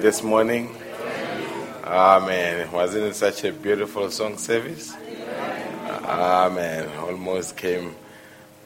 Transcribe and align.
this 0.00 0.22
morning? 0.22 0.76
Amen. 1.84 2.70
Wasn't 2.70 3.04
it 3.04 3.16
such 3.16 3.42
a 3.44 3.52
beautiful 3.52 4.10
song 4.10 4.38
service? 4.38 4.94
Amen. 6.04 6.88
Almost 6.98 7.56
came 7.56 7.94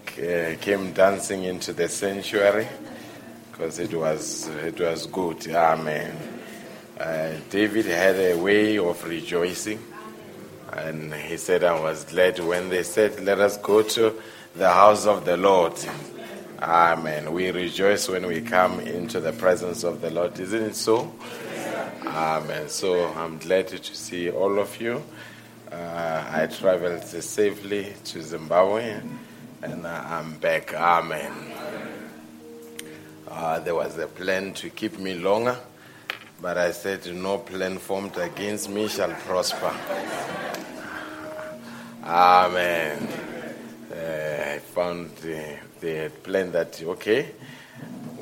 came 0.05 0.93
dancing 0.93 1.45
into 1.45 1.73
the 1.73 1.89
sanctuary 1.89 2.69
because 3.51 3.79
it 3.79 3.95
was 3.95 4.49
it 4.49 4.79
was 4.79 5.07
good. 5.07 5.49
Amen. 5.49 6.15
Uh, 7.01 7.33
David 7.49 7.87
had 7.87 8.17
a 8.17 8.35
way 8.35 8.77
of 8.79 9.03
rejoicing, 9.05 9.83
and 10.71 11.15
he 11.15 11.39
said, 11.39 11.65
"I 11.65 11.81
was 11.81 12.05
glad 12.05 12.39
when 12.41 12.69
they 12.69 12.83
said, 12.83 13.21
let 13.25 13.41
us 13.41 13.57
go 13.57 13.83
to 13.83 14.15
the 14.55 14.69
house 14.69 15.07
of 15.07 15.25
the 15.25 15.39
Lord." 15.39 15.73
Amen. 16.61 17.33
We 17.33 17.51
rejoice 17.51 18.09
when 18.09 18.27
we 18.27 18.43
come 18.43 18.81
into 19.03 19.19
the 19.19 19.33
presence 19.33 19.83
of 19.83 20.01
the 20.01 20.11
Lord. 20.11 20.39
Isn't 20.39 20.63
it 20.63 20.77
so? 20.77 21.13
Amen. 22.07 22.69
So 22.69 23.09
I'm 23.15 23.37
glad 23.39 23.67
to 23.67 23.83
see 23.83 24.31
all 24.31 24.61
of 24.61 24.81
you. 24.81 25.03
Uh, 25.73 26.25
I 26.31 26.47
traveled 26.47 27.03
safely 27.03 27.95
to 28.05 28.23
Zimbabwe 28.23 29.01
and 29.61 29.85
I'm 29.85 30.37
back. 30.37 30.73
Amen. 30.75 31.33
Uh, 33.27 33.59
there 33.59 33.75
was 33.75 33.99
a 33.99 34.07
plan 34.07 34.55
to 34.55 34.71
keep 34.71 34.97
me 35.01 35.15
longer, 35.15 35.59
but 36.41 36.57
I 36.57 36.71
said, 36.71 37.13
No 37.13 37.39
plan 37.39 37.79
formed 37.79 38.17
against 38.19 38.71
me 38.71 38.87
shall 38.87 39.13
prosper. 39.27 39.75
Amen. 42.05 43.09
Uh, 43.91 44.55
I 44.55 44.59
found 44.59 45.11
uh, 45.25 45.57
they 45.81 45.95
had 45.97 46.23
that, 46.53 46.81
okay, 46.85 47.33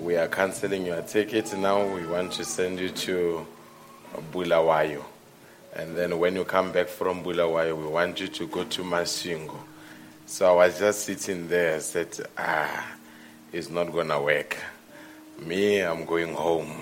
we 0.00 0.16
are 0.16 0.28
canceling 0.28 0.87
your 0.87 1.03
ticket 1.03 1.56
now. 1.59 1.87
We 1.94 2.06
want 2.06 2.33
to 2.33 2.44
send 2.44 2.81
you 2.81 2.88
to 2.88 3.47
Bulawayo. 4.33 5.05
And 5.75 5.97
then 5.97 6.19
when 6.19 6.34
you 6.37 6.44
come 6.44 6.72
back 6.72 6.88
from 6.88 7.22
Bulawayo, 7.22 7.77
we 7.77 7.87
want 7.87 8.19
you 8.19 8.28
to 8.28 8.47
go 8.47 8.65
to 8.65 8.83
Masvingo. 8.83 9.59
So 10.25 10.47
I 10.47 10.66
was 10.66 10.78
just 10.78 11.05
sitting 11.05 11.49
there. 11.49 11.77
I 11.77 11.78
said, 11.81 12.19
ah, 12.39 12.87
it's 13.53 13.69
not 13.69 13.93
going 13.93 14.09
to 14.09 14.21
work. 14.21 14.56
Me, 15.39 15.81
I'm 15.81 16.06
going 16.06 16.34
home. 16.34 16.81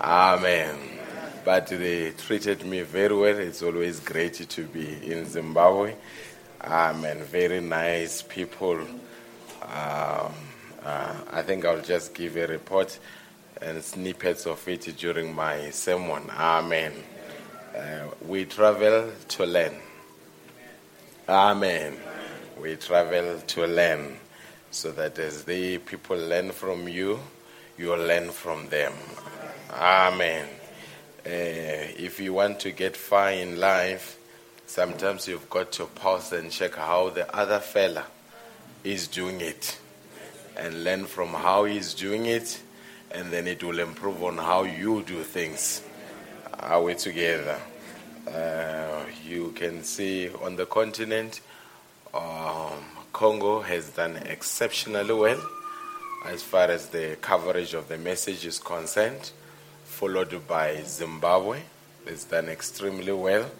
Amen. 0.00 0.76
But 1.44 1.68
they 1.68 2.10
treated 2.10 2.66
me 2.66 2.82
very 2.82 3.16
well. 3.16 3.38
It's 3.38 3.62
always 3.62 4.00
great 4.00 4.34
to 4.34 4.62
be 4.64 5.10
in 5.10 5.24
Zimbabwe. 5.26 5.94
Amen. 6.62 7.22
Very 7.22 7.60
nice 7.60 8.20
people. 8.22 8.80
Um, 9.62 10.32
uh, 10.86 11.12
I 11.32 11.42
think 11.42 11.64
I'll 11.64 11.82
just 11.82 12.14
give 12.14 12.36
a 12.36 12.46
report 12.46 12.96
and 13.60 13.82
snippets 13.82 14.46
of 14.46 14.68
it 14.68 14.82
during 14.96 15.34
my 15.34 15.70
sermon. 15.70 16.30
Amen. 16.30 16.92
Uh, 17.76 18.06
we 18.24 18.44
travel 18.44 19.10
to 19.26 19.46
learn. 19.46 19.74
Amen. 21.28 21.96
We 22.62 22.76
travel 22.76 23.40
to 23.40 23.66
learn 23.66 24.16
so 24.70 24.92
that 24.92 25.18
as 25.18 25.42
the 25.42 25.78
people 25.78 26.18
learn 26.18 26.52
from 26.52 26.86
you, 26.86 27.18
you 27.76 27.96
learn 27.96 28.30
from 28.30 28.68
them. 28.68 28.92
Amen. 29.72 30.46
Uh, 31.26 31.28
if 31.98 32.20
you 32.20 32.32
want 32.32 32.60
to 32.60 32.70
get 32.70 32.96
far 32.96 33.32
in 33.32 33.58
life, 33.58 34.20
sometimes 34.66 35.26
you've 35.26 35.50
got 35.50 35.72
to 35.72 35.86
pause 35.86 36.32
and 36.32 36.52
check 36.52 36.76
how 36.76 37.10
the 37.10 37.34
other 37.36 37.58
fella 37.58 38.04
is 38.84 39.08
doing 39.08 39.40
it 39.40 39.80
and 40.56 40.84
learn 40.84 41.06
from 41.06 41.28
how 41.28 41.64
he's 41.64 41.94
doing 41.94 42.26
it, 42.26 42.60
and 43.10 43.30
then 43.30 43.46
it 43.46 43.62
will 43.62 43.78
improve 43.78 44.22
on 44.22 44.38
how 44.38 44.64
you 44.64 45.02
do 45.02 45.22
things. 45.22 45.82
Are 46.60 46.82
we 46.82 46.94
together? 46.94 47.58
Uh, 48.26 49.04
you 49.24 49.52
can 49.52 49.84
see 49.84 50.30
on 50.42 50.56
the 50.56 50.66
continent, 50.66 51.40
um, 52.14 52.72
Congo 53.12 53.60
has 53.60 53.90
done 53.90 54.16
exceptionally 54.16 55.14
well 55.14 55.40
as 56.26 56.42
far 56.42 56.70
as 56.70 56.88
the 56.88 57.16
coverage 57.20 57.74
of 57.74 57.88
the 57.88 57.98
message 57.98 58.44
is 58.44 58.58
concerned, 58.58 59.30
followed 59.84 60.46
by 60.48 60.82
Zimbabwe. 60.82 61.60
It's 62.06 62.24
done 62.24 62.48
extremely 62.48 63.12
well. 63.12 63.50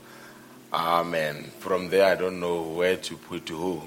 Amen. 0.73 1.51
From 1.61 1.91
there, 1.91 2.13
I 2.13 2.17
don't 2.17 2.41
know 2.41 2.63
where 2.63 2.97
to 2.97 3.17
put 3.17 3.49
who. 3.49 3.83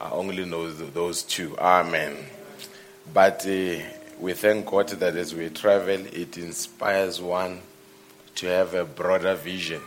I 0.00 0.10
only 0.10 0.44
know 0.44 0.70
those 0.70 1.22
two. 1.22 1.56
Amen. 1.58 2.16
But 3.12 3.46
uh, 3.46 3.82
we 4.18 4.32
thank 4.32 4.66
God 4.66 4.88
that 4.88 5.16
as 5.16 5.34
we 5.34 5.48
travel, 5.50 6.06
it 6.06 6.38
inspires 6.38 7.20
one 7.20 7.60
to 8.36 8.46
have 8.46 8.74
a 8.74 8.84
broader 8.84 9.34
vision. 9.34 9.82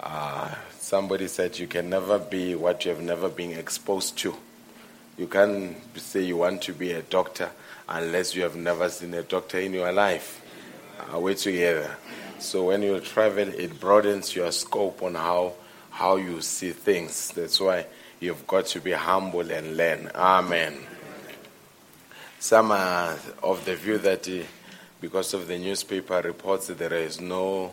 Uh, 0.00 0.54
somebody 0.78 1.28
said 1.28 1.58
you 1.58 1.66
can 1.66 1.90
never 1.90 2.18
be 2.18 2.54
what 2.54 2.84
you 2.84 2.90
have 2.90 3.02
never 3.02 3.28
been 3.28 3.52
exposed 3.52 4.16
to. 4.18 4.34
You 5.18 5.26
can't 5.26 5.76
say 5.96 6.22
you 6.22 6.38
want 6.38 6.62
to 6.62 6.72
be 6.72 6.92
a 6.92 7.02
doctor 7.02 7.50
unless 7.88 8.34
you 8.34 8.42
have 8.42 8.56
never 8.56 8.88
seen 8.88 9.14
a 9.14 9.22
doctor 9.22 9.58
in 9.58 9.72
your 9.72 9.92
life. 9.92 10.40
Are 11.10 11.20
we 11.20 11.34
together? 11.34 11.96
So 12.38 12.66
when 12.66 12.82
you 12.82 12.98
travel, 13.00 13.48
it 13.48 13.78
broadens 13.78 14.34
your 14.34 14.50
scope 14.52 15.02
on 15.02 15.14
how 15.14 15.54
how 15.90 16.16
you 16.16 16.40
see 16.40 16.70
things. 16.72 17.30
That's 17.32 17.60
why 17.60 17.84
You've 18.22 18.46
got 18.46 18.66
to 18.66 18.80
be 18.80 18.92
humble 18.92 19.50
and 19.50 19.76
learn. 19.76 20.08
Amen. 20.14 20.78
Some 22.42 22.72
are 22.72 23.16
of 23.44 23.64
the 23.64 23.76
view 23.76 23.98
that 23.98 24.28
uh, 24.28 24.42
because 25.00 25.32
of 25.32 25.46
the 25.46 25.56
newspaper 25.56 26.20
reports, 26.22 26.66
there 26.66 26.92
is 26.92 27.20
no 27.20 27.72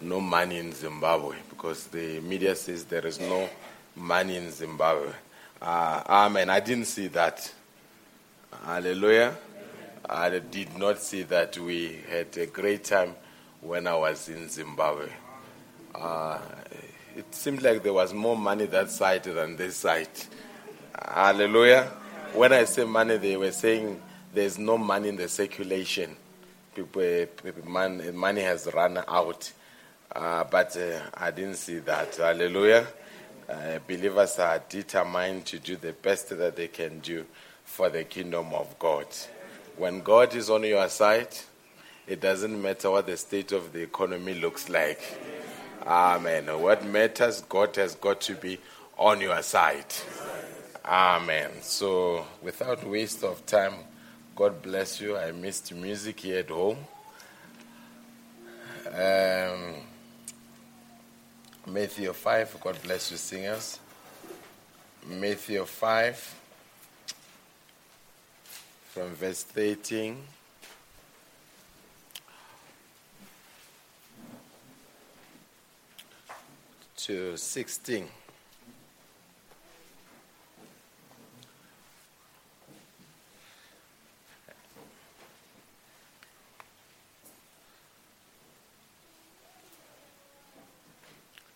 no 0.00 0.18
money 0.18 0.56
in 0.56 0.72
Zimbabwe 0.72 1.36
because 1.50 1.88
the 1.88 2.18
media 2.20 2.56
says 2.56 2.86
there 2.86 3.06
is 3.06 3.20
no 3.20 3.50
money 3.94 4.38
in 4.38 4.50
Zimbabwe. 4.50 5.10
Uh, 5.60 6.02
amen. 6.08 6.48
I 6.48 6.58
didn't 6.60 6.86
see 6.86 7.08
that. 7.08 7.52
Hallelujah. 8.64 9.36
I 10.08 10.30
did 10.38 10.78
not 10.78 11.02
see 11.02 11.24
that. 11.24 11.58
We 11.58 12.00
had 12.08 12.34
a 12.38 12.46
great 12.46 12.84
time 12.84 13.14
when 13.60 13.86
I 13.86 13.94
was 13.94 14.26
in 14.30 14.48
Zimbabwe. 14.48 15.10
Uh, 15.94 16.38
it 17.14 17.34
seemed 17.34 17.60
like 17.60 17.82
there 17.82 17.92
was 17.92 18.14
more 18.14 18.38
money 18.38 18.64
that 18.64 18.90
side 18.90 19.24
than 19.24 19.56
this 19.56 19.76
side. 19.76 20.08
Hallelujah. 20.98 21.92
When 22.34 22.52
I 22.52 22.64
say 22.64 22.84
money, 22.84 23.16
they 23.16 23.36
were 23.36 23.50
saying 23.50 24.00
there's 24.32 24.58
no 24.58 24.78
money 24.78 25.08
in 25.08 25.16
the 25.16 25.28
circulation. 25.28 26.14
People, 26.74 27.26
people 27.42 27.68
man, 27.68 28.14
money 28.14 28.42
has 28.42 28.68
run 28.72 29.02
out. 29.08 29.52
Uh, 30.14 30.44
but 30.44 30.76
uh, 30.76 31.00
I 31.14 31.30
didn't 31.30 31.56
see 31.56 31.78
that. 31.80 32.14
Hallelujah. 32.16 32.86
Uh, 33.48 33.78
believers 33.86 34.38
are 34.38 34.62
determined 34.68 35.46
to 35.46 35.58
do 35.58 35.76
the 35.76 35.92
best 35.92 36.28
that 36.36 36.54
they 36.54 36.68
can 36.68 36.98
do 37.00 37.24
for 37.64 37.88
the 37.88 38.04
kingdom 38.04 38.52
of 38.52 38.78
God. 38.78 39.06
When 39.76 40.02
God 40.02 40.34
is 40.34 40.50
on 40.50 40.64
your 40.64 40.88
side, 40.88 41.36
it 42.06 42.20
doesn't 42.20 42.60
matter 42.60 42.90
what 42.90 43.06
the 43.06 43.16
state 43.16 43.52
of 43.52 43.72
the 43.72 43.82
economy 43.82 44.34
looks 44.34 44.68
like. 44.68 45.00
Amen. 45.86 46.46
What 46.60 46.84
matters, 46.84 47.40
God 47.42 47.74
has 47.76 47.94
got 47.94 48.20
to 48.22 48.34
be 48.34 48.58
on 48.96 49.20
your 49.20 49.42
side. 49.42 49.94
Amen. 50.90 51.50
So, 51.60 52.24
without 52.40 52.82
waste 52.88 53.22
of 53.22 53.44
time, 53.44 53.74
God 54.34 54.62
bless 54.62 55.02
you. 55.02 55.18
I 55.18 55.32
missed 55.32 55.74
music 55.74 56.20
here 56.20 56.38
at 56.38 56.48
home. 56.48 56.78
Um, 58.86 59.74
Matthew 61.66 62.10
5, 62.10 62.56
God 62.62 62.78
bless 62.82 63.10
you, 63.10 63.18
singers. 63.18 63.78
Matthew 65.06 65.62
5, 65.66 66.34
from 68.88 69.14
verse 69.14 69.42
13. 69.42 70.16
to 76.96 77.36
16. 77.36 78.06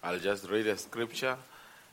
I'll 0.03 0.19
just 0.19 0.49
read 0.51 0.67
a 0.67 0.77
scripture 0.77 1.37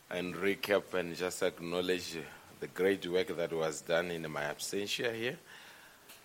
and 0.09 0.35
recap 0.35 0.93
and 0.93 1.15
just 1.15 1.43
acknowledge 1.43 2.17
the 2.59 2.67
great 2.67 3.05
work 3.07 3.35
that 3.35 3.53
was 3.53 3.81
done 3.81 4.11
in 4.11 4.29
my 4.31 4.41
absentia 4.41 5.13
here. 5.13 5.37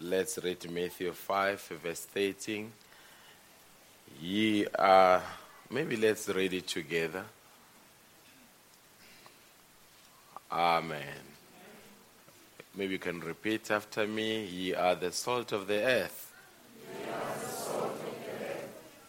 Let's 0.01 0.39
read 0.43 0.71
Matthew 0.71 1.13
5, 1.13 1.61
verse 1.83 2.01
13. 2.01 2.73
Ye 4.21 4.67
are 4.79 5.23
Maybe 5.71 5.97
let's 5.97 6.29
read 6.29 6.53
it 6.53 6.69
together. 6.69 7.25
Amen. 10.53 11.01
Maybe 12.77 12.93
you 12.93 12.99
can 12.99 13.21
repeat 13.21 13.71
after 13.71 14.07
me. 14.07 14.45
Ye 14.45 14.75
are 14.75 14.95
the 14.95 15.11
salt 15.11 15.53
of 15.53 15.67
the 15.67 15.83
earth. 15.83 16.33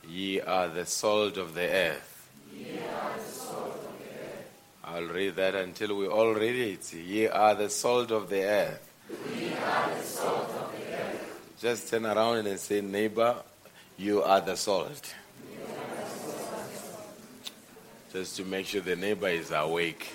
Ye 0.08 0.42
are 0.42 0.70
the 0.70 0.86
salt 0.86 1.38
of 1.38 1.54
the 1.54 1.68
earth. 1.68 2.15
I'll 4.88 5.04
read 5.04 5.36
that 5.38 5.56
until 5.56 5.98
we 5.98 6.08
all 6.08 6.34
read 6.34 6.56
it. 6.56 6.94
Ye 6.94 7.28
are 7.28 7.56
the 7.56 7.70
salt 7.70 8.12
of 8.12 8.30
the 8.30 8.44
earth. 8.44 8.94
We 9.10 9.54
are 9.54 9.90
the 9.90 10.04
salt 10.04 10.50
of 10.50 10.72
the 10.78 10.94
earth. 10.94 11.58
Just 11.60 11.90
turn 11.90 12.06
around 12.06 12.46
and 12.46 12.60
say, 12.60 12.82
neighbor, 12.82 13.36
you 13.98 14.22
are 14.22 14.42
the 14.42 14.56
salt. 14.56 15.16
Just 18.14 18.38
to 18.38 18.46
make 18.46 18.68
sure 18.68 18.82
the 18.82 18.96
neighbor 18.96 19.28
is 19.28 19.50
awake. 19.52 20.08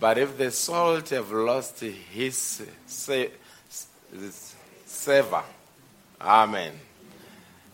But 0.00 0.18
if 0.18 0.36
the 0.36 0.50
salt 0.50 1.10
have 1.10 1.30
lost 1.30 1.78
his 1.80 2.62
savor, 2.86 3.32
amen. 6.20 6.72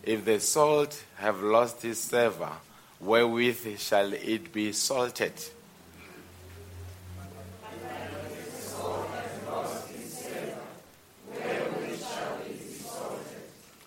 If 0.03 0.23
the 0.23 0.39
salt 0.39 1.03
have 1.15 1.41
lost 1.41 1.81
his 1.81 1.99
savor, 1.99 2.51
wherewith 3.01 3.79
shall 3.79 4.13
it 4.13 4.53
be 4.53 4.71
salted? 4.71 5.33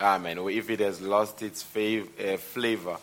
Amen. 0.00 0.38
If 0.38 0.68
it 0.68 0.80
has 0.80 1.00
lost 1.00 1.40
its 1.42 1.62
fav- 1.62 2.34
uh, 2.34 2.36
flavor, 2.36 2.98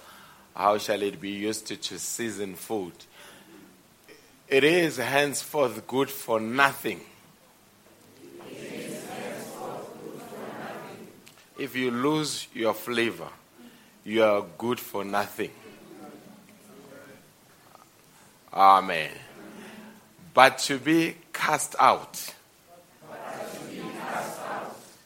how 0.56 0.78
shall 0.78 1.02
it 1.02 1.20
be 1.20 1.32
used 1.32 1.66
to, 1.68 1.78
to 1.78 1.98
season 1.98 2.54
food? 2.56 2.94
It 4.48 4.64
is 4.64 4.98
henceforth 4.98 5.88
good 5.88 6.10
for 6.10 6.40
nothing. 6.40 7.02
If 11.58 11.76
you 11.76 11.90
lose 11.90 12.48
your 12.54 12.74
flavor, 12.74 13.30
you 14.04 14.24
are 14.24 14.44
good 14.58 14.80
for 14.80 15.06
nothing. 15.06 15.52
Amen. 18.54 19.12
But 20.34 20.60
to 20.60 20.78
be 20.78 21.16
cast 21.34 21.76
out 21.80 22.34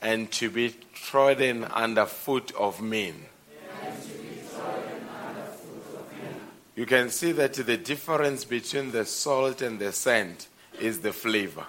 and 0.02 0.32
to 0.32 0.50
be 0.50 0.76
trodden 0.94 1.64
under 1.66 2.06
foot 2.06 2.52
of 2.56 2.82
men. 2.82 3.16
You 6.76 6.86
can 6.86 7.10
see 7.10 7.32
that 7.34 7.54
the 7.54 7.78
difference 7.78 8.44
between 8.44 8.92
the 8.92 9.06
salt 9.06 9.62
and 9.62 9.80
the 9.80 9.92
sand 9.92 10.48
is 10.80 11.00
the 11.00 11.14
flavor. 11.14 11.66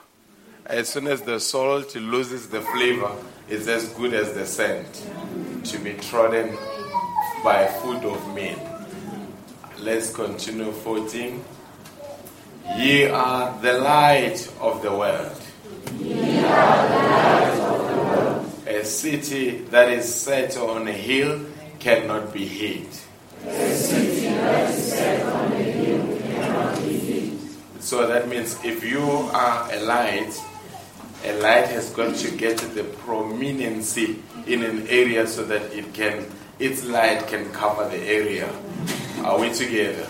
As 0.64 0.88
soon 0.88 1.06
as 1.06 1.22
the 1.22 1.38
salt 1.38 1.94
loses 1.94 2.48
the 2.48 2.60
flavor, 2.60 3.12
it's 3.48 3.68
as 3.68 3.88
good 3.90 4.12
as 4.12 4.32
the 4.32 4.44
sand 4.44 4.86
to 5.64 5.78
be 5.78 5.92
trodden 5.94 6.56
by 7.44 7.66
foot 7.66 8.04
of 8.04 8.34
men. 8.34 8.58
Let's 9.78 10.12
continue 10.12 10.72
14. 10.72 11.44
Ye 12.74 13.06
are 13.06 13.58
the 13.62 13.78
light 13.78 14.52
of 14.60 14.82
the 14.82 14.90
world. 14.90 15.40
Ye 15.98 16.38
are 16.40 16.88
the 16.88 17.04
light 17.06 17.60
of 17.60 17.88
the 17.88 17.96
world. 17.96 18.52
A 18.66 18.84
city 18.84 19.58
that 19.70 19.88
is 19.88 20.12
set 20.12 20.56
on 20.56 20.88
a 20.88 20.92
hill 20.92 21.40
cannot 21.78 22.32
be 22.32 22.44
hid. 22.44 22.88
A 23.46 23.74
city 23.74 24.26
that 24.26 24.70
is 24.70 24.92
set 24.92 25.22
on 25.24 25.52
a 25.52 25.62
hill 25.62 26.18
cannot 26.18 26.78
be 26.80 26.98
hid. 26.98 27.38
So 27.80 28.06
that 28.08 28.28
means 28.28 28.58
if 28.64 28.84
you 28.84 29.00
are 29.32 29.72
a 29.72 29.80
light, 29.80 30.34
a 31.24 31.40
light 31.40 31.68
has 31.68 31.90
got 31.90 32.16
to 32.16 32.30
get 32.36 32.58
the 32.58 32.84
prominency 32.84 34.22
in 34.46 34.62
an 34.62 34.86
area 34.88 35.26
so 35.26 35.44
that 35.44 35.72
it 35.72 35.94
can 35.94 36.26
its 36.58 36.84
light 36.84 37.26
can 37.28 37.50
cover 37.52 37.88
the 37.88 37.98
area. 37.98 38.48
Are 39.24 39.38
we 39.38 39.52
together? 39.52 40.06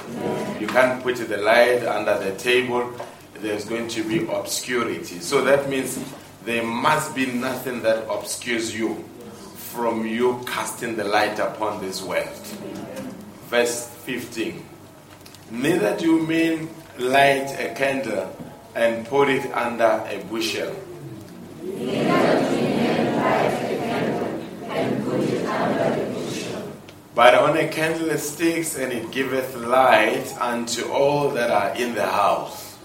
You 0.61 0.67
can't 0.67 1.03
put 1.03 1.17
the 1.17 1.37
light 1.39 1.85
under 1.85 2.19
the 2.19 2.37
table, 2.37 2.93
there's 3.35 3.65
going 3.65 3.89
to 3.89 4.03
be 4.03 4.27
obscurity. 4.29 5.21
So 5.21 5.45
that 5.45 5.69
means 5.69 5.99
there 6.45 6.63
must 6.63 7.15
be 7.15 7.27
nothing 7.27 7.83
that 7.83 8.07
obscures 8.11 8.77
you 8.77 9.05
from 9.57 10.07
you 10.07 10.43
casting 10.47 10.97
the 10.97 11.05
light 11.05 11.39
upon 11.39 11.81
this 11.81 12.03
world. 12.03 12.29
Verse 13.49 13.89
15. 14.05 14.65
Neither 15.51 15.97
do 15.97 16.27
men 16.27 16.69
light 16.99 17.55
a 17.59 17.75
candle 17.75 18.35
and 18.75 19.07
put 19.07 19.29
it 19.29 19.47
under 19.53 20.05
a 20.09 20.23
bushel. 20.31 20.75
Neither 21.63 21.85
do 21.85 22.63
men 22.63 23.17
light 23.17 23.53
a 23.63 23.77
candle 23.79 24.29
and 24.71 25.05
put 25.05 25.21
it 25.21 25.47
under 25.47 26.03
a 26.03 26.13
bushel. 26.13 26.73
But 27.17 27.35
on 27.35 27.57
a 27.57 27.67
candlesticks, 27.67 28.77
and 28.77 28.93
it 28.93 29.11
giveth 29.11 29.57
light 29.57 30.37
unto 30.39 30.93
all 30.93 31.31
that 31.31 31.51
are 31.51 31.75
in 31.75 31.95
the 31.95 32.07
house. 32.07 32.77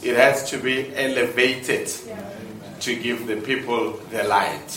It 0.00 0.14
has 0.14 0.48
to 0.50 0.58
be 0.58 0.94
elevated 0.94 1.90
to 2.78 2.94
give 2.94 3.26
the 3.26 3.38
people 3.38 3.94
the 4.12 4.22
light. 4.22 4.70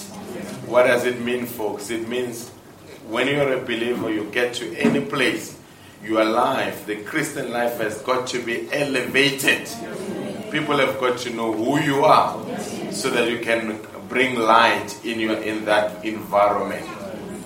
What 0.66 0.88
does 0.88 1.06
it 1.06 1.22
mean, 1.22 1.46
folks? 1.46 1.92
It 1.92 2.10
means 2.10 2.50
when 3.08 3.28
you're 3.28 3.54
a 3.54 3.62
believer, 3.62 4.12
you 4.12 4.32
get 4.32 4.56
to 4.56 4.76
any 4.78 5.02
place, 5.02 5.60
your 6.04 6.26
life, 6.26 6.88
the 6.88 7.04
Christian 7.04 7.52
life, 7.52 7.80
has 7.82 8.02
got 8.02 8.26
to 8.30 8.42
be 8.42 8.68
elevated. 8.74 9.70
People 10.50 10.78
have 10.78 11.00
got 11.00 11.20
to 11.20 11.30
know 11.30 11.54
who 11.54 11.80
you 11.82 12.04
are 12.04 12.44
so 12.98 13.12
that 13.12 13.30
you 13.30 13.40
can 13.40 13.80
bring 14.10 14.40
light 14.40 15.06
in 15.06 15.20
your 15.20 15.38
in 15.44 15.66
that 15.66 16.04
environment. 16.04 16.84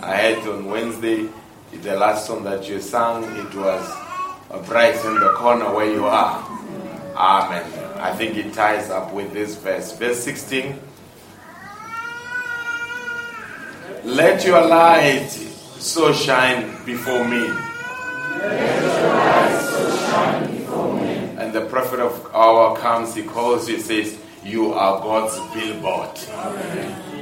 I 0.01 0.15
heard 0.15 0.47
on 0.47 0.65
Wednesday 0.65 1.27
the 1.73 1.95
last 1.97 2.25
song 2.25 2.45
that 2.45 2.69
you 2.69 2.79
sang, 2.79 3.23
it 3.35 3.53
was 3.53 4.65
bright 4.67 4.95
in 5.03 5.15
the 5.15 5.33
corner 5.35 5.73
where 5.73 5.91
you 5.91 6.05
are. 6.05 6.39
Amen. 7.15 7.65
I 7.99 8.15
think 8.15 8.37
it 8.37 8.53
ties 8.53 8.89
up 8.89 9.13
with 9.13 9.33
this 9.33 9.55
verse. 9.55 9.91
Verse 9.97 10.23
16. 10.23 10.79
Let 14.05 14.45
your 14.45 14.65
light 14.65 15.29
so 15.29 16.13
shine 16.13 16.83
before 16.85 17.27
me. 17.27 17.41
Let 17.41 18.81
your 18.81 19.13
light 19.13 19.61
so 19.69 19.97
shine 20.07 20.57
before 20.57 20.93
men. 20.95 21.37
And 21.39 21.53
the 21.53 21.65
prophet 21.65 21.99
of 21.99 22.33
our 22.33 22.77
comes, 22.77 23.15
he 23.15 23.23
calls 23.23 23.69
you, 23.69 23.79
says, 23.79 24.17
You 24.43 24.73
are 24.73 24.99
God's 25.01 25.37
billboard. 25.53 26.17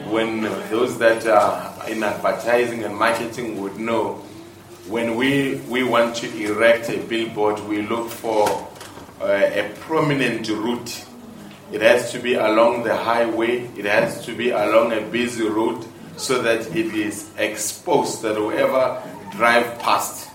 When 0.10 0.44
those 0.70 0.98
that 1.00 1.28
are 1.28 1.90
in 1.90 2.02
advertising 2.02 2.86
and 2.86 2.96
marketing 2.96 3.62
would 3.62 3.78
know, 3.78 4.24
when 4.88 5.16
we, 5.16 5.56
we 5.68 5.84
want 5.84 6.16
to 6.18 6.42
erect 6.42 6.90
a 6.90 6.98
billboard, 6.98 7.60
we 7.68 7.82
look 7.82 8.10
for 8.10 8.48
uh, 9.22 9.26
a 9.26 9.70
prominent 9.82 10.48
route. 10.48 11.06
It 11.74 11.82
has 11.82 12.12
to 12.14 12.20
be 12.20 12.36
along 12.36 12.84
the 12.84 12.96
highway, 12.96 13.70
it 13.78 13.84
has 13.86 14.26
to 14.26 14.34
be 14.34 14.52
along 14.52 14.94
a 14.94 15.02
busy 15.02 15.44
route 15.44 15.86
so 16.16 16.42
that 16.42 16.74
it 16.76 16.96
is 16.96 17.30
exposed 17.38 18.22
that 18.22 18.36
whoever 18.36 19.04
drive 19.32 19.78
past 19.80 20.30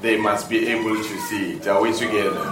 they 0.00 0.16
must 0.16 0.50
be 0.50 0.66
able 0.66 0.96
to 0.96 1.20
see 1.28 1.52
it. 1.52 1.68
Are 1.68 1.80
we 1.80 1.92
together? 1.92 2.42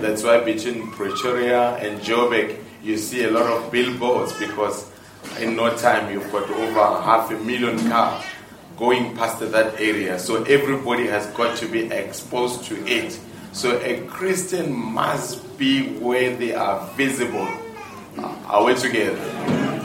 That's 0.00 0.22
why 0.22 0.40
between 0.44 0.92
Pretoria 0.92 1.74
and 1.76 2.00
Joburg 2.00 2.56
you 2.82 2.96
see 2.96 3.24
a 3.24 3.30
lot 3.30 3.46
of 3.46 3.70
billboards 3.70 4.32
because 4.38 4.90
in 5.38 5.56
no 5.56 5.76
time 5.76 6.12
you've 6.12 6.30
got 6.32 6.48
over 6.50 7.02
half 7.02 7.30
a 7.30 7.38
million 7.38 7.78
cars 7.88 8.24
going 8.76 9.14
past 9.14 9.40
that 9.40 9.78
area. 9.78 10.18
So 10.18 10.42
everybody 10.44 11.06
has 11.06 11.26
got 11.28 11.56
to 11.58 11.66
be 11.66 11.92
exposed 11.92 12.64
to 12.64 12.86
it. 12.86 13.18
So 13.52 13.78
a 13.80 14.06
Christian 14.06 14.72
must 14.72 15.58
be 15.58 15.98
where 15.98 16.34
they 16.34 16.54
are 16.54 16.86
visible. 16.94 17.48
Uh, 18.16 18.34
are 18.46 18.64
we 18.64 18.74
together? 18.74 19.18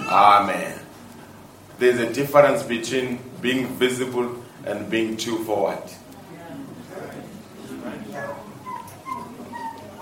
Amen. 0.07 0.79
There's 1.77 1.99
a 1.99 2.13
difference 2.13 2.63
between 2.63 3.19
being 3.41 3.67
visible 3.75 4.41
and 4.65 4.89
being 4.89 5.17
too 5.17 5.43
forward. 5.43 5.83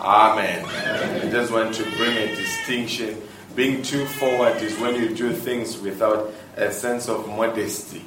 Amen. 0.04 0.66
I 0.66 1.32
just 1.32 1.50
want 1.50 1.74
to 1.76 1.84
bring 1.92 2.18
a 2.18 2.36
distinction. 2.36 3.22
Being 3.56 3.82
too 3.82 4.06
forward 4.06 4.62
is 4.62 4.78
when 4.78 4.96
you 4.96 5.16
do 5.16 5.32
things 5.32 5.78
without 5.78 6.30
a 6.58 6.74
sense 6.74 7.08
of 7.08 7.26
modesty. 7.30 8.04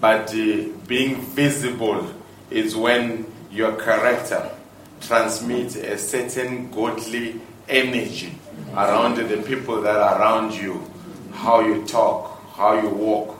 But 0.00 0.32
uh, 0.32 0.68
being 0.86 1.16
visible 1.16 2.06
is 2.48 2.76
when 2.76 3.26
your 3.50 3.72
character 3.72 4.52
transmits 5.00 5.74
a 5.74 5.98
certain 5.98 6.70
godly 6.70 7.40
energy 7.68 8.38
around 8.72 9.16
the 9.16 9.38
people 9.38 9.80
that 9.82 9.96
are 9.96 10.20
around 10.20 10.54
you. 10.54 10.88
How 11.32 11.58
you 11.58 11.84
talk, 11.86 12.40
how 12.52 12.80
you 12.80 12.88
walk, 12.88 13.36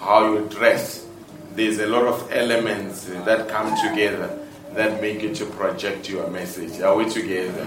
how 0.00 0.32
you 0.32 0.48
dress. 0.48 1.06
There's 1.54 1.80
a 1.80 1.86
lot 1.86 2.06
of 2.06 2.32
elements 2.32 3.04
that 3.04 3.50
come 3.50 3.76
together 3.86 4.38
that 4.74 5.00
make 5.00 5.22
you 5.22 5.34
to 5.34 5.46
project 5.46 6.08
your 6.08 6.28
message. 6.28 6.80
Are 6.80 6.96
we 6.96 7.08
together? 7.08 7.66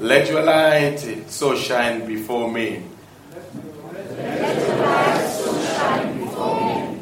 Let 0.00 0.28
your 0.28 0.42
light 0.42 0.98
so 1.28 1.54
shine 1.56 2.06
before 2.06 2.50
me. 2.50 2.82
Let 4.16 4.68
your 4.68 4.76
light 4.78 5.28
so 5.28 5.52
shine 5.64 6.18
before 6.18 6.92
me. 6.94 7.00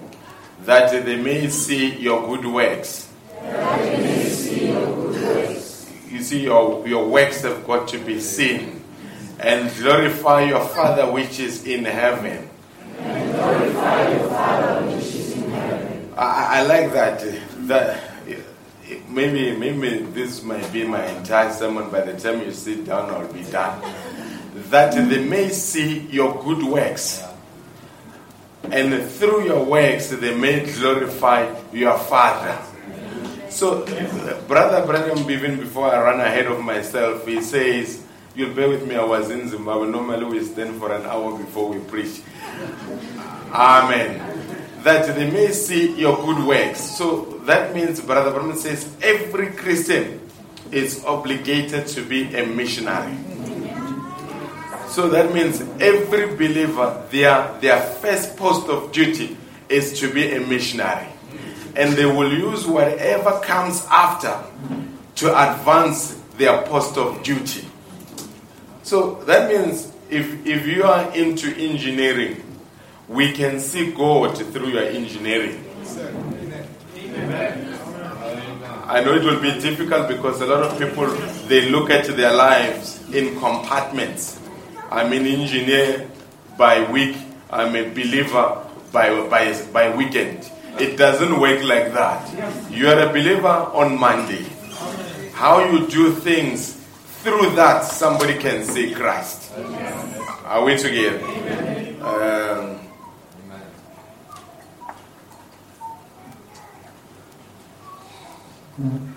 That 0.65 1.05
they 1.05 1.17
may 1.17 1.49
see 1.49 1.97
your 1.97 2.27
good 2.27 2.45
works. 2.53 3.09
That 3.41 3.79
they 3.79 3.97
may 4.03 4.29
see 4.29 4.69
your 4.69 4.87
good 4.87 5.23
works. 5.23 5.91
You 6.11 6.23
see, 6.23 6.43
your, 6.45 6.87
your 6.87 7.09
works 7.09 7.43
have 7.43 7.67
got 7.67 7.89
to 7.89 7.99
be 7.99 8.21
seen. 8.21 8.85
And 9.41 9.75
glorify 9.77 10.45
your 10.45 10.65
Father 10.65 11.11
which 11.11 11.41
is 11.41 11.67
in 11.67 11.85
heaven. 11.85 12.49
I, 16.17 16.59
I 16.59 16.63
like 16.63 16.93
that. 16.93 17.25
That 17.67 18.12
maybe 19.09 19.57
maybe 19.57 20.05
this 20.13 20.43
might 20.43 20.71
be 20.73 20.85
my 20.85 21.05
entire 21.07 21.53
sermon. 21.53 21.91
By 21.91 22.03
the 22.03 22.19
time 22.19 22.41
you 22.41 22.53
sit 22.53 22.85
down, 22.85 23.11
I'll 23.11 23.33
be 23.33 23.45
done. 23.45 23.81
That 24.71 24.95
they 24.95 25.25
may 25.25 25.49
see 25.49 26.01
your 26.11 26.43
good 26.43 26.63
works, 26.63 27.23
and 28.65 29.09
through 29.11 29.45
your 29.45 29.65
works 29.65 30.09
they 30.09 30.35
may 30.35 30.65
glorify 30.73 31.53
your 31.73 31.99
Father. 31.99 32.59
So, 33.51 33.85
Brother 34.49 34.87
Branham, 34.87 35.31
even 35.31 35.61
before 35.61 35.95
I 35.95 36.01
run 36.03 36.21
ahead 36.21 36.47
of 36.47 36.61
myself, 36.61 37.27
he 37.27 37.43
says, 37.43 38.03
You'll 38.35 38.55
bear 38.55 38.69
with 38.69 38.87
me, 38.89 38.97
I 38.97 39.05
was 39.05 39.31
in 39.31 39.47
Zimbabwe. 39.49 39.89
Normally 39.89 40.25
we 40.25 40.45
stand 40.45 40.79
for 40.79 40.91
an 40.91 41.05
hour 41.05 41.37
before 41.37 41.69
we 41.69 41.79
preach. 41.81 42.23
Amen 43.53 44.32
that 44.83 45.15
they 45.15 45.31
may 45.31 45.53
see 45.53 45.95
your 45.99 46.17
good 46.17 46.45
works. 46.45 46.81
So 46.81 47.41
that 47.45 47.75
means, 47.75 48.01
Brother 48.01 48.31
Branham 48.31 48.57
says, 48.57 48.95
every 49.03 49.49
Christian 49.53 50.21
is 50.71 51.05
obligated 51.05 51.87
to 51.89 52.03
be 52.03 52.35
a 52.35 52.47
missionary. 52.47 53.17
So 54.89 55.09
that 55.09 55.33
means 55.33 55.61
every 55.81 56.35
believer, 56.37 57.07
their, 57.11 57.57
their 57.61 57.81
first 57.81 58.37
post 58.37 58.69
of 58.69 58.93
duty 58.93 59.37
is 59.69 59.99
to 60.01 60.13
be 60.13 60.33
a 60.33 60.41
missionary. 60.41 61.09
And 61.77 61.95
they 61.95 62.05
will 62.05 62.31
use 62.31 62.67
whatever 62.67 63.41
comes 63.41 63.87
after 63.91 64.45
to 65.17 65.29
advance 65.29 66.21
their 66.37 66.63
post 66.63 66.99
of 66.99 67.23
duty. 67.23 67.67
So 68.83 69.15
that 69.25 69.49
means 69.49 69.91
if, 70.11 70.47
if 70.47 70.67
you 70.67 70.85
are 70.85 71.11
into 71.15 71.49
engineering, 71.57 72.42
we 73.13 73.33
can 73.33 73.61
see 73.61 73.93
God 73.93 74.37
through 74.39 74.69
your 74.69 74.85
engineering. 74.85 75.63
I 78.87 79.03
know 79.05 79.15
it 79.15 79.23
will 79.23 79.41
be 79.41 79.61
difficult 79.61 80.09
because 80.09 80.41
a 80.41 80.47
lot 80.47 80.63
of 80.63 80.79
people 80.79 81.07
they 81.47 81.69
look 81.71 81.91
at 81.91 82.07
their 82.17 82.33
lives 82.33 83.01
in 83.13 83.39
compartments. 83.39 84.41
I'm 84.91 85.13
an 85.13 85.27
engineer 85.27 86.09
by 86.57 86.91
week. 86.91 87.17
I'm 87.51 87.77
a 87.77 87.89
believer 87.91 88.67
by 88.93 89.29
by 89.29 89.63
by 89.73 89.95
weekend. 89.95 90.51
It 90.79 90.97
doesn't 90.97 91.39
work 91.39 91.63
like 91.63 91.93
that. 91.93 92.71
You 92.71 92.89
are 92.89 92.99
a 92.99 93.13
believer 93.13 93.49
on 93.49 93.99
Monday. 93.99 94.47
How 95.33 95.71
you 95.71 95.87
do 95.87 96.13
things 96.13 96.75
through 97.23 97.55
that 97.57 97.85
somebody 97.85 98.39
can 98.39 98.65
see 98.65 98.93
Christ. 98.95 99.53
Are 100.45 100.65
we 100.65 100.77
together? 100.77 101.21
Um, 102.03 102.72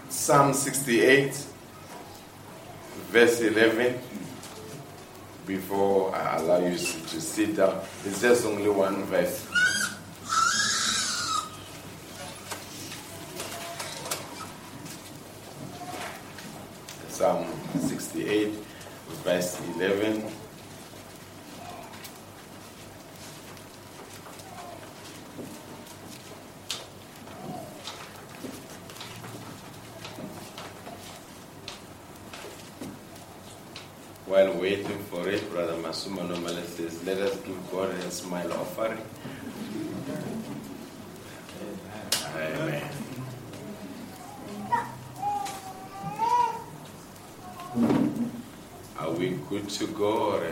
Psalm 0.10 0.54
68, 0.54 1.32
verse 3.10 3.40
11. 3.40 3.98
Before 5.48 6.14
I 6.14 6.38
allow 6.38 6.58
you 6.58 6.76
to 6.76 7.22
sit 7.22 7.56
down, 7.56 7.80
it's 8.04 8.20
just 8.22 8.46
only 8.46 8.68
one 8.68 9.04
verse. 9.06 9.48
Psalm 17.08 17.48
68, 17.80 18.52
verse 19.24 19.62
11. 19.78 20.22
While 34.26 34.54
waiting 34.54 34.98
for 35.12 35.30
it, 35.30 35.48
Brother 35.52 35.74
Masuma 35.74 36.28
normally 36.28 36.64
says, 36.64 37.04
Let 37.06 37.20
us 37.20 37.36
give 37.42 37.72
God 37.72 37.92
a 37.92 38.10
smile 38.10 38.52
offering. 38.54 38.98
Amen. 42.36 42.90
Are 48.98 49.12
we 49.12 49.38
good 49.48 49.70
to 49.70 49.88
go 49.88 50.34
or 50.34 50.44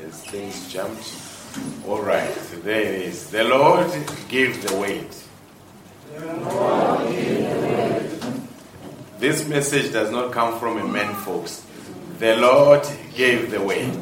is 0.00 0.22
things 0.24 0.72
jumped? 0.72 1.12
All 1.86 2.00
right, 2.00 2.34
there 2.64 2.80
it 2.80 3.02
is. 3.02 3.30
The 3.30 3.44
Lord 3.44 3.90
gave 4.28 4.66
the 4.66 4.74
weight. 4.76 5.24
This 9.18 9.46
message 9.46 9.92
does 9.92 10.10
not 10.10 10.32
come 10.32 10.58
from 10.58 10.78
a 10.78 10.88
man, 10.88 11.14
folks. 11.14 11.67
The 12.18 12.36
Lord 12.36 12.86
gave 13.14 13.50
the 13.52 13.62
weight. 13.62 13.94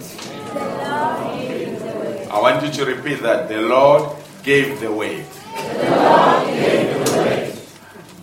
I 2.30 2.40
want 2.40 2.64
you 2.64 2.70
to 2.72 2.84
repeat 2.86 3.20
that. 3.22 3.48
The 3.48 3.60
Lord 3.60 4.16
gave 4.42 4.80
the 4.80 4.90
weight. 4.90 5.26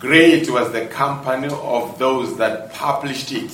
Great 0.00 0.50
was 0.50 0.72
the 0.72 0.86
company 0.86 1.48
of 1.48 1.98
those 1.98 2.36
that 2.38 2.72
published 2.72 3.30
it. 3.32 3.52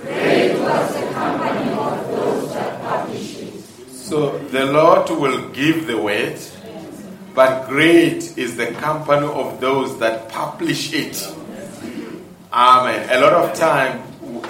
Great 0.00 0.58
was 0.60 0.94
the 0.94 1.06
company 1.12 1.72
of 1.72 2.08
those 2.08 2.52
that 2.52 2.82
published 2.82 3.40
it. 3.40 3.64
So 3.90 4.38
the 4.38 4.66
Lord 4.66 5.08
will 5.08 5.48
give 5.48 5.86
the 5.86 5.96
weight, 5.98 6.52
but 7.34 7.68
great 7.68 8.36
is 8.36 8.56
the 8.56 8.66
company 8.72 9.26
of 9.26 9.60
those 9.60 9.98
that 9.98 10.28
publish 10.28 10.92
it. 10.92 11.26
Amen. 12.52 13.08
A 13.10 13.20
lot 13.20 13.32
of 13.32 13.54
time, 13.58 14.02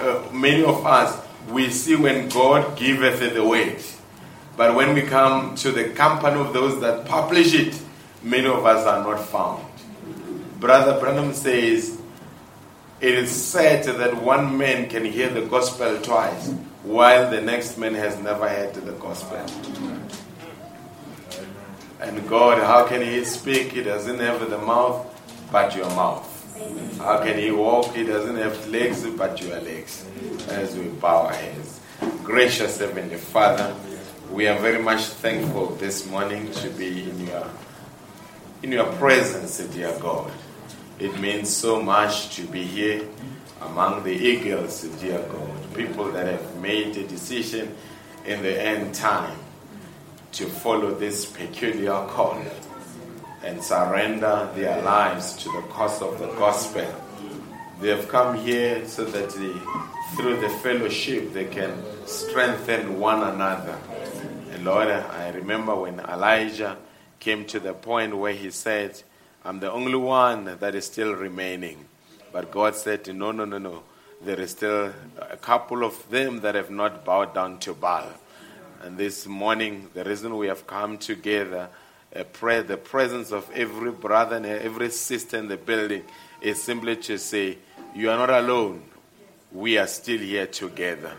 uh, 0.05 0.31
many 0.31 0.63
of 0.63 0.85
us, 0.85 1.19
we 1.49 1.69
see 1.69 1.95
when 1.95 2.29
God 2.29 2.77
giveth 2.77 3.33
the 3.33 3.43
weight. 3.43 3.95
But 4.57 4.75
when 4.75 4.93
we 4.93 5.01
come 5.01 5.55
to 5.55 5.71
the 5.71 5.89
company 5.89 6.39
of 6.39 6.53
those 6.53 6.79
that 6.81 7.05
publish 7.05 7.53
it, 7.53 7.79
many 8.23 8.47
of 8.47 8.65
us 8.65 8.85
are 8.85 9.03
not 9.03 9.25
found. 9.25 9.65
Brother 10.59 10.99
Branham 10.99 11.33
says, 11.33 11.99
it 13.01 13.13
is 13.13 13.29
said 13.29 13.83
that 13.83 14.21
one 14.23 14.57
man 14.57 14.89
can 14.89 15.03
hear 15.03 15.29
the 15.29 15.41
gospel 15.41 15.99
twice, 16.01 16.49
while 16.83 17.29
the 17.29 17.41
next 17.41 17.77
man 17.77 17.93
has 17.93 18.17
never 18.19 18.47
heard 18.47 18.73
the 18.73 18.93
gospel. 18.93 19.45
And 21.99 22.27
God, 22.29 22.59
how 22.59 22.87
can 22.87 23.01
He 23.01 23.23
speak? 23.25 23.73
He 23.73 23.83
doesn't 23.83 24.19
have 24.19 24.49
the 24.49 24.57
mouth, 24.57 25.05
but 25.51 25.75
your 25.75 25.89
mouth. 25.89 26.34
How 26.97 27.21
can 27.21 27.37
He 27.37 27.51
walk? 27.51 27.93
He 27.95 28.05
doesn't 28.05 28.37
have 28.37 28.67
legs, 28.69 29.05
but 29.17 29.41
your 29.41 29.59
legs. 29.59 30.05
As 30.47 30.75
we 30.75 30.85
bow 30.85 31.25
our 31.25 31.33
heads. 31.33 31.81
Gracious 32.23 32.77
Heavenly 32.77 33.17
Father, 33.17 33.75
we 34.31 34.47
are 34.47 34.57
very 34.59 34.81
much 34.81 35.01
thankful 35.01 35.67
this 35.75 36.07
morning 36.07 36.49
to 36.53 36.69
be 36.69 37.09
in 37.09 37.27
your 37.27 37.49
in 38.63 38.71
your 38.71 38.91
presence, 38.93 39.57
dear 39.57 39.97
God. 39.99 40.31
It 40.97 41.19
means 41.19 41.53
so 41.53 41.81
much 41.81 42.35
to 42.37 42.43
be 42.47 42.63
here 42.63 43.05
among 43.61 44.03
the 44.03 44.13
eagles, 44.13 44.81
dear 45.01 45.21
God. 45.29 45.73
People 45.73 46.09
that 46.13 46.25
have 46.27 46.55
made 46.61 46.95
a 46.95 47.05
decision 47.05 47.75
in 48.25 48.41
the 48.41 48.61
end 48.61 48.95
time 48.95 49.37
to 50.31 50.45
follow 50.45 50.93
this 50.95 51.25
peculiar 51.25 52.07
call 52.07 52.41
and 53.45 53.63
surrender 53.63 54.49
their 54.55 54.81
lives 54.81 55.37
to 55.37 55.51
the 55.51 55.61
cause 55.69 56.01
of 56.01 56.17
the 56.19 56.27
gospel. 56.33 56.87
They 57.79 57.89
have 57.89 58.09
come 58.09 58.37
here 58.37 58.87
so 58.87 59.05
that 59.05 59.29
they, 59.29 59.53
through 60.17 60.41
the 60.41 60.49
fellowship 60.49 61.31
they 61.31 61.45
can 61.45 61.71
strengthen 62.07 62.99
one 62.99 63.21
another. 63.21 63.77
And 64.51 64.65
Lord, 64.65 64.87
I 64.87 65.29
remember 65.29 65.75
when 65.75 65.99
Elijah 65.99 66.77
came 67.19 67.45
to 67.45 67.59
the 67.59 67.73
point 67.73 68.17
where 68.17 68.33
he 68.33 68.49
said, 68.49 69.01
I'm 69.43 69.59
the 69.59 69.71
only 69.71 69.95
one 69.95 70.57
that 70.59 70.73
is 70.73 70.85
still 70.85 71.13
remaining. 71.13 71.85
But 72.31 72.49
God 72.49 72.75
said, 72.75 73.07
No, 73.15 73.31
no, 73.31 73.45
no, 73.45 73.59
no. 73.59 73.83
There 74.21 74.39
is 74.39 74.51
still 74.51 74.91
a 75.21 75.37
couple 75.37 75.83
of 75.83 76.09
them 76.09 76.39
that 76.41 76.55
have 76.55 76.71
not 76.71 77.05
bowed 77.05 77.35
down 77.35 77.59
to 77.59 77.73
Baal. 77.73 78.09
And 78.81 78.97
this 78.97 79.27
morning, 79.27 79.89
the 79.93 80.03
reason 80.03 80.35
we 80.35 80.47
have 80.47 80.65
come 80.65 80.97
together, 80.97 81.69
pray, 82.23 82.61
the 82.61 82.77
presence 82.77 83.31
of 83.31 83.49
every 83.53 83.91
brother 83.91 84.37
and 84.37 84.45
every 84.45 84.89
sister 84.89 85.37
in 85.37 85.47
the 85.47 85.57
building 85.57 86.03
is 86.41 86.63
simply 86.63 86.95
to 86.97 87.17
say, 87.17 87.57
You 87.93 88.09
are 88.09 88.17
not 88.17 88.29
alone. 88.29 88.83
We 89.51 89.77
are 89.77 89.87
still 89.87 90.19
here 90.19 90.47
together. 90.47 91.13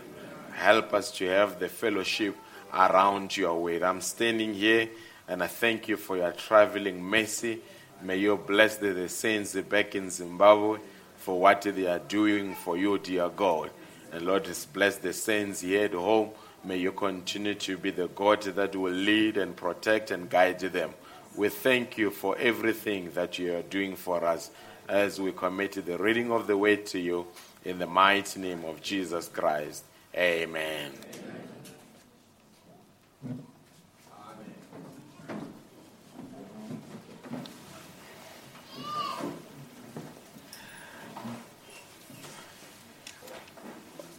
Help 0.53 0.93
us 0.93 1.11
to 1.11 1.27
have 1.27 1.59
the 1.59 1.69
fellowship 1.69 2.35
around 2.73 3.35
your 3.37 3.61
way. 3.61 3.81
I'm 3.81 4.01
standing 4.01 4.53
here 4.53 4.89
and 5.27 5.43
I 5.43 5.47
thank 5.47 5.87
you 5.87 5.97
for 5.97 6.17
your 6.17 6.31
traveling 6.31 7.03
mercy. 7.03 7.59
May 8.01 8.17
you 8.17 8.37
bless 8.37 8.77
the, 8.77 8.93
the 8.93 9.09
saints 9.09 9.55
back 9.55 9.95
in 9.95 10.09
Zimbabwe 10.09 10.79
for 11.17 11.39
what 11.39 11.61
they 11.61 11.87
are 11.87 11.99
doing 11.99 12.55
for 12.55 12.77
you, 12.77 12.97
dear 12.97 13.29
God. 13.29 13.71
And 14.11 14.25
Lord, 14.25 14.47
bless 14.73 14.97
the 14.97 15.13
saints 15.13 15.61
here 15.61 15.85
at 15.85 15.93
home. 15.93 16.29
May 16.67 16.79
you 16.79 16.91
continue 16.91 17.55
to 17.55 17.77
be 17.77 17.91
the 17.91 18.09
God 18.09 18.41
that 18.41 18.75
will 18.75 18.91
lead 18.91 19.37
and 19.37 19.55
protect 19.55 20.11
and 20.11 20.29
guide 20.29 20.59
them. 20.59 20.89
We 21.33 21.47
thank 21.47 21.97
you 21.97 22.11
for 22.11 22.37
everything 22.37 23.11
that 23.11 23.39
you 23.39 23.55
are 23.55 23.61
doing 23.61 23.95
for 23.95 24.21
us 24.25 24.51
as 24.89 25.17
we 25.17 25.31
commit 25.31 25.85
the 25.85 25.97
reading 25.97 26.29
of 26.29 26.45
the 26.45 26.57
word 26.57 26.85
to 26.87 26.99
you 26.99 27.27
in 27.63 27.79
the 27.79 27.87
mighty 27.87 28.41
name 28.41 28.65
of 28.65 28.81
Jesus 28.81 29.29
Christ. 29.29 29.85
Amen. 30.13 30.91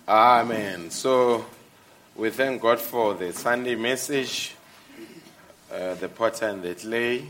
Amen. 0.08 0.90
So 0.90 1.44
we 2.18 2.30
thank 2.30 2.60
God 2.60 2.80
for 2.80 3.14
the 3.14 3.32
Sunday 3.32 3.76
message, 3.76 4.56
uh, 5.72 5.94
the 5.94 6.08
potter 6.08 6.48
and 6.48 6.60
the 6.64 6.74
clay. 6.74 7.24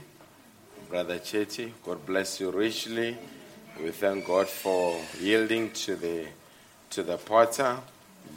Brother 0.89 1.19
Chetty, 1.19 1.73
God 1.85 2.07
bless 2.07 2.41
you 2.41 2.51
richly. 2.51 3.15
We 3.83 3.91
thank 3.91 4.27
God 4.27 4.49
for 4.49 4.99
yielding 5.21 5.73
to 5.73 5.95
the 5.95 6.25
to 6.89 7.03
the 7.03 7.19
potter. 7.19 7.77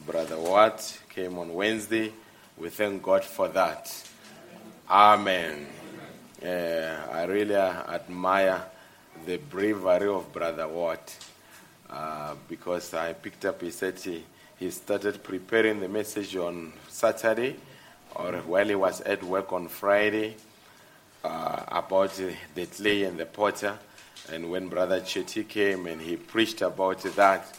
Brother 0.06 0.38
Watt 0.38 1.00
came 1.10 1.40
on 1.40 1.54
Wednesday. 1.54 2.12
We 2.58 2.68
thank 2.68 3.02
God 3.02 3.24
for 3.24 3.48
that. 3.48 3.90
Amen. 4.90 5.68
Uh, 6.44 6.48
I 7.14 7.24
really 7.30 7.56
admire 7.56 8.62
the 9.26 9.38
bravery 9.38 10.10
of 10.10 10.34
Brother 10.34 10.68
Watt 10.68 11.18
uh, 11.90 12.36
because 12.50 12.94
I 12.94 13.14
picked 13.14 13.46
up, 13.46 13.62
he 13.62 13.72
said 13.72 13.98
he, 14.62 14.70
started 14.70 15.24
preparing 15.24 15.80
the 15.80 15.90
message 15.90 16.36
on 16.36 16.72
Saturday 16.88 17.56
or 18.16 18.34
while 18.46 18.68
he 18.68 18.76
was 18.76 19.02
at 19.02 19.24
work 19.24 19.52
on 19.52 19.68
Friday 19.68 20.36
uh, 21.24 21.64
about 21.68 22.14
the 22.56 22.66
clay 22.68 23.04
and 23.04 23.18
the 23.18 23.26
potter. 23.26 23.78
And 24.32 24.52
when 24.52 24.70
Brother 24.70 25.02
Chetty 25.02 25.48
came 25.48 25.88
and 25.88 26.00
he 26.00 26.16
preached 26.16 26.62
about 26.62 27.02
that, 27.02 27.58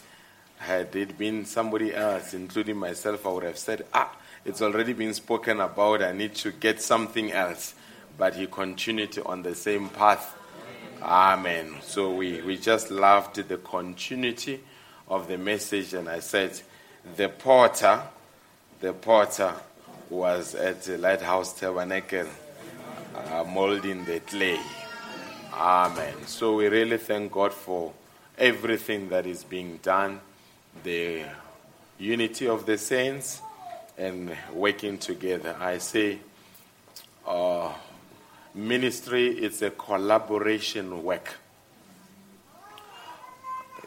had 0.58 0.94
it 0.94 1.18
been 1.18 1.44
somebody 1.44 1.92
else, 1.92 2.34
including 2.34 2.76
myself, 2.76 3.26
I 3.26 3.30
would 3.30 3.42
have 3.42 3.58
said, 3.58 3.84
ah, 3.92 4.14
it's 4.44 4.62
already 4.62 4.92
been 4.92 5.12
spoken 5.12 5.60
about, 5.60 6.02
I 6.02 6.12
need 6.12 6.36
to 6.36 6.52
get 6.52 6.80
something 6.80 7.32
else. 7.32 7.74
But 8.16 8.36
he 8.36 8.46
continued 8.46 9.18
on 9.26 9.42
the 9.42 9.54
same 9.56 9.88
path. 9.88 10.36
Amen. 11.02 11.76
So 11.82 12.14
we, 12.14 12.42
we 12.42 12.58
just 12.58 12.92
loved 12.92 13.36
the 13.36 13.56
continuity 13.56 14.60
of 15.08 15.26
the 15.26 15.36
message, 15.36 15.94
and 15.94 16.08
I 16.08 16.20
said, 16.20 16.60
the 17.16 17.28
porter, 17.28 18.02
the 18.80 18.92
porter 18.92 19.54
was 20.08 20.54
at 20.54 20.82
the 20.82 20.98
Lighthouse 20.98 21.58
Tabernacle 21.58 22.26
uh, 23.14 23.44
molding 23.44 24.04
the 24.04 24.20
clay. 24.20 24.58
Amen. 25.52 26.14
So 26.26 26.56
we 26.56 26.68
really 26.68 26.98
thank 26.98 27.32
God 27.32 27.52
for 27.52 27.92
everything 28.38 29.08
that 29.10 29.26
is 29.26 29.44
being 29.44 29.78
done, 29.82 30.20
the 30.82 31.24
unity 31.98 32.48
of 32.48 32.66
the 32.66 32.78
saints, 32.78 33.40
and 33.98 34.36
working 34.52 34.98
together. 34.98 35.56
I 35.60 35.78
say, 35.78 36.18
uh, 37.26 37.72
ministry 38.54 39.28
is 39.28 39.60
a 39.62 39.70
collaboration 39.70 41.02
work. 41.02 41.38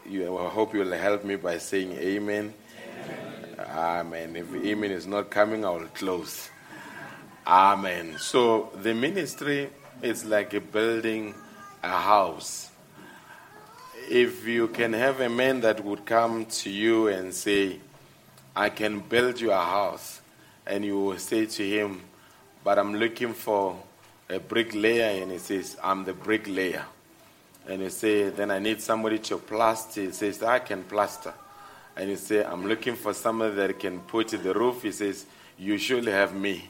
You, 0.08 0.38
I 0.38 0.48
hope 0.48 0.74
you'll 0.74 0.92
help 0.92 1.24
me 1.24 1.36
by 1.36 1.58
saying 1.58 1.92
amen. 1.92 2.54
Amen. 3.58 4.36
If 4.36 4.54
amen 4.54 4.90
is 4.90 5.06
not 5.06 5.30
coming, 5.30 5.64
I 5.64 5.70
will 5.70 5.86
close. 5.88 6.50
Amen. 7.46 8.16
So 8.18 8.70
the 8.82 8.92
ministry 8.92 9.70
is 10.02 10.26
like 10.26 10.52
a 10.52 10.60
building 10.60 11.34
a 11.82 11.88
house. 11.88 12.70
If 14.10 14.46
you 14.46 14.68
can 14.68 14.92
have 14.92 15.20
a 15.20 15.30
man 15.30 15.60
that 15.62 15.82
would 15.82 16.04
come 16.04 16.44
to 16.46 16.70
you 16.70 17.08
and 17.08 17.32
say, 17.32 17.80
I 18.54 18.68
can 18.68 19.00
build 19.00 19.40
you 19.40 19.52
a 19.52 19.56
house, 19.56 20.20
and 20.66 20.84
you 20.84 20.98
will 21.00 21.18
say 21.18 21.46
to 21.46 21.66
him, 21.66 22.02
But 22.62 22.78
I'm 22.78 22.94
looking 22.94 23.32
for 23.32 23.82
a 24.28 24.38
bricklayer, 24.38 25.22
and 25.22 25.32
he 25.32 25.38
says, 25.38 25.78
I'm 25.82 26.04
the 26.04 26.12
bricklayer. 26.12 26.84
And 27.66 27.80
you 27.80 27.90
say, 27.90 28.28
Then 28.28 28.50
I 28.50 28.58
need 28.58 28.82
somebody 28.82 29.18
to 29.20 29.38
plaster. 29.38 30.02
He 30.02 30.12
says, 30.12 30.42
I 30.42 30.58
can 30.58 30.84
plaster. 30.84 31.32
And 31.96 32.10
you 32.10 32.16
say, 32.16 32.44
I'm 32.44 32.66
looking 32.66 32.94
for 32.94 33.14
somebody 33.14 33.54
that 33.54 33.78
can 33.78 34.00
put 34.00 34.28
the 34.28 34.52
roof. 34.52 34.82
He 34.82 34.92
says, 34.92 35.26
You 35.58 35.78
surely 35.78 36.12
have 36.12 36.34
me. 36.34 36.68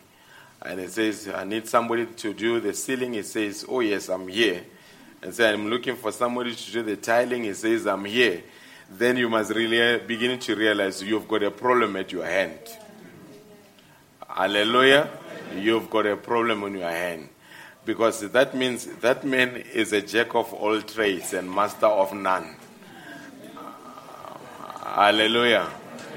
And 0.63 0.81
he 0.81 0.87
says, 0.87 1.29
I 1.35 1.45
need 1.45 1.67
somebody 1.67 2.07
to 2.07 2.33
do 2.33 2.61
the 2.61 2.73
ceiling. 2.73 3.15
He 3.15 3.23
says, 3.23 3.65
Oh, 3.69 3.81
yes, 3.81 4.09
I'm 4.09 4.29
here 4.29 4.63
and 5.23 5.35
say, 5.35 5.53
I'm 5.53 5.69
looking 5.69 5.97
for 5.97 6.13
somebody 6.13 6.55
to 6.55 6.73
do 6.73 6.83
the 6.83 6.97
tiling, 6.97 7.45
he 7.45 7.55
says, 7.55 7.87
I'm 7.87 8.05
here, 8.05 8.43
then 8.91 9.17
you 9.17 9.29
must 9.29 9.51
really 9.51 9.99
begin 9.99 10.39
to 10.39 10.55
realize 10.55 11.03
you've 11.03 11.27
got 11.27 11.43
a 11.43 11.51
problem 11.51 11.97
at 11.97 12.13
your 12.13 12.25
hand. 12.25 12.59
Hallelujah. 14.29 15.11
You've 15.57 15.91
got 15.91 16.07
a 16.07 16.17
problem 16.17 16.63
on 16.63 16.75
your 16.75 16.91
hand. 16.91 17.29
Because 17.85 18.21
that 18.31 18.55
means 18.55 18.87
that 18.87 19.25
man 19.25 19.57
is 19.57 19.93
a 19.93 20.03
jack 20.03 20.35
of 20.35 20.53
all 20.53 20.81
trades 20.83 21.33
and 21.33 21.51
master 21.51 21.87
of 21.87 22.13
none. 22.13 22.55
Hallelujah. 24.97 25.69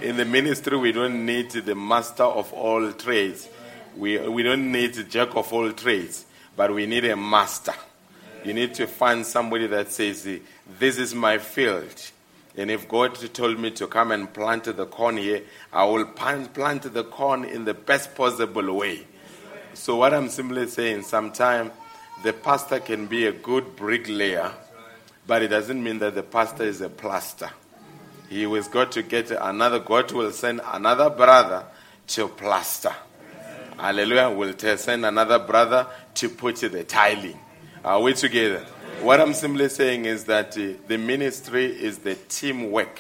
In 0.01 0.15
the 0.15 0.23
ministry, 0.23 0.77
we 0.77 0.93
don't 0.93 1.25
need 1.25 1.51
the 1.51 1.75
master 1.75 2.23
of 2.23 2.53
all 2.53 2.93
trades. 2.93 3.49
We, 3.97 4.17
we 4.19 4.41
don't 4.41 4.71
need 4.71 4.93
the 4.93 5.03
jack 5.03 5.35
of 5.35 5.51
all 5.51 5.69
trades, 5.73 6.23
but 6.55 6.73
we 6.73 6.85
need 6.85 7.03
a 7.03 7.17
master. 7.17 7.73
You 8.45 8.53
need 8.53 8.73
to 8.75 8.87
find 8.87 9.25
somebody 9.25 9.67
that 9.67 9.91
says, 9.91 10.25
This 10.79 10.97
is 10.97 11.13
my 11.13 11.39
field. 11.39 11.93
And 12.55 12.71
if 12.71 12.87
God 12.87 13.15
told 13.33 13.59
me 13.59 13.71
to 13.71 13.85
come 13.85 14.13
and 14.13 14.33
plant 14.33 14.63
the 14.63 14.85
corn 14.85 15.17
here, 15.17 15.41
I 15.73 15.83
will 15.83 16.05
plant 16.05 16.53
the 16.93 17.03
corn 17.03 17.43
in 17.43 17.65
the 17.65 17.73
best 17.73 18.15
possible 18.15 18.73
way. 18.77 19.05
So, 19.73 19.97
what 19.97 20.13
I'm 20.13 20.29
simply 20.29 20.67
saying, 20.67 21.01
sometimes 21.01 21.71
the 22.23 22.31
pastor 22.31 22.79
can 22.79 23.07
be 23.07 23.25
a 23.25 23.33
good 23.33 23.75
bricklayer, 23.75 24.53
but 25.27 25.41
it 25.41 25.49
doesn't 25.49 25.83
mean 25.83 25.99
that 25.99 26.15
the 26.15 26.23
pastor 26.23 26.63
is 26.63 26.79
a 26.79 26.87
plaster. 26.87 27.49
He 28.29 28.45
was 28.45 28.67
got 28.67 28.91
to 28.93 29.01
get 29.01 29.31
another, 29.31 29.79
God 29.79 30.11
will 30.11 30.31
send 30.31 30.61
another 30.63 31.09
brother 31.09 31.65
to 32.07 32.27
plaster. 32.27 32.93
Hallelujah. 33.77 34.29
Will 34.29 34.57
send 34.77 35.05
another 35.05 35.39
brother 35.39 35.87
to 36.15 36.29
put 36.29 36.57
the 36.57 36.83
tiling. 36.83 37.39
Are 37.83 38.01
we 38.01 38.13
together? 38.13 38.65
What 39.01 39.21
I'm 39.21 39.33
simply 39.33 39.69
saying 39.69 40.03
is 40.03 40.25
that 40.25 40.57
uh, 40.57 40.73
the 40.87 40.97
ministry 40.97 41.65
is 41.65 41.99
the 41.99 42.15
teamwork. 42.15 42.99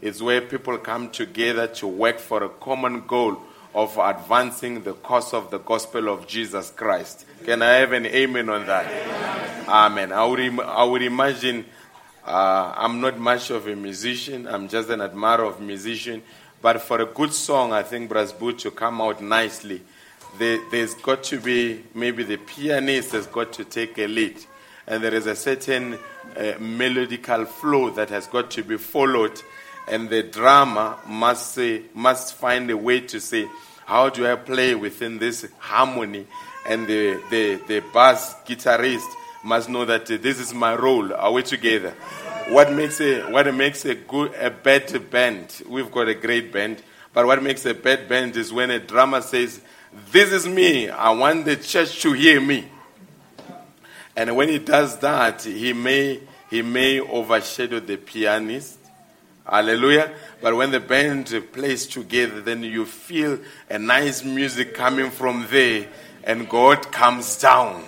It's 0.00 0.22
where 0.22 0.40
people 0.40 0.78
come 0.78 1.10
together 1.10 1.66
to 1.66 1.88
work 1.88 2.20
for 2.20 2.44
a 2.44 2.48
common 2.48 3.04
goal 3.06 3.42
of 3.74 3.98
advancing 3.98 4.84
the 4.84 4.92
cause 4.92 5.34
of 5.34 5.50
the 5.50 5.58
gospel 5.58 6.08
of 6.08 6.28
Jesus 6.28 6.70
Christ. 6.70 7.26
Can 7.44 7.60
I 7.60 7.74
have 7.74 7.92
an 7.92 8.06
amen 8.06 8.48
on 8.48 8.66
that? 8.66 8.86
Amen. 8.86 10.12
amen. 10.12 10.12
I, 10.12 10.24
would 10.24 10.40
Im- 10.40 10.60
I 10.60 10.84
would 10.84 11.02
imagine 11.02 11.64
uh, 12.26 12.74
I'm 12.76 13.00
not 13.00 13.18
much 13.18 13.50
of 13.50 13.68
a 13.68 13.76
musician, 13.76 14.48
I'm 14.48 14.68
just 14.68 14.90
an 14.90 15.00
admirer 15.00 15.44
of 15.44 15.60
musician. 15.60 16.22
But 16.60 16.82
for 16.82 17.00
a 17.00 17.06
good 17.06 17.32
song, 17.32 17.72
I 17.72 17.84
think 17.84 18.10
Brasbu 18.10 18.58
to 18.58 18.70
come 18.72 19.00
out 19.00 19.22
nicely. 19.22 19.82
There, 20.38 20.58
has 20.70 20.94
got 20.94 21.22
to 21.24 21.40
be 21.40 21.84
maybe 21.94 22.24
the 22.24 22.36
pianist 22.38 23.12
has 23.12 23.26
got 23.26 23.52
to 23.54 23.64
take 23.64 23.96
a 23.98 24.06
lead, 24.06 24.36
and 24.86 25.02
there 25.02 25.14
is 25.14 25.26
a 25.26 25.36
certain 25.36 25.94
uh, 25.94 25.98
melodical 26.58 27.46
flow 27.46 27.90
that 27.90 28.10
has 28.10 28.26
got 28.26 28.50
to 28.52 28.64
be 28.64 28.76
followed, 28.76 29.40
and 29.88 30.10
the 30.10 30.24
drummer 30.24 30.96
must 31.06 31.52
say, 31.54 31.82
must 31.94 32.34
find 32.34 32.68
a 32.70 32.76
way 32.76 33.00
to 33.00 33.20
say, 33.20 33.48
how 33.84 34.08
do 34.08 34.26
I 34.26 34.34
play 34.34 34.74
within 34.74 35.18
this 35.18 35.46
harmony, 35.58 36.26
and 36.68 36.86
the 36.88 37.22
the, 37.30 37.54
the 37.68 37.80
bass 37.94 38.34
guitarist 38.46 39.06
must 39.46 39.68
know 39.68 39.84
that 39.84 40.10
uh, 40.10 40.18
this 40.20 40.38
is 40.38 40.52
my 40.52 40.74
role. 40.74 41.12
Are 41.14 41.32
we 41.32 41.42
together? 41.42 41.94
What 42.48 42.72
makes 42.72 43.00
a 43.00 43.22
what 43.30 43.52
makes 43.54 43.84
a 43.84 43.94
good 43.94 44.34
a 44.34 44.50
bad 44.50 45.10
band? 45.10 45.62
We've 45.68 45.90
got 45.90 46.08
a 46.08 46.14
great 46.14 46.52
band, 46.52 46.82
but 47.12 47.26
what 47.26 47.42
makes 47.42 47.64
a 47.64 47.74
bad 47.74 48.08
band 48.08 48.36
is 48.36 48.52
when 48.52 48.70
a 48.70 48.78
drummer 48.78 49.20
says 49.20 49.60
this 50.10 50.32
is 50.32 50.46
me. 50.46 50.90
I 50.90 51.10
want 51.10 51.44
the 51.44 51.56
church 51.56 52.02
to 52.02 52.12
hear 52.12 52.40
me. 52.40 52.66
And 54.14 54.36
when 54.36 54.48
he 54.48 54.58
does 54.58 54.98
that, 54.98 55.42
he 55.42 55.72
may, 55.72 56.20
he 56.50 56.62
may 56.62 57.00
overshadow 57.00 57.80
the 57.80 57.96
pianist 57.96 58.78
Hallelujah. 59.48 60.12
But 60.42 60.56
when 60.56 60.72
the 60.72 60.80
band 60.80 61.32
plays 61.52 61.86
together, 61.86 62.40
then 62.40 62.64
you 62.64 62.84
feel 62.84 63.38
a 63.70 63.78
nice 63.78 64.24
music 64.24 64.74
coming 64.74 65.10
from 65.10 65.46
there 65.50 65.86
and 66.24 66.48
God 66.48 66.90
comes 66.90 67.38
down. 67.40 67.84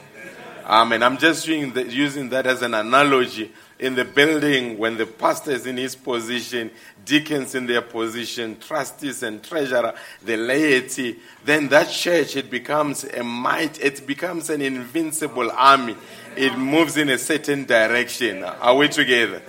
Amen. 0.68 1.02
I'm 1.02 1.16
just 1.16 1.48
using, 1.48 2.28
that 2.28 2.46
as 2.46 2.60
an 2.60 2.74
analogy. 2.74 3.50
In 3.78 3.94
the 3.94 4.04
building, 4.04 4.76
when 4.76 4.98
the 4.98 5.06
pastor 5.06 5.52
is 5.52 5.66
in 5.66 5.78
his 5.78 5.94
position, 5.94 6.70
deacons 7.06 7.54
in 7.54 7.66
their 7.66 7.80
position, 7.80 8.58
trustees 8.60 9.22
and 9.22 9.42
treasurer, 9.42 9.94
the 10.22 10.36
laity, 10.36 11.16
then 11.44 11.68
that 11.68 11.88
church, 11.88 12.36
it 12.36 12.50
becomes 12.50 13.04
a 13.04 13.24
might, 13.24 13.80
it 13.80 14.06
becomes 14.06 14.50
an 14.50 14.60
invincible 14.60 15.50
army. 15.52 15.96
It 16.36 16.58
moves 16.58 16.98
in 16.98 17.08
a 17.08 17.18
certain 17.18 17.64
direction. 17.64 18.44
Are 18.44 18.76
we 18.76 18.88
together? 18.88 19.40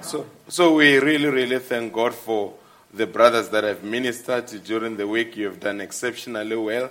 So, 0.00 0.26
so 0.46 0.74
we 0.74 0.98
really, 0.98 1.28
really 1.28 1.58
thank 1.58 1.92
God 1.92 2.14
for 2.14 2.54
the 2.94 3.06
brothers 3.06 3.48
that 3.48 3.64
have 3.64 3.82
ministered 3.82 4.46
during 4.64 4.96
the 4.96 5.08
week. 5.08 5.36
You 5.36 5.46
have 5.46 5.58
done 5.58 5.80
exceptionally 5.80 6.56
well. 6.56 6.90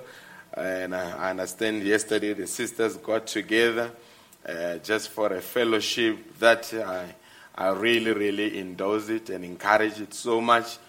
And 0.57 0.95
I 0.95 1.29
understand 1.29 1.83
yesterday 1.83 2.33
the 2.33 2.47
sisters 2.47 2.97
got 2.97 3.27
together 3.27 3.91
uh, 4.43 4.77
just 4.77 5.09
for 5.09 5.31
a 5.31 5.39
fellowship 5.39 6.39
that 6.39 6.73
I, 6.73 7.13
I 7.53 7.69
really, 7.73 8.11
really 8.11 8.57
endorse 8.59 9.09
it 9.09 9.29
and 9.29 9.45
encourage 9.45 10.01
it 10.01 10.15
so 10.15 10.41
much 10.41 10.79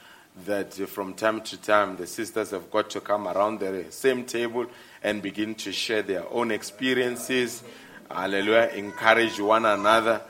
that 0.47 0.73
from 0.89 1.13
time 1.13 1.43
to 1.43 1.61
time 1.61 1.97
the 1.97 2.07
sisters 2.07 2.53
have 2.53 2.71
got 2.71 2.89
to 2.91 3.03
come 3.03 3.29
around 3.29 3.61
the 3.61 3.85
same 3.91 4.25
table 4.25 4.65
and 5.03 5.21
begin 5.21 5.55
to 5.57 5.71
share 5.71 6.01
their 6.01 6.27
own 6.33 6.51
experiences. 6.51 7.63
Hallelujah. 8.11 8.71
Encourage 8.75 9.39
one 9.39 9.67
another. 9.67 10.23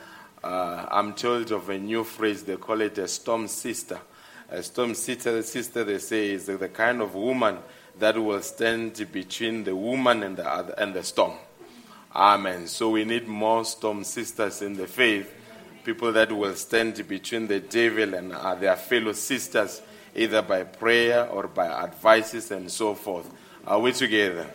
Uh, 0.42 0.84
I'm 0.90 1.14
told 1.14 1.52
of 1.52 1.68
a 1.68 1.78
new 1.78 2.02
phrase, 2.02 2.42
they 2.42 2.56
call 2.56 2.80
it 2.80 2.98
a 2.98 3.06
storm 3.06 3.46
sister. 3.46 4.00
A 4.50 4.64
storm 4.64 4.96
sister, 4.96 5.40
sister 5.44 5.84
they 5.84 5.98
say, 5.98 6.30
is 6.30 6.46
the 6.46 6.68
kind 6.70 7.00
of 7.00 7.14
woman 7.14 7.58
that 7.98 8.16
will 8.16 8.42
stand 8.42 9.06
between 9.12 9.64
the 9.64 9.74
woman 9.74 10.22
and 10.22 10.36
the, 10.36 10.48
other, 10.48 10.74
and 10.78 10.94
the 10.94 11.02
storm. 11.02 11.32
Amen. 12.14 12.66
So 12.66 12.90
we 12.90 13.04
need 13.04 13.28
more 13.28 13.64
storm 13.64 14.04
sisters 14.04 14.62
in 14.62 14.76
the 14.76 14.86
faith, 14.86 15.32
people 15.84 16.12
that 16.12 16.32
will 16.32 16.54
stand 16.54 17.06
between 17.06 17.46
the 17.46 17.60
devil 17.60 18.14
and 18.14 18.32
uh, 18.32 18.54
their 18.54 18.76
fellow 18.76 19.12
sisters, 19.12 19.82
either 20.14 20.42
by 20.42 20.64
prayer 20.64 21.28
or 21.28 21.48
by 21.48 21.66
advices 21.66 22.50
and 22.50 22.70
so 22.70 22.94
forth. 22.94 23.30
Are 23.66 23.78
we 23.78 23.92
together? 23.92 24.46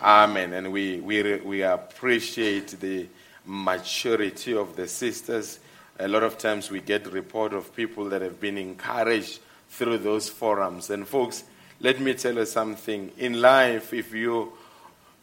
Amen. 0.00 0.52
And 0.52 0.72
we, 0.72 1.00
we, 1.00 1.36
we 1.36 1.62
appreciate 1.62 2.68
the 2.80 3.08
maturity 3.44 4.54
of 4.54 4.76
the 4.76 4.86
sisters. 4.86 5.58
A 5.98 6.08
lot 6.08 6.22
of 6.22 6.38
times 6.38 6.70
we 6.70 6.80
get 6.80 7.12
report 7.12 7.52
of 7.52 7.74
people 7.74 8.06
that 8.06 8.22
have 8.22 8.40
been 8.40 8.58
encouraged 8.58 9.40
through 9.68 9.98
those 9.98 10.28
forums. 10.28 10.90
And 10.90 11.06
folks, 11.06 11.44
let 11.82 11.98
me 12.00 12.14
tell 12.14 12.34
you 12.34 12.46
something. 12.46 13.10
In 13.18 13.40
life, 13.40 13.92
if 13.92 14.14
you 14.14 14.52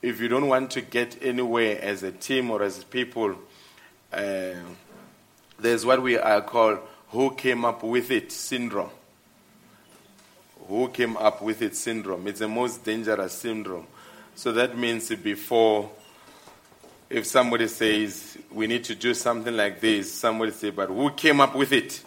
if 0.01 0.19
you 0.19 0.27
don't 0.27 0.47
want 0.47 0.71
to 0.71 0.81
get 0.81 1.17
anywhere 1.21 1.79
as 1.81 2.03
a 2.03 2.11
team 2.11 2.51
or 2.51 2.63
as 2.63 2.83
people, 2.83 3.35
uh, 4.13 4.53
there's 5.57 5.85
what 5.85 6.01
we 6.01 6.17
are 6.17 6.41
called 6.41 6.79
"who 7.09 7.33
came 7.33 7.63
up 7.63 7.81
with 7.81 8.11
it" 8.11 8.33
syndrome. 8.33 8.89
Who 10.67 10.89
came 10.89 11.15
up 11.15 11.41
with 11.41 11.61
it 11.61 11.77
syndrome? 11.77 12.27
It's 12.27 12.41
the 12.41 12.49
most 12.49 12.83
dangerous 12.83 13.33
syndrome. 13.33 13.87
So 14.35 14.51
that 14.51 14.77
means 14.77 15.09
before, 15.15 15.89
if 17.09 17.25
somebody 17.25 17.69
says 17.69 18.37
we 18.51 18.67
need 18.67 18.83
to 18.83 18.95
do 18.95 19.13
something 19.13 19.55
like 19.55 19.79
this, 19.79 20.13
somebody 20.13 20.51
say, 20.51 20.71
"But 20.71 20.89
who 20.89 21.09
came 21.11 21.39
up 21.39 21.55
with 21.55 21.71
it?" 21.71 22.03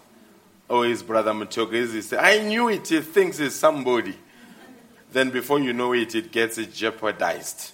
Oh, 0.69 0.83
his 0.83 1.03
brother 1.03 1.33
Matoke. 1.33 1.73
He 1.73 2.03
say, 2.03 2.19
"I 2.19 2.47
knew 2.47 2.69
it." 2.69 2.87
He 2.87 3.01
thinks 3.01 3.41
it's 3.41 3.57
somebody 3.57 4.15
then 5.13 5.31
before 5.31 5.61
you 5.61 5.73
know 5.73 5.93
it, 5.93 6.15
it 6.15 6.33
gets 6.33 6.57
jeopardized. 6.67 7.73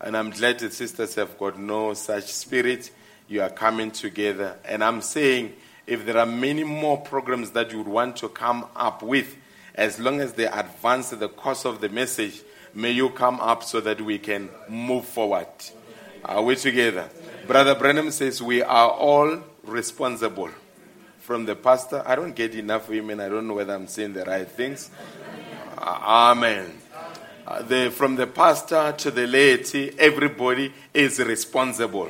And 0.00 0.16
I'm 0.16 0.30
glad 0.30 0.58
that 0.60 0.72
sisters 0.72 1.14
have 1.16 1.38
got 1.38 1.58
no 1.58 1.94
such 1.94 2.24
spirit. 2.24 2.90
You 3.28 3.42
are 3.42 3.50
coming 3.50 3.90
together. 3.90 4.56
And 4.64 4.82
I'm 4.82 5.02
saying, 5.02 5.54
if 5.86 6.06
there 6.06 6.18
are 6.18 6.26
many 6.26 6.64
more 6.64 6.98
programs 6.98 7.50
that 7.50 7.70
you 7.72 7.78
would 7.78 7.88
want 7.88 8.16
to 8.18 8.28
come 8.28 8.66
up 8.74 9.02
with, 9.02 9.36
as 9.74 9.98
long 9.98 10.20
as 10.20 10.32
they 10.32 10.46
advance 10.46 11.10
the 11.10 11.28
course 11.28 11.64
of 11.64 11.80
the 11.80 11.88
message, 11.88 12.42
may 12.74 12.90
you 12.90 13.10
come 13.10 13.40
up 13.40 13.62
so 13.62 13.80
that 13.80 14.00
we 14.00 14.18
can 14.18 14.48
move 14.68 15.04
forward. 15.04 15.46
Are 16.24 16.42
we 16.42 16.56
together? 16.56 17.08
Brother 17.46 17.74
Branham 17.74 18.10
says 18.10 18.42
we 18.42 18.62
are 18.62 18.90
all 18.90 19.42
responsible. 19.64 20.50
From 21.20 21.44
the 21.44 21.54
pastor, 21.54 22.02
I 22.06 22.16
don't 22.16 22.34
get 22.34 22.54
enough 22.54 22.88
women. 22.88 23.20
I 23.20 23.28
don't 23.28 23.46
know 23.46 23.54
whether 23.54 23.74
I'm 23.74 23.86
saying 23.86 24.14
the 24.14 24.24
right 24.24 24.48
things. 24.48 24.90
Amen. 25.78 26.79
Uh, 27.50 27.62
the, 27.62 27.90
from 27.90 28.14
the 28.14 28.28
pastor 28.28 28.94
to 28.96 29.10
the 29.10 29.26
laity, 29.26 29.92
everybody 29.98 30.72
is 30.94 31.18
responsible. 31.18 32.08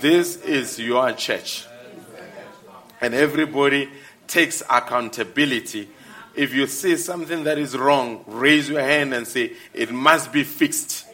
This 0.00 0.36
is 0.36 0.78
your 0.78 1.10
church. 1.10 1.66
And 3.00 3.14
everybody 3.14 3.88
takes 4.28 4.62
accountability. 4.70 5.88
If 6.36 6.54
you 6.54 6.68
see 6.68 6.96
something 6.96 7.42
that 7.42 7.58
is 7.58 7.76
wrong, 7.76 8.22
raise 8.28 8.68
your 8.68 8.80
hand 8.80 9.12
and 9.12 9.26
say, 9.26 9.54
It 9.74 9.90
must 9.90 10.32
be 10.32 10.44
fixed. 10.44 11.04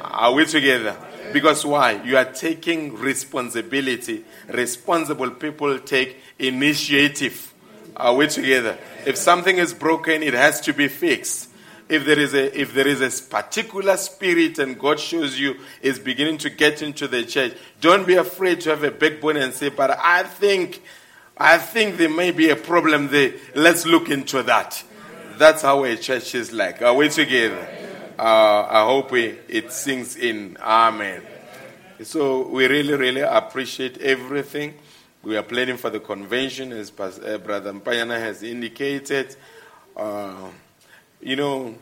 Are 0.00 0.32
we 0.32 0.44
together? 0.44 0.96
Because 1.32 1.64
why? 1.64 2.02
You 2.02 2.16
are 2.16 2.32
taking 2.32 2.96
responsibility. 2.96 4.24
Responsible 4.48 5.30
people 5.30 5.78
take 5.78 6.16
initiative. 6.40 7.54
Are 7.94 8.16
we 8.16 8.26
together? 8.26 8.76
If 9.06 9.16
something 9.16 9.58
is 9.58 9.72
broken, 9.72 10.24
it 10.24 10.34
has 10.34 10.60
to 10.62 10.72
be 10.72 10.88
fixed. 10.88 11.50
If 11.88 12.06
there 12.06 12.18
is 12.18 12.32
a 12.34 12.58
if 12.58 12.72
there 12.72 12.88
is 12.88 13.00
a 13.00 13.28
particular 13.28 13.96
spirit 13.96 14.58
and 14.58 14.78
God 14.78 14.98
shows 14.98 15.38
you 15.38 15.56
is 15.82 15.98
beginning 15.98 16.38
to 16.38 16.50
get 16.50 16.80
into 16.80 17.06
the 17.06 17.24
church, 17.24 17.54
don't 17.80 18.06
be 18.06 18.14
afraid 18.14 18.62
to 18.62 18.70
have 18.70 18.84
a 18.84 18.90
backbone 18.90 19.36
and 19.36 19.52
say, 19.52 19.68
"But 19.68 19.98
I 19.98 20.22
think, 20.22 20.82
I 21.36 21.58
think 21.58 21.98
there 21.98 22.08
may 22.08 22.30
be 22.30 22.48
a 22.48 22.56
problem 22.56 23.08
there. 23.08 23.34
Let's 23.54 23.84
look 23.84 24.08
into 24.08 24.42
that." 24.44 24.82
That's 25.36 25.62
how 25.62 25.84
a 25.84 25.96
church 25.96 26.34
is 26.34 26.52
like. 26.52 26.80
Are 26.80 26.94
we 26.94 27.08
together? 27.08 27.68
Uh, 28.18 28.66
I 28.70 28.84
hope 28.84 29.10
we, 29.10 29.36
it 29.48 29.72
sinks 29.72 30.14
in. 30.14 30.56
Amen. 30.60 31.22
So 32.02 32.46
we 32.46 32.66
really, 32.68 32.94
really 32.94 33.22
appreciate 33.22 33.98
everything. 33.98 34.74
We 35.24 35.36
are 35.36 35.42
planning 35.42 35.76
for 35.76 35.90
the 35.90 35.98
convention, 35.98 36.70
as 36.72 36.92
uh, 36.98 37.38
Brother 37.42 37.72
Mpayana 37.72 38.18
has 38.20 38.42
indicated. 38.42 39.34
Uh, 39.96 40.50
you 41.24 41.36
know, 41.36 41.74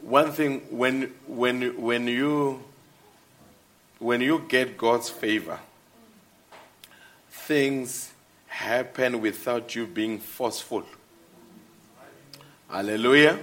one 0.00 0.30
thing 0.30 0.60
when 0.70 1.12
when 1.26 1.82
when 1.82 2.06
you 2.06 2.62
when 3.98 4.20
you 4.20 4.44
get 4.48 4.78
God's 4.78 5.10
favor, 5.10 5.58
things 7.28 8.12
happen 8.46 9.20
without 9.20 9.74
you 9.74 9.88
being 9.88 10.20
forceful. 10.20 10.84
Hallelujah. 12.68 13.40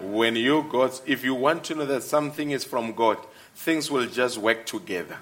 When 0.00 0.34
you 0.34 0.66
got, 0.68 1.00
if 1.06 1.22
you 1.22 1.36
want 1.36 1.62
to 1.64 1.76
know 1.76 1.86
that 1.86 2.02
something 2.02 2.50
is 2.50 2.64
from 2.64 2.94
God, 2.94 3.18
things 3.54 3.92
will 3.92 4.06
just 4.06 4.38
work 4.38 4.66
together. 4.66 5.18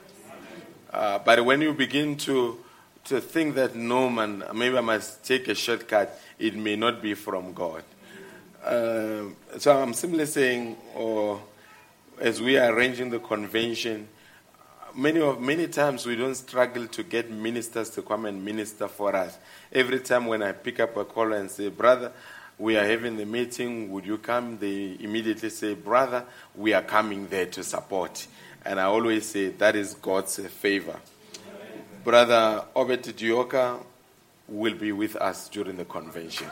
Uh, 0.90 1.18
but 1.18 1.44
when 1.44 1.61
you 1.61 1.74
begin 1.74 2.16
to 2.16 2.59
to 3.05 3.20
think 3.20 3.57
that 3.57 3.74
no 3.74 4.09
man, 4.09 4.44
maybe 4.55 4.78
I 4.78 4.81
must 4.81 5.24
take 5.24 5.48
a 5.48 5.55
shortcut, 5.55 6.18
it 6.42 6.57
may 6.57 6.74
not 6.74 7.00
be 7.00 7.14
from 7.14 7.52
God. 7.52 7.85
Uh, 8.64 9.26
so 9.59 9.81
I'm 9.81 9.94
simply 9.94 10.26
saying, 10.26 10.76
or 10.96 11.40
as 12.20 12.42
we 12.42 12.59
are 12.59 12.74
arranging 12.74 13.11
the 13.11 13.20
convention, 13.20 14.09
many 14.94 15.20
of 15.20 15.40
many 15.40 15.68
times 15.68 16.05
we 16.05 16.16
don't 16.16 16.35
struggle 16.35 16.88
to 16.88 17.02
get 17.05 17.31
ministers 17.31 17.90
to 17.90 18.02
come 18.02 18.26
and 18.26 18.44
minister 18.44 18.88
for 18.88 19.14
us. 19.14 19.38
Every 19.72 20.00
time 20.00 20.26
when 20.26 20.42
I 20.42 20.50
pick 20.50 20.81
up 20.81 20.96
a 20.96 21.05
call 21.05 21.33
and 21.33 21.48
say, 21.48 21.68
"Brother, 21.68 22.11
we 22.59 22.76
are 22.76 22.85
having 22.85 23.16
the 23.16 23.24
meeting. 23.24 23.92
Would 23.92 24.05
you 24.05 24.18
come?" 24.18 24.59
They 24.59 24.96
immediately 24.98 25.50
say, 25.50 25.74
"Brother, 25.74 26.24
we 26.57 26.74
are 26.74 26.83
coming 26.83 27.28
there 27.28 27.46
to 27.46 27.62
support." 27.62 28.26
And 28.64 28.81
I 28.81 28.85
always 28.85 29.26
say 29.26 29.50
that 29.50 29.76
is 29.76 29.94
God's 29.94 30.37
favor. 30.48 30.98
Brother 32.05 32.64
Obed 32.74 33.05
Dioka 33.16 33.78
will 34.52 34.74
be 34.74 34.92
with 34.92 35.16
us 35.16 35.48
during 35.48 35.76
the 35.76 35.84
convention. 35.86 36.46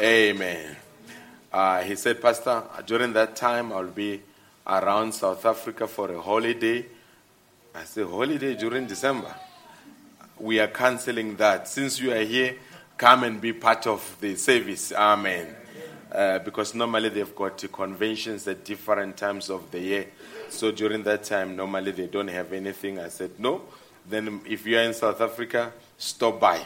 Amen. 0.00 0.76
Uh, 1.52 1.82
he 1.82 1.96
said, 1.96 2.22
Pastor, 2.22 2.62
during 2.86 3.12
that 3.14 3.34
time 3.34 3.72
I'll 3.72 3.86
be 3.88 4.22
around 4.66 5.12
South 5.12 5.44
Africa 5.44 5.88
for 5.88 6.12
a 6.12 6.20
holiday. 6.20 6.86
I 7.74 7.84
said, 7.84 8.06
holiday 8.06 8.54
during 8.54 8.86
December? 8.86 9.34
We 10.38 10.60
are 10.60 10.68
canceling 10.68 11.36
that. 11.36 11.66
Since 11.66 11.98
you 11.98 12.12
are 12.12 12.24
here, 12.24 12.56
come 12.96 13.24
and 13.24 13.40
be 13.40 13.52
part 13.54 13.86
of 13.86 14.16
the 14.20 14.36
service. 14.36 14.92
Amen. 14.92 15.46
Uh, 16.12 16.38
because 16.38 16.74
normally 16.74 17.08
they've 17.08 17.34
got 17.34 17.62
conventions 17.72 18.46
at 18.46 18.64
different 18.64 19.16
times 19.16 19.50
of 19.50 19.70
the 19.72 19.80
year. 19.80 20.06
So 20.48 20.70
during 20.70 21.02
that 21.02 21.24
time, 21.24 21.56
normally 21.56 21.90
they 21.90 22.06
don't 22.06 22.28
have 22.28 22.52
anything. 22.52 23.00
I 23.00 23.08
said, 23.08 23.32
no. 23.38 23.62
Then 24.08 24.40
if 24.46 24.64
you 24.66 24.78
are 24.78 24.82
in 24.82 24.94
South 24.94 25.20
Africa, 25.20 25.72
stop 25.98 26.38
by. 26.38 26.64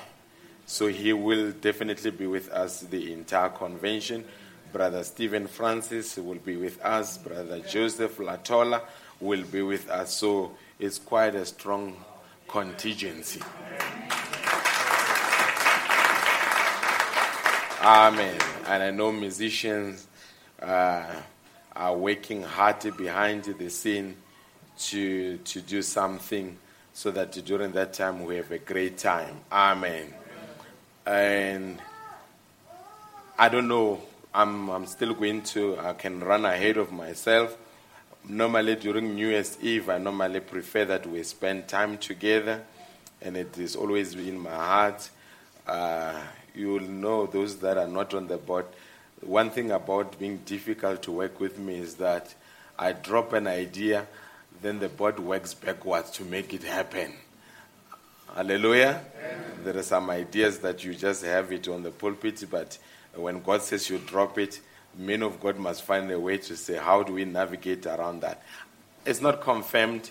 So 0.67 0.89
he 0.89 1.13
will 1.13 1.53
definitely 1.53 2.11
be 2.11 2.27
with 2.27 2.51
us 2.51 2.81
the 2.81 3.13
entire 3.13 3.49
convention. 3.49 4.25
Brother 4.73 5.03
Stephen 5.03 5.47
Francis 5.47 6.17
will 6.17 6.39
be 6.39 6.57
with 6.57 6.81
us. 6.85 7.19
Brother 7.19 7.61
Joseph 7.61 8.19
Latola 8.19 8.83
will 9.21 9.43
be 9.45 9.63
with 9.63 9.89
us. 9.91 10.15
So 10.15 10.53
it's 10.79 10.99
quite 10.99 11.35
a 11.35 11.45
strong 11.45 11.97
contingency. 12.47 13.41
Amen. 17.83 18.39
And 18.67 18.83
I 18.83 18.91
know 18.91 19.11
musicians 19.11 20.07
uh, 20.61 21.07
are 21.75 21.97
working 21.97 22.43
hard 22.43 22.95
behind 22.95 23.45
the 23.45 23.71
scene 23.71 24.17
to, 24.81 25.39
to 25.39 25.61
do 25.63 25.81
something 25.81 26.59
so 26.93 27.11
that 27.11 27.33
during 27.47 27.73
that 27.73 27.95
time 27.95 28.27
we 28.27 28.37
have 28.37 28.51
a 28.51 28.59
great 28.59 28.99
time. 28.99 29.35
Amen. 29.51 30.13
And 31.07 31.81
I 33.39 33.49
don't 33.49 33.67
know, 33.69 34.03
I'm, 34.35 34.69
I'm 34.69 34.85
still 34.85 35.15
going 35.15 35.41
to, 35.45 35.79
I 35.79 35.95
can 35.95 36.21
run 36.21 36.45
ahead 36.45 36.77
of 36.77 36.93
myself. 36.93 37.57
Normally 38.29 38.77
during 38.77 39.15
New 39.15 39.29
Year's 39.29 39.57
Eve, 39.63 39.89
I 39.89 39.97
normally 39.97 40.41
prefer 40.41 40.85
that 40.85 41.07
we 41.07 41.23
spend 41.23 41.67
time 41.67 41.97
together, 41.97 42.63
and 43.23 43.39
it 43.39 43.57
is 43.57 43.75
always 43.75 44.15
in 44.15 44.39
my 44.39 44.51
heart. 44.51 45.09
Uh, 45.67 46.21
you 46.55 46.73
will 46.73 46.81
know 46.81 47.27
those 47.27 47.59
that 47.59 47.79
are 47.79 47.89
not 47.89 48.15
on 48.15 48.27
the 48.27 48.37
board. 48.37 48.67
One 49.21 49.51
thing 49.51 49.71
about 49.71 50.19
being 50.19 50.39
difficult 50.39 51.03
to 51.03 51.13
work 51.13 51.41
with 51.41 51.59
me 51.59 51.79
is 51.79 51.97
that 51.97 52.35
I 52.79 52.93
drop 52.93 53.33
an 53.35 53.47
idea, 53.47 54.07
then 54.63 54.79
the 54.79 54.89
board 54.89 55.19
works 55.19 55.55
backwards 55.55 56.11
to 56.13 56.25
make 56.25 56.55
it 56.55 56.63
happen. 56.63 57.13
Hallelujah. 58.35 59.05
Amen. 59.19 59.65
There 59.65 59.77
are 59.77 59.83
some 59.83 60.09
ideas 60.09 60.61
that 60.61 60.85
you 60.85 60.95
just 60.95 61.25
have 61.25 61.53
it 61.53 61.69
on 61.69 61.83
the 61.83 61.91
pulpit, 61.91 62.45
but 62.51 62.79
when 63.15 63.43
God 63.43 63.63
says 63.63 63.91
you 63.91 63.99
drop 63.99 64.39
it, 64.39 64.61
men 64.97 65.23
of 65.23 65.41
God 65.41 65.59
must 65.59 65.83
find 65.83 66.11
a 66.11 66.19
way 66.19 66.39
to 66.39 66.57
say, 66.57 66.77
how 66.77 67.03
do 67.03 67.13
we 67.13 67.25
navigate 67.25 67.87
around 67.87 68.23
that? 68.23 68.43
It's 69.05 69.21
not 69.21 69.41
confirmed. 69.41 70.11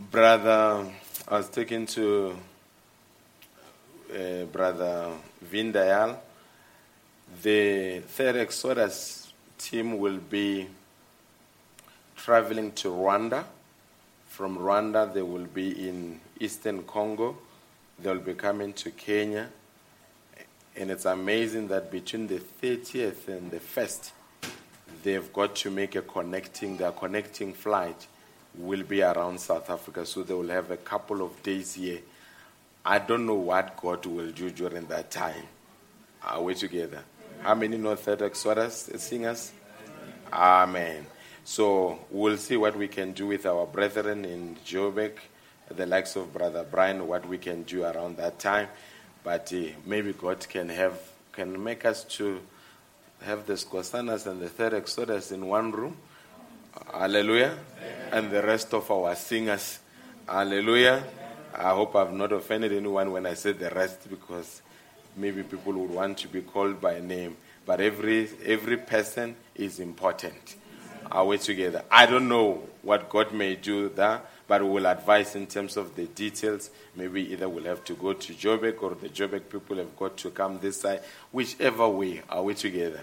Brother, 0.00 0.90
I 1.28 1.36
was 1.36 1.48
taken 1.48 1.86
to 1.86 2.36
uh, 4.12 4.44
Brother 4.44 5.10
Vindayal. 5.44 6.16
The 7.42 8.00
third 8.00 8.36
Exodus 8.36 9.32
team 9.58 9.98
will 9.98 10.18
be 10.18 10.68
traveling 12.16 12.72
to 12.72 12.88
Rwanda. 12.88 13.44
From 14.28 14.58
Rwanda, 14.58 15.12
they 15.12 15.22
will 15.22 15.46
be 15.46 15.88
in 15.88 16.20
Eastern 16.38 16.82
Congo. 16.84 17.36
They'll 17.98 18.18
be 18.18 18.34
coming 18.34 18.72
to 18.74 18.90
Kenya. 18.90 19.48
And 20.76 20.90
it's 20.90 21.04
amazing 21.04 21.68
that 21.68 21.90
between 21.90 22.26
the 22.26 22.40
30th 22.62 23.28
and 23.28 23.50
the 23.50 23.60
1st, 23.60 24.10
they've 25.02 25.32
got 25.32 25.54
to 25.56 25.70
make 25.70 25.96
a 25.96 26.02
connecting, 26.02 26.76
their 26.76 26.92
connecting 26.92 27.52
flight 27.52 28.06
will 28.56 28.82
be 28.82 29.02
around 29.02 29.40
South 29.40 29.68
Africa. 29.70 30.06
So 30.06 30.22
they 30.22 30.34
will 30.34 30.48
have 30.48 30.70
a 30.70 30.76
couple 30.78 31.22
of 31.22 31.42
days 31.42 31.74
here 31.74 32.00
I 32.84 32.98
don't 32.98 33.26
know 33.26 33.34
what 33.34 33.76
God 33.76 34.04
will 34.06 34.30
do 34.32 34.50
during 34.50 34.86
that 34.86 35.10
time. 35.10 35.44
Are 36.24 36.42
we 36.42 36.54
together? 36.54 37.02
How 37.42 37.54
many 37.54 37.78
third 37.96 38.22
Exodus 38.22 38.90
singers? 38.96 39.52
Amen. 40.32 41.06
So 41.44 41.98
we'll 42.10 42.38
see 42.38 42.56
what 42.56 42.76
we 42.76 42.88
can 42.88 43.12
do 43.12 43.28
with 43.28 43.46
our 43.46 43.66
brethren 43.66 44.24
in 44.24 44.56
Joburg, 44.64 45.12
the 45.68 45.86
likes 45.86 46.16
of 46.16 46.32
Brother 46.32 46.64
Brian, 46.68 47.06
what 47.06 47.26
we 47.28 47.38
can 47.38 47.62
do 47.64 47.84
around 47.84 48.16
that 48.16 48.38
time. 48.38 48.68
But 49.24 49.52
uh, 49.52 49.68
maybe 49.86 50.12
God 50.12 50.48
can 50.48 50.68
have 50.68 50.98
can 51.32 51.62
make 51.62 51.84
us 51.84 52.04
to 52.04 52.40
have 53.22 53.46
the 53.46 53.54
Scosanas 53.54 54.26
and 54.26 54.40
the 54.40 54.48
third 54.48 54.74
Exodus 54.74 55.32
in 55.32 55.46
one 55.46 55.72
room. 55.72 55.96
Hallelujah. 56.92 57.56
Amen. 57.78 58.08
And 58.12 58.30
the 58.30 58.42
rest 58.42 58.74
of 58.74 58.90
our 58.90 59.14
singers. 59.14 59.78
Hallelujah. 60.28 61.04
I 61.54 61.70
hope 61.70 61.94
I've 61.96 62.12
not 62.12 62.32
offended 62.32 62.72
anyone 62.72 63.12
when 63.12 63.26
I 63.26 63.34
said 63.34 63.58
the 63.58 63.70
rest 63.70 64.08
because 64.08 64.62
maybe 65.16 65.42
people 65.42 65.72
would 65.74 65.90
want 65.90 66.18
to 66.18 66.28
be 66.28 66.40
called 66.40 66.80
by 66.80 67.00
name. 67.00 67.36
But 67.66 67.80
every, 67.80 68.28
every 68.44 68.76
person 68.78 69.36
is 69.54 69.78
important. 69.78 70.56
Are 71.10 71.26
we 71.26 71.38
together? 71.38 71.84
I 71.90 72.06
don't 72.06 72.28
know 72.28 72.62
what 72.82 73.08
God 73.10 73.32
may 73.32 73.54
do 73.56 73.90
there, 73.90 74.22
but 74.48 74.62
we 74.62 74.70
will 74.70 74.86
advise 74.86 75.34
in 75.36 75.46
terms 75.46 75.76
of 75.76 75.94
the 75.94 76.06
details. 76.06 76.70
Maybe 76.96 77.32
either 77.32 77.48
we'll 77.48 77.64
have 77.64 77.84
to 77.84 77.94
go 77.94 78.14
to 78.14 78.32
Joburg 78.32 78.82
or 78.82 78.94
the 78.94 79.08
Joburg 79.08 79.48
people 79.50 79.76
have 79.76 79.96
got 79.96 80.16
to 80.18 80.30
come 80.30 80.58
this 80.58 80.80
side. 80.80 81.02
Whichever 81.30 81.88
way, 81.88 82.22
are 82.28 82.42
we 82.42 82.54
together? 82.54 83.00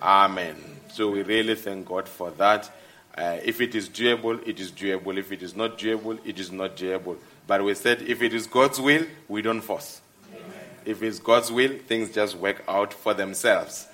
Amen. 0.00 0.56
So 0.92 1.10
we 1.10 1.22
really 1.22 1.56
thank 1.56 1.86
God 1.86 2.08
for 2.08 2.30
that. 2.32 2.70
Uh, 3.16 3.38
if 3.44 3.60
it 3.60 3.74
is 3.74 3.88
doable, 3.88 4.40
it 4.46 4.60
is 4.60 4.70
doable. 4.70 5.16
If 5.18 5.32
it 5.32 5.42
is 5.42 5.56
not 5.56 5.76
doable, 5.76 6.18
it 6.24 6.38
is 6.38 6.52
not 6.52 6.76
doable. 6.76 7.16
But 7.48 7.64
we 7.64 7.74
said 7.74 8.02
if 8.02 8.20
it 8.20 8.34
is 8.34 8.46
God's 8.46 8.78
will, 8.78 9.06
we 9.26 9.40
don't 9.40 9.62
force. 9.62 10.02
Amen. 10.30 10.44
If 10.84 11.02
it's 11.02 11.18
God's 11.18 11.50
will, 11.50 11.78
things 11.86 12.10
just 12.10 12.36
work 12.36 12.62
out 12.68 12.92
for 12.92 13.14
themselves. 13.14 13.88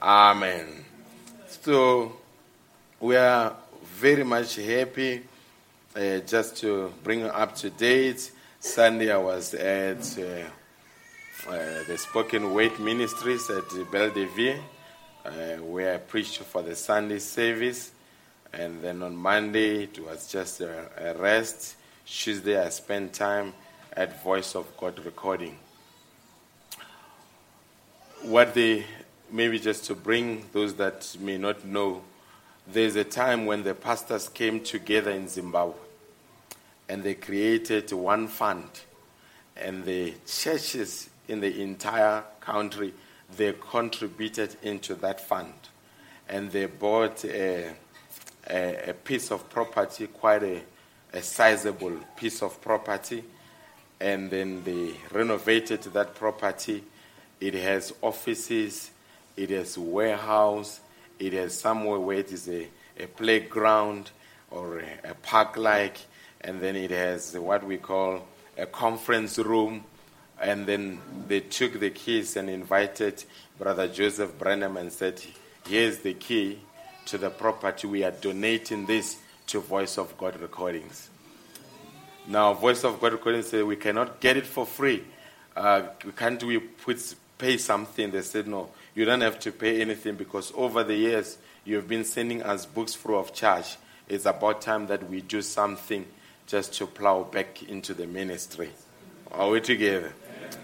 Amen. 0.00 0.86
So 1.46 2.16
we 2.98 3.16
are 3.16 3.54
very 3.84 4.24
much 4.24 4.56
happy 4.56 5.22
uh, 5.94 6.20
just 6.20 6.56
to 6.62 6.90
bring 7.04 7.20
you 7.20 7.26
up 7.26 7.54
to 7.56 7.68
date. 7.68 8.32
Sunday 8.60 9.12
I 9.12 9.18
was 9.18 9.52
at 9.52 10.18
uh, 10.18 11.50
uh, 11.50 11.84
the 11.86 11.98
Spoken 11.98 12.54
Word 12.54 12.80
Ministries 12.80 13.50
at 13.50 13.68
Bellevue, 13.92 14.58
uh, 15.22 15.30
where 15.56 15.94
I 15.94 15.98
preached 15.98 16.38
for 16.38 16.62
the 16.62 16.74
Sunday 16.74 17.18
service. 17.18 17.90
And 18.54 18.80
then 18.80 19.02
on 19.02 19.14
Monday 19.14 19.82
it 19.82 19.98
was 19.98 20.32
just 20.32 20.62
a, 20.62 20.88
a 20.96 21.12
rest 21.18 21.75
Tuesday, 22.08 22.56
I 22.56 22.68
spent 22.68 23.14
time 23.14 23.52
at 23.92 24.22
Voice 24.22 24.54
of 24.54 24.76
God 24.76 25.04
recording. 25.04 25.58
What 28.22 28.54
they, 28.54 28.86
maybe 29.32 29.58
just 29.58 29.86
to 29.86 29.96
bring 29.96 30.44
those 30.52 30.74
that 30.74 31.16
may 31.18 31.36
not 31.36 31.64
know, 31.64 32.02
there's 32.64 32.94
a 32.94 33.02
time 33.02 33.44
when 33.44 33.64
the 33.64 33.74
pastors 33.74 34.28
came 34.28 34.60
together 34.60 35.10
in 35.10 35.26
Zimbabwe 35.26 35.74
and 36.88 37.02
they 37.02 37.14
created 37.14 37.90
one 37.90 38.28
fund. 38.28 38.70
And 39.56 39.84
the 39.84 40.14
churches 40.28 41.10
in 41.26 41.40
the 41.40 41.60
entire 41.60 42.22
country, 42.40 42.94
they 43.36 43.52
contributed 43.52 44.56
into 44.62 44.94
that 44.94 45.20
fund. 45.20 45.54
And 46.28 46.52
they 46.52 46.66
bought 46.66 47.24
a, 47.24 47.72
a, 48.48 48.90
a 48.90 48.94
piece 48.94 49.32
of 49.32 49.50
property, 49.50 50.06
quite 50.06 50.44
a 50.44 50.62
a 51.16 51.22
sizable 51.22 51.98
piece 52.14 52.42
of 52.42 52.60
property, 52.60 53.24
and 53.98 54.30
then 54.30 54.62
they 54.64 54.94
renovated 55.10 55.82
that 55.82 56.14
property. 56.14 56.84
It 57.40 57.54
has 57.54 57.94
offices, 58.02 58.90
it 59.34 59.48
has 59.48 59.78
warehouse, 59.78 60.80
it 61.18 61.32
has 61.32 61.58
somewhere 61.58 61.98
where 61.98 62.18
it 62.18 62.32
is 62.32 62.46
a, 62.50 62.68
a 63.00 63.06
playground 63.06 64.10
or 64.50 64.80
a, 64.80 65.10
a 65.10 65.14
park 65.14 65.56
like, 65.56 65.96
and 66.42 66.60
then 66.60 66.76
it 66.76 66.90
has 66.90 67.32
what 67.38 67.64
we 67.64 67.78
call 67.78 68.26
a 68.58 68.66
conference 68.66 69.38
room. 69.38 69.84
And 70.38 70.66
then 70.66 71.00
they 71.28 71.40
took 71.40 71.80
the 71.80 71.88
keys 71.88 72.36
and 72.36 72.50
invited 72.50 73.24
Brother 73.58 73.88
Joseph 73.88 74.38
Branham 74.38 74.76
and 74.76 74.92
said, 74.92 75.22
Here's 75.66 75.98
the 76.00 76.12
key 76.12 76.58
to 77.06 77.16
the 77.16 77.30
property. 77.30 77.86
We 77.86 78.04
are 78.04 78.10
donating 78.10 78.84
this 78.84 79.16
to 79.46 79.60
Voice 79.60 79.98
of 79.98 80.16
God 80.18 80.40
recordings. 80.40 81.08
Now, 82.26 82.52
Voice 82.54 82.84
of 82.84 83.00
God 83.00 83.12
recordings 83.12 83.48
say 83.48 83.62
we 83.62 83.76
cannot 83.76 84.20
get 84.20 84.36
it 84.36 84.46
for 84.46 84.66
free. 84.66 85.04
Uh, 85.54 85.82
can't 86.16 86.42
we 86.42 86.58
put, 86.58 87.14
pay 87.38 87.56
something? 87.56 88.10
They 88.10 88.22
said, 88.22 88.48
no, 88.48 88.70
you 88.94 89.04
don't 89.04 89.20
have 89.20 89.38
to 89.40 89.52
pay 89.52 89.80
anything 89.80 90.16
because 90.16 90.52
over 90.54 90.82
the 90.82 90.96
years 90.96 91.38
you 91.64 91.76
have 91.76 91.88
been 91.88 92.04
sending 92.04 92.42
us 92.42 92.66
books 92.66 92.94
free 92.94 93.14
of 93.14 93.32
charge. 93.32 93.76
It's 94.08 94.26
about 94.26 94.60
time 94.60 94.86
that 94.88 95.08
we 95.08 95.20
do 95.20 95.42
something 95.42 96.04
just 96.46 96.74
to 96.74 96.86
plow 96.86 97.24
back 97.24 97.62
into 97.64 97.94
the 97.94 98.06
ministry. 98.06 98.70
Are 99.32 99.50
we 99.50 99.60
together? 99.60 100.12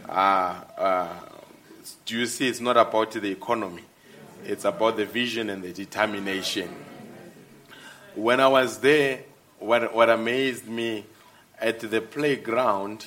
Uh, 0.08 0.60
uh, 0.78 1.08
do 2.06 2.18
you 2.18 2.26
see? 2.26 2.48
It's 2.48 2.60
not 2.60 2.76
about 2.76 3.12
the 3.12 3.30
economy, 3.30 3.82
it's 4.44 4.64
about 4.64 4.96
the 4.96 5.04
vision 5.04 5.50
and 5.50 5.62
the 5.62 5.72
determination. 5.72 6.68
When 8.14 8.40
I 8.40 8.48
was 8.48 8.78
there, 8.80 9.20
what, 9.58 9.94
what 9.94 10.10
amazed 10.10 10.68
me 10.68 11.06
at 11.58 11.80
the 11.80 12.02
playground, 12.02 13.06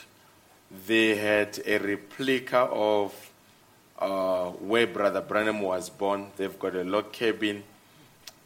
they 0.88 1.16
had 1.16 1.60
a 1.64 1.78
replica 1.78 2.58
of 2.58 3.14
uh, 4.00 4.46
where 4.50 4.88
Brother 4.88 5.22
Branham 5.22 5.62
was 5.62 5.92
born. 5.92 6.32
They've 6.38 6.58
got 6.58 6.76
a 6.76 6.84
log 6.84 7.12
cabin. 7.12 7.62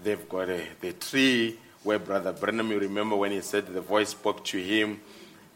They've 0.04 0.28
got 0.28 0.50
a, 0.50 0.62
the 0.82 0.92
tree 0.92 1.58
where 1.84 1.98
Brother 1.98 2.34
Branham, 2.34 2.72
you 2.72 2.80
remember 2.80 3.16
when 3.16 3.32
he 3.32 3.40
said 3.40 3.68
the 3.68 3.80
voice 3.80 4.10
spoke 4.10 4.44
to 4.46 4.62
him. 4.62 5.00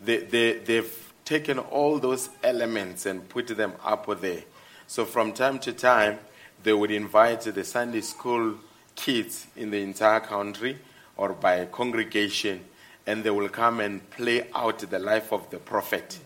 They, 0.01 0.19
they, 0.19 0.59
they've 0.59 1.13
taken 1.25 1.59
all 1.59 1.99
those 1.99 2.29
elements 2.41 3.05
and 3.05 3.27
put 3.27 3.47
them 3.47 3.73
up 3.83 4.21
there. 4.21 4.43
So 4.87 5.03
from 5.03 5.33
time 5.33 5.59
to 5.59 5.73
time, 5.73 6.19
they 6.63 6.71
would 6.71 6.91
invite 6.91 7.41
the 7.41 7.65
Sunday 7.65 8.01
school 8.01 8.55
kids 8.95 9.47
in 9.57 9.69
the 9.69 9.81
entire 9.81 10.21
country 10.21 10.77
or 11.17 11.33
by 11.33 11.55
a 11.55 11.65
congregation, 11.65 12.61
and 13.05 13.23
they 13.23 13.29
will 13.29 13.49
come 13.49 13.79
and 13.79 14.09
play 14.11 14.47
out 14.53 14.79
the 14.79 14.99
life 14.99 15.31
of 15.31 15.49
the 15.49 15.57
prophet 15.57 16.19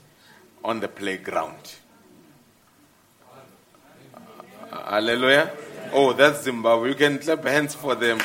on 0.64 0.80
the 0.80 0.88
playground. 0.88 1.76
Uh, 4.72 4.92
hallelujah. 4.92 5.52
Oh, 5.94 6.14
that's 6.14 6.44
Zimbabwe. 6.44 6.90
You 6.90 6.96
can 6.96 7.20
clap 7.20 7.44
hands 7.46 7.74
for 7.76 7.96
them. 7.96 8.20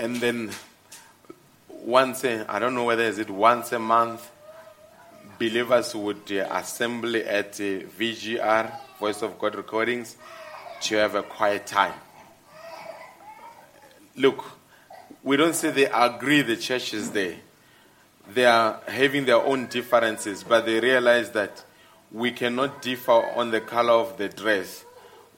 and 0.00 0.16
then 0.16 0.50
once 1.68 2.24
a, 2.24 2.46
I 2.48 2.58
don't 2.58 2.74
know 2.74 2.84
whether 2.84 3.02
is 3.02 3.18
it 3.18 3.28
once 3.28 3.72
a 3.72 3.78
month, 3.78 4.30
believers 5.38 5.94
would 5.94 6.30
uh, 6.32 6.48
assemble 6.50 7.16
at 7.16 7.54
uh, 7.60 7.84
VGR, 7.98 8.72
Voice 8.98 9.22
of 9.22 9.38
God 9.38 9.54
Recordings, 9.56 10.16
to 10.82 10.96
have 10.96 11.14
a 11.14 11.22
quiet 11.22 11.66
time. 11.66 11.94
Look, 14.16 14.44
we 15.22 15.36
don't 15.36 15.54
say 15.54 15.70
they 15.70 15.86
agree 15.86 16.42
the 16.42 16.56
church 16.56 16.94
is 16.94 17.10
there. 17.10 17.36
They 18.32 18.46
are 18.46 18.80
having 18.86 19.24
their 19.24 19.42
own 19.42 19.66
differences, 19.66 20.44
but 20.44 20.66
they 20.66 20.80
realize 20.80 21.30
that 21.32 21.64
we 22.12 22.32
cannot 22.32 22.82
differ 22.82 23.12
on 23.12 23.50
the 23.50 23.60
color 23.60 23.92
of 23.92 24.16
the 24.18 24.28
dress. 24.28 24.84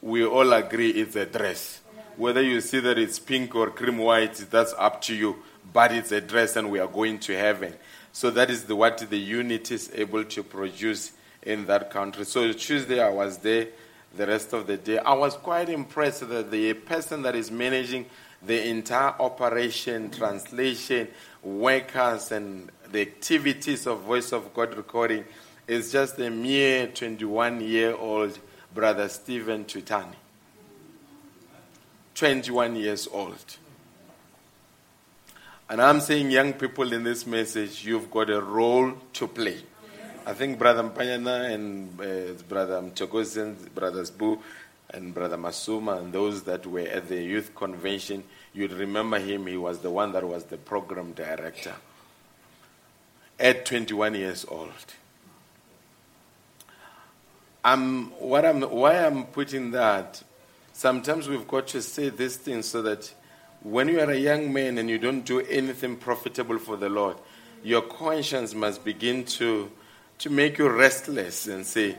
We 0.00 0.24
all 0.24 0.52
agree 0.52 0.90
it's 0.90 1.16
a 1.16 1.26
dress. 1.26 1.80
Whether 2.16 2.42
you 2.42 2.60
see 2.60 2.80
that 2.80 2.98
it's 2.98 3.18
pink 3.18 3.54
or 3.54 3.70
cream 3.70 3.98
white, 3.98 4.34
that's 4.50 4.74
up 4.78 5.00
to 5.02 5.14
you. 5.14 5.36
But 5.72 5.92
it's 5.92 6.12
a 6.12 6.20
dress, 6.20 6.56
and 6.56 6.70
we 6.70 6.80
are 6.80 6.88
going 6.88 7.18
to 7.20 7.36
heaven. 7.36 7.74
So 8.12 8.30
that 8.30 8.50
is 8.50 8.64
the, 8.64 8.76
what 8.76 8.98
the 8.98 9.18
unit 9.18 9.70
is 9.70 9.90
able 9.94 10.24
to 10.24 10.42
produce 10.42 11.12
in 11.42 11.66
that 11.66 11.90
country. 11.90 12.24
So 12.24 12.52
Tuesday 12.52 13.00
I 13.00 13.08
was 13.08 13.38
there. 13.38 13.68
The 14.14 14.26
rest 14.26 14.52
of 14.52 14.66
the 14.66 14.76
day, 14.76 14.98
I 14.98 15.14
was 15.14 15.34
quite 15.34 15.68
impressed 15.70 16.28
that 16.28 16.50
the 16.50 16.74
person 16.74 17.22
that 17.22 17.34
is 17.34 17.50
managing 17.50 18.06
the 18.44 18.68
entire 18.68 19.14
operation, 19.18 20.10
translation, 20.10 21.08
workers, 21.42 22.32
and 22.32 22.70
the 22.90 23.00
activities 23.00 23.86
of 23.86 24.00
Voice 24.00 24.32
of 24.32 24.52
God 24.52 24.76
recording 24.76 25.24
is 25.66 25.92
just 25.92 26.18
a 26.18 26.28
mere 26.28 26.88
21 26.88 27.60
year 27.62 27.94
old 27.94 28.38
brother 28.74 29.08
Stephen 29.08 29.64
Tutani. 29.64 30.14
21 32.14 32.76
years 32.76 33.08
old. 33.10 33.56
And 35.70 35.80
I'm 35.80 36.00
saying, 36.00 36.30
young 36.30 36.52
people 36.52 36.92
in 36.92 37.02
this 37.02 37.26
message, 37.26 37.84
you've 37.84 38.10
got 38.10 38.28
a 38.28 38.42
role 38.42 38.92
to 39.14 39.26
play. 39.26 39.58
I 40.24 40.34
think 40.34 40.58
Brother 40.58 40.84
Mpanyana 40.84 41.52
and 41.52 42.00
uh, 42.00 42.42
Brother 42.48 42.80
Mchokozen, 42.80 43.74
Brothers 43.74 44.10
Boo, 44.10 44.38
and 44.90 45.12
Brother 45.12 45.36
Masuma, 45.36 45.98
and 45.98 46.12
those 46.12 46.42
that 46.44 46.64
were 46.66 46.80
at 46.80 47.08
the 47.08 47.20
youth 47.20 47.54
convention, 47.54 48.22
you'd 48.52 48.72
remember 48.72 49.18
him. 49.18 49.46
He 49.46 49.56
was 49.56 49.80
the 49.80 49.90
one 49.90 50.12
that 50.12 50.22
was 50.22 50.44
the 50.44 50.58
program 50.58 51.12
director 51.12 51.74
at 53.40 53.66
21 53.66 54.14
years 54.14 54.44
old. 54.48 54.70
I'm, 57.64 58.10
what 58.12 58.44
I'm, 58.44 58.62
why 58.62 59.04
I'm 59.04 59.24
putting 59.24 59.72
that, 59.72 60.22
sometimes 60.72 61.28
we've 61.28 61.46
got 61.48 61.66
to 61.68 61.82
say 61.82 62.10
these 62.10 62.36
things 62.36 62.68
so 62.68 62.82
that 62.82 63.12
when 63.62 63.88
you 63.88 64.00
are 64.00 64.10
a 64.10 64.18
young 64.18 64.52
man 64.52 64.78
and 64.78 64.88
you 64.88 64.98
don't 64.98 65.24
do 65.24 65.40
anything 65.40 65.96
profitable 65.96 66.58
for 66.58 66.76
the 66.76 66.88
Lord, 66.88 67.16
your 67.62 67.82
conscience 67.82 68.54
must 68.54 68.84
begin 68.84 69.24
to, 69.24 69.70
to 70.22 70.30
make 70.30 70.56
you 70.56 70.68
restless 70.68 71.48
and 71.48 71.66
say, 71.66 71.96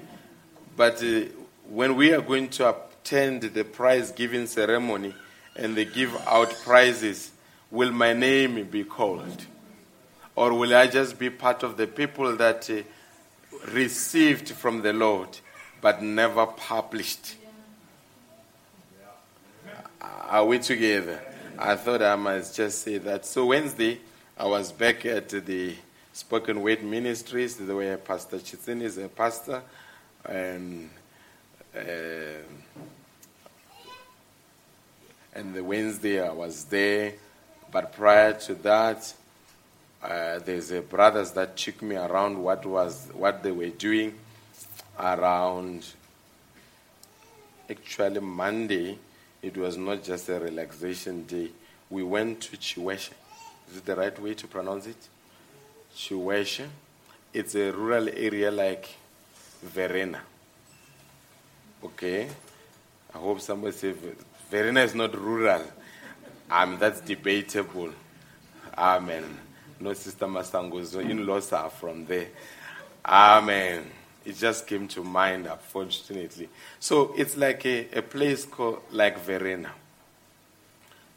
but 0.78 1.04
uh, 1.04 1.24
when 1.68 1.94
we 1.98 2.14
are 2.14 2.22
going 2.22 2.48
to 2.48 2.74
attend 2.74 3.42
the 3.42 3.66
prize 3.66 4.12
giving 4.14 4.48
ceremony 4.48 5.14
and 5.58 5.76
they 5.76 5.84
give 5.84 6.16
out 6.26 6.50
prizes, 6.64 7.32
will 7.70 7.92
my 7.92 8.14
name 8.14 8.64
be 8.70 8.86
called? 8.86 9.46
Or 10.38 10.54
will 10.54 10.74
I 10.74 10.88
just 10.88 11.20
be 11.20 11.30
part 11.30 11.64
of 11.64 11.76
the 11.76 11.86
people 11.86 12.38
that 12.38 12.70
uh, 12.70 12.84
received 13.74 14.52
from 14.52 14.84
the 14.84 14.94
Lord 14.94 15.38
but 15.82 16.02
never 16.02 16.46
published? 16.46 17.36
Are 20.00 20.46
we 20.46 20.60
together? 20.60 21.22
I 21.60 21.76
thought 21.76 22.02
I 22.02 22.16
must 22.16 22.56
just 22.56 22.84
say 22.84 23.00
that. 23.00 23.26
So 23.26 23.48
Wednesday, 23.48 24.00
I 24.38 24.48
was 24.48 24.72
back 24.72 25.06
at 25.06 25.28
the 25.28 25.76
Spoken 26.16 26.62
Word 26.62 26.84
Ministries, 26.84 27.60
where 27.60 27.98
Pastor 27.98 28.38
Chitzin 28.38 28.84
is 28.84 29.00
a 29.00 29.08
pastor, 29.08 29.64
and 30.24 30.88
uh, 31.76 31.80
and 35.34 35.56
the 35.56 35.64
Wednesday 35.64 36.22
I 36.22 36.32
was 36.32 36.66
there. 36.66 37.14
But 37.72 37.94
prior 37.94 38.34
to 38.42 38.54
that, 38.54 39.12
uh, 40.04 40.38
there's 40.38 40.70
a 40.70 40.82
brothers 40.82 41.32
that 41.32 41.58
took 41.58 41.82
me 41.82 41.96
around 41.96 42.38
what 42.38 42.64
was 42.64 43.10
what 43.14 43.42
they 43.42 43.52
were 43.52 43.70
doing 43.70 44.14
around. 45.00 45.84
Actually, 47.68 48.20
Monday 48.20 49.00
it 49.42 49.58
was 49.58 49.78
not 49.78 50.04
just 50.04 50.30
a 50.30 50.40
relaxation 50.40 51.24
day. 51.24 51.50
We 51.90 52.04
went 52.04 52.42
to 52.42 52.58
Chiweshe. 52.58 53.10
Is 53.72 53.78
it 53.78 53.86
the 53.86 53.96
right 53.96 54.20
way 54.20 54.36
to 54.36 54.48
pronounce 54.48 54.86
it? 54.86 55.10
Chiweshe. 55.96 56.68
It's 57.34 57.56
a 57.56 57.72
rural 57.72 58.10
area 58.10 58.52
like 58.52 58.88
Verena. 59.62 60.22
Okay? 61.84 62.28
I 63.14 63.18
hope 63.18 63.42
somebody 63.42 63.76
say 63.76 63.94
Verena 64.50 64.82
is 64.82 64.96
not 64.96 65.16
rural. 65.20 65.64
Um, 66.50 66.78
that's 66.80 67.02
debatable. 67.02 67.92
Amen. 68.78 69.38
No, 69.80 69.94
Sister 69.94 70.26
Masango's 70.26 70.96
in 70.96 71.26
laws 71.26 71.52
are 71.54 71.70
from 71.70 72.06
there. 72.06 72.28
Amen. 73.06 73.90
It 74.26 74.38
just 74.38 74.66
came 74.66 74.88
to 74.90 75.04
mind, 75.04 75.48
unfortunately. 75.48 76.50
So 76.80 77.14
it's 77.18 77.36
like 77.36 77.66
a, 77.66 77.88
a 77.98 78.02
place 78.02 78.46
called 78.46 78.82
like 78.92 79.20
Verena. 79.20 79.72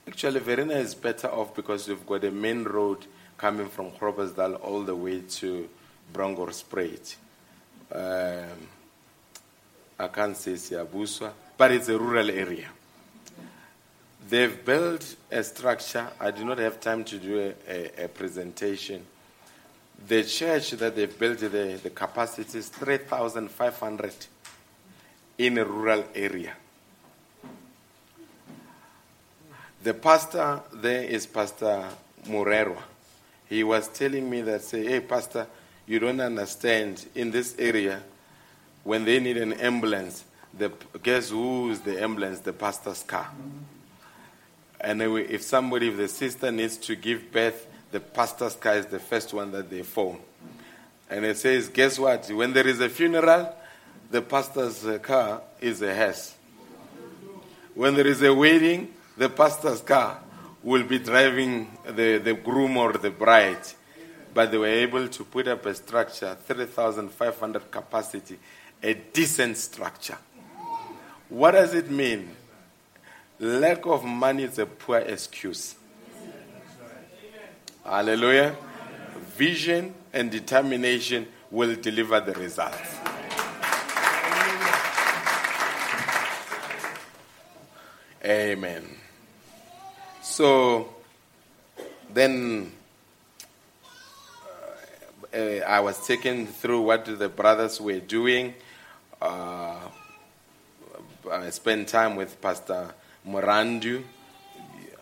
Actually, 0.08 0.40
Verena 0.40 0.74
is 0.74 0.94
better 0.94 1.28
off 1.28 1.54
because 1.54 1.88
you've 1.88 2.06
got 2.06 2.24
a 2.24 2.30
main 2.30 2.64
road 2.64 3.06
coming 3.36 3.68
from 3.68 3.90
Groblersdal 3.92 4.60
all 4.62 4.82
the 4.82 4.94
way 4.94 5.20
to 5.20 5.68
Bronkhorstspruit. 6.12 7.16
Um, 7.92 8.68
I 9.98 10.08
can't 10.08 10.36
say 10.36 10.52
Siyabuswa, 10.52 11.32
but 11.56 11.72
it's 11.72 11.88
a 11.88 11.98
rural 11.98 12.30
area. 12.30 12.68
They've 14.28 14.64
built 14.64 15.16
a 15.30 15.42
structure. 15.42 16.08
I 16.20 16.30
do 16.30 16.44
not 16.44 16.58
have 16.58 16.80
time 16.80 17.04
to 17.04 17.18
do 17.18 17.54
a, 17.68 17.72
a, 17.72 18.04
a 18.04 18.08
presentation 18.08 19.06
the 20.08 20.22
church 20.24 20.70
that 20.72 20.94
they've 20.94 21.18
built, 21.18 21.38
the, 21.38 21.80
the 21.82 21.90
capacity 21.90 22.58
is 22.58 22.68
3,500 22.68 24.14
in 25.38 25.58
a 25.58 25.64
rural 25.64 26.04
area. 26.14 26.52
The 29.82 29.94
pastor 29.94 30.60
there 30.72 31.04
is 31.04 31.26
Pastor 31.26 31.88
Morero. 32.26 32.76
He 33.48 33.62
was 33.62 33.88
telling 33.88 34.28
me 34.28 34.42
that, 34.42 34.62
say, 34.62 34.84
hey, 34.84 35.00
Pastor, 35.00 35.46
you 35.86 35.98
don't 35.98 36.20
understand. 36.20 37.06
In 37.14 37.30
this 37.30 37.54
area, 37.58 38.02
when 38.84 39.04
they 39.04 39.20
need 39.20 39.36
an 39.36 39.52
ambulance, 39.54 40.24
the, 40.56 40.72
guess 41.02 41.30
who 41.30 41.70
is 41.70 41.80
the 41.80 42.02
ambulance? 42.02 42.40
The 42.40 42.52
pastor's 42.52 43.02
car. 43.02 43.30
And 44.80 45.02
if 45.02 45.42
somebody, 45.42 45.88
if 45.88 45.96
the 45.96 46.08
sister 46.08 46.50
needs 46.50 46.76
to 46.78 46.96
give 46.96 47.32
birth, 47.32 47.66
the 47.92 48.00
pastor's 48.00 48.54
car 48.56 48.74
is 48.74 48.86
the 48.86 48.98
first 48.98 49.32
one 49.32 49.52
that 49.52 49.70
they 49.70 49.82
phone. 49.82 50.20
And 51.08 51.24
it 51.24 51.38
says, 51.38 51.68
guess 51.68 51.98
what? 51.98 52.28
When 52.28 52.52
there 52.52 52.66
is 52.66 52.80
a 52.80 52.88
funeral, 52.88 53.54
the 54.10 54.22
pastor's 54.22 54.84
car 55.00 55.42
is 55.60 55.82
a 55.82 55.94
hearse. 55.94 56.34
When 57.74 57.94
there 57.94 58.06
is 58.06 58.22
a 58.22 58.34
wedding, 58.34 58.92
the 59.16 59.28
pastor's 59.28 59.80
car 59.80 60.20
will 60.66 60.82
be 60.82 60.98
driving 60.98 61.70
the, 61.86 62.18
the 62.18 62.34
groom 62.34 62.76
or 62.76 62.94
the 62.94 63.08
bride. 63.08 63.64
But 64.34 64.50
they 64.50 64.58
were 64.58 64.66
able 64.66 65.06
to 65.06 65.24
put 65.24 65.46
up 65.46 65.64
a 65.64 65.72
structure, 65.72 66.36
3,500 66.44 67.70
capacity, 67.70 68.36
a 68.82 68.94
decent 68.94 69.56
structure. 69.56 70.18
What 71.28 71.52
does 71.52 71.72
it 71.72 71.88
mean? 71.88 72.34
Lack 73.38 73.86
of 73.86 74.04
money 74.04 74.42
is 74.42 74.58
a 74.58 74.66
poor 74.66 74.98
excuse. 74.98 75.76
Hallelujah. 77.84 78.56
Vision 79.36 79.94
and 80.12 80.32
determination 80.32 81.28
will 81.48 81.76
deliver 81.76 82.18
the 82.18 82.32
results. 82.32 82.96
Amen. 88.24 89.05
So 90.28 90.92
then 92.12 92.72
uh, 95.32 95.36
uh, 95.36 95.40
I 95.66 95.80
was 95.80 96.04
taken 96.06 96.46
through 96.46 96.82
what 96.82 97.06
the 97.06 97.28
brothers 97.28 97.80
were 97.80 98.00
doing. 98.00 98.52
Uh, 99.22 99.78
I 101.32 101.50
spent 101.50 101.88
time 101.88 102.16
with 102.16 102.38
Pastor 102.40 102.92
Morandu. 103.26 104.02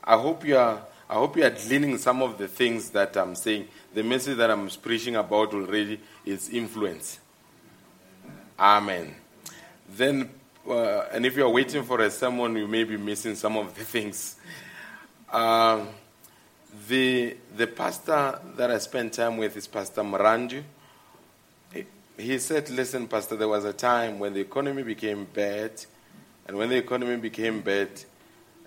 I 0.04 0.16
hope 0.18 0.44
you 0.46 0.58
are. 0.58 0.82
I 1.08 1.14
hope 1.14 1.36
you 1.38 1.44
are 1.44 1.50
gleaning 1.50 1.98
some 1.98 2.22
of 2.22 2.38
the 2.38 2.46
things 2.46 2.90
that 2.90 3.16
I'm 3.16 3.34
saying. 3.34 3.66
The 3.92 4.04
message 4.04 4.36
that 4.36 4.50
I'm 4.50 4.68
preaching 4.68 5.16
about 5.16 5.52
already 5.52 6.00
is 6.24 6.50
influence. 6.50 7.18
Amen. 8.58 9.14
Then, 9.88 10.30
uh, 10.68 11.06
and 11.12 11.26
if 11.26 11.36
you 11.36 11.44
are 11.44 11.50
waiting 11.50 11.82
for 11.82 12.00
a 12.00 12.10
sermon, 12.10 12.54
you 12.56 12.68
may 12.68 12.84
be 12.84 12.98
missing 12.98 13.34
some 13.34 13.56
of 13.56 13.74
the 13.74 13.84
things. 13.84 14.36
Um, 15.34 15.88
the 16.86 17.36
the 17.56 17.66
pastor 17.66 18.38
that 18.56 18.70
I 18.70 18.78
spent 18.78 19.14
time 19.14 19.36
with 19.36 19.56
is 19.56 19.66
Pastor 19.66 20.02
Morandu. 20.02 20.62
He 22.16 22.38
said, 22.38 22.70
"Listen, 22.70 23.08
Pastor, 23.08 23.34
there 23.34 23.48
was 23.48 23.64
a 23.64 23.72
time 23.72 24.20
when 24.20 24.32
the 24.32 24.40
economy 24.40 24.84
became 24.84 25.24
bad, 25.24 25.72
and 26.46 26.56
when 26.56 26.68
the 26.68 26.76
economy 26.76 27.16
became 27.16 27.62
bad, 27.62 27.88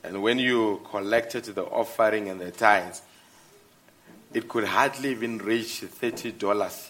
and 0.04 0.22
when 0.22 0.40
you 0.40 0.82
collected 0.92 1.46
the 1.46 1.64
offering 1.64 2.28
and 2.28 2.42
the 2.42 2.52
tithes, 2.52 3.02
it 4.34 4.50
could 4.50 4.66
hardly 4.66 5.12
even 5.12 5.38
reach 5.38 5.84
$30. 5.84 6.90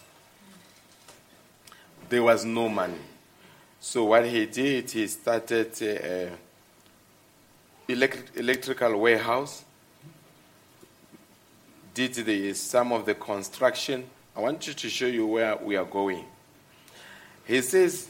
There 2.09 2.23
was 2.23 2.43
no 2.43 2.67
money. 2.67 2.97
So 3.80 4.05
what 4.05 4.25
he 4.25 4.47
did, 4.47 4.89
he 4.89 5.05
started 5.05 5.80
a, 5.84 6.32
elect- 7.88 8.36
electrical 8.36 8.99
warehouse, 8.99 9.65
did 11.98 12.14
the, 12.14 12.54
some 12.54 12.91
of 12.91 13.08
the 13.08 13.16
construction. 13.16 14.06
I 14.36 14.41
want 14.41 14.68
you 14.68 14.74
to 14.74 14.88
show 14.88 15.08
you 15.08 15.26
where 15.26 15.58
we 15.58 15.76
are 15.76 15.86
going. 15.86 16.26
He 17.48 17.60
says 17.64 18.08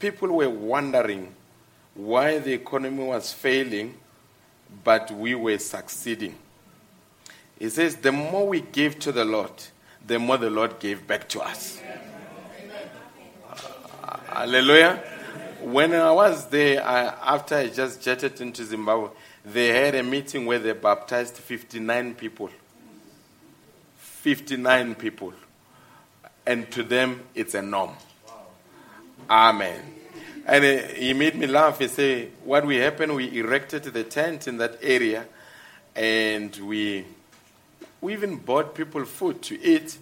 people 0.00 0.28
were 0.28 0.50
wondering 0.50 1.32
why 1.94 2.38
the 2.38 2.52
economy 2.52 3.04
was 3.04 3.32
failing, 3.32 3.94
but 4.82 5.12
we 5.12 5.36
were 5.36 5.58
succeeding. 5.58 6.34
He 7.56 7.68
says, 7.68 7.94
the 7.96 8.10
more 8.10 8.48
we 8.48 8.62
give 8.62 8.98
to 9.00 9.12
the 9.12 9.24
Lord, 9.24 9.52
the 10.04 10.18
more 10.18 10.36
the 10.36 10.50
Lord 10.50 10.80
gave 10.80 11.06
back 11.06 11.28
to 11.28 11.40
us. 11.42 11.80
Uh, 13.48 14.18
hallelujah. 14.26 14.96
When 15.62 15.94
I 15.94 16.10
was 16.10 16.46
there, 16.46 16.84
I, 16.84 17.34
after 17.34 17.54
I 17.54 17.68
just 17.68 18.02
jetted 18.02 18.40
into 18.40 18.64
Zimbabwe, 18.64 19.10
they 19.44 19.68
had 19.68 19.94
a 19.94 20.02
meeting 20.02 20.46
where 20.46 20.58
they 20.58 20.72
baptized 20.72 21.36
59 21.36 22.14
people. 22.14 22.50
59 23.96 24.94
people. 24.96 25.32
And 26.46 26.70
to 26.72 26.82
them, 26.82 27.22
it's 27.34 27.54
a 27.54 27.62
norm. 27.62 27.92
Amen. 29.28 29.80
And 30.46 30.64
uh, 30.64 30.82
he 30.94 31.14
made 31.14 31.36
me 31.36 31.46
laugh. 31.46 31.78
He 31.78 31.88
said, 31.88 32.32
What 32.44 32.66
we 32.66 32.76
happened, 32.76 33.14
we 33.14 33.38
erected 33.38 33.84
the 33.84 34.04
tent 34.04 34.48
in 34.48 34.58
that 34.58 34.78
area 34.82 35.26
and 35.94 36.54
we, 36.56 37.04
we 38.00 38.12
even 38.12 38.36
bought 38.36 38.74
people 38.74 39.04
food 39.04 39.42
to 39.42 39.62
eat. 39.62 39.96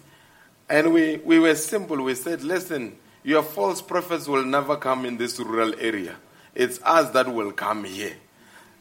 And 0.69 0.93
we, 0.93 1.17
we 1.17 1.39
were 1.39 1.55
simple. 1.55 2.01
We 2.01 2.15
said, 2.15 2.43
Listen, 2.43 2.95
your 3.23 3.43
false 3.43 3.81
prophets 3.81 4.27
will 4.27 4.45
never 4.45 4.75
come 4.75 5.05
in 5.05 5.17
this 5.17 5.39
rural 5.39 5.73
area. 5.79 6.15
It's 6.55 6.79
us 6.83 7.11
that 7.11 7.31
will 7.33 7.51
come 7.51 7.83
here. 7.83 8.15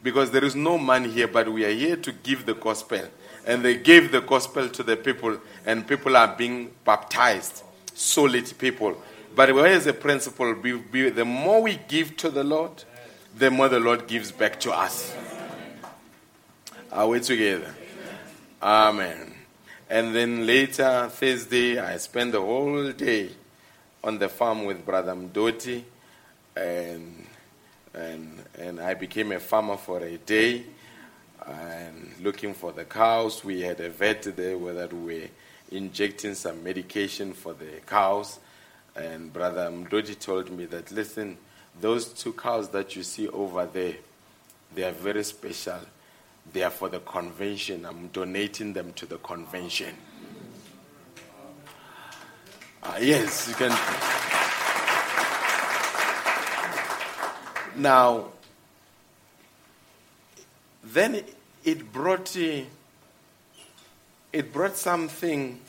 Because 0.03 0.31
there 0.31 0.45
is 0.45 0.55
no 0.55 0.79
money 0.79 1.11
here, 1.11 1.29
but 1.29 1.49
we 1.53 1.65
are 1.65 1.73
here 1.73 1.97
to 1.97 2.13
give 2.13 2.47
the 2.47 2.55
gospel. 2.55 3.03
And 3.47 3.65
they 3.65 3.77
gave 3.77 4.13
the 4.13 4.21
gospel 4.21 4.69
to 4.69 4.83
the 4.83 4.97
people, 4.97 5.39
and 5.67 5.87
people 5.87 6.17
are 6.17 6.35
being 6.37 6.71
baptized. 6.85 7.63
Solid 7.95 8.53
people. 8.59 8.97
But 9.35 9.55
where 9.55 9.73
is 9.73 9.85
the 9.85 9.93
principle? 9.93 10.55
The 10.55 11.25
more 11.25 11.63
we 11.63 11.81
give 11.89 12.17
to 12.19 12.31
the 12.31 12.45
Lord, 12.45 12.85
the 13.37 13.51
more 13.51 13.69
the 13.69 13.81
Lord 13.81 14.07
gives 14.07 14.33
back 14.33 14.59
to 14.61 14.73
us. 14.73 15.15
Are 16.91 17.09
we 17.09 17.21
together? 17.21 17.75
Amen. 18.63 19.35
And 19.91 20.15
then 20.15 20.47
later, 20.47 21.09
Thursday, 21.11 21.79
I 21.79 21.97
spent 21.99 22.33
the 22.33 22.41
whole 22.41 22.93
day 22.93 23.31
on 24.03 24.19
the 24.19 24.29
farm 24.29 24.65
with 24.65 24.85
Brother 24.85 25.13
Mdoti, 25.13 25.83
and, 26.57 27.27
and, 27.99 28.43
and 28.59 28.81
I 28.81 28.95
became 28.95 29.33
a 29.33 29.41
farmer 29.41 29.77
for 29.77 29.99
a 29.99 30.17
day 30.19 30.65
and 31.47 32.13
looking 32.23 32.55
for 32.55 32.73
the 32.73 32.85
cows. 32.85 33.45
We 33.45 33.63
had 33.63 33.81
a 33.81 33.91
vet 33.91 34.23
there 34.37 34.57
where 34.57 34.75
that 34.75 34.93
we 34.93 35.21
were 35.21 35.29
injecting 35.73 36.35
some 36.35 36.63
medication 36.63 37.33
for 37.33 37.55
the 37.55 37.81
cows. 37.87 38.39
And 38.95 39.33
Brother 39.33 39.71
Mdoti 39.71 40.19
told 40.19 40.51
me 40.51 40.67
that, 40.67 40.91
listen, 40.93 41.37
those 41.81 42.07
two 42.13 42.33
cows 42.33 42.69
that 42.71 42.97
you 42.97 43.03
see 43.03 43.29
over 43.29 43.67
there, 43.67 43.95
they 44.75 44.85
are 44.85 44.93
very 44.93 45.25
special. 45.25 45.81
They 46.53 46.63
are 46.63 46.71
for 46.71 46.89
the 46.89 47.01
convention. 47.01 47.85
I'm 47.85 48.09
donating 48.09 48.73
them 48.73 48.93
to 48.95 49.07
the 49.07 49.19
convention. 49.19 49.95
Uh, 52.83 52.99
yes, 53.01 53.49
you 53.49 53.55
can. 53.55 54.17
Now, 57.79 58.27
then 60.83 61.23
it 61.65 61.93
brought 61.93 62.37
it 62.37 62.67
brought 64.53 64.77
something 64.77 65.61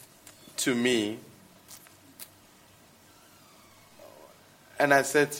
to 0.58 0.76
me, 0.76 1.20
and 4.80 4.94
I 4.94 5.04
said, 5.04 5.38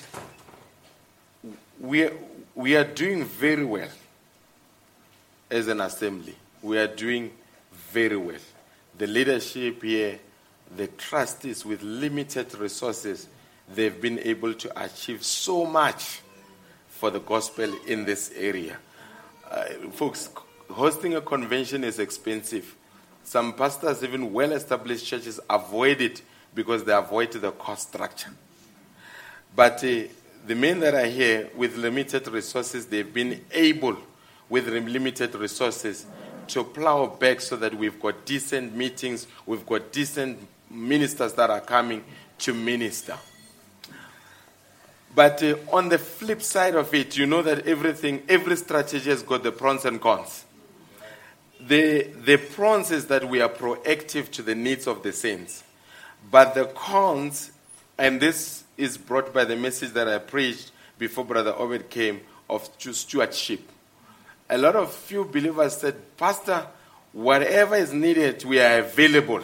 "We 1.80 2.10
we 2.54 2.76
are 2.76 2.84
doing 2.84 3.26
very 3.26 3.66
well 3.66 3.90
as 5.50 5.68
an 5.68 5.82
assembly. 5.82 6.36
We 6.62 6.78
are 6.78 6.88
doing 6.88 7.32
very 7.92 8.18
well. 8.18 8.40
The 8.98 9.08
leadership 9.08 9.82
here." 9.82 10.20
the 10.76 10.88
trustees 10.88 11.66
with 11.66 11.82
limited 11.82 12.54
resources, 12.56 13.28
they've 13.74 14.00
been 14.00 14.20
able 14.20 14.54
to 14.54 14.84
achieve 14.84 15.24
so 15.24 15.66
much 15.66 16.22
for 17.00 17.10
the 17.10 17.20
gospel 17.20 17.74
in 17.88 18.04
this 18.04 18.30
area. 18.36 18.78
Uh, 19.50 19.64
folks, 19.94 20.28
hosting 20.70 21.16
a 21.16 21.22
convention 21.22 21.86
is 21.86 21.98
expensive. 21.98 22.76
Some 23.24 23.54
pastors, 23.54 24.04
even 24.04 24.34
well 24.34 24.52
established 24.52 25.06
churches, 25.06 25.40
avoid 25.50 26.02
it 26.02 26.22
because 26.54 26.84
they 26.84 26.92
avoid 26.92 27.32
the 27.32 27.52
cost 27.52 27.88
structure. 27.88 28.32
But 29.56 29.82
uh, 29.82 30.10
the 30.46 30.56
men 30.56 30.82
that 30.82 30.94
are 30.94 31.06
here 31.06 31.50
with 31.56 31.78
limited 31.78 32.28
resources, 32.28 32.86
they've 32.88 33.14
been 33.14 33.46
able, 33.54 33.96
with 34.50 34.68
limited 34.68 35.36
resources, 35.36 36.06
to 36.48 36.66
plow 36.66 37.06
back 37.06 37.40
so 37.40 37.56
that 37.56 37.74
we've 37.74 38.00
got 38.02 38.26
decent 38.26 38.76
meetings, 38.76 39.26
we've 39.46 39.66
got 39.66 39.94
decent 39.94 40.38
ministers 40.70 41.32
that 41.34 41.50
are 41.50 41.62
coming 41.62 42.04
to 42.40 42.54
minister. 42.54 43.18
But 45.16 45.42
uh, 45.44 45.56
on 45.72 45.90
the 45.90 45.98
flip 45.98 46.42
side 46.42 46.76
of 46.76 46.94
it, 46.94 47.18
you 47.18 47.26
know 47.26 47.42
that 47.42 47.68
everything, 47.68 48.24
every 48.30 48.56
strategy 48.56 49.10
has 49.10 49.24
got 49.24 49.44
the 49.44 49.52
pros 49.52 49.86
and 49.86 50.00
cons. 50.00 50.46
The, 51.60 52.04
the 52.04 52.38
pros 52.38 52.92
is 52.92 53.08
that 53.08 53.28
we 53.28 53.42
are 53.42 53.50
proactive 53.50 54.32
to 54.32 54.42
the 54.42 54.56
needs 54.56 54.88
of 54.88 55.04
the 55.04 55.12
saints. 55.12 55.64
But 56.32 56.54
the 56.54 56.66
cons, 56.66 57.52
and 57.98 58.22
this 58.22 58.64
is 58.78 58.98
brought 58.98 59.34
by 59.34 59.46
the 59.46 59.56
message 59.56 59.92
that 59.92 60.08
I 60.08 60.20
preached 60.20 60.72
before 60.98 61.26
Brother 61.26 61.54
Obed 61.58 61.90
came 61.90 62.22
of 62.50 62.70
stewardship. 62.80 63.62
A 64.50 64.58
lot 64.58 64.76
of 64.76 64.94
few 64.94 65.26
believers 65.26 65.78
said, 65.78 66.18
Pastor, 66.18 66.66
whatever 67.14 67.76
is 67.76 67.94
needed, 67.94 68.44
we 68.46 68.60
are 68.60 68.80
available 68.80 69.42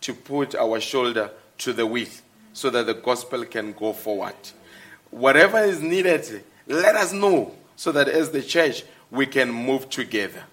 to 0.00 0.14
put 0.14 0.54
our 0.54 0.80
shoulder 0.80 1.30
to 1.58 1.72
the 1.72 1.86
wheel 1.86 2.08
so 2.52 2.70
that 2.70 2.86
the 2.86 2.94
gospel 2.94 3.44
can 3.44 3.72
go 3.72 3.92
forward. 3.92 4.34
Whatever 5.10 5.58
is 5.58 5.80
needed, 5.80 6.44
let 6.66 6.94
us 6.96 7.12
know 7.12 7.54
so 7.76 7.92
that 7.92 8.08
as 8.08 8.30
the 8.30 8.42
church 8.42 8.84
we 9.10 9.26
can 9.26 9.50
move 9.50 9.90
together. 9.90 10.44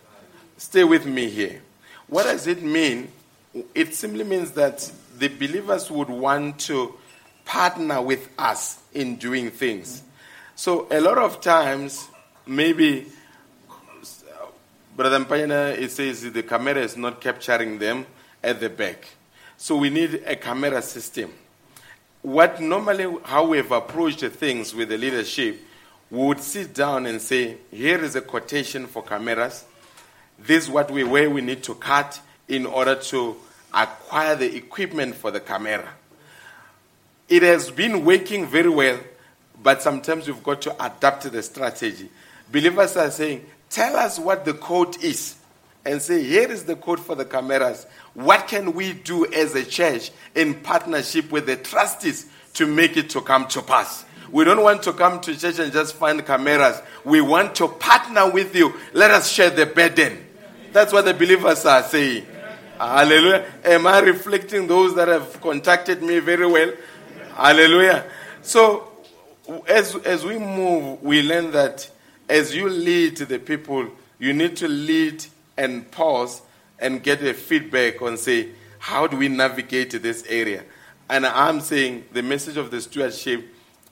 Stay 0.58 0.84
with 0.84 1.05
me 1.05 1.30
here. 1.30 1.62
What 2.08 2.24
does 2.24 2.47
it 2.47 2.64
mean? 2.64 3.10
It 3.76 3.93
simply 3.93 4.24
means 4.24 4.51
that 4.51 4.91
the 5.18 5.28
believers 5.28 5.91
would 5.91 6.10
want 6.10 6.60
to 6.62 6.95
partner 7.45 8.01
with 8.01 8.30
us 8.38 8.80
in 8.93 9.18
doing 9.18 9.51
things. 9.51 10.03
So 10.55 10.88
a 10.89 10.99
lot 10.99 11.18
of 11.18 11.41
times, 11.41 12.08
maybe 12.45 13.08
Brother 14.95 15.24
Mpayana, 15.24 15.78
it 15.78 15.91
says 15.91 16.24
the 16.32 16.43
camera 16.43 16.78
is 16.78 16.97
not 16.97 17.22
capturing 17.22 17.78
them 17.78 18.08
at 18.43 18.60
the 18.60 18.70
back. 18.70 19.08
So 19.55 19.78
we 19.78 19.89
need 19.91 20.24
a 20.26 20.36
camera 20.36 20.82
system. 20.82 21.32
What 22.22 22.59
normally, 22.59 23.20
how 23.24 23.47
we 23.47 23.57
have 23.57 23.72
approached 23.72 24.22
things 24.22 24.74
with 24.74 24.89
the 24.89 24.97
leadership, 24.97 25.61
we 26.09 26.26
would 26.26 26.39
sit 26.39 26.74
down 26.74 27.05
and 27.05 27.22
say, 27.22 27.57
here 27.72 28.03
is 28.03 28.15
a 28.15 28.22
quotation 28.22 28.88
for 28.88 29.03
cameras. 29.03 29.65
This 30.39 30.65
is 30.65 30.70
what 30.70 30.91
we 30.91 31.03
where 31.03 31.30
we 31.30 31.41
need 31.41 31.63
to 31.63 31.76
cut 31.76 32.20
in 32.47 32.65
order 32.65 32.95
to 32.95 33.36
acquire 33.74 34.36
the 34.36 34.55
equipment 34.55 35.15
for 35.15 35.32
the 35.32 35.39
camera. 35.39 35.89
It 37.28 37.43
has 37.43 37.70
been 37.70 38.05
working 38.05 38.45
very 38.45 38.70
well, 38.70 38.99
but 39.61 39.82
sometimes 39.82 40.28
we've 40.28 40.43
got 40.43 40.61
to 40.63 40.86
adapt 40.86 41.30
the 41.32 41.43
strategy. 41.43 42.09
Believers 42.51 42.95
are 42.95 43.11
saying, 43.11 43.45
tell 43.70 43.95
us 43.97 44.18
what 44.18 44.45
the 44.45 44.53
code 44.53 45.03
is 45.03 45.36
and 45.84 46.01
say, 46.01 46.24
here 46.24 46.51
is 46.51 46.63
the 46.65 46.76
code 46.76 46.99
for 46.99 47.15
the 47.15 47.26
cameras. 47.26 47.86
What 48.18 48.47
can 48.47 48.74
we 48.74 48.93
do 48.93 49.32
as 49.32 49.53
a 49.53 49.63
church 49.63 50.09
in 50.34 50.55
partnership 50.55 51.32
with 51.32 51.45
the 51.45 51.55
trustees 51.55 52.26
to 52.55 52.65
make 52.65 52.97
it 52.97 53.11
to 53.11 53.22
come 53.22 53.47
to 53.49 53.61
pass? 53.61 54.05
We 54.32 54.43
don't 54.43 54.63
want 54.63 54.82
to 54.84 54.93
come 54.93 55.22
to 55.22 55.38
church 55.38 55.59
and 55.59 55.72
just 55.72 55.93
find 55.93 56.26
cameras. 56.26 56.82
We 57.05 57.22
want 57.22 57.53
to 57.57 57.68
partner 57.68 58.28
with 58.32 58.55
you. 58.55 58.74
Let 58.93 59.11
us 59.11 59.30
share 59.30 59.51
the 59.51 59.68
burden. 59.68 60.18
That's 60.74 60.91
what 60.91 61.05
the 61.05 61.13
believers 61.13 61.63
are 61.68 61.84
saying. 61.84 62.26
Hallelujah. 62.80 63.45
Am 63.63 63.86
I 63.86 63.99
reflecting 63.99 64.65
those 64.65 64.95
that 64.95 65.09
have 65.09 65.39
contacted 65.39 66.01
me 66.01 66.18
very 66.18 66.47
well? 66.47 66.74
Hallelujah. 67.36 68.03
So, 68.41 68.93
as, 69.68 69.95
as 69.97 70.26
we 70.26 70.39
move, 70.39 71.03
we 71.03 71.22
learn 71.22 71.51
that 71.51 71.88
as 72.28 72.55
you 72.55 72.68
lead 72.68 73.18
the 73.18 73.38
people, 73.38 73.88
you 74.18 74.34
need 74.34 74.57
to 74.57 74.68
lead 74.68 75.24
and 75.55 75.91
pause 75.91 76.41
and 76.80 77.01
get 77.01 77.23
a 77.23 77.34
feedback 77.34 78.01
on, 78.01 78.17
say, 78.17 78.49
how 78.80 79.07
do 79.07 79.17
we 79.17 79.28
navigate 79.28 79.91
this 80.01 80.23
area? 80.28 80.63
And 81.09 81.25
I'm 81.25 81.61
saying 81.61 82.05
the 82.11 82.21
message 82.21 82.57
of 82.57 82.69
the 82.69 82.82
stewardship, 82.82 83.45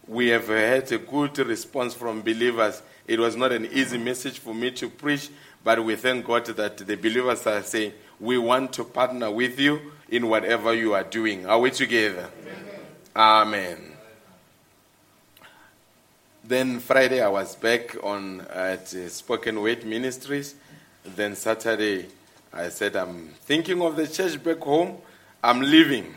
we 0.07 0.27
have 0.29 0.47
had 0.47 0.91
a 0.91 0.97
good 0.97 1.37
response 1.39 1.93
from 1.93 2.21
believers. 2.21 2.81
It 3.07 3.19
was 3.19 3.35
not 3.35 3.51
an 3.51 3.65
easy 3.67 3.97
message 3.97 4.39
for 4.39 4.53
me 4.53 4.71
to 4.71 4.89
preach, 4.89 5.29
but 5.63 5.83
we 5.83 5.95
thank 5.95 6.25
God 6.25 6.45
that 6.45 6.77
the 6.77 6.95
believers 6.95 7.47
are 7.47 7.63
saying, 7.63 7.93
we 8.19 8.37
want 8.37 8.73
to 8.73 8.83
partner 8.83 9.31
with 9.31 9.59
you 9.59 9.79
in 10.09 10.27
whatever 10.27 10.73
you 10.73 10.93
are 10.93 11.03
doing. 11.03 11.45
Are 11.47 11.59
we 11.59 11.71
together? 11.71 12.29
Amen. 13.15 13.77
Amen. 13.77 13.91
Then 16.43 16.79
Friday 16.79 17.21
I 17.21 17.27
was 17.29 17.55
back 17.55 17.97
on 18.03 18.41
at 18.53 18.87
Spoken 18.89 19.59
Word 19.61 19.83
Ministries. 19.83 20.53
Then 21.03 21.35
Saturday 21.35 22.07
I 22.55 22.69
said 22.69 22.95
I'm 22.95 23.27
thinking 23.41 23.81
of 23.81 23.97
the 23.97 24.07
church 24.07 24.41
back 24.41 24.59
home. 24.59 24.97
I'm 25.43 25.59
leaving. 25.59 26.15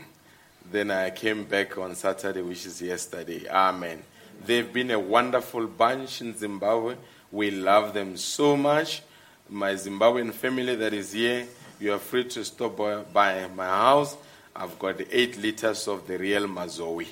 Then 0.71 0.89
I 0.89 1.09
came 1.09 1.43
back 1.43 1.77
on 1.77 1.95
Saturday, 1.95 2.41
which 2.41 2.65
is 2.65 2.81
yesterday. 2.81 3.45
Amen. 3.49 4.01
They've 4.45 4.71
been 4.71 4.91
a 4.91 4.99
wonderful 4.99 5.67
bunch 5.67 6.21
in 6.21 6.37
Zimbabwe. 6.37 6.95
We 7.29 7.51
love 7.51 7.93
them 7.93 8.15
so 8.15 8.55
much. 8.55 9.01
My 9.49 9.73
Zimbabwean 9.73 10.31
family 10.31 10.75
that 10.75 10.93
is 10.93 11.11
here, 11.11 11.45
you 11.77 11.91
are 11.91 11.99
free 11.99 12.23
to 12.23 12.45
stop 12.45 12.77
by 13.11 13.47
my 13.47 13.65
house. 13.65 14.15
I've 14.55 14.79
got 14.79 15.01
eight 15.11 15.37
liters 15.37 15.89
of 15.89 16.07
the 16.07 16.17
real 16.17 16.47
Mazoe. 16.47 17.05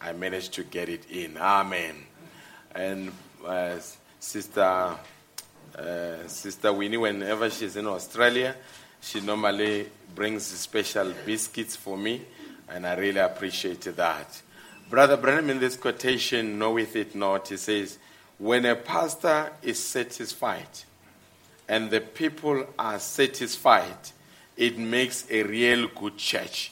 I 0.00 0.12
managed 0.12 0.54
to 0.54 0.64
get 0.64 0.88
it 0.88 1.10
in. 1.10 1.36
Amen. 1.36 1.96
And 2.74 3.12
uh, 3.46 3.76
Sister 4.20 4.96
uh, 5.78 6.26
Sister 6.28 6.72
Winnie, 6.72 6.96
whenever 6.96 7.50
she's 7.50 7.76
in 7.76 7.86
Australia, 7.86 8.54
she 9.00 9.20
normally 9.20 9.86
brings 10.14 10.44
special 10.44 11.12
biscuits 11.26 11.76
for 11.76 11.96
me, 11.98 12.22
and 12.68 12.86
I 12.86 12.94
really 12.94 13.20
appreciate 13.20 13.82
that. 13.96 14.42
Brother 14.88 15.16
Branham, 15.16 15.50
in 15.50 15.60
this 15.60 15.76
quotation, 15.76 16.58
knoweth 16.58 16.94
it 16.96 17.14
not, 17.14 17.48
he 17.48 17.56
says, 17.56 17.98
When 18.38 18.64
a 18.64 18.76
pastor 18.76 19.50
is 19.62 19.82
satisfied 19.82 20.68
and 21.68 21.90
the 21.90 22.00
people 22.00 22.66
are 22.78 22.98
satisfied, 22.98 24.10
it 24.56 24.78
makes 24.78 25.26
a 25.30 25.42
real 25.42 25.88
good 25.88 26.16
church. 26.16 26.70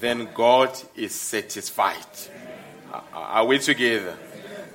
Then 0.00 0.28
God 0.32 0.70
is 0.96 1.14
satisfied. 1.14 2.06
Are 3.12 3.44
we 3.44 3.58
together? 3.58 4.16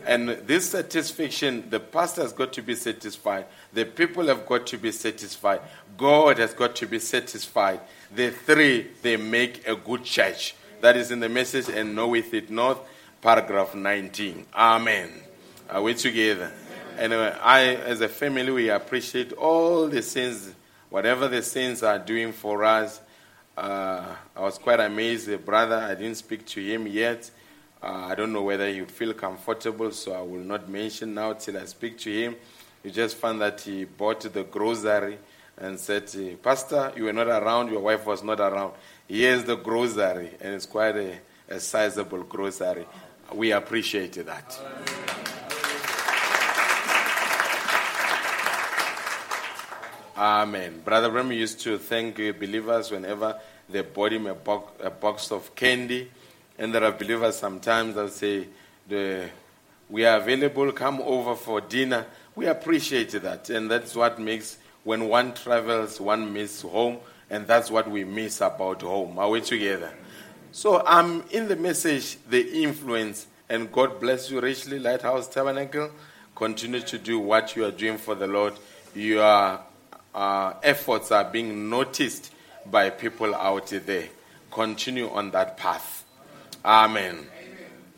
And 0.05 0.29
this 0.29 0.69
satisfaction, 0.69 1.69
the 1.69 1.79
pastor 1.79 2.21
has 2.21 2.33
got 2.33 2.53
to 2.53 2.61
be 2.61 2.75
satisfied. 2.75 3.45
The 3.73 3.85
people 3.85 4.27
have 4.27 4.45
got 4.45 4.67
to 4.67 4.77
be 4.77 4.91
satisfied. 4.91 5.61
God 5.97 6.37
has 6.39 6.53
got 6.53 6.75
to 6.77 6.85
be 6.85 6.99
satisfied. 6.99 7.81
The 8.15 8.31
three, 8.31 8.87
they 9.01 9.17
make 9.17 9.67
a 9.67 9.75
good 9.75 10.03
church. 10.03 10.55
That 10.81 10.95
is 10.95 11.11
in 11.11 11.19
the 11.19 11.29
message, 11.29 11.69
and 11.69 11.95
knoweth 11.95 12.33
it 12.33 12.49
not, 12.49 12.85
paragraph 13.21 13.75
19. 13.75 14.45
Amen. 14.55 15.11
Are 15.69 15.81
we 15.81 15.93
together? 15.93 16.51
Anyway, 16.97 17.35
I, 17.41 17.75
as 17.75 18.01
a 18.01 18.07
family, 18.07 18.51
we 18.51 18.69
appreciate 18.69 19.33
all 19.33 19.87
the 19.87 20.01
sins, 20.01 20.53
whatever 20.89 21.27
the 21.27 21.43
saints 21.43 21.83
are 21.83 21.99
doing 21.99 22.31
for 22.31 22.63
us. 22.63 23.01
Uh, 23.57 24.05
I 24.35 24.41
was 24.41 24.57
quite 24.57 24.79
amazed. 24.79 25.27
The 25.27 25.37
brother, 25.37 25.75
I 25.75 25.95
didn't 25.95 26.15
speak 26.15 26.45
to 26.47 26.61
him 26.61 26.87
yet. 26.87 27.29
Uh, 27.82 28.07
I 28.09 28.15
don't 28.15 28.34
know 28.34 28.41
whether 28.41 28.69
he 28.69 28.82
would 28.82 28.91
feel 28.91 29.13
comfortable, 29.13 29.91
so 29.91 30.11
I 30.11 30.21
will 30.21 30.43
not 30.43 30.67
mention 30.67 31.13
now 31.13 31.34
till 31.34 31.57
I 31.57 31.65
speak 31.65 31.97
to 31.99 32.11
him. 32.11 32.36
You 32.84 32.91
just 32.91 33.15
found 33.15 33.39
that 33.39 33.61
he 33.61 33.86
bought 33.86 34.21
the 34.21 34.43
grocery 34.43 35.17
and 35.57 35.80
said, 35.80 36.09
Pastor, 36.43 36.91
you 36.97 37.05
were 37.05 37.13
not 37.13 37.27
around, 37.27 37.71
your 37.71 37.80
wife 37.80 38.05
was 38.05 38.21
not 38.21 38.39
around. 38.41 38.73
Here's 39.07 39.45
the 39.45 39.55
grocery, 39.55 40.32
and 40.41 40.55
it's 40.55 40.65
quite 40.65 40.97
a, 40.97 41.19
a 41.49 41.59
sizable 41.59 42.23
grocery. 42.23 42.86
We 43.34 43.51
appreciate 43.53 44.13
that. 44.25 44.59
Amen. 50.17 50.82
Brother 50.84 51.11
Remy 51.11 51.38
used 51.38 51.61
to 51.61 51.77
thank 51.77 52.17
believers 52.17 52.91
whenever 52.91 53.39
they 53.69 53.82
bought 53.82 54.11
him 54.11 54.27
a 54.27 54.36
a 54.82 54.89
box 54.89 55.32
of 55.32 55.55
candy 55.55 56.11
and 56.60 56.76
there 56.76 56.84
are 56.84 56.91
believers 56.91 57.38
sometimes 57.38 57.95
that 57.95 58.12
say, 58.12 58.47
We 59.89 60.05
are 60.05 60.18
available, 60.18 60.72
come 60.74 61.01
over 61.01 61.34
for 61.36 61.62
dinner. 61.62 62.05
We 62.36 62.47
appreciate 62.47 63.12
that. 63.12 63.49
And 63.49 63.72
that's 63.72 63.95
what 63.95 64.20
makes, 64.20 64.57
when 64.84 65.07
one 65.07 65.34
travels, 65.34 66.01
one 66.01 66.32
misses 66.34 66.62
home. 66.62 66.97
And 67.30 67.47
that's 67.47 67.72
what 67.72 67.89
we 67.89 68.03
miss 68.03 68.41
about 68.41 68.82
home. 68.82 69.18
Are 69.18 69.30
we 69.30 69.39
together? 69.39 69.91
So 70.51 70.84
I'm 70.86 71.24
in 71.30 71.47
the 71.47 71.55
message, 71.55 72.18
the 72.30 72.64
influence, 72.64 73.28
and 73.47 73.72
God 73.72 73.99
bless 74.01 74.30
you 74.30 74.41
richly, 74.41 74.80
Lighthouse 74.80 75.28
Tabernacle. 75.28 75.91
Continue 76.36 76.82
to 76.82 76.97
do 76.97 77.20
what 77.20 77.55
you 77.55 77.66
are 77.66 77.72
doing 77.72 77.97
for 77.97 78.16
the 78.16 78.28
Lord. 78.28 78.53
Your 78.95 79.62
uh, 80.14 80.53
efforts 80.64 81.12
are 81.12 81.24
being 81.24 81.70
noticed 81.70 82.34
by 82.66 82.89
people 82.89 83.34
out 83.36 83.68
there. 83.68 84.10
Continue 84.51 85.10
on 85.10 85.32
that 85.32 85.55
path. 85.55 85.98
Amen. 86.64 87.16
Amen. 87.16 87.28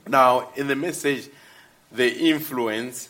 Now, 0.07 0.49
in 0.55 0.67
the 0.67 0.75
message, 0.75 1.29
the 1.91 2.29
influence, 2.29 3.09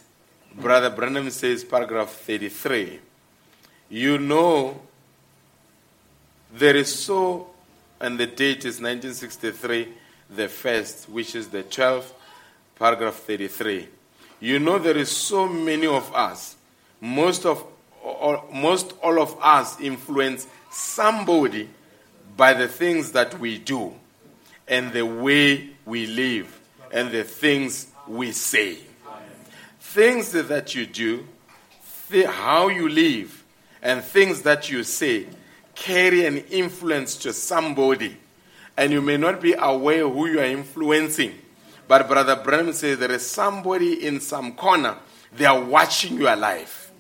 Brother 0.56 0.90
Branham 0.90 1.30
says, 1.30 1.64
paragraph 1.64 2.10
33, 2.10 3.00
you 3.90 4.18
know, 4.18 4.82
there 6.54 6.76
is 6.76 6.94
so, 6.94 7.48
and 8.00 8.20
the 8.20 8.28
date 8.28 8.60
is 8.60 8.80
1963, 8.80 9.90
the 10.30 10.48
first, 10.48 11.10
which 11.10 11.36
is 11.36 11.50
the 11.50 11.64
12th, 11.64 12.12
paragraph 12.78 13.16
33. 13.16 13.88
You 14.40 14.60
know, 14.60 14.80
there 14.80 14.98
is 14.98 15.12
so 15.12 15.48
many 15.48 15.88
of 15.88 16.14
us, 16.16 16.56
most 17.00 17.46
of 17.46 17.64
all, 18.04 18.50
most 18.52 18.94
all 19.04 19.22
of 19.22 19.38
us 19.42 19.80
influence 19.80 20.48
somebody 20.72 21.70
by 22.36 22.54
the 22.54 22.68
things 22.68 23.12
that 23.12 23.38
we 23.40 23.58
do 23.58 23.94
and 24.68 24.92
the 24.94 25.06
way 25.06 25.70
we 25.86 26.08
live 26.08 26.60
and 26.92 27.12
the 27.12 27.24
things 27.24 27.88
we 28.08 28.32
say. 28.32 28.78
Things 29.80 30.32
that 30.32 30.76
you 30.76 30.86
do, 30.86 31.28
th- 32.10 32.26
how 32.26 32.70
you 32.70 32.88
live, 32.88 33.44
and 33.82 34.04
things 34.04 34.44
that 34.44 34.70
you 34.70 34.84
say 34.84 35.28
carry 35.76 36.26
an 36.26 36.38
influence 36.38 37.16
to 37.18 37.34
somebody. 37.34 38.16
And 38.78 38.92
you 38.92 39.02
may 39.02 39.18
not 39.18 39.42
be 39.42 39.54
aware 39.54 40.08
who 40.08 40.28
you 40.28 40.40
are 40.40 40.46
influencing. 40.46 41.34
But 41.88 42.08
Brother 42.08 42.38
Branham 42.38 42.74
says 42.74 43.00
there 43.00 43.12
is 43.12 43.30
somebody 43.30 44.06
in 44.06 44.22
some 44.22 44.54
corner, 44.54 44.98
they 45.34 45.46
are 45.46 45.60
watching 45.60 46.18
your 46.18 46.36
life. 46.36 46.92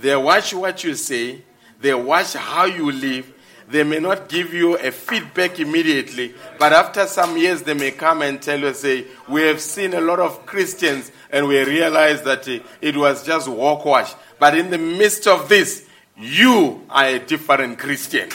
They 0.00 0.16
watch 0.16 0.54
what 0.54 0.82
you 0.84 0.94
say, 0.94 1.42
they 1.80 1.94
watch 1.94 2.34
how 2.34 2.64
you 2.64 2.90
live, 2.90 3.32
they 3.70 3.84
may 3.84 3.98
not 3.98 4.28
give 4.28 4.54
you 4.54 4.78
a 4.78 4.90
feedback 4.90 5.60
immediately, 5.60 6.34
but 6.58 6.72
after 6.72 7.06
some 7.06 7.36
years, 7.36 7.62
they 7.62 7.74
may 7.74 7.90
come 7.90 8.22
and 8.22 8.40
tell 8.40 8.58
you, 8.58 8.72
say, 8.72 9.06
We 9.28 9.42
have 9.42 9.60
seen 9.60 9.92
a 9.94 10.00
lot 10.00 10.20
of 10.20 10.46
Christians 10.46 11.12
and 11.30 11.46
we 11.46 11.62
realize 11.62 12.22
that 12.22 12.48
uh, 12.48 12.60
it 12.80 12.96
was 12.96 13.24
just 13.24 13.46
walk 13.48 13.84
wash. 13.84 14.12
But 14.38 14.56
in 14.56 14.70
the 14.70 14.78
midst 14.78 15.26
of 15.26 15.48
this, 15.48 15.86
you 16.16 16.82
are 16.88 17.04
a 17.04 17.18
different 17.18 17.78
Christian. 17.78 18.30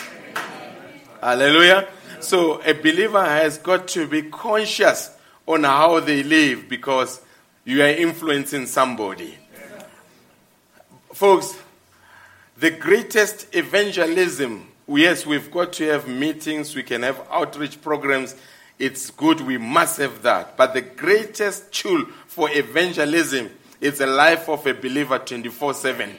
Hallelujah. 1.19 1.87
So 2.19 2.61
a 2.61 2.73
believer 2.73 3.23
has 3.23 3.57
got 3.57 3.87
to 3.89 4.07
be 4.07 4.23
conscious 4.23 5.09
on 5.47 5.63
how 5.63 5.99
they 5.99 6.23
live 6.23 6.69
because 6.69 7.21
you 7.65 7.81
are 7.81 7.87
influencing 7.87 8.65
somebody. 8.67 9.37
Folks, 11.13 11.57
the 12.57 12.71
greatest 12.71 13.53
evangelism, 13.53 14.67
yes, 14.87 15.25
we've 15.25 15.51
got 15.51 15.73
to 15.73 15.85
have 15.85 16.07
meetings, 16.07 16.75
we 16.75 16.83
can 16.83 17.03
have 17.03 17.21
outreach 17.31 17.81
programs. 17.81 18.35
It's 18.79 19.11
good, 19.11 19.41
we 19.41 19.57
must 19.57 19.97
have 19.99 20.23
that. 20.23 20.57
But 20.57 20.73
the 20.73 20.81
greatest 20.81 21.71
tool 21.71 22.05
for 22.27 22.49
evangelism 22.51 23.49
is 23.79 23.99
the 23.99 24.07
life 24.07 24.49
of 24.49 24.65
a 24.65 24.73
believer 24.73 25.19
24 25.19 25.73
7. 25.73 26.15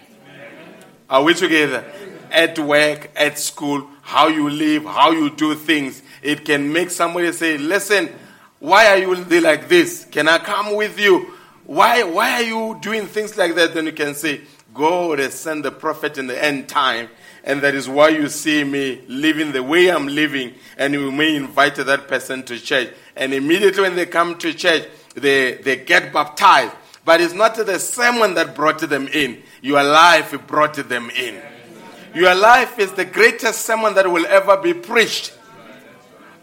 Are 1.10 1.22
we 1.22 1.34
together? 1.34 1.84
At 2.30 2.58
work, 2.58 3.10
at 3.14 3.38
school, 3.38 3.88
how 4.02 4.28
you 4.28 4.48
live, 4.48 4.84
how 4.84 5.12
you 5.12 5.30
do 5.30 5.54
things. 5.54 6.02
It 6.22 6.44
can 6.44 6.72
make 6.72 6.90
somebody 6.90 7.30
say, 7.32 7.58
Listen, 7.58 8.08
why 8.58 8.86
are 8.86 8.98
you 8.98 9.14
like 9.40 9.68
this? 9.68 10.06
Can 10.10 10.26
I 10.26 10.38
come 10.38 10.74
with 10.74 10.98
you? 10.98 11.34
Why, 11.66 12.02
why 12.02 12.32
are 12.32 12.42
you 12.42 12.78
doing 12.80 13.06
things 13.06 13.36
like 13.36 13.54
that? 13.54 13.74
Then 13.74 13.86
you 13.86 13.92
can 13.92 14.14
say, 14.14 14.42
God 14.72 15.18
has 15.18 15.34
sent 15.34 15.62
the 15.62 15.70
prophet 15.70 16.18
in 16.18 16.26
the 16.26 16.42
end 16.42 16.68
time, 16.68 17.08
and 17.44 17.60
that 17.60 17.74
is 17.74 17.88
why 17.88 18.08
you 18.08 18.28
see 18.28 18.64
me 18.64 19.02
living 19.06 19.52
the 19.52 19.62
way 19.62 19.90
I'm 19.90 20.08
living, 20.08 20.54
and 20.78 20.94
you 20.94 21.12
may 21.12 21.36
invite 21.36 21.76
that 21.76 22.08
person 22.08 22.42
to 22.44 22.58
church. 22.58 22.88
And 23.14 23.32
immediately 23.32 23.82
when 23.82 23.96
they 23.96 24.06
come 24.06 24.38
to 24.38 24.52
church, 24.54 24.88
they, 25.14 25.54
they 25.56 25.76
get 25.76 26.12
baptized. 26.12 26.72
But 27.04 27.20
it's 27.20 27.34
not 27.34 27.54
the 27.54 27.78
sermon 27.78 28.34
that 28.34 28.54
brought 28.54 28.80
them 28.80 29.08
in. 29.08 29.42
Your 29.60 29.84
life 29.84 30.34
brought 30.46 30.74
them 30.74 31.10
in. 31.10 31.40
Your 32.14 32.34
life 32.34 32.78
is 32.78 32.92
the 32.92 33.04
greatest 33.04 33.60
sermon 33.62 33.94
that 33.94 34.10
will 34.10 34.24
ever 34.26 34.56
be 34.56 34.72
preached. 34.72 35.36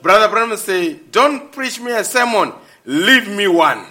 Brother 0.04 0.32
Branham 0.32 0.58
say, 0.58 1.00
don't 1.12 1.52
preach 1.52 1.80
me 1.80 1.92
a 1.92 2.04
sermon, 2.04 2.54
leave 2.86 3.28
me 3.28 3.48
one. 3.48 3.86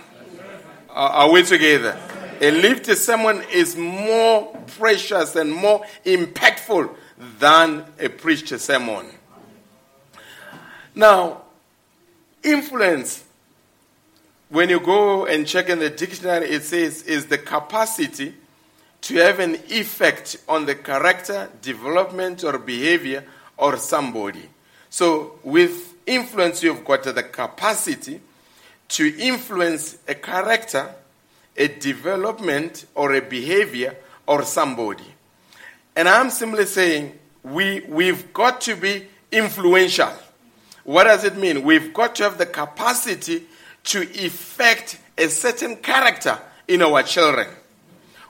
Are 0.88 1.30
we 1.30 1.42
together? 1.42 1.98
A 2.40 2.50
lived 2.50 2.86
sermon 2.86 3.42
is 3.52 3.76
more 3.76 4.56
precious 4.78 5.36
and 5.36 5.52
more 5.52 5.84
impactful 6.06 6.94
than 7.38 7.84
a 7.98 8.08
preached 8.08 8.58
sermon. 8.58 9.06
Now, 10.94 11.42
influence, 12.42 13.24
when 14.48 14.70
you 14.70 14.80
go 14.80 15.26
and 15.26 15.46
check 15.46 15.68
in 15.68 15.78
the 15.78 15.90
dictionary, 15.90 16.48
it 16.48 16.62
says 16.62 17.02
is 17.02 17.26
the 17.26 17.38
capacity 17.38 18.34
to 19.02 19.14
have 19.16 19.38
an 19.38 19.54
effect 19.68 20.38
on 20.48 20.66
the 20.66 20.74
character, 20.74 21.48
development, 21.62 22.42
or 22.42 22.58
behavior 22.58 23.24
or 23.56 23.76
somebody. 23.76 24.48
So, 24.88 25.38
with 25.44 25.94
influence, 26.06 26.62
you've 26.62 26.84
got 26.84 27.04
the 27.04 27.22
capacity 27.22 28.20
to 28.88 29.18
influence 29.18 29.98
a 30.08 30.14
character, 30.14 30.94
a 31.56 31.68
development 31.68 32.86
or 32.94 33.14
a 33.14 33.20
behavior 33.20 33.96
or 34.26 34.42
somebody. 34.42 35.04
And 35.96 36.08
I'm 36.08 36.30
simply 36.30 36.66
saying 36.66 37.18
we, 37.42 37.80
we've 37.80 38.32
got 38.32 38.60
to 38.62 38.76
be 38.76 39.06
influential. 39.32 40.12
What 40.84 41.04
does 41.04 41.24
it 41.24 41.36
mean? 41.36 41.62
We've 41.62 41.92
got 41.92 42.16
to 42.16 42.24
have 42.24 42.38
the 42.38 42.46
capacity 42.46 43.44
to 43.84 44.02
effect 44.24 44.98
a 45.18 45.28
certain 45.28 45.76
character 45.76 46.38
in 46.68 46.82
our 46.82 47.02
children. 47.02 47.48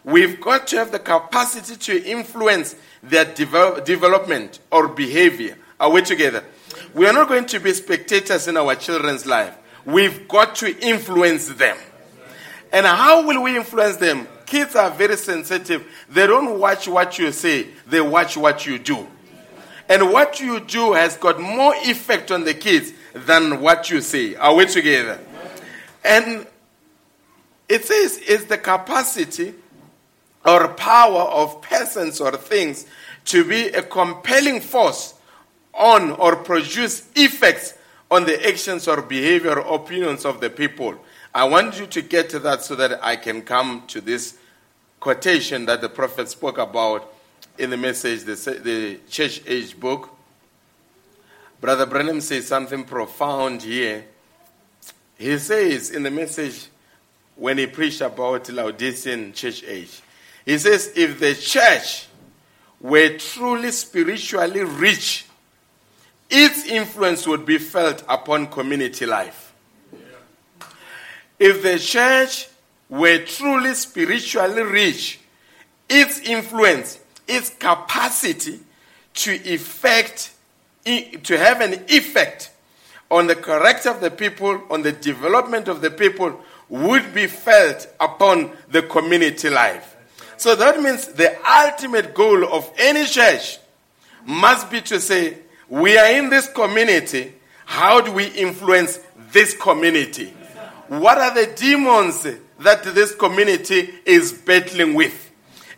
We've 0.05 0.41
got 0.41 0.66
to 0.68 0.77
have 0.77 0.93
the 0.93 0.99
capacity 0.99 1.77
to 1.77 2.11
influence 2.11 2.75
their 3.03 3.27
devel- 3.27 3.85
development 3.85 4.61
or 4.73 4.89
behavior. 4.89 5.57
Are 5.79 5.91
we 5.91 6.03
together? 6.03 6.45
We 6.95 7.07
are 7.07 7.12
not 7.12 7.29
going 7.29 7.47
to 7.47 7.61
be 7.61 7.73
spectators 7.73 8.49
in 8.49 8.57
our 8.57 8.75
children's 8.75 9.27
life. 9.27 9.57
We've 9.85 10.27
got 10.29 10.55
to 10.57 10.79
influence 10.81 11.49
them. 11.49 11.77
And 12.73 12.87
how 12.87 13.27
will 13.27 13.43
we 13.43 13.57
influence 13.57 13.97
them? 13.97 14.29
Kids 14.47 14.77
are 14.77 14.91
very 14.91 15.16
sensitive. 15.16 15.87
They 16.09 16.27
don't 16.27 16.59
watch 16.59 16.89
what 16.89 17.18
you 17.18 17.33
say, 17.33 17.68
they 17.87 18.01
watch 18.01 18.37
what 18.37 18.66
you 18.66 18.79
do. 18.79 19.07
And 19.89 20.12
what 20.12 20.41
you 20.41 20.61
do 20.61 20.93
has 20.93 21.16
got 21.16 21.41
more 21.41 21.75
effect 21.77 22.31
on 22.31 22.45
the 22.45 22.55
kids 22.55 22.93
than 23.12 23.61
what 23.61 23.91
you 23.91 24.01
say. 24.01 24.37
Are 24.37 24.55
we 24.55 24.66
together? 24.66 25.18
And 26.05 26.47
it 27.68 27.85
says 27.85 28.21
it's 28.23 28.45
the 28.45 28.59
capacity 28.59 29.55
or 30.45 30.68
power 30.68 31.23
of 31.23 31.61
persons 31.62 32.21
or 32.21 32.33
things 32.37 32.87
to 33.27 33.45
be 33.45 33.68
a 33.68 33.83
compelling 33.83 34.61
force 34.61 35.14
on 35.75 36.12
or 36.12 36.37
produce 36.37 37.09
effects 37.14 37.75
on 38.11 38.25
the 38.25 38.49
actions 38.49 38.89
or 38.89 39.03
behavior 39.03 39.59
or 39.61 39.75
opinions 39.75 40.25
of 40.25 40.41
the 40.41 40.51
people. 40.51 40.97
I 41.33 41.45
want 41.45 41.78
you 41.78 41.87
to 41.87 42.03
get 42.03 42.31
to 42.31 42.41
that 42.41 42.62
so 42.62 42.74
that 42.74 43.05
I 43.05 43.14
can 43.14 43.43
come 43.43 43.85
to 43.89 44.01
this 44.01 44.37
quotation 44.99 45.66
that 45.66 45.81
the 45.81 45.89
prophet 45.89 46.28
spoke 46.28 46.59
about 46.59 47.12
in 47.57 47.70
the 47.70 47.76
message, 47.76 48.24
the, 48.24 48.35
the 48.62 48.99
church 49.09 49.41
age 49.47 49.78
book. 49.78 50.11
Brother 51.61 51.87
Branham 51.87 52.20
says 52.20 52.49
something 52.49 52.85
profound 52.85 53.62
here. 53.62 54.05
He 55.18 55.39
says 55.39 55.91
in 55.91 56.03
the 56.03 56.11
message 56.11 56.66
when 57.37 57.59
he 57.59 57.66
preached 57.66 58.01
about 58.01 58.49
Laodicean 58.49 59.33
church 59.33 59.62
age, 59.64 60.03
he 60.45 60.59
says, 60.59 60.93
if 60.97 61.20
the 61.20 61.35
church 61.35 62.09
were 62.81 63.16
truly 63.18 63.70
spiritually 63.70 64.64
rich, 64.64 65.26
its 66.28 66.64
influence 66.66 67.26
would 67.26 67.45
be 67.47 67.59
felt 67.59 68.03
upon 68.09 68.49
community 68.49 69.07
life. 69.07 69.49
If 71.41 71.62
the 71.62 71.78
church 71.78 72.49
were 72.91 73.24
truly 73.24 73.72
spiritually 73.74 74.62
rich, 74.62 75.20
its 75.88 76.20
influence, 76.20 77.01
its 77.26 77.49
capacity 77.49 78.61
to 79.14 79.32
effect, 79.32 80.32
to 80.84 81.38
have 81.38 81.62
an 81.62 81.84
effect 81.88 82.51
on 83.11 83.26
the 83.26 83.34
character 83.34 83.88
of 83.88 84.03
the 84.03 84.11
people, 84.11 84.61
on 84.70 84.82
the 84.82 84.93
development 84.93 85.66
of 85.66 85.80
the 85.80 85.91
people, 85.91 86.38
would 86.68 87.14
be 87.14 87.26
felt 87.26 87.88
upon 87.99 88.53
the 88.68 88.82
community 88.82 89.49
life. 89.49 89.97
So 90.36 90.55
that 90.55 90.80
means 90.80 91.07
the 91.09 91.36
ultimate 91.49 92.14
goal 92.14 92.45
of 92.53 92.70
any 92.78 93.05
church 93.07 93.59
must 94.26 94.70
be 94.70 94.80
to 94.82 95.01
say, 95.01 95.38
we 95.68 95.97
are 95.97 96.12
in 96.12 96.28
this 96.28 96.49
community. 96.53 97.32
How 97.64 98.01
do 98.01 98.12
we 98.12 98.26
influence 98.26 99.01
this 99.32 99.57
community? 99.57 100.34
What 100.91 101.18
are 101.18 101.32
the 101.32 101.53
demons 101.55 102.26
that 102.59 102.82
this 102.82 103.14
community 103.14 103.95
is 104.05 104.32
battling 104.32 104.95
with? 104.95 105.30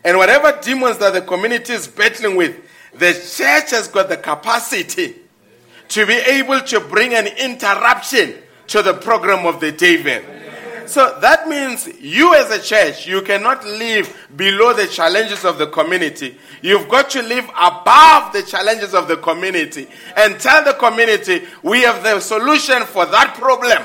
And 0.03 0.17
whatever 0.17 0.59
demons 0.63 0.97
that 0.99 1.13
the 1.13 1.21
community 1.21 1.75
is 1.75 1.87
battling 1.87 2.35
with, 2.35 2.57
the 2.95 3.13
church 3.13 3.73
has 3.73 3.89
got 3.89 4.09
the 4.09 4.17
capacity 4.17 5.17
to 5.89 6.07
be 6.07 6.15
able 6.15 6.63
to 6.63 6.81
bring 6.81 7.13
an 7.13 7.27
interruption 7.27 8.37
to 8.69 8.81
the 8.81 8.95
program 8.95 9.45
of 9.45 9.61
the 9.61 9.71
devil. 9.71 10.23
So 10.87 11.19
that 11.21 11.47
means 11.47 11.89
you 12.01 12.35
as 12.35 12.51
a 12.51 12.63
church, 12.63 13.07
you 13.07 13.21
cannot 13.21 13.67
live 13.67 14.29
below 14.35 14.73
the 14.73 14.87
challenges 14.87 15.45
of 15.45 15.59
the 15.59 15.67
community. 15.67 16.39
You've 16.63 16.89
got 16.89 17.11
to 17.11 17.21
live 17.21 17.51
above 17.51 18.33
the 18.33 18.45
challenges 18.45 18.95
of 18.95 19.09
the 19.09 19.19
community 19.19 19.89
and 20.17 20.41
tell 20.41 20.65
the 20.65 20.73
community 20.73 21.43
we 21.63 21.83
have 21.83 22.03
the 22.03 22.19
solution 22.21 22.85
for 22.85 23.05
that 23.05 23.35
problem. 23.35 23.83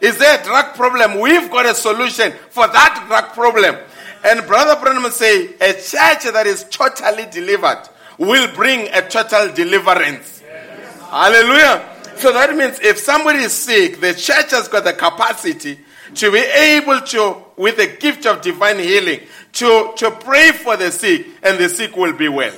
Is 0.00 0.18
there 0.18 0.40
a 0.40 0.44
drug 0.44 0.74
problem? 0.74 1.20
We've 1.20 1.50
got 1.50 1.66
a 1.66 1.74
solution 1.74 2.32
for 2.50 2.66
that 2.66 3.04
drug 3.06 3.32
problem. 3.34 3.76
And 4.24 4.46
Brother 4.46 4.80
Branham 4.80 5.10
say 5.10 5.54
a 5.60 5.72
church 5.72 6.32
that 6.32 6.44
is 6.46 6.64
totally 6.64 7.26
delivered 7.30 7.88
will 8.18 8.54
bring 8.54 8.88
a 8.92 9.08
total 9.08 9.52
deliverance. 9.52 10.42
Yes. 10.44 11.00
Hallelujah. 11.08 12.16
So 12.16 12.32
that 12.32 12.54
means 12.54 12.78
if 12.80 12.98
somebody 12.98 13.38
is 13.40 13.52
sick, 13.52 14.00
the 14.00 14.12
church 14.12 14.50
has 14.50 14.68
got 14.68 14.84
the 14.84 14.92
capacity 14.92 15.80
to 16.14 16.30
be 16.30 16.38
able 16.38 17.00
to, 17.00 17.42
with 17.56 17.76
the 17.76 17.86
gift 17.98 18.26
of 18.26 18.42
divine 18.42 18.78
healing, 18.78 19.20
to, 19.52 19.92
to 19.96 20.10
pray 20.10 20.52
for 20.52 20.76
the 20.76 20.90
sick, 20.90 21.26
and 21.42 21.58
the 21.58 21.68
sick 21.68 21.96
will 21.96 22.12
be 22.12 22.28
well. 22.28 22.54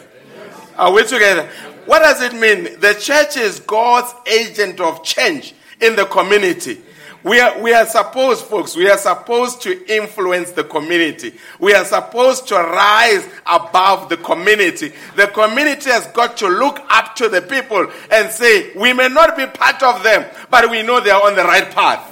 Are 0.77 0.93
we 0.93 1.05
together? 1.05 1.49
What 1.87 2.01
does 2.01 2.23
it 2.23 2.33
mean? 2.35 2.81
The 2.81 2.95
church 2.99 3.37
is 3.37 3.61
God's 3.61 4.13
agent 4.27 4.81
of 4.81 5.05
change 5.05 5.55
in 5.81 5.97
the 5.97 6.07
community. 6.07 6.81
We 7.25 7.39
are, 7.39 7.63
we 7.63 7.73
are 7.73 7.87
supposed, 7.87 8.45
folks, 8.47 8.75
we 8.75 8.91
are 8.91 8.99
supposed 8.99 9.63
to 9.63 9.95
influence 9.95 10.51
the 10.51 10.65
community. 10.65 11.35
We 11.61 11.73
are 11.73 11.85
supposed 11.85 12.49
to 12.49 12.57
rise 12.57 13.29
above 13.47 14.09
the 14.09 14.17
community. 14.17 14.93
The 15.15 15.29
community 15.29 15.91
has 15.91 16.09
got 16.09 16.37
to 16.39 16.49
look 16.49 16.81
up 16.89 17.15
to 17.17 17.29
the 17.29 17.43
people 17.43 17.89
and 18.11 18.31
say, 18.31 18.73
we 18.75 18.93
may 18.93 19.09
not 19.09 19.37
be 19.37 19.47
part 19.47 19.83
of 19.85 20.03
them, 20.03 20.29
but 20.51 20.69
we 20.69 20.83
know 20.83 21.01
they 21.01 21.11
are 21.11 21.25
on 21.25 21.37
the 21.37 21.45
right 21.45 21.71
path. 21.71 22.09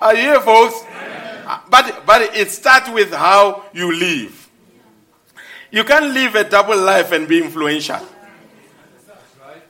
Are 0.00 0.14
you 0.14 0.22
here, 0.22 0.40
folks? 0.40 0.82
But, 1.70 2.04
but 2.06 2.34
it 2.34 2.50
starts 2.50 2.88
with 2.90 3.12
how 3.12 3.64
you 3.74 3.92
live. 3.92 4.50
You 5.70 5.84
can't 5.84 6.14
live 6.14 6.34
a 6.36 6.48
double 6.48 6.78
life 6.78 7.12
and 7.12 7.28
be 7.28 7.38
influential. 7.38 8.00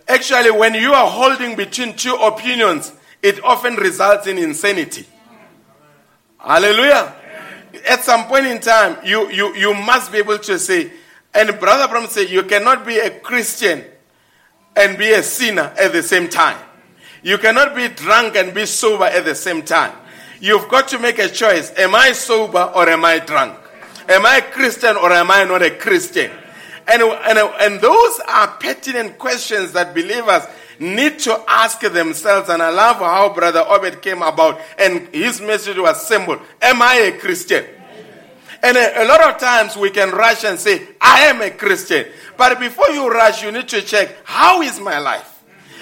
Actually, 0.06 0.52
when 0.52 0.74
you 0.74 0.92
are 0.92 1.10
holding 1.10 1.56
between 1.56 1.96
two 1.96 2.14
opinions, 2.14 2.92
it 3.26 3.42
often 3.42 3.74
results 3.74 4.28
in 4.28 4.38
insanity. 4.38 5.04
Hallelujah. 6.38 7.12
At 7.88 8.04
some 8.04 8.26
point 8.26 8.46
in 8.46 8.60
time, 8.60 8.98
you, 9.04 9.30
you, 9.32 9.54
you 9.56 9.74
must 9.74 10.12
be 10.12 10.18
able 10.18 10.38
to 10.38 10.58
say, 10.60 10.92
and 11.34 11.58
Brother 11.58 11.88
Branham 11.88 12.08
said, 12.08 12.30
you 12.30 12.44
cannot 12.44 12.86
be 12.86 12.98
a 12.98 13.10
Christian 13.18 13.84
and 14.76 14.96
be 14.96 15.12
a 15.12 15.24
sinner 15.24 15.74
at 15.76 15.92
the 15.92 16.04
same 16.04 16.28
time. 16.28 16.56
You 17.22 17.38
cannot 17.38 17.74
be 17.74 17.88
drunk 17.88 18.36
and 18.36 18.54
be 18.54 18.64
sober 18.64 19.06
at 19.06 19.24
the 19.24 19.34
same 19.34 19.62
time. 19.62 19.92
You've 20.40 20.68
got 20.68 20.86
to 20.88 20.98
make 21.00 21.18
a 21.18 21.28
choice. 21.28 21.72
Am 21.76 21.96
I 21.96 22.12
sober 22.12 22.70
or 22.76 22.88
am 22.88 23.04
I 23.04 23.18
drunk? 23.18 23.58
Am 24.08 24.24
I 24.24 24.36
a 24.36 24.42
Christian 24.52 24.96
or 24.96 25.10
am 25.12 25.32
I 25.32 25.42
not 25.42 25.62
a 25.62 25.70
Christian? 25.70 26.30
And, 26.86 27.02
and, 27.02 27.38
and 27.38 27.80
those 27.80 28.20
are 28.28 28.46
pertinent 28.58 29.18
questions 29.18 29.72
that 29.72 29.94
believers 29.94 30.44
need 30.78 31.18
to 31.20 31.42
ask 31.48 31.80
themselves. 31.80 32.48
And 32.48 32.62
I 32.62 32.70
love 32.70 32.96
how 32.96 33.32
Brother 33.32 33.64
Obed 33.66 34.02
came 34.02 34.22
about 34.22 34.60
and 34.78 35.08
his 35.08 35.40
message 35.40 35.78
was 35.78 36.06
simple 36.06 36.40
Am 36.62 36.82
I 36.82 36.94
a 36.94 37.18
Christian? 37.18 37.64
And 38.62 38.76
a, 38.76 39.04
a, 39.04 39.06
lot 39.06 39.22
of 39.22 39.38
times 39.38 39.76
we 39.76 39.90
can 39.90 40.10
rush 40.10 40.44
and 40.44 40.58
say, 40.58 40.88
I 41.00 41.26
am 41.26 41.40
a 41.42 41.50
Christian. 41.50 42.06
But 42.36 42.58
before 42.58 42.88
you 42.90 43.08
rush, 43.08 43.42
you 43.42 43.52
need 43.52 43.68
to 43.68 43.82
check, 43.82 44.16
how 44.24 44.62
is 44.62 44.80
my 44.80 44.98
life? 44.98 45.32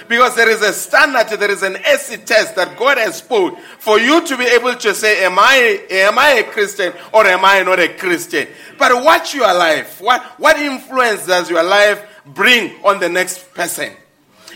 Because 0.09 0.37
there 0.37 0.51
is 0.51 0.61
a 0.61 0.73
standard, 0.73 1.39
there 1.39 1.51
is 1.51 1.63
an 1.63 1.77
acid 1.77 2.27
test 2.27 2.57
that 2.57 2.77
God 2.77 2.99
has 2.99 3.23
put 3.23 3.59
for 3.79 3.99
you 3.99 4.27
to 4.27 4.37
be 4.37 4.45
able 4.45 4.75
to 4.75 4.95
say, 4.95 5.25
Am 5.25 5.39
I, 5.39 5.87
am 5.91 6.19
I 6.19 6.31
a 6.33 6.45
Christian 6.45 6.93
or 7.13 7.25
am 7.27 7.45
I 7.45 7.63
not 7.63 7.81
a 7.81 7.89
Christian? 7.89 8.49
But 8.79 9.03
watch 9.03 9.35
your 9.35 9.53
life. 9.55 10.01
What, 10.01 10.23
what 10.39 10.59
influence 10.59 11.27
does 11.27 11.49
your 11.49 11.63
life 11.63 12.05
bring 12.27 12.85
on 12.85 13.01
the 13.01 13.09
next 13.09 13.55
person? 13.55 13.93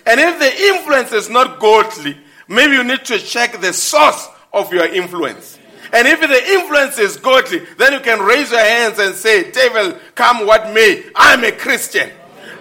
And 0.07 0.21
if 0.21 0.39
the 0.39 0.65
influence 0.77 1.13
is 1.13 1.29
not 1.29 1.61
godly, 1.61 2.17
maybe 2.49 2.75
you 2.75 2.85
need 2.85 3.05
to 3.07 3.19
check 3.19 3.61
the 3.61 3.73
source 3.73 4.29
of 4.53 4.73
your 4.73 4.87
influence. 4.87 5.59
And 5.93 6.07
if 6.07 6.21
the 6.21 6.53
influence 6.53 6.99
is 6.99 7.17
godly, 7.17 7.61
then 7.79 7.95
you 7.95 8.01
can 8.01 8.21
raise 8.21 8.51
your 8.51 8.61
hands 8.61 8.99
and 8.99 9.15
say, 9.15 9.51
Devil, 9.51 9.99
come 10.15 10.47
what 10.47 10.75
may, 10.75 11.05
I'm 11.15 11.45
a 11.45 11.53
Christian. 11.53 12.11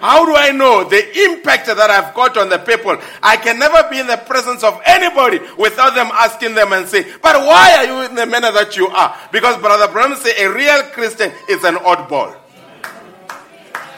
How 0.00 0.24
do 0.24 0.34
I 0.36 0.52
know 0.52 0.84
the 0.88 1.24
impact 1.24 1.66
that 1.66 1.90
I've 1.90 2.14
got 2.14 2.36
on 2.36 2.48
the 2.48 2.58
people? 2.58 2.96
I 3.22 3.36
can 3.36 3.58
never 3.58 3.88
be 3.90 3.98
in 3.98 4.06
the 4.06 4.16
presence 4.16 4.62
of 4.62 4.80
anybody 4.86 5.40
without 5.58 5.94
them 5.94 6.08
asking 6.12 6.54
them 6.54 6.72
and 6.72 6.88
say, 6.88 7.02
But 7.20 7.44
why 7.44 7.76
are 7.78 7.84
you 7.84 8.08
in 8.08 8.14
the 8.14 8.26
manner 8.26 8.52
that 8.52 8.76
you 8.76 8.86
are? 8.88 9.16
Because 9.32 9.60
Brother 9.60 9.92
Branham 9.92 10.16
say 10.18 10.44
a 10.44 10.52
real 10.52 10.82
Christian 10.92 11.32
is 11.48 11.64
an 11.64 11.74
oddball. 11.76 12.34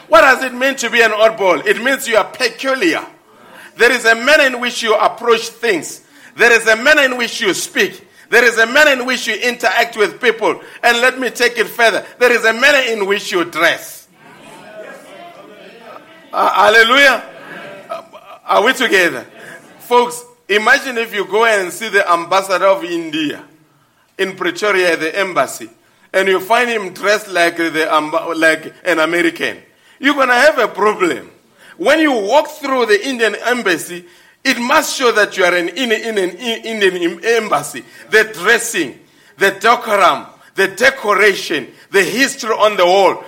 What 0.07 0.21
does 0.21 0.43
it 0.43 0.53
mean 0.53 0.75
to 0.77 0.89
be 0.89 1.01
an 1.01 1.11
oddball? 1.11 1.65
It 1.65 1.81
means 1.81 2.07
you 2.07 2.17
are 2.17 2.29
peculiar. 2.29 3.05
There 3.77 3.91
is 3.91 4.05
a 4.05 4.15
manner 4.15 4.43
in 4.43 4.59
which 4.59 4.83
you 4.83 4.95
approach 4.95 5.49
things. 5.49 6.01
There 6.35 6.51
is 6.51 6.67
a 6.67 6.75
manner 6.75 7.03
in 7.03 7.17
which 7.17 7.41
you 7.41 7.53
speak. 7.53 8.07
There 8.29 8.43
is 8.43 8.57
a 8.57 8.65
manner 8.65 8.91
in 8.91 9.05
which 9.05 9.27
you 9.27 9.35
interact 9.35 9.97
with 9.97 10.21
people. 10.21 10.61
And 10.83 10.97
let 11.01 11.19
me 11.19 11.29
take 11.29 11.57
it 11.57 11.67
further. 11.67 12.05
There 12.17 12.31
is 12.31 12.45
a 12.45 12.53
manner 12.53 12.91
in 12.91 13.05
which 13.05 13.31
you 13.31 13.43
dress. 13.45 14.07
Uh, 16.33 16.53
hallelujah. 16.53 17.23
Uh, 17.89 18.03
are 18.45 18.63
we 18.63 18.73
together? 18.73 19.25
Folks, 19.79 20.23
imagine 20.47 20.97
if 20.97 21.13
you 21.13 21.25
go 21.25 21.45
and 21.45 21.73
see 21.73 21.89
the 21.89 22.09
ambassador 22.09 22.67
of 22.67 22.85
India 22.85 23.43
in 24.17 24.37
Pretoria 24.37 24.93
at 24.93 25.01
the 25.01 25.19
embassy 25.19 25.69
and 26.13 26.27
you 26.27 26.39
find 26.39 26.69
him 26.69 26.93
dressed 26.93 27.29
like, 27.29 27.57
the, 27.57 28.33
like 28.37 28.73
an 28.85 28.99
American. 28.99 29.57
You're 29.99 30.15
going 30.15 30.29
to 30.29 30.33
have 30.33 30.57
a 30.57 30.67
problem. 30.67 31.31
When 31.77 31.99
you 31.99 32.11
walk 32.11 32.47
through 32.49 32.87
the 32.87 33.07
Indian 33.07 33.35
embassy, 33.35 34.05
it 34.43 34.59
must 34.59 34.95
show 34.95 35.11
that 35.11 35.37
you 35.37 35.43
are 35.43 35.55
in, 35.55 35.69
an 35.69 36.37
Indian 36.37 37.23
embassy. 37.23 37.83
The 38.09 38.31
dressing, 38.33 38.99
the 39.37 39.51
decorum, 39.51 40.27
the 40.55 40.69
decoration, 40.69 41.67
the 41.91 42.03
history 42.03 42.51
on 42.51 42.77
the 42.77 42.85
wall 42.85 43.23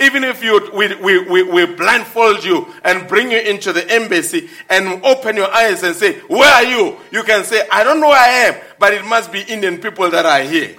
even 0.00 0.24
if 0.24 0.42
you, 0.42 0.70
we, 0.74 0.94
we, 0.96 1.42
we, 1.42 1.66
blindfold 1.66 2.44
you 2.44 2.66
and 2.84 3.08
bring 3.08 3.30
you 3.30 3.38
into 3.38 3.72
the 3.72 3.88
embassy 3.90 4.48
and 4.68 5.02
open 5.04 5.36
your 5.36 5.50
eyes 5.50 5.82
and 5.82 5.94
say, 5.94 6.18
Where 6.20 6.52
are 6.52 6.64
you? 6.64 6.96
You 7.10 7.22
can 7.22 7.44
say, 7.44 7.66
I 7.70 7.84
don't 7.84 8.00
know 8.00 8.08
where 8.08 8.20
I 8.20 8.28
am, 8.48 8.60
but 8.78 8.92
it 8.92 9.04
must 9.04 9.32
be 9.32 9.40
Indian 9.40 9.78
people 9.78 10.10
that 10.10 10.26
are 10.26 10.42
here. 10.42 10.76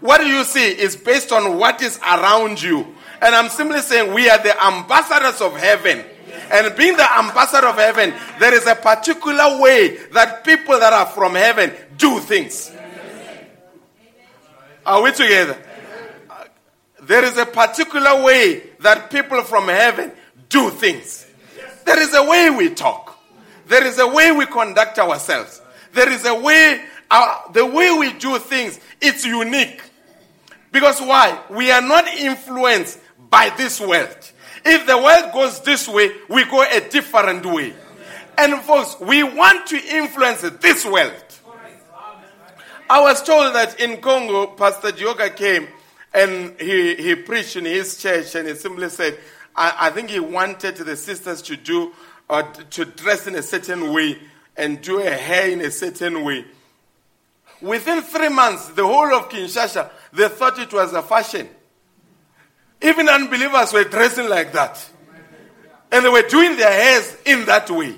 What 0.00 0.24
you 0.26 0.44
see 0.44 0.68
is 0.68 0.96
based 0.96 1.32
on 1.32 1.58
what 1.58 1.82
is 1.82 1.98
around 1.98 2.62
you. 2.62 2.94
And 3.20 3.34
I'm 3.34 3.48
simply 3.48 3.80
saying, 3.80 4.12
we 4.12 4.28
are 4.28 4.40
the 4.42 4.62
ambassadors 4.64 5.40
of 5.40 5.56
heaven. 5.56 6.04
And 6.50 6.74
being 6.76 6.96
the 6.96 7.18
ambassador 7.18 7.66
of 7.66 7.76
heaven, 7.76 8.14
there 8.38 8.54
is 8.54 8.66
a 8.66 8.74
particular 8.74 9.60
way 9.60 9.96
that 10.12 10.44
people 10.44 10.78
that 10.78 10.92
are 10.92 11.06
from 11.06 11.34
heaven 11.34 11.72
do 11.96 12.20
things. 12.20 12.72
Are 14.86 15.02
we 15.02 15.12
together? 15.12 15.58
There 17.02 17.24
is 17.24 17.36
a 17.36 17.46
particular 17.46 18.22
way 18.22 18.62
that 18.80 19.10
people 19.10 19.42
from 19.42 19.68
heaven 19.68 20.12
do 20.48 20.70
things. 20.70 21.26
There 21.84 22.00
is 22.00 22.14
a 22.14 22.22
way 22.22 22.50
we 22.50 22.74
talk. 22.74 23.18
There 23.66 23.84
is 23.86 23.98
a 23.98 24.06
way 24.06 24.32
we 24.32 24.46
conduct 24.46 24.98
ourselves. 24.98 25.60
There 25.92 26.10
is 26.10 26.24
a 26.24 26.34
way, 26.34 26.82
uh, 27.10 27.52
the 27.52 27.66
way 27.66 27.92
we 27.98 28.12
do 28.14 28.38
things, 28.38 28.80
it's 29.00 29.24
unique. 29.24 29.82
Because 30.72 31.00
why? 31.00 31.42
We 31.50 31.70
are 31.70 31.82
not 31.82 32.06
influenced 32.08 32.98
by 33.30 33.50
this 33.56 33.80
world. 33.80 34.32
If 34.70 34.86
the 34.86 34.98
world 34.98 35.32
goes 35.32 35.60
this 35.60 35.88
way, 35.88 36.10
we 36.28 36.44
go 36.44 36.62
a 36.62 36.80
different 36.90 37.46
way. 37.46 37.72
And 38.36 38.60
folks, 38.62 39.00
we 39.00 39.22
want 39.22 39.66
to 39.68 39.76
influence 39.76 40.42
this 40.42 40.84
world. 40.84 41.24
I 42.90 43.00
was 43.00 43.22
told 43.22 43.54
that 43.54 43.80
in 43.80 44.00
Congo, 44.02 44.48
Pastor 44.48 44.92
Dioka 44.92 45.34
came 45.34 45.68
and 46.12 46.58
he, 46.60 46.94
he 46.96 47.14
preached 47.14 47.56
in 47.56 47.64
his 47.64 47.96
church 47.96 48.34
and 48.34 48.46
he 48.46 48.54
simply 48.54 48.90
said, 48.90 49.18
I, 49.56 49.88
I 49.88 49.90
think 49.90 50.10
he 50.10 50.20
wanted 50.20 50.76
the 50.76 50.96
sisters 50.96 51.40
to 51.42 51.56
do, 51.56 51.92
or 52.28 52.42
to 52.42 52.84
dress 52.84 53.26
in 53.26 53.36
a 53.36 53.42
certain 53.42 53.92
way 53.92 54.18
and 54.54 54.82
do 54.82 55.00
a 55.00 55.10
hair 55.10 55.48
in 55.48 55.62
a 55.62 55.70
certain 55.70 56.24
way. 56.24 56.44
Within 57.62 58.02
three 58.02 58.28
months, 58.28 58.68
the 58.68 58.86
whole 58.86 59.14
of 59.14 59.30
Kinshasa, 59.30 59.90
they 60.12 60.28
thought 60.28 60.58
it 60.58 60.72
was 60.72 60.92
a 60.92 61.02
fashion. 61.02 61.48
Even 62.80 63.08
unbelievers 63.08 63.72
were 63.72 63.84
dressing 63.84 64.28
like 64.28 64.52
that. 64.52 64.84
And 65.90 66.04
they 66.04 66.08
were 66.08 66.22
doing 66.22 66.56
their 66.56 66.70
hairs 66.70 67.16
in 67.24 67.44
that 67.46 67.70
way. 67.70 67.94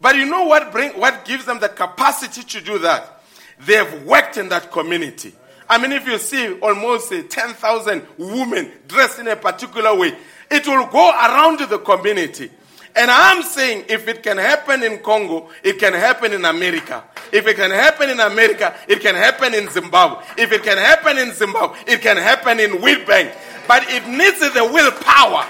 But 0.00 0.16
you 0.16 0.26
know 0.26 0.44
what 0.44 0.72
bring 0.72 0.92
what 0.92 1.24
gives 1.24 1.44
them 1.44 1.60
the 1.60 1.68
capacity 1.68 2.42
to 2.42 2.60
do 2.60 2.78
that? 2.78 3.22
They 3.60 3.74
have 3.74 4.04
worked 4.04 4.36
in 4.36 4.48
that 4.48 4.72
community. 4.72 5.34
I 5.68 5.78
mean, 5.78 5.92
if 5.92 6.06
you 6.06 6.18
see 6.18 6.58
almost 6.60 7.12
10,000 7.12 8.06
women 8.18 8.72
dressed 8.88 9.20
in 9.20 9.28
a 9.28 9.36
particular 9.36 9.94
way, 9.94 10.16
it 10.50 10.66
will 10.66 10.86
go 10.86 11.10
around 11.10 11.60
the 11.60 11.78
community. 11.78 12.50
And 12.96 13.08
I'm 13.10 13.42
saying 13.42 13.84
if 13.88 14.08
it 14.08 14.22
can 14.22 14.36
happen 14.36 14.82
in 14.82 14.98
Congo, 14.98 15.48
it 15.62 15.78
can 15.78 15.92
happen 15.92 16.32
in 16.32 16.44
America. 16.44 17.04
If 17.32 17.46
it 17.46 17.54
can 17.54 17.70
happen 17.70 18.10
in 18.10 18.18
America, 18.18 18.74
it 18.88 19.00
can 19.00 19.14
happen 19.14 19.54
in 19.54 19.68
Zimbabwe. 19.68 20.24
If 20.36 20.50
it 20.50 20.64
can 20.64 20.76
happen 20.76 21.18
in 21.18 21.32
Zimbabwe, 21.32 21.78
it 21.86 22.00
can 22.00 22.16
happen 22.16 22.58
in 22.58 22.72
Witbank. 22.72 23.32
But 23.70 23.88
it 23.88 24.04
needs 24.08 24.40
the 24.40 24.64
willpower. 24.64 25.46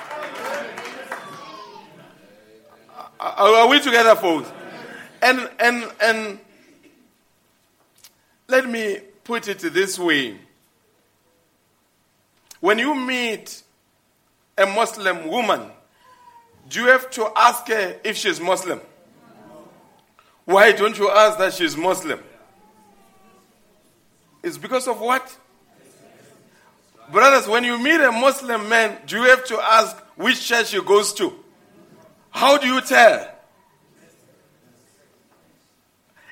Are 3.19 3.67
we 3.67 3.81
together, 3.81 4.15
folks? 4.15 4.53
And 5.23 5.49
and 5.59 5.91
and 6.03 6.39
let 8.47 8.69
me 8.69 8.99
put 9.25 9.49
it 9.49 9.61
this 9.61 9.99
way 9.99 10.37
when 12.61 12.79
you 12.79 12.95
meet 12.95 13.63
a 14.59 14.67
Muslim 14.67 15.27
woman, 15.27 15.71
do 16.69 16.83
you 16.83 16.89
have 16.89 17.11
to 17.13 17.27
ask 17.35 17.69
her 17.69 18.01
if 18.05 18.19
she's 18.19 18.39
Muslim? 18.39 18.83
Why 20.45 20.73
don't 20.73 20.99
you 20.99 21.09
ask 21.09 21.39
that 21.39 21.55
she's 21.55 21.75
Muslim? 21.75 22.23
It's 24.43 24.59
because 24.59 24.89
of 24.89 25.01
what? 25.01 25.35
Brothers, 27.13 27.49
when 27.49 27.65
you 27.65 27.79
meet 27.79 28.01
a 28.01 28.13
Muslim 28.13 28.69
man, 28.69 28.97
do 29.07 29.17
you 29.17 29.25
have 29.25 29.45
to 29.47 29.59
ask 29.59 29.97
which 30.17 30.47
church 30.47 30.73
he 30.73 30.81
goes 30.81 31.13
to? 31.15 31.33
How 32.31 32.59
do 32.59 32.67
you 32.67 32.81
tell? 32.81 33.29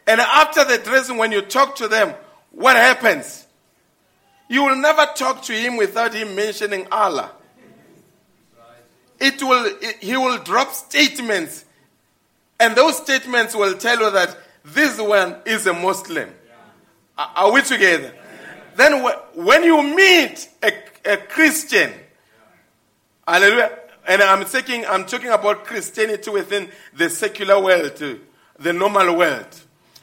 And 0.07 0.21
after 0.21 0.65
the 0.65 0.79
dressing, 0.79 1.17
when 1.17 1.33
you 1.33 1.43
talk 1.43 1.77
to 1.77 1.89
them, 1.89 2.15
what 2.51 2.77
happens? 2.77 3.47
You 4.49 4.65
will 4.65 4.77
never 4.77 5.07
talk 5.15 5.43
to 5.43 5.53
him 5.53 5.77
without 5.77 6.15
him 6.15 6.35
mentioning 6.35 6.87
Allah. 6.91 7.33
It 9.21 9.43
will, 9.43 9.71
he 10.01 10.17
will 10.17 10.39
drop 10.39 10.73
statements, 10.73 11.65
and 12.61 12.77
those 12.77 12.97
statements 12.97 13.55
will 13.55 13.75
tell 13.77 13.99
you 13.99 14.11
that 14.13 14.37
this 14.65 14.99
one 14.99 15.37
is 15.45 15.67
a 15.67 15.73
Muslim. 15.73 16.31
Are 17.17 17.53
we 17.53 17.63
together? 17.63 18.15
Then, 18.79 19.05
when 19.35 19.65
you 19.65 19.83
meet 19.83 20.49
a, 20.63 20.73
a 21.05 21.17
Christian, 21.19 21.93
Hallelujah. 23.29 23.79
And 24.07 24.23
I'm 24.23 24.47
taking, 24.47 24.87
I'm 24.87 25.05
talking 25.05 25.29
about 25.29 25.67
Christianity 25.67 26.31
within 26.31 26.71
the 26.95 27.11
secular 27.11 27.63
world, 27.63 28.03
the 28.59 28.73
normal 28.73 29.19
world. 29.19 29.49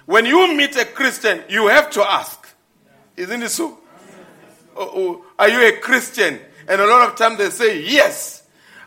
When 0.06 0.28
you 0.28 0.56
meet 0.56 0.76
a 0.76 0.86
Christian, 0.86 1.42
you 1.50 1.66
have 1.68 1.90
to 1.92 2.04
ask. 2.04 2.48
Isn't 3.18 3.42
it 3.42 3.50
so? 3.50 3.80
Oh, 4.78 4.92
oh, 4.94 5.26
are 5.40 5.50
you 5.50 5.68
a 5.68 5.80
Christian? 5.80 6.40
And 6.68 6.80
a 6.80 6.86
lot 6.86 7.10
of 7.10 7.16
times 7.16 7.40
they 7.40 7.50
say 7.50 7.82
yes. 7.82 8.44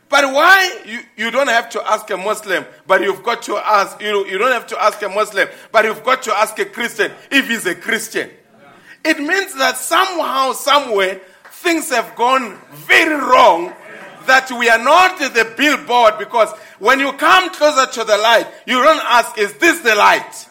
But 0.09 0.32
why 0.32 0.82
you, 0.86 1.01
you 1.16 1.32
don't 1.32 1.49
have 1.49 1.68
to 1.70 1.82
ask 1.91 2.09
a 2.11 2.16
Muslim, 2.16 2.64
but 2.86 3.03
you've 3.03 3.24
got 3.24 3.43
to 3.43 3.57
ask, 3.57 4.01
you 4.01 4.24
you 4.26 4.39
don't 4.39 4.53
have 4.53 4.68
to 4.68 4.80
ask 4.80 5.03
a 5.03 5.09
Muslim, 5.09 5.49
but 5.72 5.84
you've 5.84 6.05
got 6.05 6.22
to 6.22 6.32
ask 6.39 6.57
a 6.61 6.64
Christian 6.64 7.11
if 7.32 7.49
he's 7.49 7.66
a 7.66 7.74
Christian. 7.74 8.30
It 9.05 9.18
means 9.18 9.55
that 9.57 9.76
somehow, 9.76 10.53
somewhere, 10.53 11.20
things 11.51 11.90
have 11.90 12.14
gone 12.16 12.59
very 12.72 13.14
wrong 13.14 13.72
that 14.26 14.51
we 14.53 14.68
are 14.68 14.78
not 14.78 15.18
the 15.18 15.53
billboard 15.57 16.18
because 16.18 16.53
when 16.78 17.01
you 17.01 17.12
come 17.14 17.51
closer 17.53 17.90
to 17.90 18.05
the 18.05 18.16
light, 18.18 18.46
you 18.66 18.80
don't 18.80 19.03
ask, 19.05 19.36
is 19.38 19.55
this 19.55 19.80
the 19.80 19.94
light? 19.94 20.49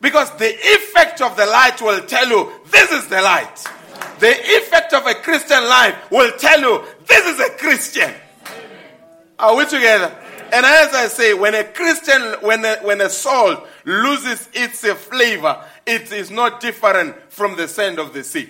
Because 0.00 0.30
the 0.38 0.48
effect 0.48 1.20
of 1.20 1.36
the 1.36 1.44
light 1.44 1.82
will 1.82 2.00
tell 2.06 2.26
you, 2.26 2.50
this 2.70 2.90
is 2.90 3.06
the 3.08 3.20
light. 3.20 3.56
The 4.20 4.30
effect 4.30 4.94
of 4.94 5.06
a 5.06 5.14
Christian 5.14 5.62
life 5.64 6.10
will 6.10 6.30
tell 6.38 6.60
you, 6.60 6.84
this 7.06 7.26
is 7.26 7.40
a 7.40 7.50
Christian. 7.58 8.10
Are 9.38 9.56
we 9.56 9.64
together? 9.64 10.16
And 10.52 10.66
as 10.66 10.94
I 10.94 11.06
say, 11.08 11.34
when 11.34 11.54
a 11.54 11.64
Christian, 11.64 12.22
when 12.40 12.64
a, 12.64 12.76
when 12.82 13.00
a 13.00 13.08
salt 13.08 13.66
loses 13.84 14.48
its 14.52 14.80
flavor, 14.80 15.62
it 15.86 16.12
is 16.12 16.30
not 16.30 16.60
different 16.60 17.16
from 17.32 17.56
the 17.56 17.68
sand 17.68 17.98
of 17.98 18.12
the 18.12 18.24
sea. 18.24 18.48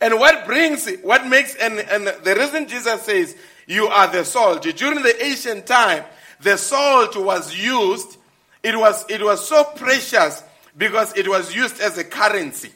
And 0.00 0.18
what 0.18 0.46
brings, 0.46 0.88
what 1.02 1.26
makes, 1.26 1.54
and, 1.54 1.78
and 1.78 2.06
the 2.06 2.34
reason 2.34 2.68
Jesus 2.68 3.02
says, 3.02 3.36
you 3.66 3.86
are 3.86 4.10
the 4.10 4.24
salt. 4.24 4.62
During 4.62 5.02
the 5.02 5.24
ancient 5.24 5.66
time, 5.66 6.04
the 6.40 6.56
salt 6.56 7.16
was 7.16 7.56
used, 7.56 8.18
it 8.62 8.78
was, 8.78 9.04
it 9.08 9.22
was 9.22 9.48
so 9.48 9.64
precious 9.64 10.42
because 10.76 11.16
it 11.16 11.26
was 11.26 11.54
used 11.54 11.80
as 11.80 11.96
a 11.96 12.04
currency. 12.04 12.70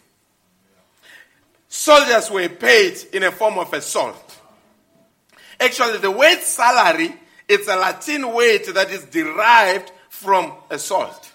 Soldiers 1.68 2.30
were 2.30 2.48
paid 2.48 2.98
in 3.12 3.22
a 3.22 3.30
form 3.30 3.58
of 3.58 3.72
a 3.72 3.80
salt. 3.80 4.38
Actually, 5.60 5.98
the 5.98 6.10
word 6.10 6.40
salary 6.40 7.14
it's 7.50 7.66
a 7.66 7.74
Latin 7.74 8.32
word 8.32 8.62
that 8.74 8.92
is 8.92 9.04
derived 9.06 9.90
from 10.08 10.52
a 10.70 10.78
salt. 10.78 11.29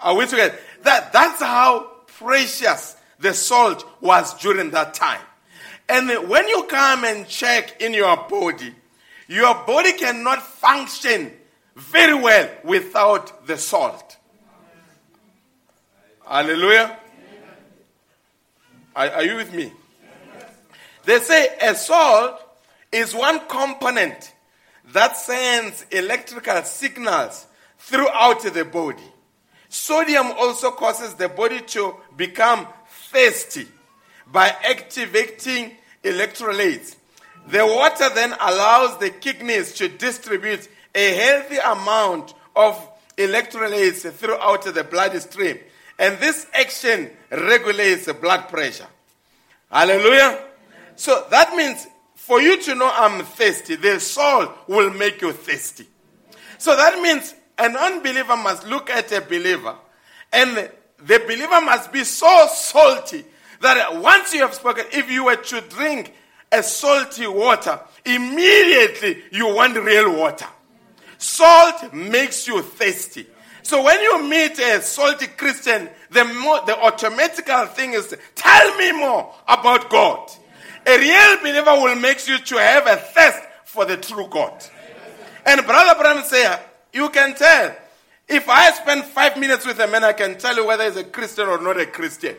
Are 0.00 0.14
we 0.14 0.26
together? 0.26 0.56
That, 0.82 1.12
that's 1.12 1.40
how 1.40 1.90
precious 2.06 2.96
the 3.18 3.34
salt 3.34 3.86
was 4.00 4.34
during 4.40 4.70
that 4.70 4.94
time. 4.94 5.20
And 5.88 6.28
when 6.28 6.48
you 6.48 6.64
come 6.64 7.04
and 7.04 7.28
check 7.28 7.80
in 7.82 7.94
your 7.94 8.16
body, 8.28 8.74
your 9.28 9.54
body 9.66 9.92
cannot 9.92 10.42
function 10.42 11.32
very 11.76 12.14
well 12.14 12.48
without 12.64 13.46
the 13.46 13.58
salt. 13.58 14.16
Hallelujah. 16.26 16.96
Are, 18.94 19.08
are 19.08 19.24
you 19.24 19.36
with 19.36 19.52
me? 19.52 19.72
They 21.04 21.18
say 21.18 21.56
a 21.60 21.74
salt 21.74 22.40
is 22.92 23.14
one 23.14 23.40
component 23.48 24.32
that 24.92 25.16
sends 25.16 25.84
electrical 25.90 26.62
signals 26.62 27.46
throughout 27.78 28.42
the 28.42 28.64
body. 28.64 29.02
Sodium 29.70 30.32
also 30.32 30.72
causes 30.72 31.14
the 31.14 31.28
body 31.28 31.60
to 31.60 31.94
become 32.16 32.66
thirsty 32.88 33.68
by 34.30 34.48
activating 34.68 35.76
electrolytes. 36.02 36.96
The 37.46 37.64
water 37.64 38.12
then 38.12 38.32
allows 38.32 38.98
the 38.98 39.10
kidneys 39.10 39.72
to 39.74 39.88
distribute 39.88 40.68
a 40.92 41.14
healthy 41.14 41.58
amount 41.58 42.34
of 42.56 42.76
electrolytes 43.16 44.10
throughout 44.12 44.62
the 44.62 44.82
bloodstream. 44.82 45.58
And 46.00 46.18
this 46.18 46.48
action 46.52 47.08
regulates 47.30 48.06
the 48.06 48.14
blood 48.14 48.48
pressure. 48.48 48.88
Hallelujah. 49.70 50.46
So 50.96 51.26
that 51.30 51.54
means 51.54 51.86
for 52.16 52.40
you 52.40 52.60
to 52.60 52.74
know 52.74 52.90
I'm 52.92 53.24
thirsty, 53.24 53.76
the 53.76 54.00
salt 54.00 54.50
will 54.66 54.90
make 54.90 55.22
you 55.22 55.30
thirsty. 55.30 55.86
So 56.58 56.74
that 56.74 57.00
means 57.00 57.34
an 57.60 57.76
unbeliever 57.76 58.36
must 58.36 58.66
look 58.66 58.90
at 58.90 59.12
a 59.12 59.20
believer, 59.20 59.76
and 60.32 60.70
the 60.98 61.18
believer 61.20 61.60
must 61.60 61.92
be 61.92 62.04
so 62.04 62.46
salty 62.52 63.24
that 63.60 64.00
once 64.00 64.34
you 64.34 64.40
have 64.40 64.54
spoken, 64.54 64.84
if 64.92 65.10
you 65.10 65.24
were 65.24 65.36
to 65.36 65.60
drink 65.62 66.14
a 66.50 66.62
salty 66.62 67.26
water, 67.26 67.78
immediately 68.04 69.22
you 69.30 69.54
want 69.54 69.76
real 69.76 70.16
water. 70.16 70.46
Salt 71.18 71.92
makes 71.92 72.48
you 72.48 72.62
thirsty. 72.62 73.26
So 73.62 73.84
when 73.84 74.00
you 74.00 74.26
meet 74.28 74.58
a 74.58 74.80
salty 74.80 75.26
Christian, 75.26 75.90
the, 76.10 76.24
more, 76.24 76.64
the 76.64 76.76
automatical 76.78 77.66
thing 77.66 77.92
is, 77.92 78.16
tell 78.34 78.76
me 78.78 78.92
more 78.92 79.34
about 79.46 79.90
God. 79.90 80.30
A 80.86 80.98
real 80.98 81.36
believer 81.42 81.82
will 81.82 81.96
make 81.96 82.26
you 82.26 82.38
to 82.38 82.56
have 82.56 82.86
a 82.86 82.96
thirst 82.96 83.42
for 83.64 83.84
the 83.84 83.98
true 83.98 84.26
God. 84.28 84.64
And 85.44 85.64
Brother 85.66 86.00
Branham 86.00 86.24
said, 86.24 86.58
you 86.92 87.08
can 87.10 87.34
tell. 87.34 87.76
If 88.28 88.48
I 88.48 88.70
spend 88.72 89.04
five 89.04 89.38
minutes 89.38 89.66
with 89.66 89.78
a 89.80 89.86
man, 89.88 90.04
I 90.04 90.12
can 90.12 90.38
tell 90.38 90.54
you 90.54 90.66
whether 90.66 90.84
he's 90.84 90.96
a 90.96 91.04
Christian 91.04 91.48
or 91.48 91.60
not 91.60 91.80
a 91.80 91.86
Christian. 91.86 92.36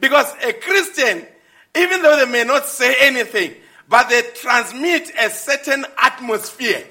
Because 0.00 0.32
a 0.42 0.52
Christian, 0.52 1.26
even 1.76 2.02
though 2.02 2.16
they 2.16 2.30
may 2.30 2.44
not 2.44 2.66
say 2.66 2.94
anything, 3.00 3.54
but 3.88 4.08
they 4.08 4.22
transmit 4.34 5.10
a 5.18 5.30
certain 5.30 5.84
atmosphere. 6.00 6.84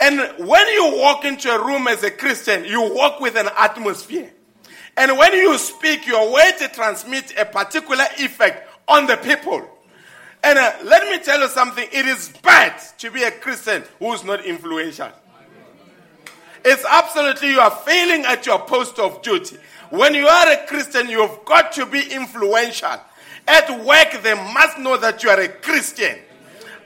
And 0.00 0.46
when 0.46 0.68
you 0.68 0.96
walk 0.96 1.24
into 1.24 1.48
a 1.48 1.64
room 1.64 1.86
as 1.86 2.02
a 2.02 2.10
Christian, 2.10 2.64
you 2.64 2.92
walk 2.94 3.20
with 3.20 3.36
an 3.36 3.48
atmosphere. 3.56 4.32
And 4.96 5.16
when 5.16 5.32
you 5.32 5.56
speak, 5.58 6.06
your 6.06 6.32
way 6.32 6.52
to 6.58 6.68
transmit 6.68 7.32
a 7.38 7.44
particular 7.44 8.04
effect 8.18 8.68
on 8.88 9.06
the 9.06 9.16
people. 9.16 9.68
And 10.44 10.58
uh, 10.58 10.72
let 10.84 11.08
me 11.08 11.22
tell 11.24 11.40
you 11.40 11.48
something 11.48 11.86
it 11.92 12.06
is 12.06 12.28
bad 12.42 12.80
to 12.98 13.10
be 13.10 13.22
a 13.22 13.30
Christian 13.30 13.84
who 13.98 14.12
is 14.12 14.24
not 14.24 14.44
influential. 14.44 15.08
It's 16.64 16.84
absolutely, 16.84 17.50
you 17.50 17.60
are 17.60 17.70
failing 17.70 18.24
at 18.24 18.46
your 18.46 18.60
post 18.60 18.98
of 18.98 19.22
duty. 19.22 19.56
When 19.90 20.14
you 20.14 20.26
are 20.26 20.50
a 20.50 20.66
Christian, 20.66 21.08
you've 21.08 21.44
got 21.44 21.72
to 21.72 21.86
be 21.86 22.12
influential. 22.12 23.00
At 23.46 23.84
work, 23.84 24.22
they 24.22 24.34
must 24.34 24.78
know 24.78 24.96
that 24.96 25.22
you 25.22 25.30
are 25.30 25.40
a 25.40 25.48
Christian. 25.48 26.18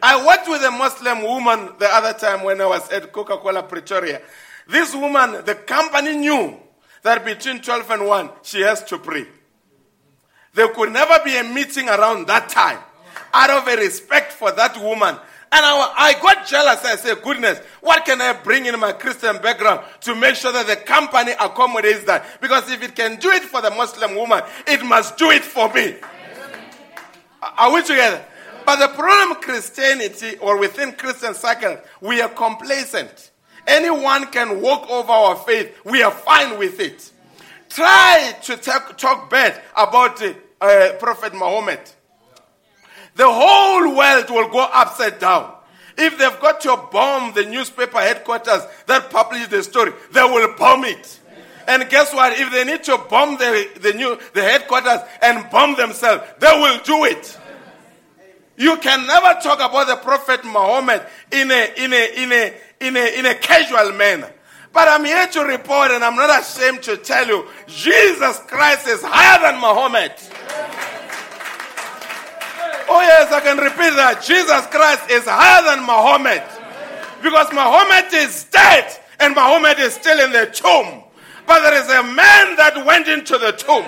I 0.03 0.25
worked 0.27 0.49
with 0.49 0.63
a 0.63 0.71
Muslim 0.71 1.23
woman 1.23 1.73
the 1.79 1.89
other 1.89 2.19
time 2.19 2.43
when 2.43 2.61
I 2.61 2.67
was 2.67 2.91
at 2.91 3.13
Coca 3.13 3.39
Cola 3.39 3.63
Pretoria. 3.63 4.21
This 4.67 4.95
woman, 4.95 5.45
the 5.45 5.55
company 5.55 6.17
knew 6.17 6.57
that 7.03 7.25
between 7.25 7.61
12 7.61 7.91
and 7.91 8.07
1, 8.07 8.31
she 8.43 8.61
has 8.63 8.83
to 8.85 8.99
pray. 8.99 9.27
There 10.55 10.69
could 10.69 10.93
never 10.93 11.23
be 11.25 11.37
a 11.37 11.45
meeting 11.45 11.89
around 11.89 12.27
that 12.27 12.49
time 12.49 12.81
out 13.37 13.51
of 13.51 13.69
a 13.69 13.77
respect 13.77 14.33
for 14.33 14.51
that 14.53 14.81
woman. 14.83 15.17
And 15.53 15.65
I, 15.65 15.93
I 15.97 16.13
got 16.21 16.47
jealous. 16.47 16.85
I 16.85 16.97
said, 16.97 17.23
goodness, 17.23 17.59
what 17.81 18.05
can 18.05 18.21
I 18.21 18.33
bring 18.33 18.67
in 18.67 18.79
my 18.81 18.93
Christian 18.93 19.37
background 19.41 19.85
to 20.01 20.15
make 20.15 20.35
sure 20.35 20.53
that 20.53 20.67
the 20.67 20.77
company 20.77 21.33
accommodates 21.39 22.05
that? 22.05 22.41
Because 22.41 22.71
if 22.71 22.83
it 22.83 22.97
can 22.97 23.17
do 23.19 23.31
it 23.31 23.43
for 23.43 23.61
the 23.61 23.71
Muslim 23.71 24.17
woman, 24.17 24.43
it 24.67 24.85
must 24.85 25.17
do 25.17 25.31
it 25.31 25.43
for 25.43 25.73
me. 25.73 25.97
Are 27.59 27.73
we 27.73 27.83
together? 27.83 28.25
But 28.65 28.77
the 28.77 28.89
problem 28.89 29.41
Christianity 29.41 30.37
or 30.39 30.59
within 30.59 30.93
Christian 30.93 31.35
circles, 31.35 31.79
we 32.01 32.21
are 32.21 32.29
complacent. 32.29 33.31
Anyone 33.67 34.27
can 34.33 34.61
walk 34.61 34.91
over 34.91 35.13
our 35.13 35.37
faith. 35.37 35.79
We 35.85 36.03
are 36.03 36.11
fine 36.11 36.59
with 36.59 36.81
it. 36.81 37.13
Try 37.69 38.35
to 38.43 38.57
talk, 38.57 38.97
talk 38.99 39.31
bad 39.31 39.61
about 39.77 40.21
uh, 40.23 40.93
Prophet 40.99 41.35
Muhammad. 41.35 41.81
The 43.17 43.27
whole 43.27 43.97
world 43.97 44.31
will 44.31 44.49
go 44.49 44.61
upside 44.61 45.19
down. 45.19 45.55
If 45.99 46.19
they've 46.19 46.41
got 46.41 46.61
to 46.61 46.77
bomb 46.93 47.33
the 47.33 47.47
newspaper 47.47 47.99
headquarters 47.99 48.63
that 48.87 49.11
publish 49.11 49.49
the 49.49 49.63
story, 49.63 49.93
they 50.13 50.23
will 50.23 50.55
bomb 50.57 50.85
it. 50.85 51.21
And 51.67 51.89
guess 51.89 52.15
what? 52.15 52.39
If 52.39 52.53
they 52.53 52.65
need 52.65 52.85
to 52.85 52.99
bomb 52.99 53.39
the, 53.39 53.69
the, 53.81 53.93
new, 53.95 54.19
the 54.35 54.43
headquarters 54.43 55.01
and 55.23 55.51
bomb 55.51 55.77
themselves, 55.77 56.23
they 56.39 56.47
will 56.47 56.79
do 56.85 57.05
it. 57.07 57.39
You 58.59 58.77
can 58.77 59.07
never 59.07 59.41
talk 59.41 59.59
about 59.59 59.87
the 59.87 59.97
Prophet 59.97 60.45
Muhammad 60.45 61.03
in 61.33 61.51
a, 61.51 61.73
in 61.77 61.93
a, 61.93 62.23
in 62.23 62.33
a, 62.33 62.55
in 62.81 62.97
a, 62.97 63.19
in 63.19 63.27
a 63.27 63.35
casual 63.35 63.93
manner. 63.93 64.31
But 64.73 64.89
I'm 64.89 65.05
here 65.05 65.27
to 65.27 65.41
report, 65.41 65.91
and 65.91 66.05
I'm 66.05 66.17
not 66.17 66.41
ashamed 66.41 66.83
to 66.83 66.99
tell 66.99 67.27
you, 67.27 67.47
Jesus 67.67 68.39
Christ 68.41 68.87
is 68.87 69.03
higher 69.03 69.41
than 69.41 69.61
Muhammad. 69.61 70.13
Oh, 72.89 73.01
yes, 73.01 73.33
I 73.33 73.41
can 73.41 73.59
repeat 73.59 73.95
that. 73.97 74.23
Jesus 74.23 74.67
Christ 74.71 75.11
is 75.11 75.25
higher 75.27 75.63
than 75.65 75.83
Muhammad. 75.85 76.43
Because 77.23 77.51
Muhammad 77.53 78.13
is 78.15 78.45
dead, 78.45 78.87
and 79.19 79.35
Muhammad 79.35 79.79
is 79.79 79.95
still 79.95 80.19
in 80.23 80.31
the 80.31 80.47
tomb. 80.47 81.03
But 81.47 81.61
there 81.61 81.75
is 81.83 81.89
a 81.91 82.03
man 82.03 82.57
that 82.57 82.85
went 82.87 83.09
into 83.09 83.39
the 83.39 83.53
tomb. 83.53 83.87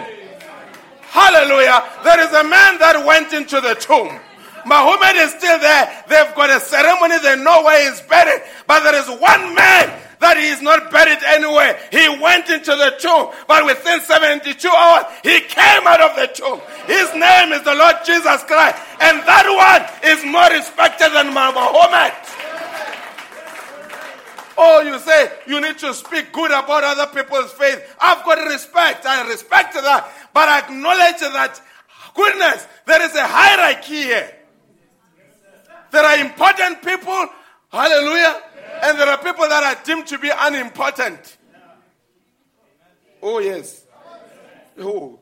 Hallelujah. 1.03 1.83
There 2.05 2.21
is 2.21 2.33
a 2.35 2.45
man 2.45 2.79
that 2.79 3.03
went 3.07 3.33
into 3.33 3.61
the 3.61 3.75
tomb. 3.75 4.19
Muhammad 4.67 5.17
is 5.17 5.31
still 5.33 5.59
there. 5.59 6.05
They've 6.09 6.35
got 6.35 6.51
a 6.51 6.61
ceremony. 6.61 7.19
They 7.19 7.37
know 7.43 7.63
where 7.63 7.79
he's 7.89 8.01
buried. 8.03 8.43
But 8.67 8.83
there 8.83 8.95
is 8.95 9.09
one 9.21 9.55
man 9.55 10.08
that 10.21 10.37
he 10.37 10.49
is 10.49 10.61
not 10.63 10.91
buried 10.91 11.23
anywhere. 11.25 11.79
He 11.91 12.09
went 12.21 12.51
into 12.51 12.75
the 12.75 12.97
tomb, 12.99 13.31
but 13.47 13.65
within 13.65 14.01
72 14.01 14.69
hours, 14.69 15.05
he 15.23 15.41
came 15.41 15.87
out 15.87 16.01
of 16.01 16.17
the 16.17 16.27
tomb. 16.35 16.61
His 16.87 17.13
name 17.15 17.53
is 17.53 17.63
the 17.63 17.75
Lord 17.75 17.97
Jesus 18.05 18.43
Christ. 18.45 18.77
And 19.01 19.23
that 19.23 19.47
one 19.47 20.11
is 20.11 20.25
more 20.25 20.51
respected 20.51 21.13
than 21.13 21.29
Muhammad. 21.29 22.15
Oh, 24.61 24.81
you 24.83 24.99
say 24.99 25.31
you 25.47 25.61
need 25.61 25.79
to 25.79 25.95
speak 25.95 26.33
good 26.33 26.51
about 26.51 26.83
other 26.83 27.07
people's 27.07 27.53
faith. 27.53 27.81
I've 28.01 28.25
got 28.25 28.45
respect. 28.49 29.07
I 29.07 29.29
respect 29.29 29.75
that. 29.75 30.11
But 30.35 30.49
I 30.49 30.59
acknowledge 30.59 31.21
that, 31.21 31.63
goodness, 32.13 32.67
there 32.85 33.01
is 33.03 33.15
a 33.15 33.25
hierarchy 33.25 34.03
here. 34.03 34.35
There 35.93 36.05
are 36.05 36.19
important 36.19 36.83
people, 36.83 37.29
hallelujah, 37.71 38.43
and 38.83 38.99
there 38.99 39.09
are 39.09 39.19
people 39.19 39.49
that 39.49 39.63
are 39.63 39.85
deemed 39.85 40.07
to 40.09 40.19
be 40.19 40.31
unimportant. 40.37 41.37
Oh, 43.23 43.39
yes. 43.41 43.85
Oh, 44.79 45.19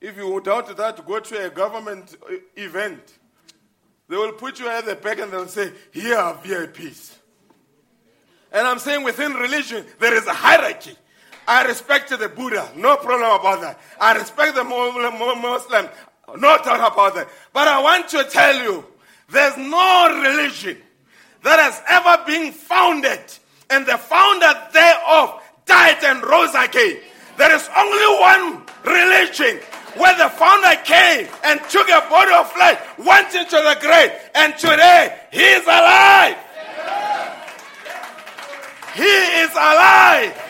if 0.00 0.16
you 0.16 0.40
doubt 0.40 0.76
that, 0.76 1.06
go 1.06 1.20
to 1.20 1.46
a 1.46 1.50
government 1.50 2.16
event. 2.56 3.18
They 4.08 4.16
will 4.16 4.32
put 4.32 4.58
you 4.58 4.68
at 4.68 4.86
the 4.86 4.96
back 4.96 5.18
and 5.18 5.30
they'll 5.30 5.46
say, 5.46 5.70
Here 5.92 6.16
are 6.16 6.34
VIPs. 6.34 7.14
And 8.50 8.66
I'm 8.66 8.78
saying 8.78 9.04
within 9.04 9.34
religion, 9.34 9.84
there 9.98 10.14
is 10.14 10.26
a 10.26 10.32
hierarchy. 10.32 10.96
I 11.46 11.64
respect 11.64 12.10
the 12.10 12.28
Buddha, 12.28 12.70
no 12.76 12.96
problem 12.96 13.30
about 13.30 13.60
that. 13.60 13.80
I 14.00 14.16
respect 14.18 14.54
the 14.54 14.64
Muslim, 14.64 15.18
no 16.36 16.58
doubt 16.58 16.92
about 16.92 17.14
that. 17.14 17.28
But 17.52 17.68
I 17.68 17.82
want 17.82 18.08
to 18.10 18.24
tell 18.24 18.62
you, 18.62 18.84
there's 19.30 19.56
no 19.56 20.22
religion 20.22 20.78
that 21.42 21.58
has 21.58 21.80
ever 21.88 22.24
been 22.26 22.52
founded, 22.52 23.20
and 23.70 23.86
the 23.86 23.98
founder 23.98 24.52
thereof 24.72 25.42
died 25.66 26.02
and 26.04 26.22
rose 26.24 26.54
again. 26.54 26.98
There 27.36 27.54
is 27.54 27.68
only 27.76 28.20
one 28.20 28.66
religion 28.84 29.60
where 29.96 30.16
the 30.16 30.28
founder 30.28 30.74
came 30.84 31.28
and 31.44 31.60
took 31.70 31.88
a 31.88 32.00
body 32.10 32.32
of 32.32 32.50
flesh, 32.52 32.80
went 32.98 33.34
into 33.34 33.56
the 33.56 33.76
grave, 33.80 34.12
and 34.34 34.56
today 34.58 35.16
he 35.30 35.42
is 35.42 35.64
alive. 35.64 36.36
He 38.94 39.02
is 39.04 39.50
alive. 39.52 40.44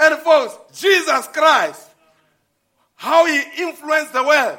And 0.00 0.18
folks, 0.20 0.58
Jesus 0.80 1.28
Christ, 1.28 1.90
how 2.96 3.26
he 3.26 3.42
influenced 3.58 4.12
the 4.12 4.22
world. 4.22 4.58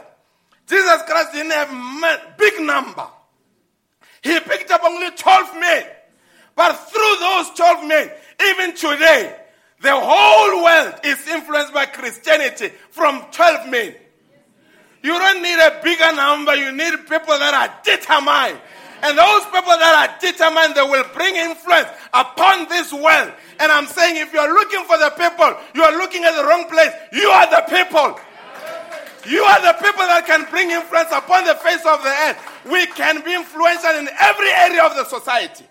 Jesus 0.68 1.02
Christ 1.04 1.34
didn't 1.34 1.52
have 1.52 1.72
a 1.72 2.34
big 2.38 2.62
number. 2.62 3.08
He 4.26 4.40
picked 4.40 4.72
up 4.72 4.82
only 4.84 5.12
12 5.12 5.60
men. 5.60 5.86
But 6.56 6.74
through 6.74 7.16
those 7.20 7.52
12 7.52 7.88
men, 7.88 8.10
even 8.42 8.76
today, 8.76 9.38
the 9.82 9.92
whole 9.94 10.64
world 10.64 10.96
is 11.04 11.28
influenced 11.28 11.72
by 11.72 11.86
Christianity 11.86 12.70
from 12.90 13.24
12 13.32 13.70
men. 13.70 13.94
You 15.04 15.12
don't 15.12 15.44
need 15.44 15.60
a 15.60 15.80
bigger 15.84 16.12
number, 16.16 16.56
you 16.56 16.72
need 16.72 17.06
people 17.06 17.38
that 17.38 17.54
are 17.54 17.70
determined. 17.86 18.60
And 19.04 19.16
those 19.16 19.46
people 19.46 19.78
that 19.78 19.94
are 19.94 20.18
determined, 20.18 20.74
they 20.74 20.82
will 20.82 21.06
bring 21.14 21.36
influence 21.36 21.90
upon 22.12 22.68
this 22.68 22.92
world. 22.92 23.32
And 23.60 23.72
I'm 23.72 23.86
saying, 23.86 24.18
if 24.18 24.34
you're 24.34 24.52
looking 24.52 24.86
for 24.86 24.98
the 24.98 25.12
people, 25.12 25.54
you 25.76 25.84
are 25.84 25.96
looking 26.00 26.24
at 26.24 26.36
the 26.36 26.48
wrong 26.48 26.68
place. 26.68 26.90
You 27.14 27.30
are 27.30 27.46
the 27.46 27.64
people. 27.70 28.20
You 29.28 29.44
are 29.44 29.62
the 29.62 29.74
people 29.74 30.06
that 30.06 30.26
can 30.28 30.46
bring 30.52 30.70
influence 30.70 31.10
upon 31.12 31.46
the 31.46 31.56
face 31.56 31.84
of 31.86 32.04
the 32.04 32.10
earth. 32.10 32.38
We 32.70 32.86
can 32.88 33.24
be 33.24 33.34
influential 33.34 33.92
in 33.92 34.08
every 34.20 34.52
area 34.52 34.84
of 34.84 34.96
the 34.96 35.06
society. 35.06 35.66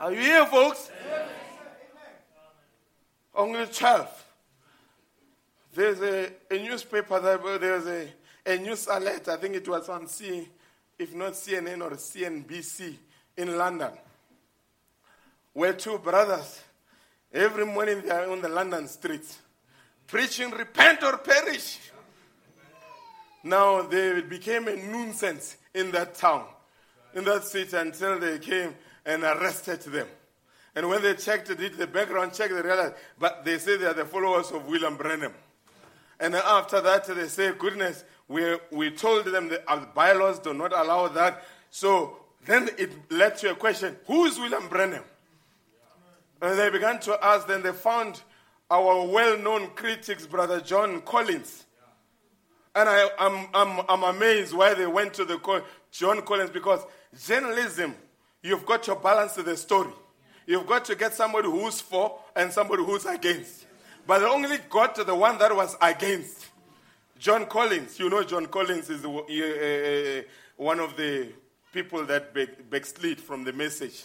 Are 0.00 0.12
you 0.12 0.20
here, 0.20 0.46
folks? 0.46 0.90
Only 3.34 3.66
12. 3.66 4.24
There's 5.74 6.00
a, 6.00 6.30
a 6.50 6.58
newspaper, 6.58 7.20
that, 7.20 7.60
there's 7.60 7.86
a, 7.86 8.08
a 8.44 8.58
news 8.58 8.88
alert, 8.88 9.28
I 9.28 9.36
think 9.36 9.54
it 9.54 9.68
was 9.68 9.88
on 9.88 10.08
C, 10.08 10.48
if 10.98 11.14
not 11.14 11.34
CNN 11.34 11.82
or 11.82 11.90
CNBC 11.90 12.96
in 13.36 13.56
London, 13.56 13.92
where 15.52 15.72
two 15.72 15.98
brothers, 15.98 16.60
every 17.32 17.64
morning 17.64 18.02
they 18.02 18.10
are 18.10 18.28
on 18.28 18.40
the 18.40 18.48
London 18.48 18.88
streets 18.88 19.38
preaching, 20.10 20.50
repent 20.50 21.02
or 21.02 21.18
perish. 21.18 21.78
Now 23.44 23.82
they 23.82 24.20
became 24.20 24.68
a 24.68 24.76
nuisance 24.76 25.56
in 25.74 25.90
that 25.92 26.14
town, 26.14 26.44
in 27.14 27.24
that 27.24 27.44
city, 27.44 27.76
until 27.76 28.18
they 28.18 28.38
came 28.38 28.74
and 29.06 29.22
arrested 29.22 29.80
them. 29.82 30.08
And 30.74 30.88
when 30.88 31.02
they 31.02 31.14
checked, 31.14 31.48
did 31.56 31.74
the 31.74 31.86
background 31.86 32.32
check, 32.34 32.50
they 32.50 32.60
realized, 32.60 32.94
but 33.18 33.44
they 33.44 33.58
say 33.58 33.76
they 33.76 33.86
are 33.86 33.94
the 33.94 34.04
followers 34.04 34.50
of 34.50 34.66
William 34.66 34.96
Branham. 34.96 35.32
And 36.18 36.34
after 36.34 36.80
that, 36.82 37.06
they 37.06 37.28
say, 37.28 37.52
goodness, 37.58 38.04
we, 38.28 38.56
we 38.70 38.90
told 38.90 39.24
them 39.24 39.48
that 39.48 39.64
our 39.66 39.86
bylaws 39.94 40.38
do 40.38 40.52
not 40.52 40.72
allow 40.72 41.08
that. 41.08 41.44
So 41.70 42.18
then 42.44 42.68
it 42.78 42.90
led 43.10 43.38
to 43.38 43.52
a 43.52 43.54
question 43.54 43.96
who 44.06 44.26
is 44.26 44.38
William 44.38 44.68
Branham? 44.68 45.04
And 46.42 46.58
they 46.58 46.70
began 46.70 47.00
to 47.00 47.18
ask, 47.24 47.46
then 47.46 47.62
they 47.62 47.72
found 47.72 48.20
our 48.70 49.04
well 49.06 49.38
known 49.38 49.68
critics, 49.74 50.26
Brother 50.26 50.60
John 50.60 51.02
Collins. 51.02 51.66
And 52.74 52.88
I, 52.88 53.08
am 53.18 53.48
I'm, 53.52 53.78
I'm, 53.78 53.86
I'm 53.88 54.14
amazed 54.14 54.54
why 54.54 54.74
they 54.74 54.86
went 54.86 55.14
to 55.14 55.24
the 55.24 55.62
John 55.90 56.22
Collins 56.22 56.50
because 56.50 56.80
journalism, 57.26 57.94
you've 58.42 58.64
got 58.64 58.84
to 58.84 58.94
balance 58.94 59.34
the 59.34 59.56
story. 59.56 59.90
You've 60.46 60.66
got 60.66 60.84
to 60.86 60.94
get 60.94 61.14
somebody 61.14 61.48
who's 61.48 61.80
for 61.80 62.18
and 62.36 62.52
somebody 62.52 62.84
who's 62.84 63.06
against. 63.06 63.66
But 64.06 64.20
they 64.20 64.26
only 64.26 64.56
got 64.68 64.94
to 64.96 65.04
the 65.04 65.14
one 65.14 65.38
that 65.38 65.54
was 65.54 65.76
against. 65.82 66.46
John 67.18 67.46
Collins, 67.46 67.98
you 67.98 68.08
know, 68.08 68.22
John 68.22 68.46
Collins 68.46 68.88
is 68.88 69.04
uh, 69.04 70.22
one 70.56 70.80
of 70.80 70.96
the 70.96 71.28
people 71.72 72.04
that 72.06 72.34
backslid 72.70 73.20
from 73.20 73.44
the 73.44 73.52
message. 73.52 74.04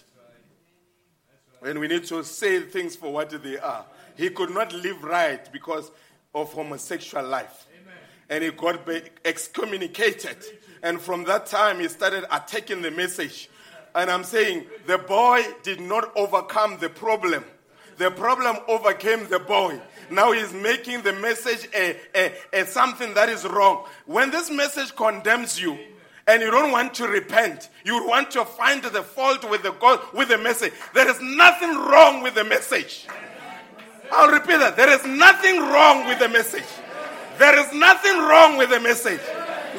And 1.63 1.79
we 1.79 1.87
need 1.87 2.03
to 2.05 2.23
say 2.23 2.61
things 2.61 2.95
for 2.95 3.11
what 3.13 3.29
they 3.29 3.57
are. 3.57 3.85
He 4.15 4.29
could 4.29 4.51
not 4.51 4.73
live 4.73 5.03
right 5.03 5.51
because 5.51 5.91
of 6.33 6.51
homosexual 6.53 7.25
life. 7.25 7.67
Amen. 7.81 7.97
And 8.29 8.43
he 8.43 8.51
got 8.51 8.87
excommunicated. 9.23 10.37
And 10.83 10.99
from 10.99 11.23
that 11.25 11.45
time, 11.45 11.79
he 11.79 11.87
started 11.87 12.25
attacking 12.31 12.81
the 12.81 12.91
message. 12.91 13.49
And 13.93 14.09
I'm 14.09 14.23
saying 14.23 14.65
the 14.87 14.97
boy 14.97 15.43
did 15.63 15.79
not 15.79 16.11
overcome 16.15 16.77
the 16.79 16.89
problem. 16.89 17.45
The 17.97 18.11
problem 18.11 18.57
overcame 18.67 19.27
the 19.29 19.39
boy. 19.39 19.79
Now 20.11 20.33
he's 20.33 20.53
making 20.53 21.01
the 21.03 21.13
message 21.13 21.69
a, 21.73 21.95
a, 22.13 22.33
a 22.53 22.65
something 22.65 23.13
that 23.13 23.29
is 23.29 23.45
wrong. 23.45 23.85
When 24.05 24.31
this 24.31 24.51
message 24.51 24.95
condemns 24.95 25.59
you, 25.59 25.77
and 26.27 26.41
you 26.41 26.49
don't 26.49 26.71
want 26.71 26.93
to 26.95 27.07
repent. 27.07 27.69
You 27.83 28.07
want 28.07 28.31
to 28.31 28.45
find 28.45 28.81
the 28.83 29.03
fault 29.03 29.47
with 29.49 29.63
the 29.63 29.71
God 29.73 29.99
with 30.13 30.29
the 30.29 30.37
message. 30.37 30.73
There 30.93 31.07
is 31.07 31.21
nothing 31.21 31.75
wrong 31.75 32.23
with 32.23 32.33
the 32.33 32.43
message. 32.43 33.05
I'll 34.11 34.31
repeat 34.31 34.57
that. 34.57 34.75
There 34.75 34.89
is 34.89 35.05
nothing 35.05 35.59
wrong 35.59 36.07
with 36.07 36.19
the 36.19 36.29
message. 36.29 36.65
There 37.37 37.59
is 37.59 37.73
nothing 37.73 38.17
wrong 38.19 38.57
with 38.57 38.69
the 38.69 38.79
message. 38.79 39.21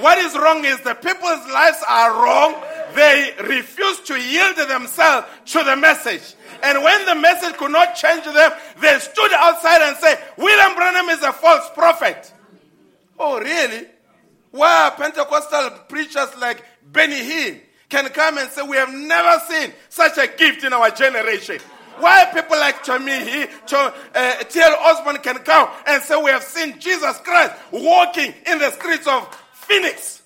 What 0.01 0.19
is 0.19 0.35
wrong 0.37 0.65
is 0.65 0.81
the 0.81 0.95
people's 0.95 1.47
lives 1.53 1.83
are 1.89 2.23
wrong. 2.23 2.63
They 2.95 3.35
refuse 3.43 4.01
to 4.01 4.21
yield 4.21 4.57
themselves 4.57 5.27
to 5.47 5.63
the 5.65 5.77
message. 5.77 6.35
And 6.63 6.83
when 6.83 7.07
the 7.07 7.15
message 7.15 7.57
could 7.57 7.71
not 7.73 7.95
change 7.95 8.25
them, 8.25 8.53
they 8.81 8.99
stood 8.99 9.33
outside 9.33 9.83
and 9.83 9.97
said, 9.97 10.23
William 10.37 10.75
Branham 10.75 11.09
is 11.09 11.23
a 11.23 11.33
false 11.33 11.71
prophet. 11.75 12.33
Oh, 13.19 13.39
really? 13.41 13.87
Why 14.51 14.93
Pentecostal 14.97 15.71
preachers 15.89 16.37
like 16.39 16.65
Benny 16.91 17.21
Hinn 17.21 17.61
can 17.89 18.09
come 18.09 18.39
and 18.39 18.51
say, 18.51 18.63
We 18.63 18.77
have 18.77 18.93
never 18.93 19.43
seen 19.49 19.73
such 19.89 20.19
a 20.19 20.27
gift 20.27 20.65
in 20.65 20.73
our 20.73 20.91
generation? 20.91 21.59
Why 21.99 22.27
people 22.33 22.59
like 22.59 22.83
Tommy, 22.83 23.47
to, 23.67 23.95
uh, 24.15 24.35
T.L. 24.45 24.77
Osborn 24.81 25.19
can 25.19 25.39
come 25.39 25.71
and 25.87 26.03
say, 26.03 26.17
We 26.17 26.31
have 26.31 26.43
seen 26.43 26.79
Jesus 26.79 27.19
Christ 27.19 27.55
walking 27.73 28.35
in 28.47 28.59
the 28.59 28.71
streets 28.73 29.07
of 29.07 29.35
Phoenix. 29.53 30.23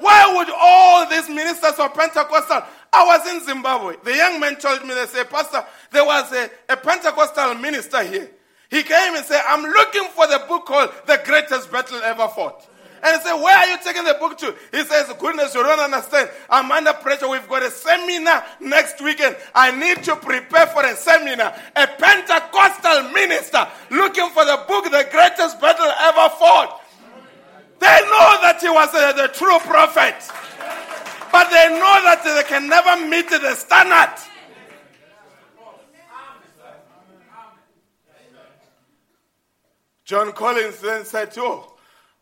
Why 0.00 0.34
would 0.36 0.50
all 0.50 1.08
these 1.08 1.28
ministers 1.28 1.78
of 1.78 1.94
Pentecostal? 1.94 2.62
I 2.92 3.04
was 3.04 3.28
in 3.32 3.44
Zimbabwe. 3.44 3.96
The 4.04 4.14
young 4.14 4.40
man 4.40 4.56
told 4.56 4.82
me, 4.82 4.94
they 4.94 5.06
said, 5.06 5.28
Pastor, 5.30 5.64
there 5.90 6.04
was 6.04 6.32
a, 6.32 6.50
a 6.68 6.76
Pentecostal 6.76 7.54
minister 7.54 8.02
here. 8.02 8.30
He 8.70 8.82
came 8.82 9.14
and 9.14 9.24
said, 9.24 9.42
I'm 9.48 9.62
looking 9.62 10.08
for 10.14 10.26
the 10.26 10.44
book 10.48 10.66
called 10.66 10.90
The 11.06 11.20
Greatest 11.24 11.70
Battle 11.70 12.00
Ever 12.02 12.28
Fought. 12.28 12.68
And 13.02 13.16
he 13.16 13.22
said, 13.22 13.34
Where 13.34 13.56
are 13.56 13.66
you 13.66 13.78
taking 13.82 14.04
the 14.04 14.14
book 14.14 14.38
to? 14.38 14.54
He 14.72 14.84
says, 14.84 15.12
Goodness, 15.18 15.54
you 15.54 15.62
don't 15.62 15.78
understand. 15.78 16.30
I'm 16.48 16.70
under 16.70 16.92
pressure. 16.94 17.28
We've 17.28 17.48
got 17.48 17.62
a 17.62 17.70
seminar 17.70 18.44
next 18.60 19.00
weekend. 19.00 19.36
I 19.54 19.70
need 19.70 20.02
to 20.04 20.16
prepare 20.16 20.66
for 20.66 20.84
a 20.84 20.94
seminar. 20.96 21.54
A 21.76 21.86
Pentecostal 21.86 23.10
minister 23.12 23.66
looking 23.90 24.30
for 24.30 24.44
the 24.44 24.64
book, 24.66 24.84
The 24.84 25.06
Greatest 25.10 25.60
Battle 25.60 25.86
Ever 25.86 26.34
Fought. 26.36 26.82
They 27.78 27.86
know 27.86 28.38
that 28.42 28.58
he 28.60 28.68
was 28.70 28.90
the 28.92 29.30
true 29.34 29.58
prophet. 29.60 30.16
But 31.30 31.50
they 31.50 31.68
know 31.68 32.00
that 32.04 32.22
they 32.24 32.42
can 32.48 32.68
never 32.68 33.06
meet 33.06 33.28
the 33.28 33.54
standard. 33.54 34.16
John 40.06 40.32
Collins 40.32 40.80
then 40.80 41.04
said, 41.04 41.34
Oh, 41.36 41.75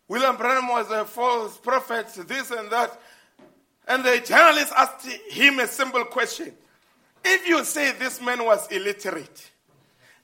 William 0.07 0.37
Branham 0.37 0.67
was 0.67 0.89
a 0.91 1.05
false 1.05 1.57
prophet, 1.57 2.07
this 2.27 2.51
and 2.51 2.69
that. 2.69 2.99
And 3.87 4.03
the 4.03 4.21
journalist 4.25 4.73
asked 4.75 5.07
him 5.07 5.59
a 5.59 5.67
simple 5.67 6.05
question. 6.05 6.53
If 7.23 7.47
you 7.47 7.63
say 7.63 7.91
this 7.93 8.21
man 8.21 8.43
was 8.43 8.67
illiterate 8.71 9.51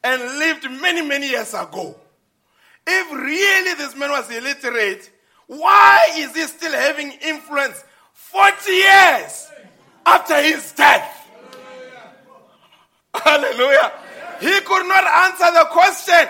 and 0.03 0.21
lived 0.39 0.69
many, 0.81 1.01
many 1.01 1.29
years 1.29 1.53
ago, 1.53 1.95
if 2.85 3.11
really 3.11 3.73
this 3.75 3.95
man 3.95 4.11
was 4.11 4.29
illiterate, 4.31 5.09
why 5.47 6.11
is 6.15 6.35
he 6.35 6.41
still 6.43 6.71
having 6.71 7.11
influence 7.23 7.83
40 8.13 8.71
years 8.71 9.51
after 10.05 10.41
his 10.41 10.71
death? 10.73 11.17
Hallelujah. 13.13 13.91
He 14.39 14.59
could 14.61 14.87
not 14.87 15.03
answer 15.05 15.51
the 15.53 15.67
question. 15.71 16.27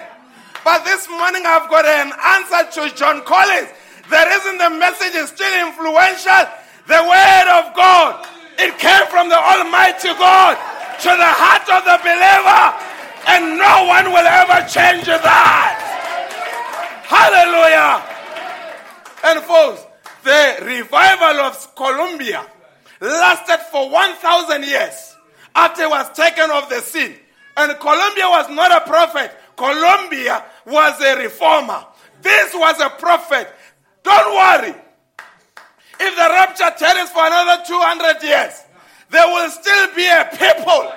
But 0.64 0.86
this 0.86 1.10
morning 1.10 1.44
I've 1.46 1.70
got 1.70 1.86
an 1.86 2.14
answer 2.14 2.82
to 2.82 2.96
John 2.96 3.24
Collins. 3.26 3.70
The 4.10 4.22
reason 4.30 4.58
the 4.58 4.70
message 4.70 5.16
is 5.16 5.30
still 5.30 5.68
influential, 5.68 6.46
the 6.86 7.02
word 7.02 7.48
of 7.50 7.74
God, 7.74 8.28
it 8.60 8.78
came 8.78 9.08
from 9.08 9.30
the 9.30 9.40
Almighty 9.40 10.14
God 10.20 10.58
to 11.02 11.10
the 11.10 11.32
heart 11.34 11.66
of 11.66 11.82
the 11.82 11.98
believer, 12.06 12.64
and 13.26 13.58
no 13.58 13.88
one 13.90 14.14
will 14.14 14.28
ever 14.28 14.62
change 14.70 15.06
that. 15.06 15.82
Hallelujah. 17.10 18.06
And 19.24 19.42
folks, 19.46 19.82
the 20.24 20.66
revival 20.66 21.42
of 21.42 21.76
Columba 21.76 22.46
lasted 23.00 23.60
for 23.72 23.90
1,000 23.90 24.64
years 24.64 25.16
after 25.56 25.84
it 25.84 25.90
was 25.90 26.12
taken 26.16 26.52
off 26.52 26.70
the 26.70 26.82
scene. 26.82 27.16
And 27.58 27.78
Columba 27.80 28.30
was 28.30 28.50
not 28.50 28.72
a 28.72 28.82
prophet. 28.88 29.32
Columba 29.62 30.44
was 30.66 31.00
a 31.02 31.22
reformer. 31.22 31.86
This 32.20 32.52
was 32.56 32.82
a 32.82 32.90
prophet. 32.98 33.48
Don't 34.02 34.34
worry. 34.34 34.74
If 36.00 36.16
the 36.18 36.28
rapture 36.34 36.74
tarries 36.80 37.12
for 37.12 37.22
another 37.22 37.62
200 37.68 38.24
years, 38.24 38.66
there 39.12 39.28
will 39.28 39.52
still 39.52 39.94
be 39.94 40.08
a 40.10 40.26
people 40.34 40.90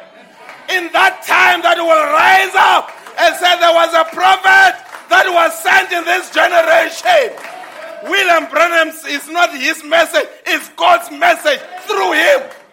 in 0.72 0.88
that 0.96 1.20
time 1.28 1.60
that 1.60 1.76
will 1.76 2.08
rise 2.08 2.56
up 2.56 2.88
and 3.20 3.36
say 3.36 3.52
there 3.60 3.76
was 3.76 3.92
a 3.92 4.08
prophet 4.16 4.80
that 5.12 5.28
was 5.28 5.52
sent 5.60 5.92
in 5.92 6.00
this 6.08 6.32
generation. 6.32 7.36
William 8.08 8.48
Branham 8.48 8.96
is 9.12 9.28
not 9.28 9.52
his 9.52 9.84
message, 9.84 10.28
it's 10.46 10.70
God's 10.70 11.10
message 11.10 11.60
through 11.84 12.12
him. 12.16 12.63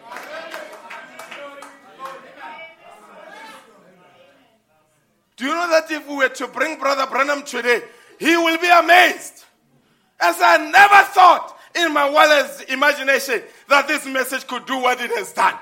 Do 5.42 5.48
you 5.48 5.56
know 5.56 5.70
that 5.72 5.90
if 5.90 6.08
we 6.08 6.18
were 6.18 6.30
to 6.30 6.48
bring 6.50 6.78
Brother 6.78 7.08
Branham 7.08 7.42
today, 7.42 7.82
he 8.20 8.38
will 8.38 8.60
be 8.60 8.70
amazed. 8.70 9.44
As 10.20 10.36
I 10.40 10.70
never 10.70 11.04
thought 11.14 11.58
in 11.74 11.92
my 11.92 12.08
wildest 12.08 12.70
imagination 12.70 13.42
that 13.68 13.88
this 13.88 14.06
message 14.06 14.46
could 14.46 14.68
do 14.68 14.78
what 14.78 15.02
it 15.02 15.10
has 15.10 15.34
done. 15.34 15.56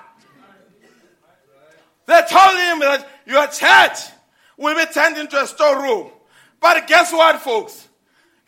They 2.07 2.21
told 2.29 2.57
him 2.57 2.79
that 2.79 3.07
your 3.25 3.47
church 3.47 4.11
will 4.57 4.75
be 4.75 4.91
turned 4.91 5.17
into 5.17 5.41
a 5.41 5.47
storeroom. 5.47 6.11
But 6.59 6.85
guess 6.85 7.13
what, 7.13 7.39
folks? 7.39 7.87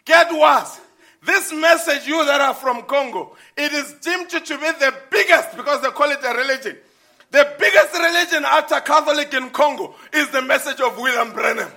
Get 0.03 0.33
what? 0.33 0.81
This 1.23 1.53
message, 1.53 2.07
you 2.07 2.25
that 2.25 2.41
are 2.41 2.55
from 2.55 2.81
Congo, 2.81 3.37
it 3.55 3.71
is 3.71 3.93
deemed 4.01 4.31
to 4.31 4.41
be 4.41 4.71
the 4.79 4.93
biggest 5.09 5.55
because 5.55 5.81
they 5.81 5.91
call 5.91 6.11
it 6.11 6.19
a 6.25 6.33
religion. 6.33 6.75
The 7.31 7.55
biggest 7.57 7.93
religion 7.93 8.43
after 8.45 8.79
Catholic 8.81 9.33
in 9.33 9.49
Congo 9.51 9.95
is 10.13 10.29
the 10.29 10.41
message 10.41 10.81
of 10.81 10.97
William 10.97 11.31
Branham. 11.31 11.71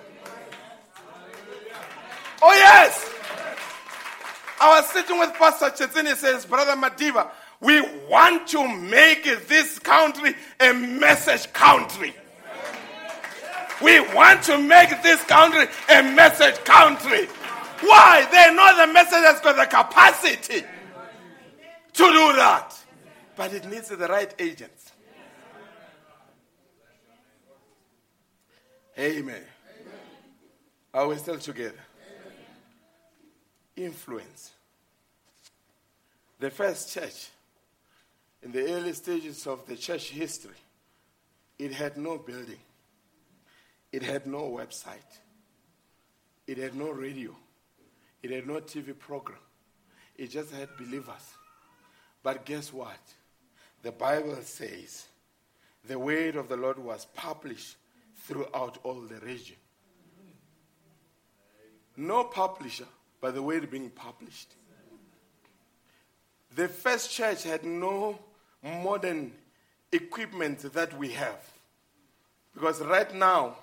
Oh, 2.43 2.53
yes. 2.53 3.11
I 4.61 4.81
was 4.81 4.91
sitting 4.91 5.19
with 5.19 5.33
Pastor 5.35 5.67
Chetini. 5.67 6.09
He 6.09 6.15
says, 6.17 6.45
Brother 6.45 6.73
Madiba, 6.73 7.31
we 7.61 7.81
want 8.09 8.49
to 8.49 8.67
make 8.77 9.25
this 9.47 9.79
country 9.79 10.35
a 10.59 10.73
message 10.73 11.53
country. 11.53 12.15
We 13.83 14.01
want 14.15 14.43
to 14.45 14.59
make 14.59 15.03
this 15.03 15.23
country 15.25 15.67
a 15.89 16.03
message 16.03 16.57
country. 16.65 17.27
Why? 17.81 18.27
They 18.31 18.55
know 18.55 18.87
the 18.87 18.93
message 18.93 19.25
has 19.25 19.41
got 19.41 19.57
the 19.57 19.67
capacity 19.67 20.61
to 21.93 22.05
do 22.05 22.33
that. 22.35 22.75
But 23.37 23.53
it 23.53 23.69
needs 23.71 23.89
the 23.89 23.97
right 23.97 24.33
agents. 24.39 24.84
Amen. 28.99 29.43
Are 30.93 31.09
we 31.09 31.17
still 31.17 31.39
together? 31.39 31.75
Influence. 33.77 34.53
The 36.39 36.51
first 36.51 36.93
church, 36.93 37.29
in 38.43 38.53
the 38.53 38.73
early 38.73 38.93
stages 38.93 39.47
of 39.47 39.67
the 39.67 39.77
church 39.77 40.11
history, 40.11 40.55
it 41.59 41.73
had 41.73 41.97
no 41.97 42.19
building, 42.19 42.59
it 43.91 44.03
had 44.03 44.27
no 44.27 44.43
website, 44.43 45.19
it 46.47 46.59
had 46.59 46.77
no 46.77 46.91
radio, 46.91 47.35
it 48.23 48.31
had 48.31 48.47
no 48.47 48.61
TV 48.61 48.97
program. 48.97 49.39
It 50.17 50.31
just 50.31 50.53
had 50.53 50.69
believers. 50.79 51.35
But 52.23 52.45
guess 52.45 52.73
what? 52.73 53.01
The 53.83 53.91
Bible 53.91 54.39
says 54.43 55.07
the 55.87 55.99
word 55.99 56.37
of 56.37 56.49
the 56.49 56.57
Lord 56.57 56.79
was 56.79 57.07
published 57.15 57.77
throughout 58.25 58.79
all 58.83 59.01
the 59.01 59.21
region. 59.25 59.57
No 61.97 62.25
publisher, 62.25 62.87
by 63.21 63.31
the 63.31 63.43
word 63.43 63.71
being 63.71 63.91
published. 63.91 64.55
The 66.57 66.69
first 66.69 67.11
church 67.11 67.45
had 67.45 67.65
no 67.65 68.19
modern 68.63 69.33
equipment 69.93 70.73
that 70.73 70.97
we 70.99 71.11
have. 71.11 71.41
Because 72.55 72.81
right 72.81 73.13
now, 73.15 73.57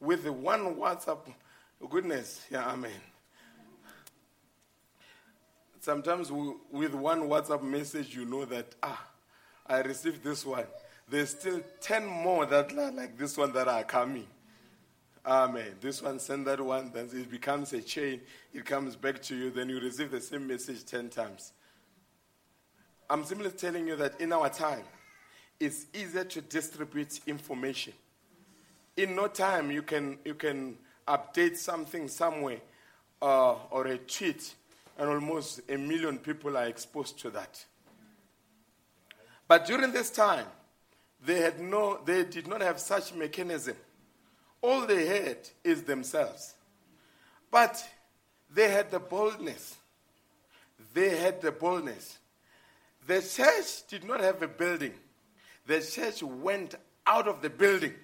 with 0.00 0.24
the 0.24 0.32
one 0.32 0.76
WhatsApp, 0.76 1.18
goodness, 1.90 2.44
yeah, 2.50 2.70
amen. 2.70 2.90
Sometimes 5.80 6.30
with 6.30 6.94
one 6.94 7.22
WhatsApp 7.22 7.62
message, 7.62 8.14
you 8.14 8.24
know 8.24 8.44
that, 8.44 8.74
ah, 8.82 9.06
I 9.66 9.80
received 9.80 10.22
this 10.22 10.44
one. 10.44 10.66
There's 11.08 11.30
still 11.30 11.60
10 11.80 12.06
more 12.06 12.46
that 12.46 12.72
are 12.72 12.90
like 12.90 13.16
this 13.16 13.36
one 13.36 13.52
that 13.52 13.68
are 13.68 13.84
coming. 13.84 14.26
Amen. 15.24 15.74
This 15.80 16.02
one 16.02 16.18
send 16.18 16.46
that 16.46 16.60
one, 16.60 16.90
then 16.92 17.08
it 17.12 17.30
becomes 17.30 17.72
a 17.72 17.80
chain. 17.80 18.20
It 18.52 18.64
comes 18.64 18.96
back 18.96 19.22
to 19.22 19.36
you, 19.36 19.50
then 19.50 19.68
you 19.68 19.80
receive 19.80 20.10
the 20.10 20.20
same 20.20 20.46
message 20.46 20.84
10 20.84 21.10
times. 21.10 21.52
I'm 23.08 23.24
simply 23.24 23.50
telling 23.50 23.86
you 23.86 23.96
that 23.96 24.20
in 24.20 24.32
our 24.32 24.48
time, 24.48 24.82
it's 25.60 25.86
easier 25.94 26.24
to 26.24 26.40
distribute 26.40 27.20
information. 27.26 27.92
In 28.96 29.14
no 29.14 29.28
time, 29.28 29.70
you 29.70 29.82
can, 29.82 30.18
you 30.24 30.34
can 30.34 30.76
update 31.06 31.56
something 31.56 32.08
somewhere 32.08 32.60
uh, 33.22 33.54
or 33.70 33.86
a 33.86 33.98
tweet, 33.98 34.54
and 34.98 35.08
almost 35.08 35.60
a 35.68 35.76
million 35.76 36.18
people 36.18 36.56
are 36.56 36.66
exposed 36.66 37.18
to 37.20 37.30
that. 37.30 37.64
But 39.48 39.66
during 39.66 39.92
this 39.92 40.10
time, 40.10 40.46
they, 41.26 41.40
had 41.40 41.60
no, 41.60 42.00
they 42.04 42.24
did 42.24 42.46
not 42.46 42.62
have 42.62 42.80
such 42.80 43.12
mechanism. 43.12 43.76
All 44.62 44.86
they 44.86 45.06
had 45.06 45.36
is 45.62 45.82
themselves. 45.82 46.54
But 47.50 47.86
they 48.52 48.70
had 48.70 48.90
the 48.90 49.00
boldness. 49.00 49.76
They 50.94 51.16
had 51.16 51.42
the 51.42 51.52
boldness 51.52 52.18
the 53.06 53.22
church 53.22 53.86
did 53.88 54.04
not 54.04 54.20
have 54.20 54.42
a 54.42 54.48
building. 54.48 54.92
The 55.66 55.80
church 55.80 56.22
went 56.22 56.74
out 57.06 57.28
of 57.28 57.40
the 57.40 57.50
building. 57.50 57.94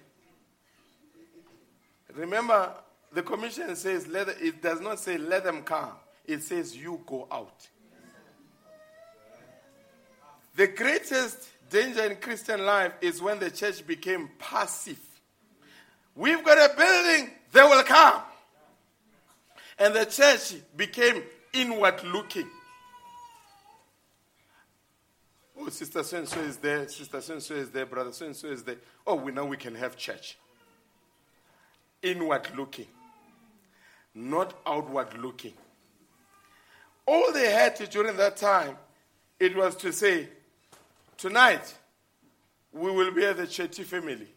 Remember, 2.13 2.73
the 3.11 3.21
commission 3.23 3.75
says, 3.75 4.07
let, 4.07 4.29
it 4.29 4.61
does 4.61 4.79
not 4.79 4.99
say 4.99 5.17
let 5.17 5.43
them 5.43 5.63
come, 5.63 5.91
it 6.25 6.41
says 6.41 6.75
you 6.75 7.01
go 7.05 7.27
out. 7.31 7.67
The 10.55 10.67
greatest 10.67 11.49
danger 11.69 12.03
in 12.03 12.17
Christian 12.17 12.65
life 12.65 12.93
is 13.01 13.21
when 13.21 13.39
the 13.39 13.49
church 13.49 13.85
became 13.85 14.29
passive. 14.37 14.99
We've 16.15 16.43
got 16.43 16.57
a 16.57 16.75
building, 16.75 17.31
they 17.51 17.63
will 17.63 17.83
come. 17.83 18.21
And 19.79 19.95
the 19.95 20.05
church 20.05 20.55
became 20.77 21.23
inward 21.53 22.03
looking. 22.03 22.47
Oh, 25.57 25.69
sister 25.69 26.03
so 26.03 26.17
and 26.17 26.27
so 26.27 26.39
is 26.41 26.57
there, 26.57 26.87
sister 26.87 27.21
so 27.21 27.33
and 27.33 27.41
so 27.41 27.55
is 27.55 27.69
there, 27.71 27.85
brother 27.85 28.11
so 28.11 28.25
and 28.25 28.35
so 28.35 28.47
is 28.47 28.63
there. 28.63 28.77
Oh, 29.07 29.15
we 29.15 29.31
know 29.31 29.45
we 29.45 29.57
can 29.57 29.75
have 29.75 29.97
church. 29.97 30.37
Inward 32.01 32.49
looking, 32.55 32.87
not 34.13 34.53
outward 34.65 35.17
looking. 35.17 35.53
All 37.05 37.31
they 37.33 37.51
had 37.51 37.75
to 37.77 37.87
during 37.87 38.17
that 38.17 38.37
time, 38.37 38.77
it 39.39 39.55
was 39.55 39.75
to 39.77 39.91
say, 39.93 40.27
tonight 41.17 41.73
we 42.71 42.91
will 42.91 43.11
be 43.11 43.25
at 43.25 43.37
the 43.37 43.43
Chetty 43.43 43.83
family. 43.83 44.27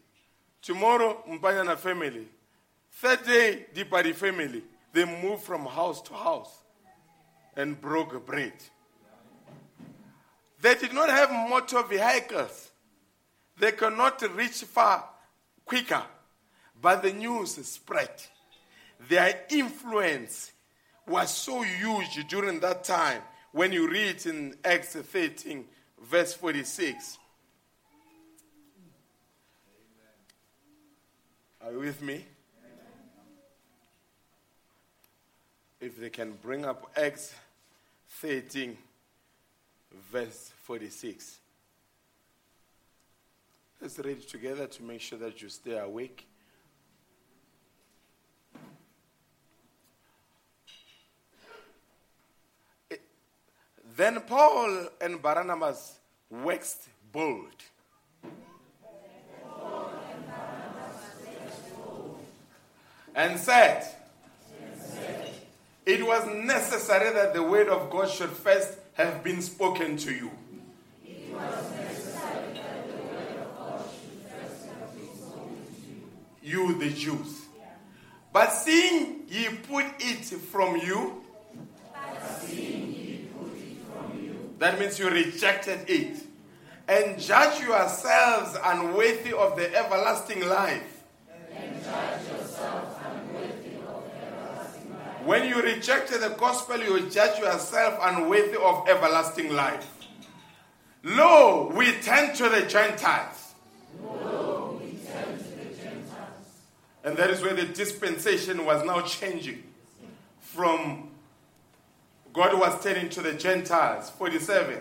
Tomorrow, 0.61 1.23
Mpanyana 1.29 1.77
family. 1.77 2.27
Third 2.91 3.25
day, 3.25 3.65
Dipari 3.73 4.13
family. 4.13 4.63
They 4.93 5.05
moved 5.05 5.43
from 5.43 5.65
house 5.65 6.01
to 6.03 6.13
house 6.13 6.63
and 7.55 7.79
broke 7.79 8.25
bread. 8.25 8.53
They 10.61 10.75
did 10.75 10.93
not 10.93 11.09
have 11.09 11.31
motor 11.31 11.83
vehicles. 11.83 12.71
They 13.59 13.71
could 13.71 13.95
not 13.97 14.21
reach 14.35 14.63
far 14.63 15.07
quicker. 15.65 16.03
But 16.79 17.01
the 17.03 17.13
news 17.13 17.55
spread. 17.67 18.11
Their 19.07 19.45
influence 19.49 20.51
was 21.07 21.31
so 21.31 21.61
huge 21.61 22.27
during 22.27 22.59
that 22.59 22.83
time. 22.83 23.21
When 23.51 23.71
you 23.71 23.89
read 23.89 24.25
in 24.25 24.55
Acts 24.63 24.95
13, 24.95 25.65
verse 26.01 26.33
46. 26.33 27.17
Are 31.63 31.71
you 31.71 31.79
with 31.79 32.01
me? 32.01 32.25
If 35.79 35.99
they 35.99 36.09
can 36.09 36.33
bring 36.41 36.65
up 36.65 36.91
Acts 36.95 37.33
13, 38.09 38.77
verse 40.11 40.51
46. 40.63 41.39
Let's 43.81 43.99
read 43.99 44.17
it 44.17 44.27
together 44.27 44.67
to 44.67 44.83
make 44.83 45.01
sure 45.01 45.19
that 45.19 45.41
you 45.41 45.49
stay 45.49 45.77
awake. 45.77 46.26
Then 53.97 54.21
Paul 54.21 54.89
and 55.01 55.19
Barnabas 55.19 55.97
waxed 56.29 56.87
bold. 57.11 57.49
And 63.15 63.39
said, 63.39 63.87
It 65.83 66.05
was 66.05 66.27
necessary 66.27 67.11
that 67.11 67.33
the 67.33 67.41
word 67.41 67.69
of 67.69 67.89
God 67.89 68.11
should 68.11 68.29
first 68.29 68.77
have 68.93 69.23
been 69.23 69.41
spoken 69.41 69.97
to 69.97 70.13
you. 70.13 70.31
You, 76.43 76.77
the 76.77 76.91
Jews. 76.91 77.45
But 78.31 78.49
seeing 78.51 79.23
ye 79.27 79.49
put 79.67 79.85
it 79.99 80.23
from 80.23 80.77
you, 80.77 81.23
that 84.59 84.79
means 84.79 84.97
you 84.99 85.09
rejected 85.09 85.89
it, 85.89 86.17
and 86.87 87.19
judge 87.19 87.61
yourselves 87.61 88.57
unworthy 88.63 89.33
of 89.33 89.55
the 89.55 89.75
everlasting 89.75 90.47
life. 90.47 91.03
When 95.25 95.47
you 95.49 95.61
rejected 95.61 96.21
the 96.21 96.29
gospel, 96.29 96.79
you 96.79 97.09
judge 97.09 97.37
yourself 97.39 97.99
unworthy 98.01 98.57
of 98.57 98.87
everlasting 98.87 99.53
life. 99.53 99.85
Lo, 101.03 101.71
we 101.75 101.91
turn 102.01 102.33
to 102.35 102.49
the 102.49 102.61
Gentiles. 102.61 103.53
And 107.03 107.15
that 107.17 107.29
is 107.29 107.41
where 107.41 107.53
the 107.53 107.65
dispensation 107.65 108.65
was 108.65 108.83
now 108.85 109.01
changing 109.01 109.63
from 110.39 111.09
God 112.37 112.59
was 112.59 112.83
turning 112.83 113.09
to 113.09 113.21
the 113.23 113.33
Gentiles. 113.33 114.11
47. 114.11 114.77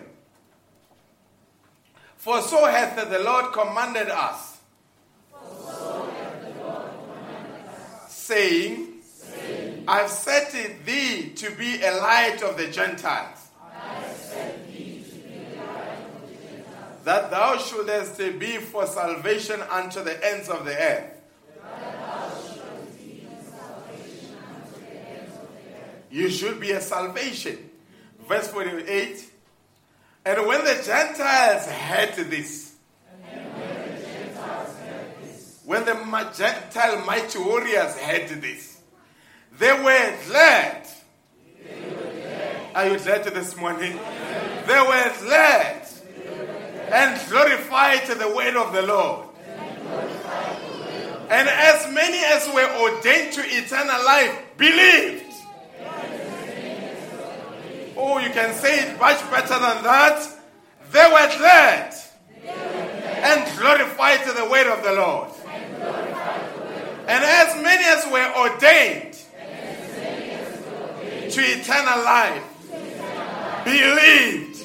For 2.19 2.43
so 2.43 2.67
hath 2.67 3.09
the 3.09 3.19
Lord 3.19 3.51
commanded 3.55 4.11
us, 4.11 4.59
saying, 8.09 8.89
I've 9.89 10.11
set 10.11 10.53
thee 10.85 11.31
to 11.37 11.51
be 11.53 11.81
a 11.83 11.93
light 11.93 12.43
of 12.43 12.59
the 12.59 12.69
Gentiles. 12.69 13.39
That 17.05 17.31
thou 17.31 17.57
shouldest 17.57 18.19
be 18.39 18.59
for 18.59 18.87
salvation 18.87 19.63
unto 19.71 20.05
the 20.05 20.23
ends 20.27 20.51
of 20.51 20.67
the 20.67 20.77
earth. 20.77 21.16
You 26.17 26.31
should 26.31 26.59
be 26.61 26.71
a 26.71 26.81
salvation. 26.81 27.59
Verse 28.27 28.49
48. 28.49 29.23
And 30.25 30.47
when 30.47 30.65
the 30.65 30.83
Gentiles 30.83 31.67
heard 31.67 32.15
this, 32.31 32.75
when 35.67 35.85
the 35.85 36.33
Gentile 36.35 37.05
mighty 37.05 37.39
warriors 37.39 37.99
heard 37.99 38.29
this, 38.41 38.81
they 39.59 39.73
were 39.73 40.17
glad. 40.27 40.87
Are 42.75 42.89
you 42.89 42.99
glad 42.99 43.25
this 43.25 43.55
morning? 43.55 43.93
They 44.67 44.81
were 44.81 45.13
glad 45.21 45.87
and 46.93 47.29
glorified 47.29 48.07
the 48.07 48.35
word 48.35 48.57
of 48.57 48.73
the 48.73 48.83
Lord. 48.87 49.29
And 51.29 51.47
as 51.47 51.93
many 51.93 52.25
as 52.25 52.49
were 52.55 52.75
ordained 52.81 53.35
to 53.35 53.43
eternal 53.43 54.03
life 54.03 54.57
believed. 54.57 55.26
Oh, 57.97 58.19
you 58.19 58.31
can 58.31 58.55
say 58.55 58.81
it 58.81 59.01
much 59.01 59.21
better 59.31 59.59
than 59.59 59.83
that. 59.83 60.29
They 60.93 61.07
were 61.07 61.39
glad 61.39 61.95
and 62.47 63.59
glorified 63.59 64.23
to 64.27 64.33
the 64.33 64.49
word 64.49 64.67
of 64.67 64.83
the 64.85 64.93
Lord. 64.93 65.31
And 67.09 67.25
as 67.25 67.63
many 67.63 67.85
as 67.85 68.05
were 68.13 68.33
ordained 68.37 69.15
to 71.31 71.41
eternal 71.41 72.05
life 72.05 72.43
believed. 73.65 74.61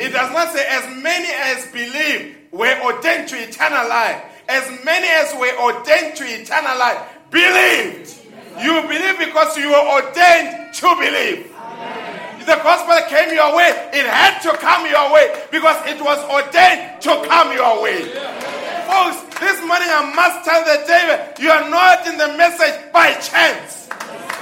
It 0.00 0.12
does 0.12 0.32
not 0.32 0.52
say 0.52 0.64
as 0.66 1.02
many 1.02 1.28
as 1.30 1.66
believed 1.72 2.52
were 2.52 2.80
ordained 2.82 3.28
to 3.28 3.36
eternal 3.36 3.88
life. 3.88 4.22
As 4.48 4.84
many 4.84 5.06
as 5.06 5.34
were 5.34 5.56
ordained 5.60 6.16
to 6.16 6.24
eternal 6.24 6.78
life 6.78 6.98
believed. 7.30 8.16
You 8.60 8.82
believe 8.82 9.18
because 9.18 9.56
you 9.56 9.68
were 9.68 10.02
ordained 10.02 10.74
to 10.74 10.96
believe. 10.96 11.52
The 12.40 12.56
gospel 12.64 12.96
came 13.08 13.34
your 13.34 13.54
way. 13.54 13.68
It 13.92 14.06
had 14.08 14.40
to 14.48 14.56
come 14.56 14.88
your 14.88 15.12
way 15.12 15.28
because 15.50 15.76
it 15.86 16.00
was 16.00 16.18
ordained 16.24 17.00
to 17.04 17.12
come 17.28 17.52
your 17.52 17.82
way. 17.82 18.00
Folks, 18.88 19.20
this 19.38 19.60
morning 19.60 19.92
I 19.92 20.08
must 20.16 20.44
tell 20.48 20.64
the 20.64 20.80
David, 20.88 21.38
you 21.38 21.50
are 21.50 21.68
not 21.68 22.06
in 22.08 22.16
the 22.16 22.32
message 22.40 22.92
by 22.92 23.12
chance. 23.20 23.88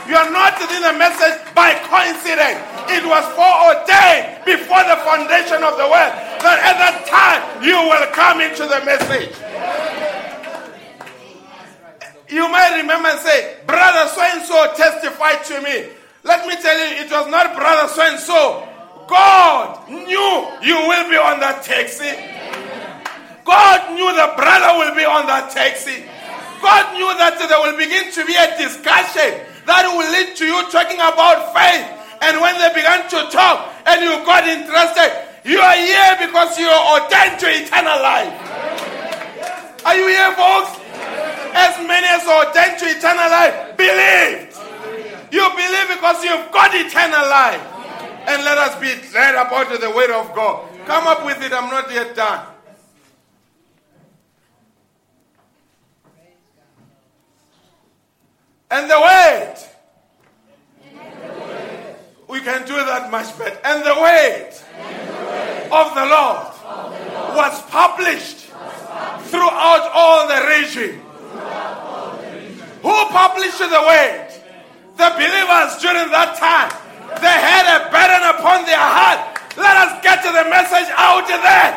You 0.08 0.16
are 0.16 0.30
not 0.30 0.56
in 0.62 0.80
the 0.80 0.94
message 0.96 1.36
by 1.52 1.74
coincidence. 1.84 2.62
It 2.88 3.04
was 3.04 3.24
foreordained 3.36 4.46
before 4.46 4.80
the 4.88 4.96
foundation 5.04 5.60
of 5.60 5.76
the 5.76 5.84
world 5.84 6.14
that 6.40 6.58
at 6.64 6.76
that 6.80 7.04
time 7.04 7.42
you 7.60 7.76
will 7.76 8.06
come 8.16 8.40
into 8.40 8.64
the 8.64 8.80
message. 8.86 9.34
You 12.30 12.48
might 12.48 12.80
remember 12.80 13.08
and 13.08 13.20
say, 13.20 13.56
Brother 13.66 14.08
so 14.08 14.22
and 14.22 14.42
so 14.46 14.72
testified 14.76 15.44
to 15.44 15.60
me. 15.60 15.97
Let 16.28 16.46
me 16.46 16.60
tell 16.60 16.76
you, 16.76 17.00
it 17.00 17.10
was 17.10 17.26
not 17.32 17.56
brother 17.56 17.88
so 17.88 18.02
and 18.04 18.20
so. 18.20 18.68
God 19.08 19.88
knew 19.88 20.28
you 20.60 20.76
will 20.76 21.08
be 21.08 21.16
on 21.16 21.40
that 21.40 21.64
taxi. 21.64 22.12
God 23.48 23.96
knew 23.96 24.12
the 24.12 24.36
brother 24.36 24.76
will 24.76 24.92
be 24.92 25.08
on 25.08 25.24
that 25.24 25.48
taxi. 25.48 26.04
God 26.60 26.84
knew 26.92 27.08
that 27.16 27.40
there 27.40 27.56
will 27.64 27.80
begin 27.80 28.12
to 28.12 28.20
be 28.28 28.36
a 28.36 28.60
discussion 28.60 29.40
that 29.64 29.88
will 29.88 30.04
lead 30.12 30.36
to 30.36 30.44
you 30.44 30.68
talking 30.68 31.00
about 31.00 31.56
faith. 31.56 31.88
And 32.20 32.36
when 32.44 32.60
they 32.60 32.76
began 32.76 33.08
to 33.08 33.32
talk 33.32 33.72
and 33.88 34.04
you 34.04 34.12
got 34.28 34.44
interested, 34.44 35.08
you 35.48 35.56
are 35.64 35.80
here 35.80 36.28
because 36.28 36.60
you 36.60 36.68
are 36.68 37.00
ordained 37.00 37.40
to 37.40 37.48
eternal 37.48 37.96
life. 38.04 38.36
Are 39.80 39.96
you 39.96 40.12
here, 40.12 40.28
folks? 40.36 40.76
As 41.56 41.72
many 41.88 42.04
as 42.04 42.28
are 42.28 42.52
ordained 42.52 42.76
to 42.84 42.86
eternal 42.92 43.32
life, 43.32 43.80
believe. 43.80 44.47
You 45.30 45.48
believe 45.50 45.88
because 45.88 46.24
you've 46.24 46.50
got 46.52 46.74
eternal 46.74 47.28
life. 47.28 47.60
And 48.26 48.44
let 48.44 48.58
us 48.58 48.78
be 48.80 48.94
glad 49.10 49.34
about 49.34 49.80
the 49.80 49.90
word 49.90 50.10
of 50.10 50.34
God. 50.34 50.68
Come 50.86 51.06
up 51.06 51.24
with 51.24 51.42
it. 51.42 51.52
I'm 51.52 51.70
not 51.70 51.90
yet 51.90 52.14
done. 52.14 52.46
And 58.70 58.90
the 58.90 59.00
word. 59.00 59.56
We 62.28 62.40
can 62.40 62.66
do 62.66 62.74
that 62.74 63.10
much 63.10 63.36
better. 63.38 63.58
And 63.64 63.82
the 63.82 63.94
word, 63.98 64.52
of 65.72 65.94
the 65.94 66.04
Lord, 66.04 66.46
was 67.34 67.62
published 67.70 68.48
throughout 69.30 69.90
all 69.94 70.28
the 70.28 70.46
region. 70.48 71.00
Who 72.82 72.94
published 73.08 73.58
the 73.58 73.82
word? 73.86 74.27
The 74.98 75.14
believers 75.14 75.78
during 75.78 76.10
that 76.10 76.34
time. 76.42 76.74
They 77.22 77.30
had 77.38 77.70
a 77.70 77.86
burden 77.86 78.34
upon 78.34 78.66
their 78.66 78.82
heart. 78.82 79.30
Let 79.54 79.78
us 79.86 80.02
get 80.02 80.26
the 80.26 80.42
message 80.50 80.90
out 80.98 81.22
there. 81.30 81.70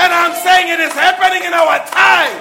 And 0.00 0.08
I'm 0.08 0.32
saying 0.40 0.72
it 0.72 0.80
is 0.80 0.96
happening 0.96 1.44
in 1.44 1.52
our 1.52 1.84
time. 1.92 2.32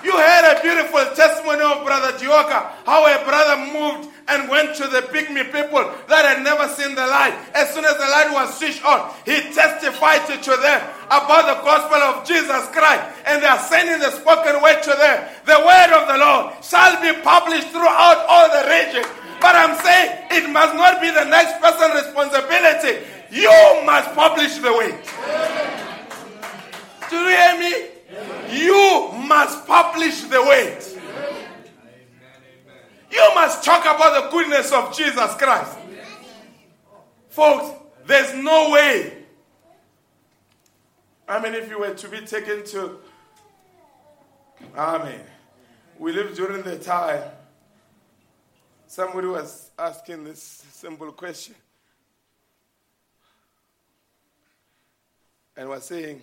You 0.00 0.16
heard 0.16 0.56
a 0.56 0.62
beautiful 0.64 1.04
testimony 1.12 1.60
of 1.60 1.84
Brother 1.84 2.16
Dioka, 2.16 2.80
how 2.88 3.04
a 3.04 3.20
brother 3.28 3.60
moved 3.76 4.08
and 4.28 4.48
went 4.48 4.72
to 4.80 4.88
the 4.88 5.04
pygmy 5.12 5.44
people 5.52 5.84
that 6.08 6.24
had 6.24 6.40
never 6.40 6.64
seen 6.72 6.96
the 6.96 7.04
light. 7.04 7.36
As 7.52 7.76
soon 7.76 7.84
as 7.84 7.92
the 8.00 8.08
light 8.08 8.32
was 8.32 8.56
switched 8.56 8.84
on, 8.88 9.12
he 9.28 9.52
testified 9.52 10.24
to, 10.32 10.40
to 10.40 10.56
them 10.64 10.80
about 11.12 11.44
the 11.44 11.60
gospel 11.60 12.00
of 12.00 12.24
Jesus 12.24 12.72
Christ. 12.72 13.04
And 13.28 13.42
they 13.42 13.46
are 13.46 13.60
sending 13.60 14.00
the 14.00 14.16
spoken 14.16 14.64
word 14.64 14.80
to 14.80 14.96
them. 14.96 15.28
The 15.44 15.60
word 15.60 15.90
of 15.92 16.08
the 16.08 16.18
Lord 16.24 16.64
shall 16.64 16.96
be 17.04 17.12
published 17.20 17.68
throughout 17.68 18.24
all 18.24 18.48
the 18.48 18.64
region. 18.64 19.04
But 19.40 19.54
I'm 19.54 19.76
saying 19.82 20.26
it 20.30 20.50
must 20.50 20.74
not 20.74 21.00
be 21.00 21.10
the 21.10 21.24
next 21.24 21.60
person's 21.60 22.06
responsibility. 22.06 23.06
You 23.30 23.82
must 23.84 24.14
publish 24.14 24.56
the 24.58 24.72
word. 24.72 24.98
Do 27.10 27.16
you 27.16 27.28
hear 27.28 27.58
me? 27.58 27.96
You 28.50 29.10
must 29.26 29.66
publish 29.66 30.22
the 30.22 30.42
word. 30.42 30.82
You 33.10 33.34
must 33.34 33.64
talk 33.64 33.82
about 33.82 34.24
the 34.24 34.30
goodness 34.30 34.72
of 34.72 34.96
Jesus 34.96 35.34
Christ. 35.34 35.78
Folks, 37.28 37.70
there's 38.06 38.34
no 38.34 38.70
way. 38.70 39.12
I 41.28 41.42
mean, 41.42 41.54
if 41.54 41.68
you 41.68 41.80
were 41.80 41.94
to 41.94 42.08
be 42.08 42.20
taken 42.20 42.64
to, 42.66 42.98
Amen. 44.76 45.20
We 45.98 46.12
live 46.12 46.34
during 46.36 46.62
the 46.62 46.78
time. 46.78 47.22
Somebody 48.88 49.26
was 49.26 49.70
asking 49.78 50.24
this 50.24 50.64
simple 50.72 51.12
question 51.12 51.54
and 55.56 55.68
was 55.68 55.84
saying, 55.84 56.22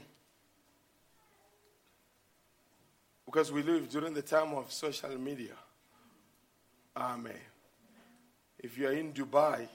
because 3.25 3.51
we 3.51 3.63
live 3.63 3.89
during 3.89 4.13
the 4.13 4.21
time 4.21 4.53
of 4.53 4.71
social 4.71 5.17
media. 5.17 5.53
Amen. 6.95 7.33
If 8.59 8.77
you 8.77 8.87
are 8.87 8.93
in 8.93 9.11
Dubai, 9.11 9.67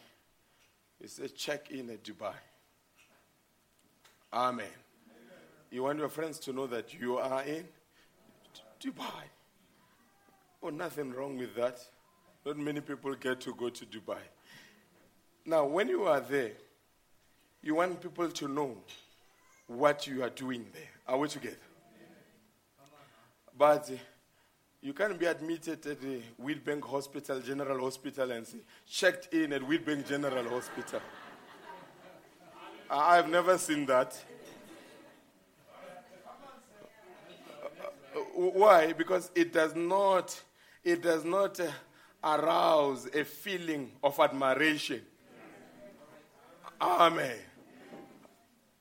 you 1.00 1.08
say 1.08 1.28
check 1.28 1.70
in 1.70 1.90
at 1.90 2.02
Dubai. 2.02 2.34
Amen. 4.32 4.66
You 5.70 5.82
want 5.82 5.98
your 5.98 6.08
friends 6.08 6.38
to 6.40 6.52
know 6.52 6.66
that 6.68 6.94
you 6.98 7.18
are 7.18 7.42
in 7.42 7.64
Dubai. 8.80 9.24
Oh, 10.62 10.70
nothing 10.70 11.12
wrong 11.12 11.36
with 11.36 11.54
that. 11.56 11.78
Not 12.48 12.56
many 12.56 12.80
people 12.80 13.14
get 13.14 13.42
to 13.42 13.52
go 13.52 13.68
to 13.68 13.84
Dubai. 13.84 14.16
Now, 15.44 15.66
when 15.66 15.86
you 15.86 16.04
are 16.04 16.20
there, 16.20 16.52
you 17.60 17.74
want 17.74 18.00
people 18.00 18.30
to 18.30 18.48
know 18.48 18.74
what 19.66 20.06
you 20.06 20.22
are 20.22 20.30
doing 20.30 20.64
there. 20.72 20.88
Are 21.06 21.18
we 21.18 21.28
together? 21.28 21.58
But 23.58 23.90
you 24.80 24.94
can't 24.94 25.18
be 25.18 25.26
admitted 25.26 25.86
at 25.86 26.00
the 26.00 26.22
Witbank 26.42 26.88
Hospital, 26.88 27.38
General 27.40 27.84
Hospital, 27.84 28.30
and 28.30 28.46
say, 28.46 28.60
checked 28.88 29.34
in 29.34 29.52
at 29.52 29.60
Witbank 29.60 30.08
General 30.08 30.48
Hospital. 30.48 31.02
I've 32.90 33.28
never 33.28 33.58
seen 33.58 33.84
that. 33.84 34.18
Why? 38.34 38.94
Because 38.94 39.30
it 39.34 39.52
does 39.52 39.76
not, 39.76 40.40
it 40.82 41.02
does 41.02 41.26
not 41.26 41.60
uh, 41.60 41.66
arouse 42.22 43.06
a 43.14 43.24
feeling 43.24 43.92
of 44.02 44.18
admiration. 44.18 45.02
Amen. 46.80 47.36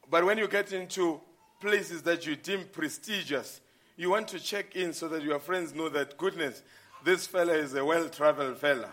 But 0.10 0.26
when 0.26 0.38
you 0.38 0.48
get 0.48 0.72
into 0.72 1.20
places 1.60 2.02
that 2.04 2.26
you 2.26 2.36
deem 2.36 2.66
prestigious, 2.72 3.62
you 3.96 4.10
want 4.10 4.28
to 4.30 4.40
check 4.40 4.76
in 4.76 4.94
so 4.94 5.08
that 5.08 5.24
your 5.24 5.40
friends 5.40 5.74
know 5.74 5.90
that 5.90 6.18
goodness, 6.18 6.62
this 7.04 7.26
fella 7.28 7.54
is 7.54 7.74
a 7.74 7.84
well-traveled 7.84 8.58
fella. 8.58 8.90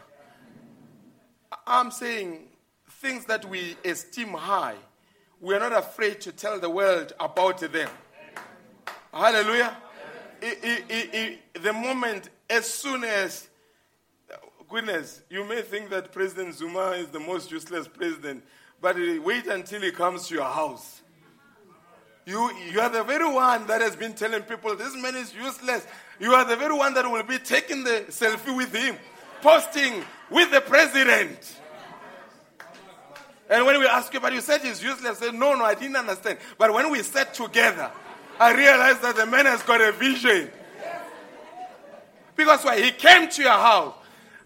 I'm 1.66 1.90
saying 1.90 2.48
things 2.88 3.24
that 3.26 3.44
we 3.48 3.76
esteem 3.84 4.28
high, 4.28 4.76
we 5.40 5.54
are 5.54 5.60
not 5.60 5.72
afraid 5.72 6.20
to 6.22 6.32
tell 6.32 6.58
the 6.58 6.70
world 6.70 7.12
about 7.20 7.58
them. 7.58 7.90
Hallelujah. 9.12 9.76
I, 10.42 10.82
I, 10.90 11.38
I, 11.54 11.58
the 11.58 11.72
moment, 11.72 12.30
as 12.50 12.66
soon 12.66 13.04
as, 13.04 13.48
goodness, 14.68 15.22
you 15.30 15.44
may 15.44 15.62
think 15.62 15.90
that 15.90 16.12
President 16.12 16.54
Zuma 16.54 16.90
is 16.90 17.08
the 17.08 17.20
most 17.20 17.50
useless 17.50 17.88
president, 17.88 18.42
but 18.80 18.96
wait 18.96 19.46
until 19.46 19.80
he 19.80 19.90
comes 19.90 20.28
to 20.28 20.34
your 20.34 20.44
house. 20.44 21.02
You, 22.26 22.50
you 22.72 22.80
are 22.80 22.88
the 22.88 23.04
very 23.04 23.30
one 23.30 23.66
that 23.66 23.80
has 23.80 23.96
been 23.96 24.14
telling 24.14 24.42
people 24.42 24.74
this 24.76 24.96
man 24.96 25.14
is 25.14 25.34
useless. 25.34 25.86
You 26.18 26.32
are 26.32 26.44
the 26.44 26.56
very 26.56 26.74
one 26.74 26.94
that 26.94 27.10
will 27.10 27.22
be 27.22 27.38
taking 27.38 27.84
the 27.84 28.06
selfie 28.08 28.56
with 28.56 28.74
him, 28.74 28.96
posting 29.42 30.02
with 30.30 30.50
the 30.50 30.62
president. 30.62 31.60
And 33.50 33.66
when 33.66 33.78
we 33.78 33.86
ask 33.86 34.12
you, 34.14 34.20
but 34.20 34.32
you 34.32 34.40
said 34.40 34.62
he's 34.62 34.82
useless, 34.82 35.18
I 35.18 35.26
said, 35.26 35.34
no, 35.34 35.54
no, 35.54 35.64
I 35.64 35.74
didn't 35.74 35.96
understand. 35.96 36.38
But 36.56 36.72
when 36.72 36.90
we 36.90 37.02
sat 37.02 37.34
together, 37.34 37.90
I 38.40 38.54
realized 38.54 39.02
that 39.02 39.16
the 39.16 39.26
man 39.26 39.44
has 39.44 39.62
got 39.62 39.82
a 39.82 39.92
vision. 39.92 40.50
Because 42.34 42.64
why? 42.64 42.80
He 42.80 42.90
came 42.90 43.28
to 43.28 43.42
your 43.42 43.52
house. 43.52 43.94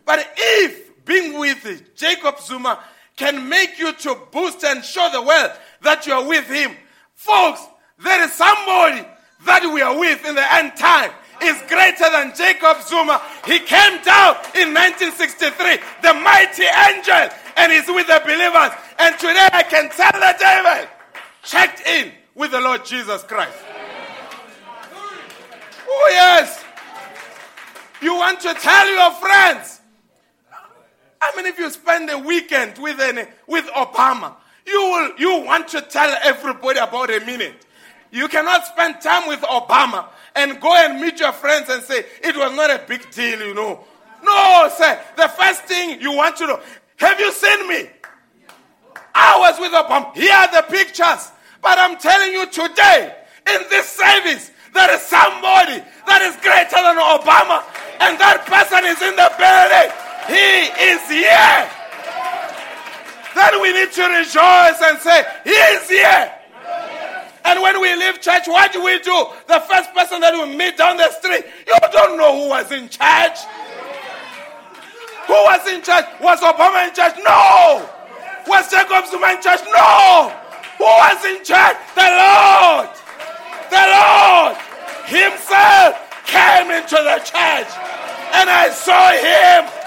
But 0.08 0.26
if 0.36 1.04
being 1.04 1.38
with 1.38 1.94
Jacob 1.94 2.40
Zuma 2.40 2.80
can 3.14 3.48
make 3.48 3.78
you 3.78 3.92
to 3.92 4.16
boost 4.32 4.64
and 4.64 4.82
show 4.82 5.08
the 5.12 5.22
world 5.22 5.52
that 5.82 6.06
you 6.06 6.14
are 6.14 6.26
with 6.26 6.48
him, 6.48 6.74
Folks, 7.18 7.66
there 7.98 8.22
is 8.22 8.32
somebody 8.32 9.04
that 9.44 9.68
we 9.74 9.82
are 9.82 9.98
with 9.98 10.24
in 10.24 10.36
the 10.36 10.54
end 10.54 10.76
time 10.76 11.10
is 11.42 11.58
greater 11.66 12.06
than 12.14 12.30
Jacob 12.30 12.80
Zuma. 12.86 13.20
He 13.44 13.58
came 13.58 13.98
down 14.06 14.38
in 14.54 14.70
1963, 14.70 15.82
the 16.00 16.14
mighty 16.14 16.62
angel, 16.62 17.26
and 17.58 17.72
he's 17.74 17.90
with 17.90 18.06
the 18.06 18.22
believers. 18.22 18.70
And 19.02 19.18
today 19.18 19.50
I 19.50 19.66
can 19.66 19.90
tell 19.90 20.14
the 20.14 20.34
devil, 20.38 20.88
checked 21.42 21.84
in 21.88 22.12
with 22.36 22.52
the 22.52 22.60
Lord 22.60 22.84
Jesus 22.84 23.24
Christ. 23.24 23.58
Oh, 25.90 26.08
yes. 26.12 26.64
You 28.00 28.14
want 28.14 28.38
to 28.42 28.54
tell 28.54 28.88
your 28.88 29.10
friends. 29.18 29.77
I 31.20 31.36
mean, 31.36 31.46
if 31.46 31.58
you 31.58 31.68
spend 31.70 32.10
a 32.10 32.18
weekend 32.18 32.78
with, 32.78 33.00
an, 33.00 33.26
with 33.46 33.66
Obama, 33.66 34.34
you 34.66 34.80
will 34.80 35.12
you 35.18 35.44
want 35.46 35.68
to 35.68 35.80
tell 35.80 36.16
everybody 36.22 36.78
about 36.78 37.10
a 37.10 37.20
minute. 37.24 37.66
You 38.10 38.28
cannot 38.28 38.66
spend 38.66 39.00
time 39.00 39.28
with 39.28 39.40
Obama 39.40 40.06
and 40.34 40.60
go 40.60 40.74
and 40.74 41.00
meet 41.00 41.20
your 41.20 41.32
friends 41.32 41.68
and 41.68 41.82
say 41.82 42.04
it 42.22 42.36
was 42.36 42.54
not 42.54 42.70
a 42.70 42.82
big 42.86 43.10
deal, 43.10 43.40
you 43.40 43.54
know. 43.54 43.84
No, 44.22 44.70
sir. 44.76 45.00
The 45.16 45.28
first 45.28 45.64
thing 45.64 46.00
you 46.00 46.12
want 46.12 46.36
to 46.36 46.46
know, 46.46 46.60
have 46.96 47.18
you 47.20 47.32
seen 47.32 47.68
me? 47.68 47.90
I 49.14 49.38
was 49.38 49.60
with 49.60 49.72
Obama. 49.72 50.14
Here 50.14 50.32
are 50.32 50.52
the 50.52 50.62
pictures. 50.68 51.32
But 51.60 51.78
I'm 51.78 51.98
telling 51.98 52.32
you 52.32 52.46
today, 52.46 53.14
in 53.46 53.60
this 53.68 53.88
service, 53.88 54.50
there 54.74 54.94
is 54.94 55.02
somebody 55.02 55.82
that 56.06 56.22
is 56.22 56.36
greater 56.38 56.78
than 56.78 56.96
Obama, 56.96 57.64
and 58.00 58.18
that 58.20 58.46
person 58.46 58.84
is 58.86 59.00
in 59.02 59.16
the 59.16 59.28
building. 59.34 60.07
He 60.28 60.68
is 60.92 61.02
here. 61.08 61.70
Then 63.34 63.62
we 63.62 63.72
need 63.72 63.92
to 63.92 64.04
rejoice 64.04 64.80
and 64.82 64.98
say, 64.98 65.24
He 65.44 65.50
is 65.50 65.88
here. 65.88 66.32
And 67.44 67.62
when 67.62 67.80
we 67.80 67.94
leave 67.96 68.20
church, 68.20 68.46
what 68.46 68.72
do 68.72 68.84
we 68.84 68.98
do? 69.00 69.26
The 69.46 69.60
first 69.60 69.94
person 69.94 70.20
that 70.20 70.34
we 70.34 70.54
meet 70.54 70.76
down 70.76 70.98
the 70.98 71.10
street, 71.12 71.46
you 71.66 71.74
don't 71.92 72.18
know 72.18 72.42
who 72.42 72.48
was 72.50 72.70
in 72.72 72.88
charge. 72.90 73.38
Who 75.26 75.32
was 75.32 75.64
in 75.72 75.80
charge? 75.80 76.04
Was 76.20 76.40
Obama 76.40 76.88
in 76.88 76.94
charge? 76.94 77.16
No. 77.24 77.88
Was 78.48 78.68
Jacob 78.70 79.06
Zuma 79.08 79.32
in 79.32 79.40
charge? 79.40 79.64
No. 79.64 80.28
Who 80.76 80.84
was 80.84 81.24
in 81.24 81.40
charge? 81.44 81.76
The 81.96 82.04
Lord. 82.04 82.92
The 83.72 83.84
Lord 83.96 84.56
Himself 85.08 85.96
came 86.28 86.68
into 86.68 87.00
the 87.00 87.16
church. 87.24 87.70
And 88.36 88.48
I 88.52 88.68
saw 88.68 89.08
Him 89.16 89.77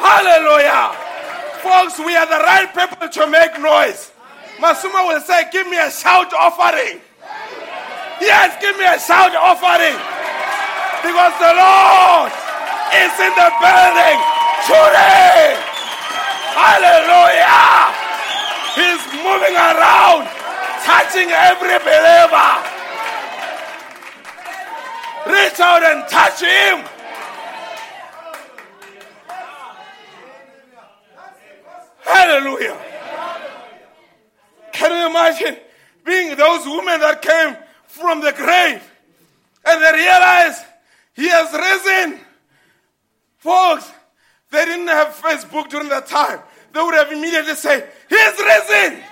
Hallelujah. 0.00 0.96
Folks, 1.60 1.98
we 2.00 2.16
are 2.16 2.26
the 2.26 2.40
right 2.40 2.72
people 2.72 3.08
to 3.08 3.22
make 3.28 3.52
noise. 3.60 4.12
Masuma 4.56 5.06
will 5.06 5.20
say, 5.20 5.44
Give 5.52 5.68
me 5.68 5.76
a 5.76 5.90
shout 5.90 6.32
offering. 6.32 7.00
Yes, 8.20 8.56
give 8.60 8.76
me 8.76 8.84
a 8.84 8.96
shout 9.00 9.36
offering. 9.36 9.96
Because 11.04 11.34
the 11.40 11.52
Lord 11.52 12.32
is 12.92 13.12
in 13.16 13.32
the 13.36 13.50
building 13.60 14.18
today. 14.68 15.56
Hallelujah. 16.52 17.92
He's 18.76 19.04
moving 19.20 19.56
around, 19.56 20.28
touching 20.84 21.28
every 21.28 21.76
believer. 21.80 22.50
Reach 25.28 25.60
out 25.60 25.82
and 25.84 26.08
touch 26.08 26.40
him. 26.40 26.99
Hallelujah. 32.02 32.76
Can 34.72 34.90
you 34.90 35.06
imagine 35.10 35.56
being 36.04 36.36
those 36.36 36.64
women 36.66 37.00
that 37.00 37.22
came 37.22 37.56
from 37.86 38.20
the 38.20 38.32
grave 38.32 38.82
and 39.64 39.82
they 39.82 39.92
realized 39.92 40.64
he 41.14 41.28
has 41.28 41.52
risen? 41.52 42.20
Folks, 43.38 43.90
they 44.50 44.64
didn't 44.64 44.88
have 44.88 45.08
Facebook 45.08 45.68
during 45.68 45.88
that 45.88 46.06
time. 46.06 46.40
They 46.72 46.82
would 46.82 46.94
have 46.94 47.10
immediately 47.12 47.54
said, 47.54 47.88
He's 48.08 48.38
risen. 48.38 49.02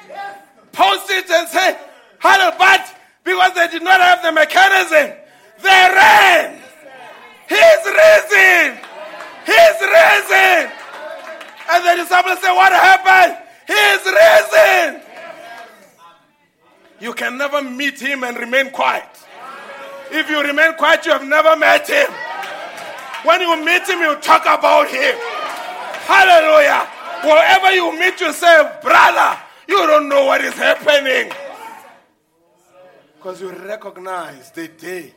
Post 0.73 1.11
it 1.11 1.31
and 1.31 1.49
say, 1.49 1.77
Hello, 2.21 2.55
but 2.59 2.95
because 3.25 3.55
they 3.55 3.69
did 3.69 3.83
not 3.83 4.01
have 4.01 4.23
the 4.23 4.33
mechanism, 4.33 5.17
they 5.63 5.69
ran. 5.69 6.61
He's 7.49 7.85
risen. 7.85 8.79
He's 9.47 9.81
risen. 9.81 10.78
And 11.71 11.85
the 11.85 12.03
disciples 12.03 12.41
say, 12.41 12.51
What 12.55 12.73
happened? 12.73 13.37
He 13.67 13.75
is 13.75 14.05
risen. 14.05 15.03
You 17.01 17.13
can 17.13 17.39
never 17.39 17.63
meet 17.63 18.01
him 18.01 18.25
and 18.25 18.37
remain 18.37 18.71
quiet. 18.71 19.09
If 20.11 20.31
you 20.31 20.43
remain 20.43 20.75
quiet, 20.75 21.05
you 21.07 21.13
have 21.13 21.25
never 21.25 21.57
met 21.57 21.89
him. 21.89 22.11
When 23.25 23.41
you 23.41 23.65
meet 23.65 23.83
him, 23.89 24.01
you 24.01 24.17
talk 24.17 24.43
about 24.43 24.89
him. 24.89 25.15
Hallelujah. 26.07 26.89
Wherever 27.25 27.73
you 27.73 27.99
meet, 27.99 28.21
you 28.21 28.33
say, 28.33 28.79
Brother, 28.83 29.39
you 29.69 29.77
don't 29.87 30.09
know 30.09 30.25
what 30.25 30.41
is 30.41 30.55
happening. 30.55 31.31
Because 33.17 33.41
you 33.41 33.51
recognize 33.51 34.51
the 34.53 34.69
day. 34.69 35.13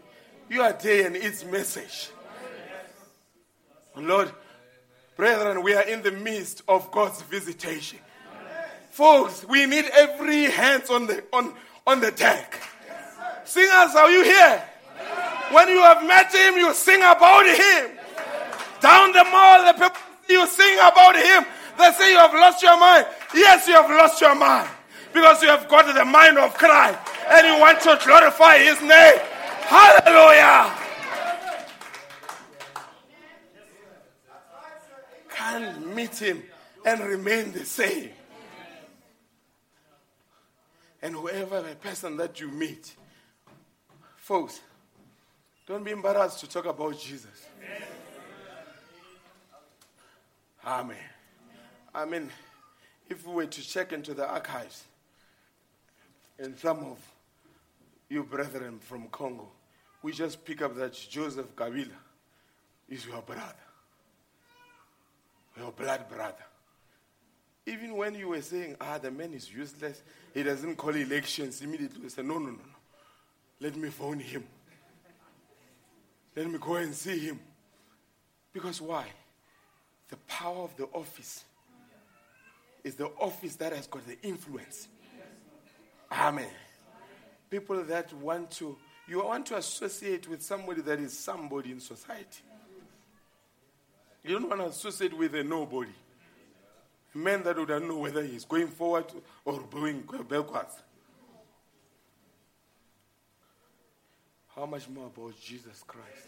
Your 0.50 0.74
day 0.74 1.06
and 1.06 1.16
its 1.16 1.46
message. 1.46 2.10
Lord, 3.96 4.32
brethren, 5.16 5.64
we 5.64 5.74
are 5.74 5.84
in 5.84 6.02
the 6.02 6.12
midst 6.12 6.64
of 6.68 6.92
God's 6.92 7.22
visitation. 7.24 8.00
Folks, 8.92 9.46
we 9.48 9.66
need 9.66 9.86
every 9.94 10.46
hands 10.46 10.90
on 10.90 11.08
the 11.08 11.24
on, 11.32 11.54
on 11.88 12.02
the 12.02 12.12
deck. 12.12 12.62
Singers, 13.46 13.96
are 13.96 14.12
you 14.12 14.24
here? 14.24 14.64
When 15.52 15.68
you 15.70 15.82
have 15.82 16.06
met 16.06 16.34
him, 16.34 16.56
you 16.56 16.74
sing 16.74 17.02
about 17.02 17.46
him. 17.46 17.92
Down 18.80 19.12
the 19.12 19.24
mall, 19.26 19.66
the 19.66 19.74
people 19.74 19.98
you 20.30 20.48
sing 20.48 20.78
about 20.78 21.16
him. 21.16 21.46
They 21.78 21.92
say 21.92 22.12
you 22.12 22.18
have 22.18 22.34
lost 22.34 22.62
your 22.64 22.80
mind. 22.80 23.08
Yes, 23.34 23.68
you 23.68 23.74
have 23.74 23.90
lost 23.90 24.22
your 24.22 24.36
mind. 24.36 24.70
Because 25.14 25.42
you 25.42 25.50
have 25.50 25.68
got 25.68 25.94
the 25.94 26.06
mind 26.06 26.38
of 26.38 26.54
Christ 26.54 26.98
and 27.30 27.48
you 27.48 27.60
want 27.60 27.82
to 27.82 28.00
glorify 28.04 28.58
his 28.58 28.82
name. 28.82 29.20
Hallelujah. 29.68 30.81
Can't 35.42 35.96
meet 35.96 36.20
him 36.20 36.44
and 36.86 37.02
remain 37.02 37.52
the 37.52 37.66
same. 37.66 38.12
And 41.02 41.16
whoever 41.16 41.64
the 41.64 41.74
person 41.74 42.16
that 42.18 42.40
you 42.40 42.48
meet, 42.48 42.94
folks, 44.18 44.60
don't 45.66 45.84
be 45.84 45.90
embarrassed 45.90 46.42
to 46.42 46.48
talk 46.48 46.66
about 46.66 47.00
Jesus. 47.00 47.48
Amen. 50.64 50.96
I 51.96 52.06
mean, 52.06 52.30
if 53.10 53.26
we 53.26 53.34
were 53.34 53.48
to 53.48 53.62
check 53.64 53.94
into 53.94 54.14
the 54.14 54.28
archives, 54.28 54.84
and 56.38 56.56
some 56.56 56.80
of 56.82 57.00
you 58.10 58.24
brethren 58.24 58.78
from 58.78 59.08
Congo, 59.08 59.50
we 60.04 60.12
just 60.12 60.46
pick 60.46 60.62
up 60.62 60.76
that 60.76 60.94
Joseph 60.94 61.56
Kabila 61.56 61.98
is 62.88 63.08
your 63.08 63.24
brother, 63.24 63.56
your 65.62 65.72
blood 65.72 66.10
brother. 66.10 66.46
Even 67.66 67.96
when 67.96 68.16
you 68.16 68.30
were 68.30 68.42
saying, 68.42 68.76
ah, 68.82 68.98
the 68.98 69.12
man 69.12 69.34
is 69.34 69.52
useless, 69.54 70.02
he 70.34 70.42
doesn't 70.44 70.76
call 70.76 70.96
elections, 70.96 71.62
immediately 71.62 72.02
we 72.02 72.10
say, 72.10 72.24
no, 72.24 72.40
no, 72.40 72.48
no, 72.48 72.52
no. 72.52 72.80
Let 73.60 73.76
me 73.76 73.90
phone 73.90 74.20
him. 74.20 74.44
Let 76.36 76.50
me 76.50 76.58
go 76.60 76.76
and 76.76 76.94
see 76.96 77.20
him. 77.20 77.40
Because 78.52 78.82
why? 78.82 79.06
The 80.10 80.18
power 80.28 80.64
of 80.64 80.76
the 80.76 80.86
office 80.86 81.44
is 82.84 82.96
the 82.96 83.08
office 83.20 83.56
that 83.58 83.74
has 83.74 83.86
got 83.86 84.06
the 84.08 84.20
influence. 84.24 84.88
Amen. 86.12 86.50
People 87.50 87.84
that 87.84 88.12
want 88.14 88.50
to, 88.52 88.76
you 89.08 89.24
want 89.24 89.46
to 89.48 89.58
associate 89.58 90.28
with 90.28 90.42
somebody 90.42 90.82
that 90.82 91.00
is 91.00 91.18
somebody 91.18 91.72
in 91.72 91.80
society. 91.80 92.42
You 94.24 94.40
don't 94.40 94.50
want 94.50 94.62
to 94.62 94.68
associate 94.68 95.18
with 95.18 95.34
a 95.36 95.44
nobody. 95.44 95.92
A 97.14 97.18
man 97.18 97.44
that 97.44 97.58
would 97.58 97.70
not 97.70 97.84
know 97.84 97.98
whether 97.98 98.24
he's 98.24 98.46
going 98.46 98.68
forward 98.68 99.06
or 99.44 99.60
going 99.70 100.02
backwards. 100.30 100.76
How 104.56 104.66
much 104.66 104.88
more 104.90 105.08
about 105.08 105.40
Jesus 105.42 105.84
Christ? 105.88 106.28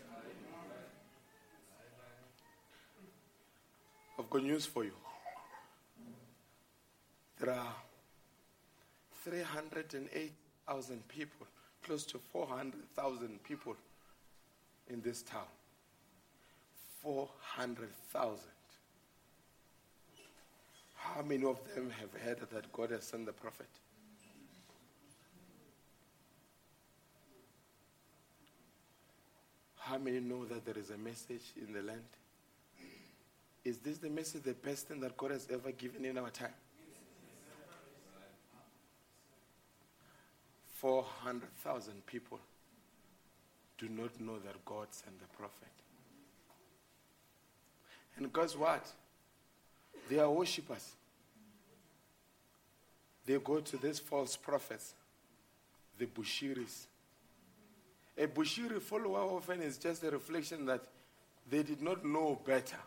I've 4.17 4.29
got 4.29 4.43
news 4.43 4.65
for 4.65 4.83
you. 4.83 4.93
There 7.39 7.53
are 7.53 7.75
308,000 9.23 11.07
people, 11.07 11.47
close 11.83 12.05
to 12.05 12.17
400,000 12.17 13.43
people 13.43 13.75
in 14.89 15.01
this 15.01 15.21
town. 15.21 15.47
400,000. 17.03 18.39
How 20.95 21.21
many 21.21 21.43
of 21.43 21.59
them 21.75 21.91
have 21.91 22.13
heard 22.21 22.39
that 22.51 22.71
God 22.71 22.91
has 22.91 23.03
sent 23.03 23.25
the 23.25 23.33
prophet? 23.33 23.67
How 29.75 29.97
many 29.97 30.21
know 30.21 30.45
that 30.45 30.65
there 30.65 30.77
is 30.77 30.91
a 30.91 30.97
message 30.97 31.51
in 31.61 31.73
the 31.73 31.81
land? 31.81 32.01
Is 33.65 33.79
this 33.79 33.97
the 33.97 34.09
message, 34.09 34.43
the 34.43 34.53
best 34.53 34.87
thing 34.87 35.01
that 35.01 35.17
God 35.17 35.31
has 35.31 35.47
ever 35.51 35.71
given 35.71 36.05
in 36.05 36.17
our 36.17 36.29
time? 36.29 36.53
400,000 40.75 42.05
people 42.05 42.39
do 43.77 43.89
not 43.89 44.19
know 44.19 44.39
that 44.39 44.63
God 44.65 44.87
sent 44.91 45.19
the 45.19 45.27
prophet. 45.37 45.82
And 48.17 48.31
guess 48.31 48.55
what? 48.55 48.85
They 50.09 50.19
are 50.19 50.29
worshippers. 50.29 50.91
They 53.25 53.37
go 53.39 53.59
to 53.59 53.77
these 53.77 53.99
false 53.99 54.35
prophets, 54.35 54.93
the 55.97 56.05
Bushiris. 56.05 56.85
A 58.17 58.27
Bushiri 58.27 58.81
follower 58.81 59.19
often 59.19 59.61
is 59.61 59.77
just 59.77 60.03
a 60.03 60.11
reflection 60.11 60.65
that 60.65 60.81
they 61.49 61.63
did 61.63 61.81
not 61.81 62.05
know 62.05 62.39
better. 62.45 62.77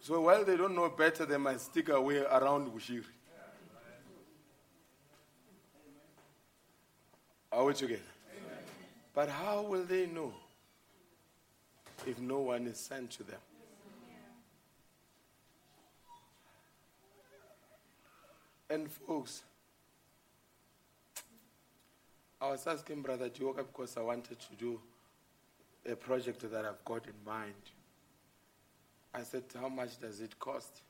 So 0.00 0.20
while 0.20 0.44
they 0.44 0.56
don't 0.56 0.74
know 0.74 0.88
better, 0.88 1.24
they 1.24 1.36
might 1.36 1.60
stick 1.60 1.88
away 1.88 2.18
around 2.18 2.72
Bushiri. 2.72 3.04
Are 7.52 7.64
we 7.64 7.74
together? 7.74 8.00
Amen. 8.30 8.58
But 9.14 9.28
how 9.28 9.62
will 9.62 9.84
they 9.84 10.06
know 10.06 10.32
if 12.06 12.18
no 12.18 12.40
one 12.40 12.66
is 12.66 12.78
sent 12.78 13.10
to 13.12 13.22
them? 13.22 13.38
And 18.72 18.90
folks, 18.90 19.42
I 22.40 22.48
was 22.52 22.66
asking 22.66 23.02
Brother 23.02 23.28
Joka 23.28 23.64
because 23.64 23.98
I 23.98 24.00
wanted 24.00 24.38
to 24.40 24.54
do 24.58 24.80
a 25.86 25.94
project 25.94 26.50
that 26.50 26.64
I've 26.64 26.82
got 26.82 27.04
in 27.04 27.12
mind. 27.26 27.52
I 29.12 29.24
said, 29.24 29.42
How 29.60 29.68
much 29.68 30.00
does 30.00 30.22
it 30.22 30.38
cost 30.38 30.80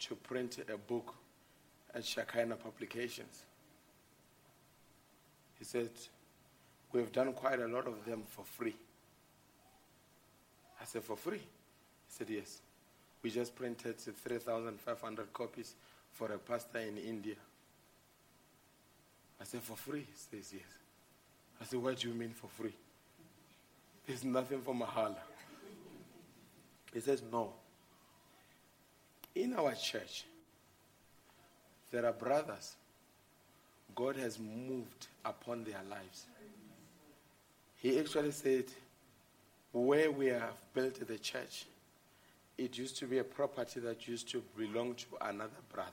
to 0.00 0.16
print 0.16 0.58
a 0.70 0.76
book 0.76 1.14
at 1.94 2.04
Shekinah 2.04 2.56
Publications? 2.56 3.42
He 5.58 5.64
said, 5.64 5.88
We've 6.92 7.10
done 7.10 7.32
quite 7.32 7.60
a 7.60 7.68
lot 7.68 7.86
of 7.86 8.04
them 8.04 8.24
for 8.26 8.44
free. 8.44 8.76
I 10.78 10.84
said, 10.84 11.04
For 11.04 11.16
free? 11.16 11.38
He 11.38 11.44
said, 12.08 12.28
Yes. 12.28 12.60
We 13.22 13.30
just 13.30 13.56
printed 13.56 13.98
3,500 13.98 15.32
copies 15.32 15.74
for 16.18 16.32
a 16.32 16.38
pastor 16.38 16.80
in 16.80 16.98
India. 16.98 17.36
I 19.40 19.44
said, 19.44 19.62
For 19.62 19.76
free? 19.76 20.00
He 20.00 20.36
says, 20.36 20.52
Yes. 20.52 20.62
I 21.60 21.64
said, 21.64 21.80
What 21.80 21.98
do 21.98 22.08
you 22.08 22.14
mean 22.14 22.30
for 22.30 22.48
free? 22.48 22.74
There's 24.04 24.24
nothing 24.24 24.60
for 24.62 24.74
Mahala. 24.74 25.22
He 26.92 26.98
says, 26.98 27.22
No. 27.30 27.52
In 29.36 29.54
our 29.54 29.74
church, 29.74 30.24
there 31.92 32.04
are 32.04 32.12
brothers 32.12 32.74
God 33.94 34.16
has 34.16 34.40
moved 34.40 35.06
upon 35.24 35.62
their 35.62 35.80
lives. 35.88 36.26
He 37.76 37.96
actually 38.00 38.32
said, 38.32 38.64
where 39.72 40.10
we 40.10 40.26
have 40.26 40.56
built 40.74 41.06
the 41.06 41.18
church, 41.18 41.66
it 42.56 42.76
used 42.76 42.96
to 42.98 43.06
be 43.06 43.18
a 43.18 43.24
property 43.24 43.78
that 43.80 44.08
used 44.08 44.28
to 44.30 44.42
belong 44.56 44.94
to 44.96 45.06
another 45.20 45.60
brother. 45.72 45.92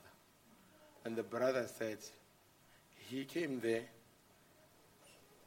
And 1.06 1.16
the 1.16 1.24
brother 1.24 1.68
said, 1.68 2.00
he 2.98 3.26
came 3.26 3.60
there, 3.60 3.84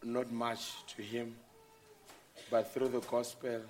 not 0.05 0.31
much 0.31 0.87
to 0.95 1.03
him, 1.03 1.35
but 2.49 2.73
through 2.73 2.89
the 2.89 3.01
gospel, 3.01 3.61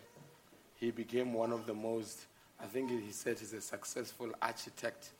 he 0.74 0.90
became 0.90 1.32
one 1.32 1.51
of 1.51 1.66
the 1.66 1.73
most, 1.73 2.27
I 2.62 2.66
think 2.66 2.90
he 2.90 3.10
said 3.10 3.39
he's 3.39 3.55
a 3.55 3.62
successful 3.62 4.31
architect 4.43 5.10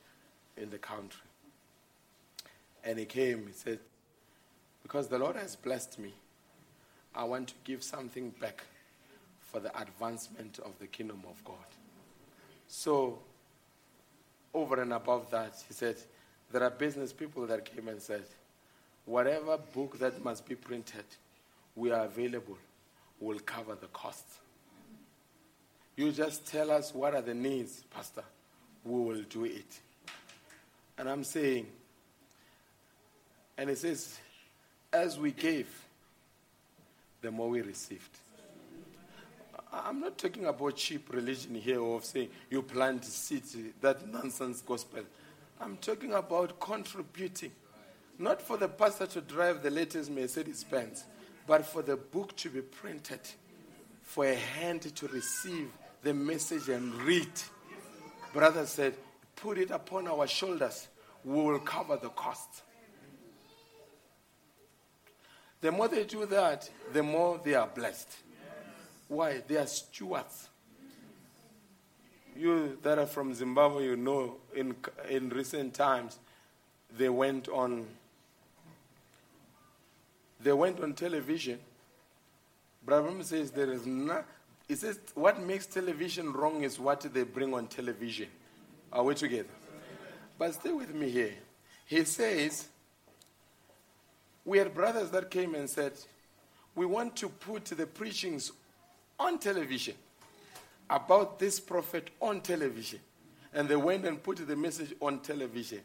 in 0.59 0.69
the 0.69 0.77
country. 0.77 1.23
And 2.85 2.99
he 2.99 3.07
came, 3.07 3.47
he 3.47 3.53
said, 3.55 3.79
Because 4.83 5.09
the 5.09 5.19
Lord 5.19 5.37
has 5.37 5.57
blessed 5.57 5.99
me, 5.99 6.13
I 7.15 7.25
want 7.25 7.49
to 7.49 7.55
give 7.65 7.83
something 7.83 8.31
back 8.41 8.63
for 9.41 9.59
the 9.59 9.77
advancement 9.81 10.59
of 10.59 10.79
the 10.79 10.87
kingdom 10.87 11.23
of 11.29 11.43
God. 11.45 11.57
So, 12.67 13.19
over 14.53 14.83
and 14.83 14.93
above 14.93 15.31
that, 15.31 15.55
he 15.67 15.73
said, 15.73 15.97
There 16.51 16.63
are 16.63 16.71
business 16.71 17.13
people 17.13 17.47
that 17.47 17.65
came 17.65 17.89
and 17.89 18.01
said, 18.01 18.25
Whatever 19.05 19.59
book 19.75 19.99
that 19.99 20.23
must 20.23 20.47
be 20.47 20.55
printed, 20.55 21.05
we 21.75 21.91
are 21.91 22.05
available. 22.05 22.59
We'll 23.21 23.39
cover 23.41 23.75
the 23.75 23.87
cost. 23.89 24.25
You 25.97 26.13
just 26.13 26.47
tell 26.47 26.71
us 26.71 26.95
what 26.95 27.15
are 27.15 27.23
the 27.23 27.35
needs, 27.35 27.85
Pastor. 27.91 28.23
We 28.85 29.01
will 29.01 29.23
do 29.23 29.45
it. 29.45 29.81
And 30.97 31.09
I'm 31.09 31.25
saying, 31.25 31.67
and 33.57 33.71
it 33.71 33.79
says, 33.79 34.19
as 34.93 35.19
we 35.19 35.33
gave, 35.33 35.69
the 37.21 37.31
more 37.31 37.49
we 37.49 37.63
received. 37.63 38.17
I'm 39.73 40.01
not 40.01 40.17
talking 40.17 40.47
about 40.47 40.77
cheap 40.77 41.13
religion 41.13 41.55
here 41.55 41.83
of 41.83 42.05
saying 42.05 42.29
you 42.49 42.63
plant 42.63 43.05
seeds, 43.05 43.57
that 43.81 44.07
nonsense 44.09 44.63
gospel. 44.63 45.01
I'm 45.61 45.77
talking 45.79 46.13
about 46.13 46.61
contributing. 46.61 47.53
Not 48.19 48.41
for 48.41 48.57
the 48.57 48.69
pastor 48.69 49.07
to 49.07 49.21
drive 49.21 49.63
the 49.63 49.71
latest 49.71 50.11
Mercedes 50.11 50.65
Benz, 50.65 51.05
but 51.47 51.65
for 51.65 51.83
the 51.83 51.97
book 51.97 52.35
to 52.37 52.51
be 52.51 52.61
printed, 52.61 53.21
for 54.03 54.25
a 54.25 54.35
hand 54.35 54.95
to 54.95 55.09
receive 55.09 55.71
the 56.03 56.15
message 56.15 56.69
and 56.69 56.95
read. 57.03 57.31
Brother 58.33 58.67
said, 58.67 58.95
put 59.37 59.59
it 59.59 59.71
upon 59.71 60.09
our 60.09 60.27
shoulders. 60.27 60.89
We 61.25 61.35
will 61.35 61.59
cover 61.61 61.97
the 61.97 62.11
cost. 62.11 62.63
The 65.61 65.73
more 65.73 65.89
they 65.89 66.05
do 66.05 66.25
that, 66.27 66.71
the 66.93 67.03
more 67.03 67.41
they 67.43 67.55
are 67.55 67.67
blessed. 67.67 68.09
Why? 69.09 69.43
They 69.47 69.57
are 69.57 69.67
stewards. 69.67 70.48
You 72.39 72.79
that 72.85 72.99
are 73.01 73.07
from 73.07 73.35
Zimbabwe, 73.35 73.85
you 73.85 73.97
know, 73.97 74.37
in, 74.55 74.77
in 75.11 75.29
recent 75.31 75.75
times, 75.75 76.19
they 76.97 77.09
went 77.09 77.49
on. 77.49 77.85
They 80.41 80.53
went 80.53 80.81
on 80.81 80.95
television. 80.95 81.59
Branham 82.87 83.25
says 83.25 83.51
there 83.51 83.73
is 83.73 83.87
not. 83.87 84.25
He 84.69 84.77
says 84.77 85.01
what 85.15 85.43
makes 85.43 85.67
television 85.67 86.33
wrong 86.33 86.63
is 86.63 86.79
what 86.79 87.01
they 87.01 87.25
bring 87.25 87.53
on 87.55 87.67
television. 87.67 88.29
Are 88.93 89.03
we 89.03 89.17
together? 89.17 89.49
But 90.39 90.55
stay 90.55 90.71
with 90.71 90.95
me 90.95 91.11
here. 91.11 91.35
He 91.87 92.05
says 92.05 92.69
we 94.45 94.59
had 94.59 94.73
brothers 94.73 95.11
that 95.11 95.29
came 95.29 95.57
and 95.57 95.69
said, 95.69 95.93
We 96.77 96.87
want 96.87 97.17
to 97.17 97.29
put 97.29 97.65
the 97.65 97.87
preachings 97.87 98.53
on 99.19 99.41
television 99.41 99.95
about 100.91 101.39
this 101.39 101.61
prophet 101.61 102.11
on 102.21 102.41
television. 102.41 103.01
And 103.53 103.69
they 103.69 103.77
went 103.77 104.05
and 104.05 104.23
put 104.23 104.47
the 104.47 104.57
message 104.57 104.95
on 105.01 105.21
television. 105.21 105.81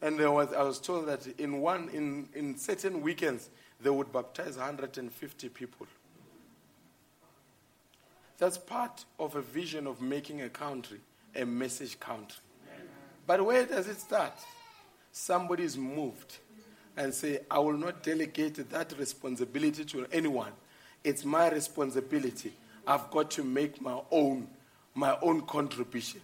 And 0.00 0.18
there 0.18 0.30
was, 0.30 0.52
I 0.52 0.62
was 0.62 0.78
told 0.78 1.06
that 1.06 1.26
in 1.38 1.60
one, 1.60 1.88
in, 1.92 2.28
in 2.34 2.56
certain 2.56 3.02
weekends, 3.02 3.50
they 3.80 3.90
would 3.90 4.12
baptize 4.12 4.56
150 4.56 5.48
people. 5.50 5.86
That's 8.38 8.58
part 8.58 9.04
of 9.18 9.36
a 9.36 9.42
vision 9.42 9.86
of 9.86 10.00
making 10.00 10.42
a 10.42 10.48
country 10.48 11.00
a 11.34 11.44
message 11.44 11.98
country. 11.98 12.40
But 13.26 13.44
where 13.44 13.64
does 13.64 13.88
it 13.88 14.00
start? 14.00 14.32
Somebody 15.12 15.64
is 15.64 15.76
moved 15.76 16.38
and 16.96 17.12
say, 17.14 17.40
I 17.50 17.58
will 17.58 17.76
not 17.76 18.02
delegate 18.02 18.68
that 18.70 18.94
responsibility 18.98 19.84
to 19.84 20.06
anyone. 20.12 20.52
It's 21.04 21.24
my 21.24 21.50
responsibility. 21.50 22.52
I've 22.86 23.10
got 23.10 23.30
to 23.32 23.44
make 23.44 23.80
my 23.80 24.00
own, 24.10 24.48
my 24.94 25.16
own 25.22 25.42
contribution. 25.42 26.20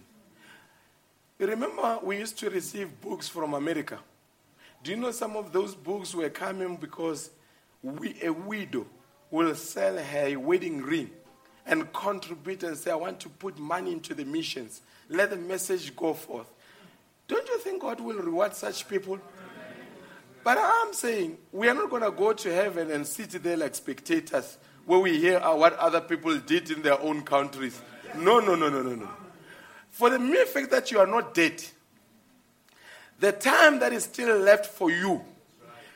You 1.38 1.46
remember 1.46 2.00
we 2.02 2.18
used 2.18 2.38
to 2.38 2.50
receive 2.50 3.00
books 3.00 3.28
from 3.28 3.54
America. 3.54 3.98
Do 4.82 4.90
you 4.90 4.96
know 4.96 5.10
some 5.10 5.36
of 5.36 5.52
those 5.52 5.74
books 5.74 6.14
were 6.14 6.30
coming 6.30 6.76
because 6.76 7.30
we, 7.82 8.16
a 8.22 8.32
widow 8.32 8.86
will 9.30 9.54
sell 9.54 9.98
her 9.98 10.38
wedding 10.38 10.82
ring 10.82 11.10
and 11.66 11.92
contribute 11.92 12.62
and 12.62 12.76
say, 12.76 12.90
I 12.90 12.96
want 12.96 13.20
to 13.20 13.28
put 13.28 13.58
money 13.58 13.92
into 13.92 14.14
the 14.14 14.24
missions. 14.24 14.80
Let 15.08 15.30
the 15.30 15.36
message 15.36 15.94
go 15.94 16.14
forth. 16.14 16.50
Don't 17.28 17.46
you 17.46 17.58
think 17.58 17.82
God 17.82 18.00
will 18.00 18.16
reward 18.16 18.54
such 18.54 18.88
people? 18.88 19.18
But 20.42 20.58
I'm 20.58 20.94
saying 20.94 21.36
we 21.52 21.68
are 21.68 21.74
not 21.74 21.90
going 21.90 22.02
to 22.02 22.10
go 22.10 22.32
to 22.32 22.54
heaven 22.54 22.90
and 22.90 23.06
sit 23.06 23.30
there 23.42 23.56
like 23.56 23.74
spectators 23.74 24.56
where 24.88 25.00
we 25.00 25.18
hear 25.18 25.36
uh, 25.36 25.54
what 25.54 25.74
other 25.74 26.00
people 26.00 26.34
did 26.38 26.70
in 26.70 26.80
their 26.80 26.98
own 27.02 27.20
countries. 27.20 27.78
No, 28.16 28.40
no, 28.40 28.54
no, 28.54 28.70
no, 28.70 28.82
no, 28.82 28.94
no. 28.94 29.08
For 29.90 30.08
the 30.08 30.18
mere 30.18 30.46
fact 30.46 30.70
that 30.70 30.90
you 30.90 30.98
are 30.98 31.06
not 31.06 31.34
dead, 31.34 31.62
the 33.20 33.32
time 33.32 33.80
that 33.80 33.92
is 33.92 34.04
still 34.04 34.38
left 34.38 34.64
for 34.64 34.90
you, 34.90 35.22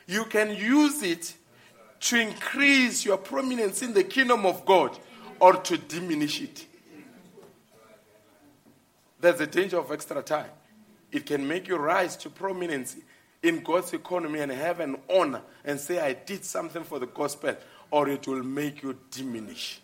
you 0.05 0.25
can 0.25 0.55
use 0.55 1.01
it 1.01 1.33
to 2.01 2.19
increase 2.19 3.03
your 3.03 3.17
prominence 3.17 3.81
in 3.81 3.93
the 3.95 4.03
kingdom 4.03 4.45
of 4.45 4.63
God 4.63 4.95
or 5.39 5.55
to 5.55 5.75
diminish 5.75 6.39
it. 6.41 6.67
There's 9.19 9.39
a 9.39 9.47
danger 9.47 9.79
of 9.79 9.91
extra 9.91 10.21
time. 10.21 10.51
It 11.11 11.25
can 11.25 11.47
make 11.47 11.67
you 11.67 11.77
rise 11.77 12.15
to 12.17 12.29
prominence 12.29 12.95
in 13.41 13.63
God's 13.63 13.93
economy 13.93 14.39
and 14.39 14.51
have 14.51 14.79
an 14.79 14.97
honor 15.09 15.41
and 15.65 15.79
say, 15.79 15.99
I 15.99 16.13
did 16.13 16.45
something 16.45 16.83
for 16.83 16.99
the 16.99 17.07
gospel, 17.07 17.55
or 17.93 18.09
it 18.09 18.27
will 18.27 18.41
make 18.41 18.81
you 18.81 18.97
diminish. 19.11 19.79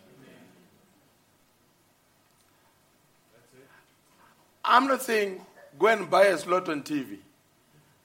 I'm 4.64 4.88
not 4.88 5.02
saying 5.02 5.40
go 5.78 5.86
and 5.86 6.10
buy 6.10 6.24
a 6.24 6.36
slot 6.36 6.68
on 6.68 6.82
TV, 6.82 7.18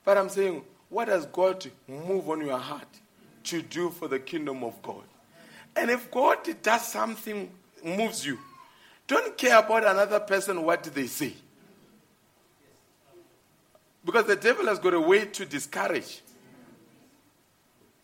but 0.03 0.15
I'm 0.15 0.29
saying, 0.29 0.61
what 0.89 1.07
does 1.07 1.25
God 1.25 1.65
move 1.87 2.29
on 2.29 2.45
your 2.45 2.59
heart 2.59 2.87
to 3.45 3.63
do 3.63 3.89
for 3.89 4.07
the 4.07 4.19
kingdom 4.19 4.63
of 4.63 4.79
God? 4.83 5.05
And 5.75 5.89
if 5.89 6.11
God 6.11 6.37
does 6.61 6.85
something, 6.85 7.49
moves 7.83 8.23
you, 8.23 8.37
don't 9.07 9.35
care 9.35 9.57
about 9.57 9.85
another 9.85 10.19
person, 10.19 10.61
what 10.61 10.83
they 10.83 11.07
say. 11.07 11.33
Because 14.05 14.25
the 14.25 14.35
devil 14.35 14.67
has 14.67 14.77
got 14.77 14.93
a 14.93 15.01
way 15.01 15.25
to 15.25 15.47
discourage. 15.47 16.21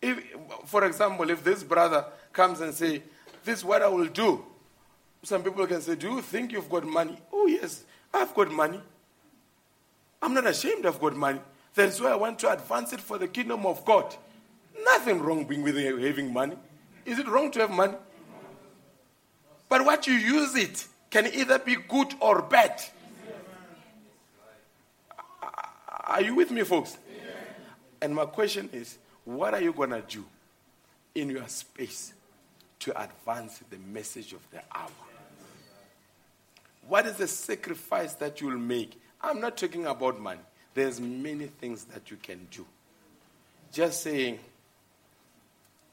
If, 0.02 0.18
for 0.66 0.84
example, 0.84 1.30
if 1.30 1.42
this 1.44 1.62
brother 1.62 2.04
comes 2.32 2.60
and 2.60 2.74
say, 2.74 3.04
"This 3.44 3.60
is 3.60 3.64
what 3.64 3.82
I 3.82 3.88
will 3.88 4.08
do," 4.08 4.44
some 5.22 5.42
people 5.44 5.66
can 5.66 5.80
say, 5.80 5.94
"Do 5.94 6.10
you 6.10 6.20
think 6.20 6.52
you've 6.52 6.68
got 6.68 6.84
money?" 6.84 7.16
Oh 7.32 7.46
yes, 7.46 7.84
I've 8.12 8.34
got 8.34 8.50
money. 8.50 8.80
I'm 10.20 10.34
not 10.34 10.46
ashamed 10.46 10.84
I've 10.86 11.00
got 11.00 11.16
money. 11.16 11.40
That's 11.74 12.00
why 12.00 12.10
I 12.10 12.16
want 12.16 12.38
to 12.40 12.50
advance 12.52 12.92
it 12.92 13.00
for 13.00 13.16
the 13.16 13.28
kingdom 13.28 13.64
of 13.64 13.84
God. 13.84 14.14
Nothing 14.84 15.20
wrong 15.22 15.44
being 15.44 15.62
with 15.62 15.76
having 15.76 16.32
money. 16.32 16.56
Is 17.04 17.18
it 17.18 17.28
wrong 17.28 17.50
to 17.52 17.60
have 17.60 17.70
money? 17.70 17.94
But 19.68 19.84
what 19.84 20.06
you 20.06 20.14
use 20.14 20.54
it 20.54 20.86
can 21.10 21.26
either 21.26 21.58
be 21.58 21.76
good 21.76 22.14
or 22.20 22.42
bad. 22.42 22.82
Are 26.04 26.20
you 26.20 26.34
with 26.34 26.50
me, 26.50 26.62
folks? 26.62 26.98
And 28.00 28.14
my 28.14 28.26
question 28.26 28.68
is 28.72 28.98
what 29.24 29.54
are 29.54 29.60
you 29.60 29.72
going 29.72 29.90
to 29.90 30.02
do 30.02 30.24
in 31.14 31.30
your 31.30 31.48
space 31.48 32.12
to 32.80 33.00
advance 33.00 33.60
the 33.70 33.78
message 33.78 34.32
of 34.32 34.40
the 34.50 34.60
hour? 34.74 34.90
What 36.88 37.06
is 37.06 37.16
the 37.16 37.28
sacrifice 37.28 38.14
that 38.14 38.40
you'll 38.40 38.58
make? 38.58 39.00
I'm 39.20 39.40
not 39.40 39.56
talking 39.56 39.86
about 39.86 40.20
money. 40.20 40.40
There's 40.74 41.00
many 41.00 41.46
things 41.46 41.84
that 41.84 42.10
you 42.10 42.16
can 42.16 42.48
do. 42.50 42.66
Just 43.72 44.02
saying, 44.02 44.38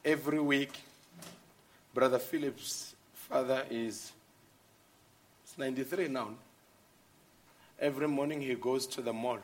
every 0.04 0.40
week, 0.40 0.72
Brother 1.94 2.18
Philip's 2.18 2.94
father 3.14 3.64
is 3.70 4.12
93 5.56 6.08
now. 6.08 6.30
Every 7.78 8.08
morning 8.08 8.40
he 8.40 8.54
goes 8.54 8.86
to 8.88 9.02
the 9.02 9.12
mall 9.12 9.38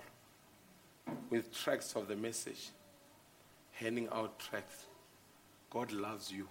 with 1.30 1.54
tracts 1.54 1.94
of 1.94 2.08
the 2.08 2.16
message, 2.16 2.70
handing 3.76 4.08
out 4.12 4.38
tracts. 4.38 4.86
God 5.70 5.92
loves 5.92 6.32
you, 6.32 6.48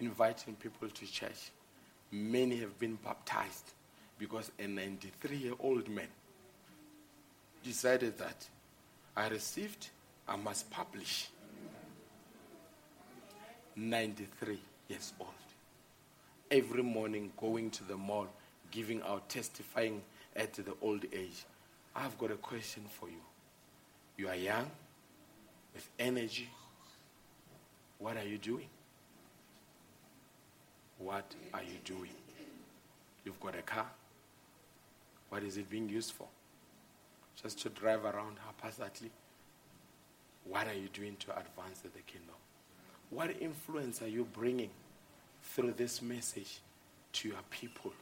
inviting 0.00 0.54
people 0.54 0.88
to 0.88 1.06
church. 1.06 1.50
Many 2.10 2.56
have 2.58 2.78
been 2.78 2.98
baptized 3.02 3.72
because 4.18 4.50
a 4.58 4.66
93 4.66 5.36
year 5.36 5.54
old 5.58 5.88
man 5.88 6.08
decided 7.62 8.18
that 8.18 8.46
I 9.16 9.28
received, 9.28 9.88
I 10.28 10.36
must 10.36 10.70
publish. 10.70 11.28
93 13.76 14.58
years 14.88 15.12
old. 15.18 15.30
Every 16.50 16.82
morning 16.82 17.32
going 17.36 17.70
to 17.70 17.84
the 17.84 17.96
mall, 17.96 18.28
giving 18.70 19.02
out, 19.02 19.28
testifying 19.28 20.02
at 20.36 20.52
the 20.52 20.74
old 20.82 21.04
age. 21.12 21.44
I've 21.96 22.16
got 22.18 22.30
a 22.30 22.36
question 22.36 22.84
for 22.98 23.08
you. 23.08 23.22
You 24.16 24.28
are 24.28 24.36
young, 24.36 24.70
with 25.74 25.88
energy. 25.98 26.48
What 27.98 28.16
are 28.16 28.24
you 28.24 28.38
doing? 28.38 28.68
What 30.98 31.34
are 31.52 31.62
you 31.62 31.78
doing? 31.84 32.14
You've 33.24 33.40
got 33.40 33.56
a 33.56 33.62
car. 33.62 33.86
What 35.28 35.42
is 35.42 35.56
it 35.56 35.68
being 35.68 35.88
used 35.88 36.12
for? 36.12 36.28
Just 37.42 37.60
to 37.62 37.68
drive 37.68 38.04
around 38.04 38.36
haphazardly? 38.46 39.10
What 40.44 40.68
are 40.68 40.74
you 40.74 40.88
doing 40.92 41.16
to 41.20 41.30
advance 41.30 41.80
the 41.80 41.88
kingdom? 42.06 42.36
What 43.10 43.30
influence 43.40 44.02
are 44.02 44.08
you 44.08 44.26
bringing 44.32 44.70
through 45.42 45.72
this 45.72 46.00
message 46.02 46.60
to 47.14 47.28
your 47.28 47.38
people, 47.50 47.92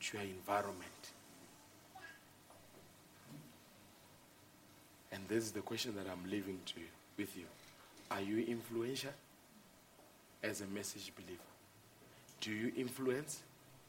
to 0.00 0.16
your 0.16 0.26
environment? 0.26 1.10
And 5.12 5.22
this 5.28 5.44
is 5.44 5.52
the 5.52 5.60
question 5.60 5.94
that 5.96 6.06
I'm 6.10 6.30
leaving 6.30 6.60
to 6.66 6.80
you, 6.80 6.86
with 7.20 7.36
you. 7.36 7.44
Are 8.10 8.22
you 8.22 8.42
influential 8.46 9.12
as 10.42 10.62
a 10.62 10.66
message 10.68 11.12
believer? 11.14 11.42
Do 12.40 12.50
you 12.50 12.72
influence 12.74 13.42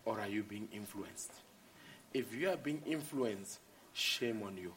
or 0.03 0.19
are 0.19 0.27
you 0.27 0.43
being 0.43 0.67
influenced? 0.73 1.31
If 2.13 2.35
you 2.35 2.49
are 2.49 2.57
being 2.57 2.81
influenced, 2.85 3.59
shame 3.93 4.43
on 4.45 4.57
you. 4.57 4.73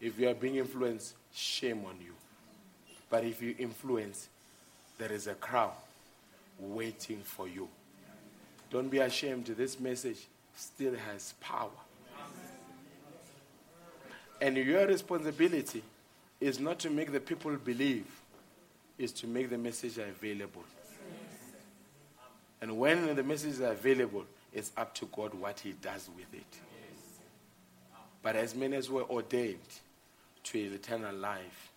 If 0.00 0.18
you 0.18 0.28
are 0.28 0.34
being 0.34 0.56
influenced, 0.56 1.14
shame 1.32 1.84
on 1.86 1.94
you. 2.00 2.14
But 3.08 3.24
if 3.24 3.40
you 3.40 3.54
influence, 3.60 4.28
there 4.98 5.12
is 5.12 5.28
a 5.28 5.34
crowd 5.34 5.74
waiting 6.58 7.20
for 7.22 7.46
you. 7.46 7.68
Don't 8.72 8.88
be 8.88 8.98
ashamed. 8.98 9.46
This 9.46 9.78
message 9.78 10.26
still 10.56 10.96
has 10.96 11.34
power. 11.40 11.70
And 14.40 14.56
your 14.56 14.84
responsibility 14.88 15.84
is 16.42 16.58
not 16.58 16.80
to 16.80 16.90
make 16.90 17.12
the 17.12 17.20
people 17.20 17.54
believe, 17.56 18.06
is 18.98 19.12
to 19.12 19.28
make 19.28 19.48
the 19.48 19.56
message 19.56 19.96
available. 19.98 20.64
And 22.60 22.78
when 22.78 23.14
the 23.14 23.22
message 23.22 23.52
is 23.52 23.60
available, 23.60 24.24
it's 24.52 24.72
up 24.76 24.94
to 24.96 25.06
God 25.06 25.34
what 25.34 25.60
He 25.60 25.72
does 25.72 26.10
with 26.16 26.32
it. 26.34 26.58
But 28.22 28.36
as 28.36 28.54
many 28.54 28.76
as 28.76 28.90
were 28.90 29.04
ordained 29.04 29.58
to 30.44 30.58
eternal 30.58 31.14
life, 31.14 31.70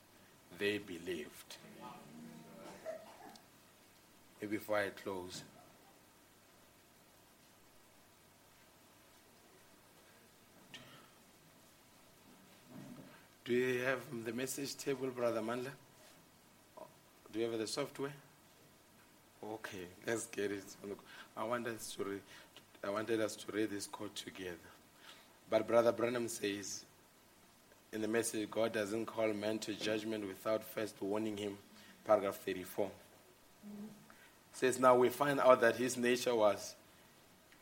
they 0.57 0.79
believed. 0.79 1.57
Before 4.49 4.77
I 4.77 4.89
close, 4.89 5.43
do 13.45 13.53
you 13.53 13.81
have 13.83 13.99
the 14.25 14.33
message 14.33 14.75
table, 14.75 15.07
Brother 15.07 15.41
Mandla? 15.41 15.69
Do 17.31 17.39
you 17.39 17.49
have 17.49 17.59
the 17.59 17.67
software? 17.67 18.13
Okay, 19.43 19.85
let's 20.07 20.25
get 20.25 20.51
it. 20.51 20.63
I 21.37 21.43
want 21.43 21.67
us 21.67 21.95
to 21.97 22.03
read, 22.03 22.21
I 22.83 22.89
wanted 22.89 23.21
us 23.21 23.35
to 23.35 23.51
read 23.51 23.69
this 23.69 23.85
quote 23.85 24.15
together. 24.15 24.55
But 25.49 25.67
Brother 25.67 25.91
Branham 25.91 26.27
says 26.27 26.85
in 27.93 28.01
the 28.01 28.07
message, 28.07 28.49
God 28.49 28.73
doesn't 28.73 29.05
call 29.05 29.31
man 29.33 29.59
to 29.59 29.73
judgment 29.73 30.27
without 30.27 30.63
first 30.63 30.99
warning 31.01 31.37
him. 31.37 31.57
Paragraph 32.03 32.37
34. 32.37 32.89
Says 34.53 34.79
now 34.79 34.95
we 34.95 35.09
find 35.09 35.39
out 35.39 35.61
that 35.61 35.75
his 35.75 35.97
nature 35.97 36.33
was 36.33 36.75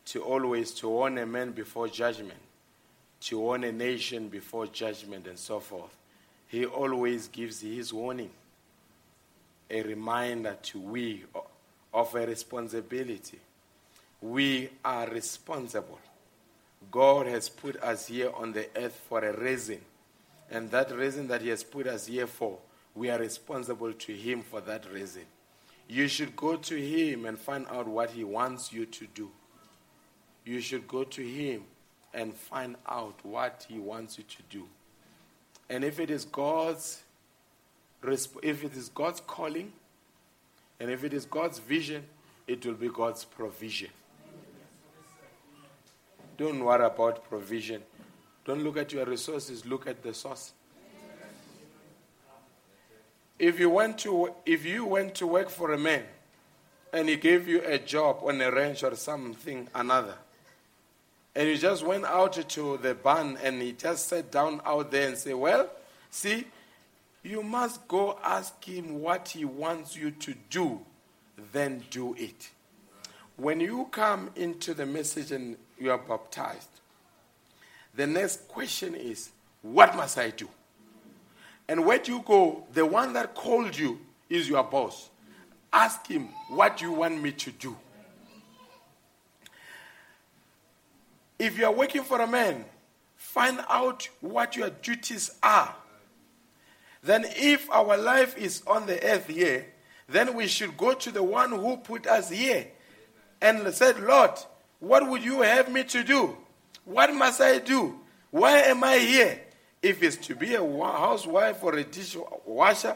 to 0.05 0.21
always 0.21 0.71
to 0.75 0.89
warn 0.89 1.17
a 1.17 1.25
man 1.25 1.51
before 1.51 1.87
judgment, 1.87 2.39
to 3.25 3.39
warn 3.39 3.63
a 3.63 3.71
nation 3.71 4.27
before 4.27 4.67
judgment, 4.67 5.27
and 5.27 5.39
so 5.39 5.59
forth. 5.59 5.95
He 6.47 6.65
always 6.65 7.27
gives 7.29 7.61
his 7.61 7.93
warning, 7.93 8.29
a 9.69 9.81
reminder 9.81 10.57
to 10.63 10.79
we 10.79 11.23
of 11.93 12.13
a 12.15 12.25
responsibility. 12.27 13.39
We 14.21 14.69
are 14.83 15.07
responsible. 15.09 15.99
God 16.91 17.27
has 17.27 17.49
put 17.49 17.81
us 17.81 18.07
here 18.07 18.31
on 18.35 18.51
the 18.51 18.67
earth 18.75 18.99
for 19.07 19.23
a 19.23 19.37
reason. 19.39 19.79
And 20.51 20.69
that 20.71 20.95
reason 20.95 21.27
that 21.29 21.41
He 21.41 21.49
has 21.49 21.63
put 21.63 21.87
us 21.87 22.07
here 22.07 22.27
for, 22.27 22.57
we 22.93 23.09
are 23.09 23.19
responsible 23.19 23.93
to 23.93 24.13
Him 24.13 24.43
for 24.43 24.61
that 24.61 24.91
reason. 24.91 25.23
You 25.87 26.07
should 26.07 26.35
go 26.35 26.57
to 26.57 26.75
Him 26.75 27.25
and 27.25 27.37
find 27.39 27.65
out 27.69 27.87
what 27.87 28.11
He 28.11 28.23
wants 28.23 28.71
you 28.73 28.85
to 28.85 29.07
do. 29.07 29.31
You 30.45 30.59
should 30.61 30.87
go 30.87 31.03
to 31.05 31.21
Him 31.21 31.63
and 32.13 32.33
find 32.33 32.75
out 32.87 33.19
what 33.23 33.65
He 33.67 33.79
wants 33.79 34.17
you 34.17 34.23
to 34.23 34.43
do. 34.49 34.67
And 35.69 35.83
if 35.83 35.99
it 35.99 36.09
is 36.09 36.25
God's 36.25 37.01
if 38.05 38.63
it 38.63 38.75
is 38.75 38.89
God's 38.89 39.21
calling, 39.21 39.71
and 40.79 40.91
if 40.91 41.03
it 41.03 41.13
is 41.13 41.25
God's 41.25 41.59
vision, 41.59 42.03
it 42.47 42.65
will 42.65 42.73
be 42.73 42.89
God's 42.89 43.23
provision. 43.23 43.89
Don't 46.37 46.63
worry 46.63 46.85
about 46.85 47.23
provision. 47.29 47.81
Don't 48.45 48.63
look 48.63 48.77
at 48.77 48.91
your 48.91 49.05
resources, 49.05 49.65
look 49.65 49.87
at 49.87 50.03
the 50.03 50.13
source. 50.13 50.51
If 53.39 53.59
you 53.59 53.69
went 53.69 53.97
to 53.99 54.33
if 54.45 54.65
you 54.65 54.85
went 54.85 55.15
to 55.15 55.27
work 55.27 55.49
for 55.49 55.73
a 55.73 55.77
man 55.77 56.03
and 56.91 57.09
he 57.09 57.15
gave 57.15 57.47
you 57.47 57.61
a 57.65 57.77
job 57.77 58.19
on 58.23 58.39
a 58.41 58.51
ranch 58.51 58.83
or 58.83 58.95
something 58.95 59.67
another, 59.73 60.15
and 61.35 61.49
he 61.49 61.57
just 61.57 61.83
went 61.83 62.05
out 62.05 62.33
to 62.49 62.77
the 62.77 62.93
barn 62.93 63.37
and 63.43 63.61
he 63.61 63.71
just 63.71 64.07
sat 64.07 64.31
down 64.31 64.61
out 64.65 64.91
there 64.91 65.07
and 65.07 65.17
say, 65.17 65.33
Well, 65.33 65.69
see, 66.09 66.45
you 67.23 67.41
must 67.41 67.87
go 67.87 68.19
ask 68.23 68.63
him 68.63 69.01
what 69.01 69.29
he 69.29 69.45
wants 69.45 69.95
you 69.95 70.11
to 70.11 70.35
do, 70.49 70.79
then 71.51 71.83
do 71.89 72.13
it. 72.15 72.51
When 73.35 73.59
you 73.59 73.87
come 73.89 74.29
into 74.35 74.73
the 74.75 74.85
message 74.85 75.31
and 75.31 75.57
you 75.79 75.91
are 75.91 75.97
baptized, 75.97 76.69
the 77.95 78.05
next 78.05 78.47
question 78.47 78.93
is, 78.93 79.31
What 79.63 79.95
must 79.95 80.19
I 80.19 80.29
do? 80.29 80.47
And 81.67 81.85
where 81.85 81.99
you 82.03 82.21
go? 82.23 82.65
The 82.73 82.85
one 82.85 83.13
that 83.13 83.33
called 83.33 83.75
you 83.75 83.99
is 84.29 84.47
your 84.47 84.63
boss. 84.63 85.09
Ask 85.71 86.05
him, 86.07 86.29
What 86.49 86.77
do 86.77 86.85
you 86.85 86.91
want 86.91 87.19
me 87.19 87.31
to 87.31 87.51
do? 87.51 87.75
If 91.43 91.57
you 91.57 91.65
are 91.65 91.73
working 91.73 92.03
for 92.03 92.21
a 92.21 92.27
man, 92.27 92.65
find 93.15 93.59
out 93.69 94.07
what 94.21 94.55
your 94.55 94.69
duties 94.69 95.31
are 95.41 95.75
then 97.03 97.25
if 97.35 97.69
our 97.69 97.97
life 97.97 98.37
is 98.37 98.63
on 98.65 98.87
the 98.87 99.03
earth 99.03 99.27
here, 99.27 99.65
then 100.07 100.33
we 100.35 100.47
should 100.47 100.77
go 100.77 100.93
to 100.93 101.11
the 101.11 101.21
one 101.21 101.51
who 101.51 101.77
put 101.77 102.07
us 102.07 102.29
here 102.29 102.67
and 103.41 103.73
said, 103.73 103.99
Lord, 103.99 104.31
what 104.79 105.07
would 105.09 105.23
you 105.23 105.41
have 105.41 105.71
me 105.71 105.83
to 105.85 106.03
do? 106.03 106.37
What 106.85 107.13
must 107.13 107.41
I 107.41 107.59
do? 107.59 107.99
Why 108.31 108.59
am 108.59 108.83
I 108.83 108.97
here? 108.99 109.41
If 109.81 110.01
it's 110.01 110.15
to 110.27 110.35
be 110.35 110.55
a 110.55 110.61
housewife 110.61 111.61
or 111.61 111.75
a 111.75 111.83
dishwasher, 111.83 112.95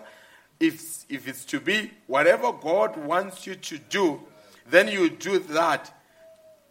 if, 0.59 1.05
if 1.09 1.27
it's 1.27 1.43
to 1.45 1.59
be 1.59 1.91
whatever 2.07 2.53
God 2.53 2.95
wants 2.95 3.45
you 3.45 3.55
to 3.55 3.77
do, 3.77 4.21
then 4.69 4.87
you 4.87 5.09
do 5.09 5.39
that 5.39 5.93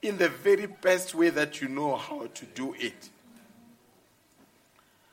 in 0.08 0.18
the 0.18 0.28
very 0.28 0.66
best 0.66 1.14
way 1.14 1.30
that 1.30 1.60
you 1.60 1.68
know 1.68 1.96
how 1.96 2.26
to 2.26 2.44
do 2.46 2.74
it. 2.78 3.10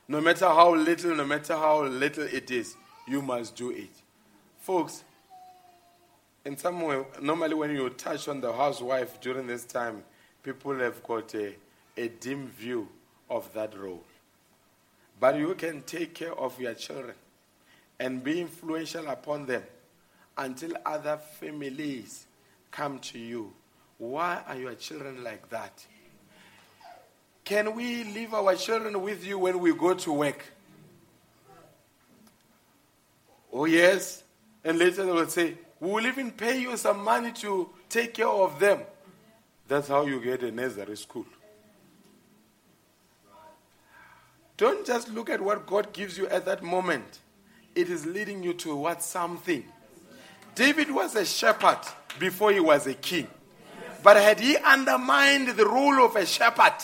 No 0.06 0.20
matter 0.20 0.46
how 0.46 0.74
little, 0.74 1.14
no 1.14 1.24
matter 1.24 1.54
how 1.54 1.84
little 1.84 2.24
it 2.24 2.50
is, 2.50 2.76
you 3.08 3.22
must 3.22 3.56
do 3.56 3.70
it. 3.70 3.90
Folks, 4.60 5.02
in 6.44 6.56
some 6.56 6.80
way, 6.82 7.02
normally 7.20 7.54
when 7.54 7.70
you 7.70 7.88
touch 7.90 8.28
on 8.28 8.40
the 8.40 8.52
housewife 8.52 9.20
during 9.20 9.46
this 9.46 9.64
time, 9.64 10.02
people 10.42 10.78
have 10.78 11.02
got 11.02 11.34
a, 11.34 11.54
a 11.96 12.08
dim 12.08 12.48
view 12.48 12.88
of 13.30 13.50
that 13.54 13.76
role. 13.78 14.04
But 15.18 15.38
you 15.38 15.54
can 15.54 15.82
take 15.82 16.14
care 16.14 16.34
of 16.34 16.60
your 16.60 16.74
children 16.74 17.14
and 17.98 18.22
be 18.22 18.40
influential 18.40 19.08
upon 19.08 19.46
them 19.46 19.62
until 20.36 20.72
other 20.84 21.18
families 21.40 22.26
come 22.70 22.98
to 22.98 23.18
you. 23.18 23.52
Why 23.98 24.42
are 24.46 24.56
your 24.56 24.74
children 24.74 25.22
like 25.22 25.48
that? 25.50 25.84
Can 27.44 27.74
we 27.74 28.04
leave 28.04 28.32
our 28.32 28.54
children 28.54 29.00
with 29.02 29.24
you 29.24 29.38
when 29.38 29.58
we 29.60 29.74
go 29.74 29.94
to 29.94 30.12
work? 30.12 30.44
Oh, 33.52 33.66
yes. 33.66 34.22
And 34.64 34.78
later 34.78 35.04
they 35.04 35.12
will 35.12 35.28
say, 35.28 35.54
We 35.78 35.90
will 35.90 36.06
even 36.06 36.32
pay 36.32 36.60
you 36.60 36.76
some 36.76 37.04
money 37.04 37.32
to 37.32 37.68
take 37.88 38.14
care 38.14 38.28
of 38.28 38.58
them. 38.58 38.80
That's 39.68 39.88
how 39.88 40.06
you 40.06 40.20
get 40.20 40.42
a 40.42 40.50
nursery 40.50 40.96
school. 40.96 41.26
Don't 44.56 44.86
just 44.86 45.10
look 45.10 45.30
at 45.30 45.40
what 45.40 45.66
God 45.66 45.92
gives 45.92 46.16
you 46.16 46.26
at 46.28 46.44
that 46.46 46.62
moment. 46.62 47.20
It 47.74 47.90
is 47.90 48.06
leading 48.06 48.42
you 48.42 48.54
towards 48.54 49.04
something. 49.04 49.64
David 50.54 50.90
was 50.90 51.16
a 51.16 51.24
shepherd 51.24 51.80
before 52.18 52.52
he 52.52 52.60
was 52.60 52.86
a 52.86 52.94
king. 52.94 53.26
But 54.04 54.18
had 54.18 54.38
he 54.38 54.56
undermined 54.58 55.48
the 55.48 55.66
role 55.66 56.04
of 56.04 56.14
a 56.14 56.26
shepherd, 56.26 56.74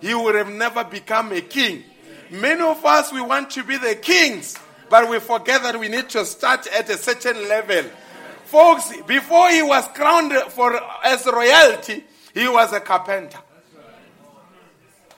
he 0.00 0.14
would 0.14 0.36
have 0.36 0.48
never 0.48 0.84
become 0.84 1.32
a 1.32 1.40
king. 1.40 1.82
Many 2.30 2.62
of 2.62 2.84
us, 2.84 3.12
we 3.12 3.20
want 3.20 3.50
to 3.50 3.64
be 3.64 3.76
the 3.76 3.96
kings, 3.96 4.56
but 4.88 5.10
we 5.10 5.18
forget 5.18 5.64
that 5.64 5.78
we 5.78 5.88
need 5.88 6.08
to 6.10 6.24
start 6.24 6.68
at 6.68 6.88
a 6.88 6.96
certain 6.96 7.48
level. 7.48 7.90
Folks, 8.44 8.92
before 9.08 9.50
he 9.50 9.60
was 9.60 9.88
crowned 9.88 10.32
for, 10.52 10.80
as 11.04 11.26
royalty, 11.26 12.04
he 12.32 12.46
was 12.46 12.72
a 12.72 12.80
carpenter. 12.80 13.38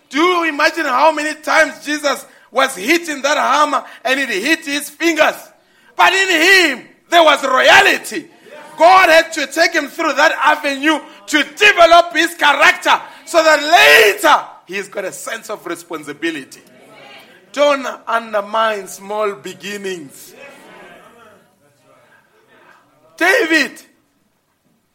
Do 0.08 0.18
you 0.18 0.48
imagine 0.48 0.86
how 0.86 1.12
many 1.12 1.38
times 1.42 1.84
Jesus 1.84 2.24
was 2.50 2.74
hitting 2.74 3.20
that 3.20 3.36
hammer 3.36 3.84
and 4.02 4.18
it 4.18 4.30
hit 4.30 4.64
his 4.64 4.88
fingers? 4.88 5.36
But 5.94 6.12
in 6.14 6.78
him, 6.78 6.88
there 7.10 7.22
was 7.22 7.44
royalty. 7.44 8.30
God 8.76 9.08
had 9.08 9.32
to 9.34 9.46
take 9.46 9.72
him 9.72 9.88
through 9.88 10.14
that 10.14 10.32
avenue 10.32 10.98
to 11.26 11.42
develop 11.42 12.12
his 12.12 12.34
character 12.34 13.00
so 13.24 13.42
that 13.42 13.60
later 13.62 14.46
he's 14.66 14.88
got 14.88 15.04
a 15.04 15.12
sense 15.12 15.50
of 15.50 15.64
responsibility. 15.66 16.60
Don't 17.52 17.86
undermine 18.06 18.86
small 18.88 19.34
beginnings. 19.34 20.34
David, 23.16 23.80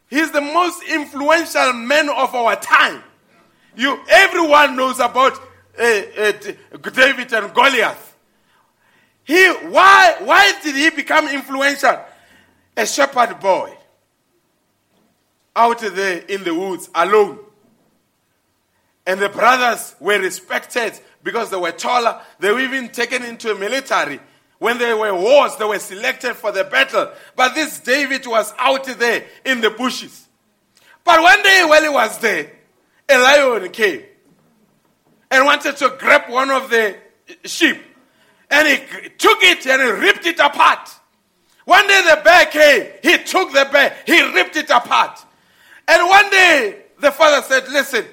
he's 0.08 0.30
the 0.30 0.42
most 0.42 0.82
influential 0.88 1.72
man 1.72 2.10
of 2.10 2.34
our 2.34 2.56
time. 2.56 3.02
You, 3.76 3.98
everyone 4.10 4.76
knows 4.76 5.00
about 5.00 5.40
uh, 5.78 5.82
uh, 5.82 6.32
David 6.92 7.32
and 7.32 7.54
Goliath. 7.54 8.16
He, 9.24 9.46
why, 9.46 10.16
why 10.20 10.52
did 10.62 10.74
he 10.74 10.90
become 10.90 11.28
influential? 11.28 11.98
A 12.76 12.86
shepherd 12.86 13.40
boy 13.40 13.74
out 15.56 15.80
there 15.80 16.18
in 16.18 16.44
the 16.44 16.54
woods 16.54 16.88
alone. 16.94 17.38
And 19.06 19.20
the 19.20 19.28
brothers 19.28 19.96
were 19.98 20.18
respected 20.20 20.92
because 21.22 21.50
they 21.50 21.56
were 21.56 21.72
taller. 21.72 22.20
They 22.38 22.52
were 22.52 22.60
even 22.60 22.88
taken 22.90 23.22
into 23.22 23.50
a 23.50 23.58
military. 23.58 24.20
When 24.58 24.78
there 24.78 24.96
were 24.96 25.14
wars, 25.14 25.56
they 25.56 25.64
were 25.64 25.78
selected 25.78 26.34
for 26.34 26.52
the 26.52 26.64
battle. 26.64 27.10
But 27.34 27.54
this 27.54 27.80
David 27.80 28.26
was 28.26 28.52
out 28.58 28.84
there 28.84 29.24
in 29.44 29.60
the 29.60 29.70
bushes. 29.70 30.28
But 31.02 31.22
one 31.22 31.42
day 31.42 31.64
while 31.66 31.82
he 31.82 31.88
was 31.88 32.18
there, 32.18 32.52
a 33.08 33.18
lion 33.18 33.70
came 33.72 34.02
and 35.30 35.44
wanted 35.44 35.76
to 35.78 35.96
grab 35.98 36.30
one 36.30 36.50
of 36.50 36.70
the 36.70 36.96
sheep. 37.44 37.78
And 38.50 38.68
he 38.68 39.08
took 39.10 39.42
it 39.42 39.66
and 39.66 39.80
he 39.80 39.88
ripped 39.88 40.26
it 40.26 40.38
apart. 40.38 40.90
One 41.64 41.86
day 41.86 42.02
the 42.02 42.20
bear 42.22 42.46
came, 42.46 42.92
he 43.02 43.24
took 43.24 43.52
the 43.52 43.68
bear, 43.70 43.96
he 44.06 44.20
ripped 44.34 44.56
it 44.56 44.70
apart. 44.70 45.24
And 45.90 46.08
one 46.08 46.30
day 46.30 46.82
the 47.00 47.10
father 47.10 47.44
said, 47.48 47.68
Listen, 47.68 48.04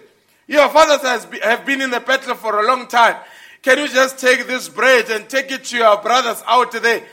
your 0.47 0.67
fathers 0.69 1.01
has 1.01 1.27
have 1.43 1.63
been 1.63 1.79
in 1.79 1.91
the 1.91 1.99
battle 1.99 2.33
for 2.33 2.59
a 2.59 2.65
long 2.65 2.87
time. 2.87 3.17
Can 3.61 3.77
you 3.77 3.87
just 3.87 4.17
take 4.17 4.47
this 4.47 4.67
bread 4.67 5.11
and 5.11 5.29
take 5.29 5.51
it 5.51 5.65
to 5.65 5.77
your 5.77 6.01
brothers 6.01 6.41
out 6.47 6.71
there? 6.71 7.03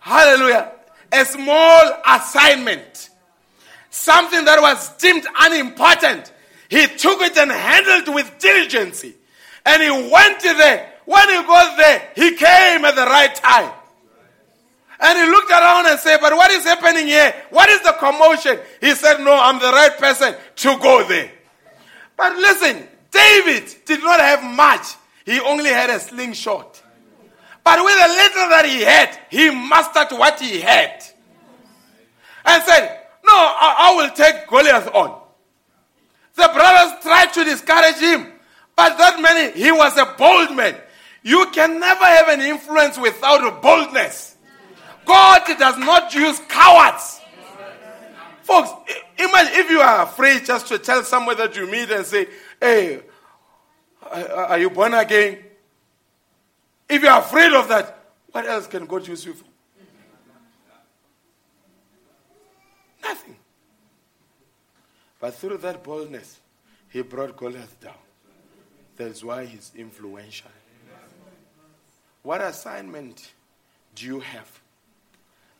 Hallelujah. 0.00 0.72
A 1.12 1.24
small 1.24 1.92
assignment. 2.04 3.10
Something 3.90 4.44
that 4.44 4.60
was 4.60 4.88
deemed 4.96 5.24
unimportant. 5.38 6.32
He 6.68 6.88
took 6.88 7.20
it 7.22 7.38
and 7.38 7.52
handled 7.52 8.12
with 8.12 8.38
diligence. 8.40 9.04
And 9.64 9.82
he 9.82 9.90
went 9.90 10.42
there. 10.42 10.94
When 11.04 11.28
he 11.28 11.34
got 11.44 11.76
there, 11.76 12.08
he 12.16 12.34
came 12.34 12.84
at 12.84 12.96
the 12.96 13.06
right 13.06 13.34
time. 13.36 13.72
And 15.00 15.18
he 15.18 15.30
looked 15.30 15.50
around 15.50 15.86
and 15.86 15.98
said, 16.00 16.18
But 16.20 16.34
what 16.34 16.50
is 16.50 16.64
happening 16.64 17.06
here? 17.06 17.34
What 17.50 17.68
is 17.68 17.80
the 17.82 17.92
commotion? 17.98 18.58
He 18.80 18.94
said, 18.94 19.18
No, 19.18 19.32
I'm 19.32 19.58
the 19.60 19.70
right 19.70 19.96
person 19.96 20.34
to 20.56 20.78
go 20.78 21.06
there. 21.06 21.30
But 22.16 22.36
listen, 22.36 22.88
David 23.10 23.72
did 23.84 24.00
not 24.02 24.18
have 24.20 24.42
much. 24.42 24.96
He 25.24 25.38
only 25.40 25.70
had 25.70 25.90
a 25.90 26.00
slingshot. 26.00 26.82
But 27.62 27.84
with 27.84 27.94
the 27.94 28.08
little 28.08 28.48
that 28.48 28.64
he 28.66 28.82
had, 28.82 29.18
he 29.30 29.50
mastered 29.50 30.18
what 30.18 30.40
he 30.40 30.60
had. 30.60 31.04
And 32.44 32.62
said, 32.64 33.00
No, 33.24 33.34
I, 33.34 33.90
I 33.90 33.94
will 33.96 34.10
take 34.10 34.48
Goliath 34.48 34.88
on. 34.94 35.20
The 36.34 36.50
brothers 36.54 37.02
tried 37.02 37.32
to 37.34 37.44
discourage 37.44 37.96
him. 37.96 38.32
But 38.74 38.96
that 38.96 39.20
man, 39.20 39.52
he 39.54 39.70
was 39.70 39.96
a 39.96 40.14
bold 40.16 40.56
man. 40.56 40.76
You 41.22 41.50
can 41.52 41.78
never 41.78 42.04
have 42.04 42.28
an 42.28 42.40
influence 42.40 42.96
without 42.98 43.60
boldness. 43.60 44.36
God 45.08 45.42
does 45.58 45.78
not 45.78 46.14
use 46.14 46.38
cowards. 46.48 47.20
Folks, 48.42 48.70
imagine 49.18 49.52
if 49.54 49.70
you 49.70 49.80
are 49.80 50.02
afraid 50.02 50.44
just 50.44 50.68
to 50.68 50.78
tell 50.78 51.02
someone 51.02 51.36
that 51.38 51.56
you 51.56 51.66
meet 51.66 51.90
and 51.90 52.04
say, 52.04 52.28
hey, 52.60 53.00
are 54.10 54.58
you 54.58 54.70
born 54.70 54.92
again? 54.94 55.38
If 56.88 57.02
you 57.02 57.08
are 57.08 57.20
afraid 57.20 57.52
of 57.52 57.68
that, 57.68 57.98
what 58.32 58.46
else 58.46 58.66
can 58.66 58.84
God 58.84 59.08
use 59.08 59.24
you 59.24 59.32
for? 59.32 59.44
Nothing. 63.02 63.36
But 65.20 65.34
through 65.34 65.58
that 65.58 65.82
boldness, 65.82 66.38
he 66.90 67.02
brought 67.02 67.36
Goliath 67.36 67.80
down. 67.80 67.94
That's 68.96 69.24
why 69.24 69.46
he's 69.46 69.72
influential. 69.74 70.50
What 72.22 72.40
assignment 72.40 73.32
do 73.94 74.06
you 74.06 74.20
have? 74.20 74.57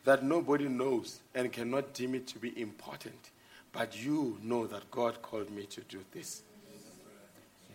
That 0.05 0.23
nobody 0.23 0.67
knows 0.67 1.19
and 1.35 1.51
cannot 1.51 1.93
deem 1.93 2.15
it 2.15 2.27
to 2.27 2.39
be 2.39 2.59
important. 2.59 3.31
But 3.71 4.01
you 4.03 4.37
know 4.41 4.65
that 4.67 4.89
God 4.89 5.21
called 5.21 5.51
me 5.51 5.65
to 5.65 5.81
do 5.81 6.03
this. 6.11 6.41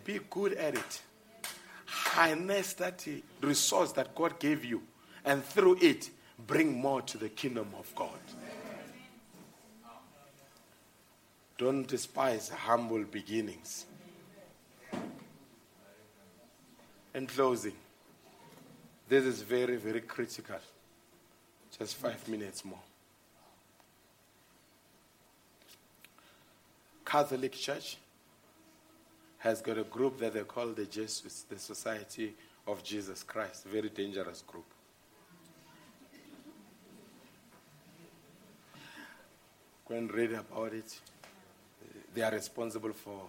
Be 0.03 0.19
good 0.29 0.53
at 0.53 0.75
it. 0.75 1.01
Harness 1.85 2.73
that 2.73 3.05
resource 3.41 3.91
that 3.93 4.13
God 4.15 4.39
gave 4.39 4.65
you, 4.65 4.81
and 5.23 5.43
through 5.43 5.77
it, 5.81 6.09
bring 6.45 6.79
more 6.79 7.01
to 7.03 7.17
the 7.17 7.29
kingdom 7.29 7.67
of 7.79 7.93
God. 7.95 8.09
Don't 11.57 11.87
despise 11.87 12.49
humble 12.49 13.03
beginnings. 13.03 13.85
In 17.13 17.27
closing, 17.27 17.71
this 19.07 19.23
is 19.23 19.41
very, 19.41 19.77
very 19.77 20.01
critical. 20.01 20.59
Just 21.77 21.95
five 21.97 22.27
minutes 22.29 22.63
more. 22.63 22.79
Catholic 27.05 27.51
Church 27.51 27.97
has 29.39 29.61
got 29.61 29.77
a 29.77 29.83
group 29.83 30.17
that 30.19 30.33
they 30.33 30.41
call 30.41 30.67
the 30.67 30.85
Jesuits, 30.85 31.43
the 31.43 31.59
Society 31.59 32.33
of 32.67 32.83
Jesus 32.83 33.23
Christ. 33.23 33.65
Very 33.65 33.89
dangerous 33.89 34.41
group. 34.41 34.65
Go 39.87 39.95
and 39.95 40.11
read 40.11 40.33
about 40.33 40.73
it. 40.73 40.99
They 42.13 42.23
are 42.23 42.31
responsible 42.31 42.93
for 42.93 43.21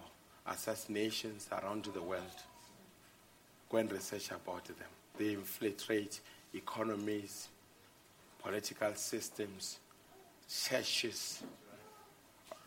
assassinations 0.47 1.47
around 1.51 1.85
the 1.85 2.01
world. 2.01 2.23
Go 3.69 3.77
and 3.77 3.91
research 3.91 4.31
about 4.31 4.65
them. 4.65 4.75
They 5.19 5.33
infiltrate 5.33 6.19
economies, 6.53 7.49
political 8.47 8.95
systems, 8.95 9.77
churches. 10.49 11.43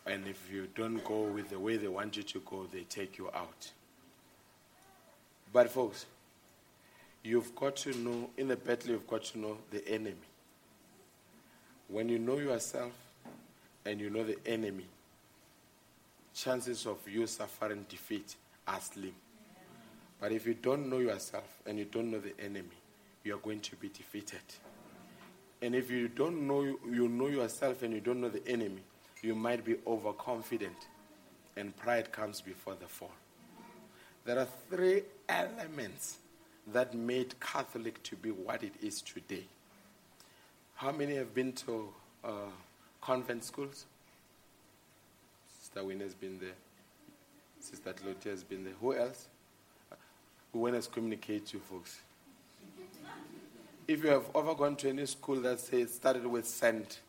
And 0.05 0.27
if 0.27 0.47
you 0.51 0.67
don't 0.75 1.03
go 1.03 1.23
with 1.23 1.49
the 1.49 1.57
way 1.57 1.77
they 1.77 1.87
want 1.87 2.15
you 2.17 2.21
to 2.21 2.39
go, 2.41 2.67
they 2.71 2.81
take 2.81 3.17
you 3.17 3.29
out. 3.33 3.71
But, 5.51 5.71
folks, 5.71 6.05
you've 7.23 7.55
got 7.55 7.77
to 7.77 7.95
know, 7.95 8.29
in 8.37 8.47
the 8.47 8.57
battle, 8.57 8.91
you've 8.91 9.07
got 9.07 9.23
to 9.25 9.39
know 9.39 9.57
the 9.71 9.87
enemy. 9.87 10.13
When 11.87 12.09
you 12.09 12.19
know 12.19 12.37
yourself 12.37 12.91
and 13.83 13.99
you 13.99 14.11
know 14.11 14.23
the 14.23 14.37
enemy, 14.45 14.85
chances 16.35 16.85
of 16.85 16.97
you 17.09 17.25
suffering 17.25 17.87
defeat 17.89 18.35
are 18.67 18.79
slim. 18.79 19.15
But 20.19 20.31
if 20.31 20.45
you 20.45 20.53
don't 20.53 20.91
know 20.91 20.99
yourself 20.99 21.59
and 21.65 21.79
you 21.79 21.85
don't 21.85 22.11
know 22.11 22.19
the 22.19 22.39
enemy, 22.39 22.77
you 23.23 23.33
are 23.33 23.39
going 23.39 23.61
to 23.61 23.75
be 23.77 23.89
defeated. 23.89 24.41
And 25.61 25.75
if 25.75 25.91
you 25.91 26.07
don't 26.07 26.47
know 26.47 26.63
you 26.63 27.07
know 27.07 27.27
yourself 27.27 27.83
and 27.83 27.93
you 27.93 28.01
don't 28.01 28.19
know 28.19 28.29
the 28.29 28.45
enemy, 28.47 28.81
you 29.21 29.35
might 29.35 29.63
be 29.63 29.75
overconfident 29.85 30.87
and 31.55 31.75
pride 31.77 32.11
comes 32.11 32.41
before 32.41 32.75
the 32.75 32.87
fall. 32.87 33.11
There 34.25 34.37
are 34.39 34.47
three 34.69 35.03
elements 35.27 36.17
that 36.67 36.93
made 36.93 37.39
Catholic 37.39 38.01
to 38.03 38.15
be 38.15 38.29
what 38.31 38.63
it 38.63 38.73
is 38.81 39.01
today. 39.01 39.43
How 40.75 40.91
many 40.91 41.15
have 41.15 41.33
been 41.33 41.53
to 41.53 41.89
uh, 42.23 42.29
convent 43.01 43.43
schools? 43.43 43.85
Sister 45.59 45.83
Wynne 45.83 45.99
has 45.99 46.13
been 46.13 46.39
there. 46.39 46.55
Sister 47.59 47.93
Clotia 47.93 48.31
has 48.31 48.43
been 48.43 48.63
there. 48.63 48.73
Who 48.81 48.95
else? 48.95 49.27
We 50.53 50.59
want 50.59 50.81
to 50.81 50.89
communicate 50.89 51.47
to 51.47 51.57
you 51.57 51.63
folks. 51.69 52.01
If 53.87 54.03
you 54.03 54.09
have 54.09 54.29
ever 54.35 54.55
gone 54.55 54.75
to 54.77 54.89
any 54.89 55.05
school 55.05 55.41
that 55.41 55.59
says 55.59 55.93
started 55.93 56.25
with 56.25 56.47
sent, 56.47 56.99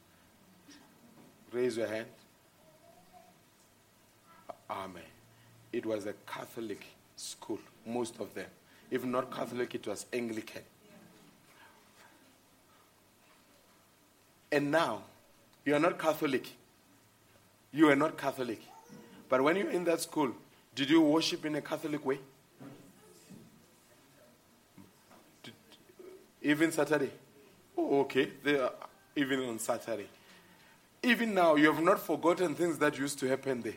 raise 1.52 1.76
your 1.76 1.86
hand. 1.86 2.06
Amen. 4.70 5.02
It 5.72 5.86
was 5.86 6.06
a 6.06 6.14
Catholic 6.26 6.84
school, 7.16 7.58
most 7.86 8.18
of 8.20 8.34
them. 8.34 8.46
If 8.90 9.04
not 9.04 9.30
Catholic, 9.30 9.74
it 9.74 9.86
was 9.86 10.06
Anglican. 10.12 10.62
And 14.50 14.70
now, 14.70 15.02
you 15.64 15.74
are 15.74 15.78
not 15.78 15.98
Catholic. 15.98 16.46
You 17.72 17.88
are 17.90 17.96
not 17.96 18.18
Catholic. 18.18 18.60
But 19.28 19.42
when 19.42 19.56
you're 19.56 19.70
in 19.70 19.84
that 19.84 20.00
school, 20.00 20.32
did 20.74 20.90
you 20.90 21.00
worship 21.00 21.46
in 21.46 21.54
a 21.54 21.62
Catholic 21.62 22.04
way? 22.04 22.18
Even 26.42 26.72
Saturday? 26.72 27.10
Oh, 27.76 28.00
okay. 28.00 28.30
They 28.42 28.58
are, 28.58 28.72
even 29.16 29.40
on 29.48 29.58
Saturday. 29.58 30.08
Even 31.02 31.34
now, 31.34 31.56
you 31.56 31.72
have 31.72 31.82
not 31.82 32.00
forgotten 32.00 32.54
things 32.54 32.78
that 32.78 32.98
used 32.98 33.18
to 33.20 33.28
happen 33.28 33.60
there. 33.62 33.74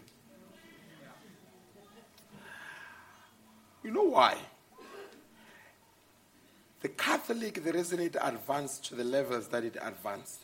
You 3.83 3.91
know 3.91 4.03
why? 4.03 4.37
The 6.81 6.89
Catholic, 6.89 7.63
the 7.63 7.71
reason 7.71 7.99
it 7.99 8.15
advanced 8.21 8.85
to 8.85 8.95
the 8.95 9.03
levels 9.03 9.47
that 9.47 9.63
it 9.63 9.75
advanced 9.81 10.41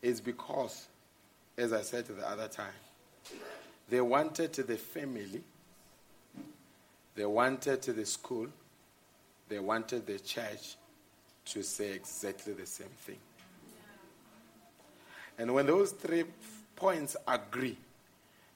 is 0.00 0.20
because, 0.20 0.86
as 1.58 1.72
I 1.72 1.82
said 1.82 2.06
the 2.06 2.26
other 2.26 2.48
time, 2.48 2.72
they 3.88 4.00
wanted 4.00 4.54
the 4.54 4.76
family, 4.76 5.42
they 7.14 7.26
wanted 7.26 7.82
the 7.82 8.06
school, 8.06 8.46
they 9.48 9.58
wanted 9.58 10.06
the 10.06 10.18
church 10.18 10.76
to 11.50 11.62
say 11.62 11.92
exactly 11.92 12.52
the 12.52 12.66
same 12.66 12.88
thing. 12.98 13.18
And 15.38 15.54
when 15.54 15.66
those 15.66 15.92
three 15.92 16.24
points 16.76 17.16
agree, 17.26 17.76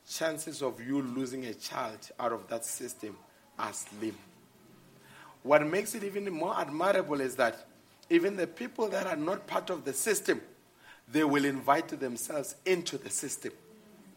chances 0.09 0.63
of 0.63 0.81
you 0.81 1.01
losing 1.01 1.47
a 1.47 1.55
child 1.55 1.99
out 2.21 2.33
of 2.33 2.47
that 2.49 2.65
system 2.65 3.17
are 3.59 3.73
slim. 3.73 4.17
What 5.43 5.67
makes 5.67 5.95
it 5.95 6.05
even 6.05 6.31
more 6.33 6.59
admirable 6.59 7.21
is 7.21 7.37
that 7.37 7.67
even 8.11 8.37
the 8.37 8.47
people 8.47 8.89
that 8.89 9.07
are 9.07 9.17
not 9.17 9.47
part 9.47 9.71
of 9.71 9.85
the 9.85 9.93
system, 9.93 10.41
they 11.11 11.25
will 11.25 11.45
invite 11.45 11.89
themselves 11.89 12.55
into 12.65 12.99
the 12.99 13.11
system. 13.11 13.53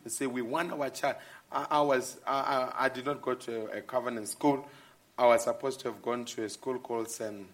They 0.04 0.10
say, 0.10 0.28
We 0.28 0.42
want 0.42 0.72
our 0.72 0.90
child. 0.90 1.16
I, 1.52 1.68
I 1.72 1.82
was, 1.82 2.18
I, 2.26 2.72
I, 2.78 2.90
did 2.90 3.06
not 3.06 3.22
go 3.22 3.34
to 3.34 3.68
a 3.68 3.82
covenant 3.82 4.28
school. 4.28 4.68
I 5.18 5.28
was 5.28 5.46
supposed 5.46 5.80
to 5.82 5.90
have 5.90 6.02
gone 6.02 6.26
to 6.26 6.44
a 6.44 6.50
school 6.50 6.80
called 6.80 7.10
St. 7.10 7.48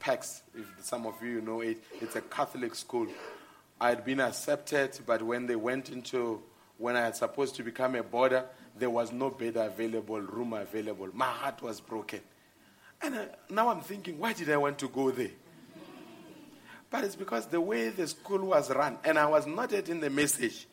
Pax. 0.00 0.42
If 0.54 0.66
some 0.84 1.06
of 1.06 1.22
you 1.22 1.40
know 1.42 1.60
it, 1.60 1.82
it's 2.00 2.16
a 2.16 2.22
Catholic 2.22 2.74
school. 2.74 3.06
I 3.80 3.90
had 3.90 4.04
been 4.04 4.20
accepted, 4.20 4.98
but 5.06 5.22
when 5.22 5.46
they 5.46 5.56
went 5.56 5.90
into, 5.90 6.42
when 6.78 6.96
I 6.96 7.02
had 7.02 7.16
supposed 7.16 7.54
to 7.56 7.62
become 7.62 7.94
a 7.94 8.02
boarder, 8.02 8.46
there 8.76 8.90
was 8.90 9.12
no 9.12 9.30
bed 9.30 9.56
available, 9.56 10.20
room 10.20 10.54
available. 10.54 11.08
My 11.12 11.26
heart 11.26 11.62
was 11.62 11.80
broken. 11.80 12.20
And 13.02 13.14
uh, 13.14 13.24
now 13.48 13.68
I'm 13.68 13.80
thinking, 13.80 14.18
why 14.18 14.32
did 14.32 14.50
I 14.50 14.56
want 14.56 14.78
to 14.78 14.88
go 14.88 15.10
there? 15.10 15.30
But 16.90 17.04
it's 17.04 17.14
because 17.14 17.46
the 17.46 17.60
way 17.60 17.90
the 17.90 18.08
school 18.08 18.40
was 18.40 18.70
run, 18.70 18.98
and 19.04 19.18
I 19.18 19.26
was 19.26 19.46
not 19.46 19.70
yet 19.70 19.88
in 19.88 20.00
the 20.00 20.10
message. 20.10 20.66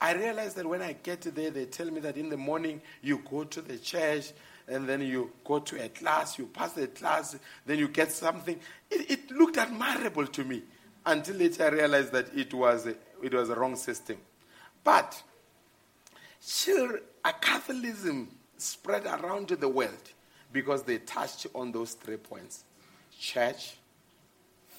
I 0.00 0.14
realized 0.14 0.56
that 0.56 0.66
when 0.66 0.82
I 0.82 0.94
get 0.94 1.20
there, 1.20 1.50
they 1.50 1.66
tell 1.66 1.88
me 1.88 2.00
that 2.00 2.16
in 2.16 2.28
the 2.28 2.36
morning 2.36 2.82
you 3.02 3.22
go 3.30 3.44
to 3.44 3.60
the 3.62 3.78
church, 3.78 4.32
and 4.72 4.88
then 4.88 5.00
you 5.00 5.30
go 5.44 5.58
to 5.58 5.84
a 5.84 5.88
class, 5.88 6.38
you 6.38 6.46
pass 6.46 6.72
the 6.72 6.86
class, 6.86 7.36
then 7.66 7.78
you 7.78 7.88
get 7.88 8.10
something. 8.10 8.58
It, 8.90 9.10
it 9.10 9.30
looked 9.30 9.56
admirable 9.56 10.26
to 10.26 10.44
me 10.44 10.62
until 11.04 11.36
later 11.36 11.64
I 11.64 11.68
realized 11.68 12.12
that 12.12 12.34
it 12.36 12.52
was 12.54 12.86
a, 12.86 12.94
it 13.22 13.34
was 13.34 13.50
a 13.50 13.54
wrong 13.54 13.76
system. 13.76 14.18
But 14.84 15.22
still, 16.40 16.98
a 17.24 17.32
Catholicism 17.32 18.28
spread 18.56 19.06
around 19.06 19.48
the 19.48 19.68
world 19.68 20.10
because 20.52 20.82
they 20.82 20.98
touched 20.98 21.46
on 21.54 21.72
those 21.72 21.92
three 21.92 22.16
points 22.16 22.64
church, 23.18 23.74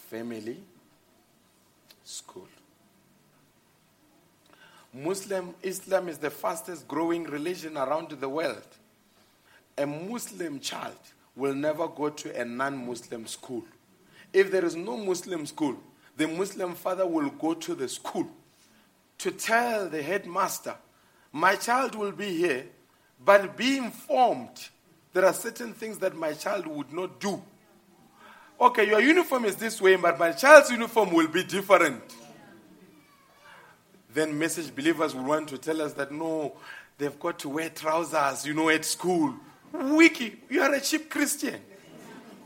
family, 0.09 0.57
school. 2.03 2.47
Muslim 4.93 5.55
Islam 5.63 6.07
is 6.07 6.19
the 6.19 6.29
fastest 6.29 6.87
growing 6.87 7.23
religion 7.23 7.77
around 7.77 8.11
the 8.11 8.29
world. 8.29 8.67
A 9.77 9.85
Muslim 9.85 10.59
child 10.59 10.97
will 11.35 11.53
never 11.53 11.87
go 11.87 12.09
to 12.09 12.39
a 12.39 12.45
non 12.45 12.85
Muslim 12.87 13.25
school. 13.27 13.63
If 14.31 14.51
there 14.51 14.65
is 14.65 14.75
no 14.75 14.97
Muslim 14.97 15.45
school, 15.45 15.75
the 16.17 16.27
Muslim 16.27 16.75
father 16.75 17.07
will 17.07 17.29
go 17.29 17.53
to 17.53 17.75
the 17.75 17.87
school 17.87 18.27
to 19.19 19.31
tell 19.31 19.89
the 19.89 20.01
headmaster, 20.01 20.75
My 21.31 21.55
child 21.55 21.95
will 21.95 22.11
be 22.11 22.37
here, 22.37 22.65
but 23.23 23.57
be 23.57 23.77
informed 23.77 24.69
there 25.13 25.25
are 25.25 25.33
certain 25.33 25.73
things 25.73 25.99
that 25.99 26.15
my 26.15 26.33
child 26.33 26.65
would 26.65 26.91
not 26.91 27.19
do. 27.19 27.41
Okay, 28.59 28.87
your 28.87 28.99
uniform 28.99 29.45
is 29.45 29.55
this 29.55 29.79
way, 29.79 29.95
but 29.95 30.17
my 30.17 30.31
child's 30.31 30.71
uniform 30.71 31.13
will 31.13 31.27
be 31.27 31.43
different 31.43 32.01
then 34.13 34.37
message 34.37 34.73
believers 34.75 35.15
will 35.15 35.23
want 35.23 35.49
to 35.49 35.57
tell 35.57 35.81
us 35.81 35.93
that 35.93 36.11
no, 36.11 36.53
they've 36.97 37.19
got 37.19 37.39
to 37.39 37.49
wear 37.49 37.69
trousers, 37.69 38.45
you 38.45 38.53
know, 38.53 38.69
at 38.69 38.85
school. 38.85 39.33
Wiki, 39.73 40.39
you 40.49 40.61
are 40.61 40.73
a 40.73 40.79
cheap 40.79 41.09
Christian. 41.09 41.59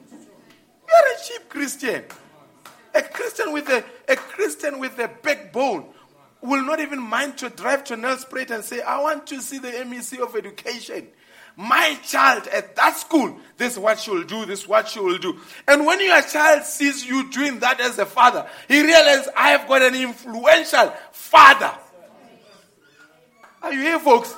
You 0.09 0.93
are 0.93 1.15
a 1.15 1.23
cheap 1.23 1.49
Christian. 1.49 2.03
A 2.95 3.01
Christian 3.01 3.53
with 3.53 3.69
a, 3.69 3.83
a 4.07 4.15
Christian 4.15 4.79
with 4.79 4.97
a 4.97 5.07
backbone 5.21 5.85
will 6.41 6.63
not 6.63 6.79
even 6.79 6.99
mind 6.99 7.37
to 7.37 7.49
drive 7.49 7.83
to 7.85 7.95
Nelspruit 7.95 8.49
and 8.49 8.63
say, 8.63 8.81
I 8.81 9.01
want 9.01 9.27
to 9.27 9.41
see 9.41 9.59
the 9.59 9.69
MEC 9.69 10.19
of 10.19 10.35
education 10.35 11.07
my 11.57 11.97
child 12.03 12.47
at 12.47 12.75
that 12.75 12.97
school, 12.97 13.35
this 13.57 13.73
is 13.73 13.79
what 13.79 13.99
she 13.99 14.11
will 14.11 14.23
do, 14.23 14.45
this 14.45 14.61
is 14.61 14.67
what 14.67 14.87
she 14.87 14.99
will 14.99 15.17
do. 15.17 15.39
And 15.67 15.87
when 15.87 15.99
your 15.99 16.21
child 16.21 16.63
sees 16.63 17.03
you 17.03 17.31
doing 17.31 17.59
that 17.59 17.81
as 17.81 17.97
a 17.97 18.05
father, 18.05 18.47
he 18.67 18.81
realizes, 18.83 19.27
I 19.35 19.49
have 19.49 19.67
got 19.67 19.81
an 19.81 19.95
influential 19.95 20.93
father. 21.11 21.73
Are 23.63 23.73
you 23.73 23.81
here, 23.81 23.99
folks? 23.99 24.35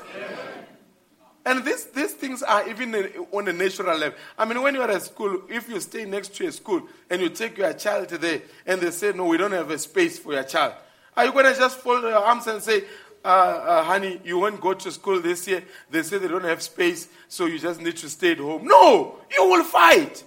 And 1.49 1.65
this, 1.65 1.85
these 1.85 2.13
things 2.13 2.43
are 2.43 2.69
even 2.69 2.93
on 3.31 3.47
a 3.47 3.53
natural 3.53 3.97
level. 3.97 4.15
I 4.37 4.45
mean, 4.45 4.61
when 4.61 4.75
you're 4.75 4.91
at 4.91 5.01
school, 5.01 5.41
if 5.49 5.67
you 5.67 5.79
stay 5.79 6.05
next 6.05 6.35
to 6.35 6.45
a 6.45 6.51
school 6.51 6.83
and 7.09 7.19
you 7.19 7.29
take 7.29 7.57
your 7.57 7.73
child 7.73 8.09
there 8.09 8.43
and 8.67 8.79
they 8.79 8.91
say, 8.91 9.13
no, 9.13 9.25
we 9.25 9.37
don't 9.37 9.53
have 9.53 9.71
a 9.71 9.79
space 9.79 10.19
for 10.19 10.33
your 10.33 10.43
child, 10.43 10.75
are 11.17 11.25
you 11.25 11.31
going 11.31 11.51
to 11.51 11.59
just 11.59 11.79
fold 11.79 12.03
your 12.03 12.13
arms 12.13 12.45
and 12.45 12.61
say, 12.61 12.83
uh, 13.25 13.27
uh, 13.27 13.83
honey, 13.83 14.21
you 14.23 14.37
won't 14.37 14.61
go 14.61 14.75
to 14.75 14.91
school 14.91 15.19
this 15.19 15.47
year. 15.47 15.63
They 15.89 16.03
say 16.03 16.19
they 16.19 16.27
don't 16.27 16.43
have 16.43 16.61
space, 16.61 17.07
so 17.27 17.47
you 17.47 17.57
just 17.57 17.81
need 17.81 17.97
to 17.97 18.09
stay 18.09 18.33
at 18.33 18.37
home. 18.37 18.65
No, 18.65 19.17
you 19.35 19.49
will 19.49 19.63
fight. 19.63 20.23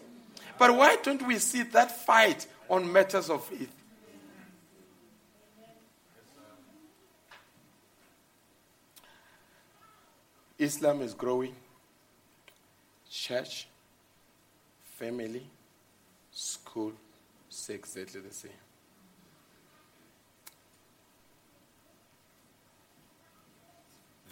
But 0.58 0.76
why 0.76 0.96
don't 1.04 1.24
we 1.24 1.38
see 1.38 1.62
that 1.62 2.04
fight 2.04 2.48
on 2.68 2.92
matters 2.92 3.30
of 3.30 3.44
faith? 3.44 3.70
Islam 10.62 11.02
is 11.02 11.14
growing. 11.14 11.54
Church, 13.10 13.66
family, 14.98 15.46
school, 16.30 16.92
say 17.48 17.74
exactly 17.74 18.20
the 18.20 18.32
same. 18.32 18.52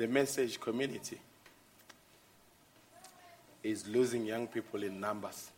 the 0.01 0.09
message 0.09 0.59
community 0.59 1.20
is 3.62 3.86
losing 3.86 4.24
young 4.24 4.47
people 4.47 4.82
in 4.82 4.98
numbers. 4.98 5.51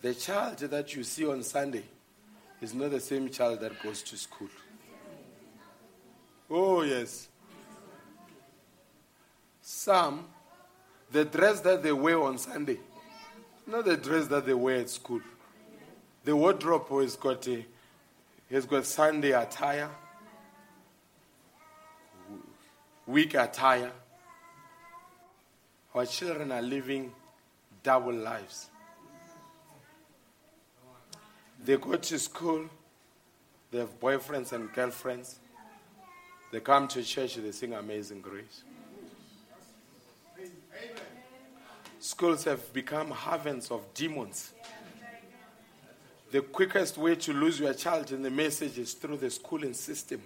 The 0.00 0.14
child 0.14 0.58
that 0.58 0.94
you 0.94 1.02
see 1.02 1.26
on 1.26 1.42
Sunday 1.42 1.82
is 2.62 2.72
not 2.72 2.92
the 2.92 3.00
same 3.00 3.28
child 3.28 3.58
that 3.58 3.82
goes 3.82 4.02
to 4.02 4.16
school. 4.16 4.50
Oh, 6.48 6.82
yes. 6.82 7.26
Some, 9.66 10.26
the 11.10 11.24
dress 11.24 11.60
that 11.60 11.82
they 11.82 11.92
wear 11.92 12.20
on 12.20 12.36
Sunday, 12.36 12.78
not 13.66 13.86
the 13.86 13.96
dress 13.96 14.26
that 14.26 14.44
they 14.44 14.54
wear 14.54 14.80
at 14.80 14.90
school. 14.90 15.20
The 16.24 16.36
wardrobe 16.36 16.88
has 17.00 17.16
got, 17.16 17.48
a, 17.48 17.64
has 18.50 18.66
got 18.66 18.84
Sunday 18.84 19.32
attire 19.32 19.88
weak 23.06 23.34
attire. 23.34 23.92
Our 25.94 26.06
children 26.06 26.50
are 26.52 26.62
living 26.62 27.12
double 27.82 28.12
lives. 28.12 28.70
They 31.64 31.76
go 31.76 31.96
to 31.96 32.18
school, 32.18 32.66
they 33.70 33.78
have 33.78 34.00
boyfriends 34.00 34.52
and 34.52 34.72
girlfriends. 34.72 35.38
They 36.52 36.60
come 36.60 36.88
to 36.88 37.02
church, 37.02 37.36
they 37.36 37.52
sing 37.52 37.72
Amazing 37.72 38.20
Grace. 38.20 38.62
Schools 42.00 42.44
have 42.44 42.72
become 42.72 43.10
havens 43.10 43.70
of 43.70 43.92
demons. 43.94 44.52
The 46.30 46.42
quickest 46.42 46.98
way 46.98 47.14
to 47.14 47.32
lose 47.32 47.60
your 47.60 47.74
child 47.74 48.10
in 48.10 48.22
the 48.22 48.30
message 48.30 48.78
is 48.78 48.94
through 48.94 49.18
the 49.18 49.30
schooling 49.30 49.72
system. 49.72 50.20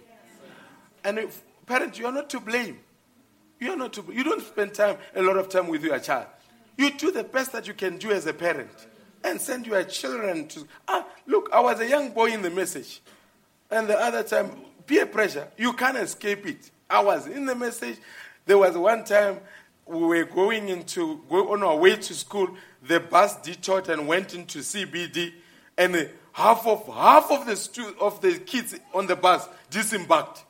And 1.03 1.19
if, 1.19 1.41
parents, 1.65 1.99
you 1.99 2.07
are 2.07 2.11
not 2.11 2.29
to 2.31 2.39
blame. 2.39 2.79
You 3.59 3.73
are 3.73 3.77
not 3.77 3.93
to. 3.93 4.05
You 4.11 4.23
don't 4.23 4.41
spend 4.41 4.73
time 4.73 4.97
a 5.15 5.21
lot 5.21 5.37
of 5.37 5.49
time 5.49 5.67
with 5.67 5.83
your 5.83 5.99
child. 5.99 6.27
You 6.77 6.91
do 6.91 7.11
the 7.11 7.23
best 7.23 7.51
that 7.51 7.67
you 7.67 7.73
can 7.73 7.97
do 7.97 8.11
as 8.11 8.25
a 8.25 8.33
parent, 8.33 8.71
and 9.23 9.39
send 9.39 9.67
your 9.67 9.83
children 9.83 10.47
to. 10.47 10.67
Ah, 10.87 11.05
look, 11.27 11.49
I 11.51 11.59
was 11.59 11.79
a 11.79 11.87
young 11.87 12.11
boy 12.11 12.31
in 12.31 12.41
the 12.41 12.49
message, 12.49 13.01
and 13.69 13.87
the 13.87 13.99
other 13.99 14.23
time 14.23 14.51
peer 14.85 15.05
pressure. 15.05 15.47
You 15.57 15.73
can't 15.73 15.97
escape 15.97 16.45
it. 16.47 16.71
I 16.89 17.03
was 17.03 17.27
in 17.27 17.45
the 17.45 17.55
message. 17.55 17.97
There 18.45 18.57
was 18.57 18.75
one 18.75 19.03
time 19.03 19.41
we 19.89 20.05
were 20.05 20.23
going 20.23 20.69
into 20.69 21.21
go 21.29 21.51
on 21.51 21.63
our 21.63 21.75
way 21.75 21.95
to 21.95 22.13
school. 22.13 22.49
The 22.83 22.99
bus 22.99 23.35
detoured 23.41 23.89
and 23.89 24.07
went 24.07 24.35
into 24.35 24.59
CBD, 24.59 25.33
and 25.77 26.09
half 26.31 26.65
of 26.67 26.85
half 26.87 27.31
of 27.31 27.47
the 27.47 27.55
stu- 27.55 27.95
of 27.99 28.21
the 28.21 28.37
kids 28.37 28.75
on 28.93 29.07
the 29.07 29.15
bus 29.15 29.47
disembarked. 29.69 30.43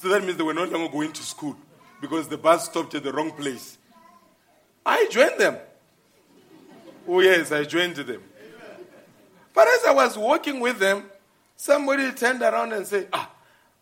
So 0.00 0.08
that 0.08 0.22
means 0.22 0.36
they 0.36 0.42
were 0.42 0.54
no 0.54 0.64
longer 0.64 0.92
going 0.92 1.12
to 1.12 1.22
school 1.22 1.56
because 2.00 2.28
the 2.28 2.36
bus 2.36 2.66
stopped 2.66 2.94
at 2.94 3.02
the 3.02 3.12
wrong 3.12 3.30
place. 3.30 3.78
I 4.84 5.08
joined 5.10 5.38
them. 5.38 5.56
Oh 7.08 7.20
yes, 7.20 7.50
I 7.50 7.64
joined 7.64 7.96
them. 7.96 8.22
But 9.54 9.68
as 9.68 9.84
I 9.84 9.92
was 9.92 10.18
walking 10.18 10.60
with 10.60 10.78
them, 10.78 11.04
somebody 11.56 12.12
turned 12.12 12.42
around 12.42 12.74
and 12.74 12.86
said, 12.86 13.08
"Ah, 13.10 13.30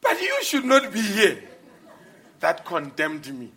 but 0.01 0.20
you 0.20 0.39
should 0.44 0.64
not 0.64 0.93
be 0.93 1.01
here." 1.01 1.43
That 2.39 2.64
condemned 2.64 3.26
me. 3.36 3.52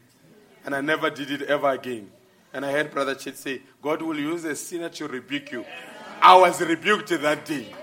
And 0.66 0.76
I 0.76 0.82
never 0.82 1.10
did 1.10 1.32
it 1.32 1.44
ever 1.44 1.70
again. 1.70 2.12
And 2.52 2.66
I 2.66 2.72
heard 2.72 2.92
Brother 2.92 3.16
Chet 3.16 3.38
say, 3.38 3.62
God 3.82 4.02
will 4.02 4.18
use 4.18 4.44
a 4.46 4.56
sinner 4.56 4.90
to 4.90 5.08
rebuke 5.08 5.52
you. 5.52 5.66
I 6.22 6.36
was 6.36 6.60
rebuked 6.62 7.10
that 7.10 7.46
day. 7.46 7.74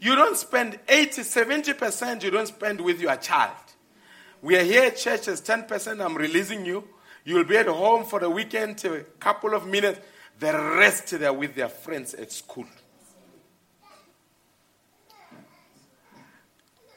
You 0.00 0.14
don't 0.14 0.36
spend 0.36 0.78
80, 0.86 1.22
70% 1.22 2.22
you 2.22 2.30
don't 2.30 2.46
spend 2.46 2.80
with 2.82 3.00
your 3.00 3.16
child. 3.16 3.56
We 4.42 4.56
are 4.56 4.62
here 4.62 4.84
at 4.84 4.98
church 4.98 5.28
as 5.28 5.40
10%. 5.40 6.04
I'm 6.04 6.14
releasing 6.14 6.66
you. 6.66 6.86
You'll 7.24 7.44
be 7.44 7.56
at 7.56 7.66
home 7.66 8.04
for 8.04 8.20
the 8.20 8.28
weekend, 8.28 8.84
a 8.84 9.00
couple 9.18 9.54
of 9.54 9.66
minutes. 9.66 10.00
The 10.38 10.52
rest, 10.52 11.18
they're 11.18 11.32
with 11.32 11.54
their 11.54 11.70
friends 11.70 12.12
at 12.12 12.30
school. 12.30 12.66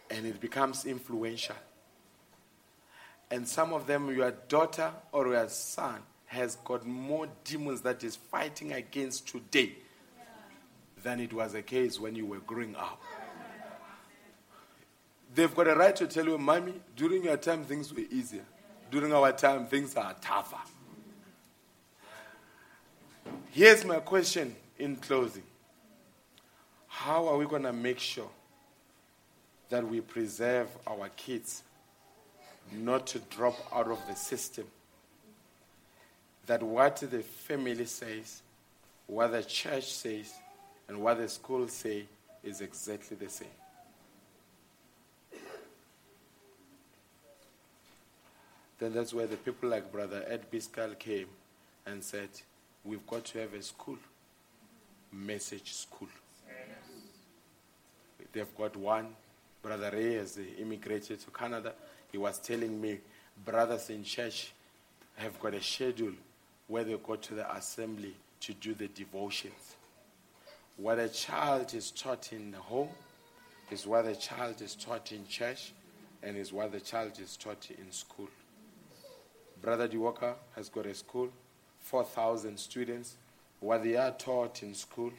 And 0.10 0.26
it 0.26 0.42
becomes 0.42 0.86
influential. 0.86 1.56
And 3.30 3.48
some 3.48 3.74
of 3.74 3.88
them, 3.88 4.16
your 4.16 4.32
daughter 4.32 4.92
or 5.12 5.28
your 5.28 5.50
son 5.50 6.02
has 6.28 6.56
got 6.58 6.86
more 6.86 7.28
demons 7.44 7.82
that 7.82 8.04
is 8.04 8.16
fighting 8.16 8.74
against 8.74 9.28
today 9.28 9.74
than 11.04 11.20
it 11.20 11.34
was 11.34 11.54
the 11.54 11.62
case 11.62 12.00
when 12.00 12.16
you 12.16 12.26
were 12.26 12.40
growing 12.40 12.76
up. 12.76 13.02
They've 15.34 15.54
got 15.54 15.68
a 15.68 15.76
right 15.76 15.96
to 15.98 16.08
tell 16.08 16.26
you, 16.26 16.38
Mommy, 16.38 16.74
during 16.96 17.24
your 17.24 17.38
time 17.38 17.64
things 17.64 17.94
were 17.94 18.04
easier. 18.12 18.46
During 18.90 19.14
our 19.14 19.32
time 19.34 19.66
things 19.68 19.96
are 19.96 20.16
tougher. 20.22 20.58
Here's 23.52 23.84
my 23.86 24.00
question 24.00 24.56
in 24.80 24.96
closing 24.96 25.44
How 26.88 27.28
are 27.28 27.38
we 27.38 27.46
going 27.46 27.64
to 27.64 27.74
make 27.74 28.00
sure 28.00 28.30
that 29.70 29.88
we 29.88 30.02
preserve 30.02 30.70
our 30.86 31.10
kids 31.10 31.64
not 32.72 33.08
to 33.08 33.20
drop 33.20 33.56
out 33.74 33.88
of 33.88 34.00
the 34.08 34.16
system. 34.16 34.66
That 36.46 36.64
what 36.64 36.98
the 36.98 37.22
family 37.22 37.86
says, 37.86 38.42
what 39.08 39.32
the 39.32 39.44
church 39.44 39.92
says, 39.92 40.34
and 40.88 41.02
what 41.02 41.18
the 41.18 41.28
school 41.28 41.68
say 41.68 42.06
is 42.44 42.62
exactly 42.62 43.18
the 43.18 43.30
same. 43.30 43.48
Then 48.80 48.94
that's 48.94 49.14
where 49.14 49.28
the 49.28 49.38
people 49.38 49.70
like 49.70 49.92
Brother 49.92 50.24
Ed 50.28 50.52
Byskal 50.52 50.98
came 51.00 51.28
and 51.86 52.04
said, 52.04 52.30
We've 52.86 53.06
got 53.08 53.26
to 53.26 53.40
have 53.40 53.54
a 53.54 53.62
school, 53.62 53.98
message 55.12 55.74
school. 55.74 56.08
They've 58.32 58.58
got 58.58 58.76
one. 58.76 59.08
Brother 59.62 59.90
Ray 59.92 60.14
has 60.16 60.40
immigrated 60.60 61.20
to 61.22 61.32
Canada 61.32 61.74
he 62.12 62.18
was 62.18 62.40
telling 62.40 62.80
me 62.80 63.00
brothers 63.46 63.90
in 63.90 64.04
church 64.04 64.54
have 65.16 65.40
got 65.40 65.54
a 65.54 65.62
schedule 65.62 66.14
where 66.68 66.84
they 66.84 66.96
go 66.98 67.16
to 67.16 67.36
the 67.36 67.56
assembly 67.56 68.14
to 68.40 68.54
do 68.54 68.74
the 68.74 68.88
devotions. 68.90 69.76
What 70.78 71.00
a 71.00 71.10
child 71.10 71.74
is 71.74 71.92
taught 71.92 72.32
in 72.34 72.52
the 72.52 72.58
home 72.58 72.90
is 73.72 73.88
what 73.88 74.06
a 74.06 74.16
child 74.16 74.62
is 74.62 74.76
taught 74.76 75.12
in 75.12 75.28
church 75.28 75.74
and 76.24 76.38
is 76.38 76.54
what 76.54 76.72
the 76.72 76.80
child 76.80 77.20
is 77.20 77.36
taught 77.36 77.70
in 77.72 77.92
school. 77.92 78.30
Brother 79.62 79.88
Diwaka 79.88 80.36
has 80.56 80.70
got 80.70 80.86
a 80.86 80.94
school, 80.94 81.30
4,000 81.82 82.58
students. 82.60 83.16
What 83.60 83.84
they 83.84 83.96
are 83.96 84.12
taught 84.12 84.62
in 84.62 84.76
school 84.76 85.12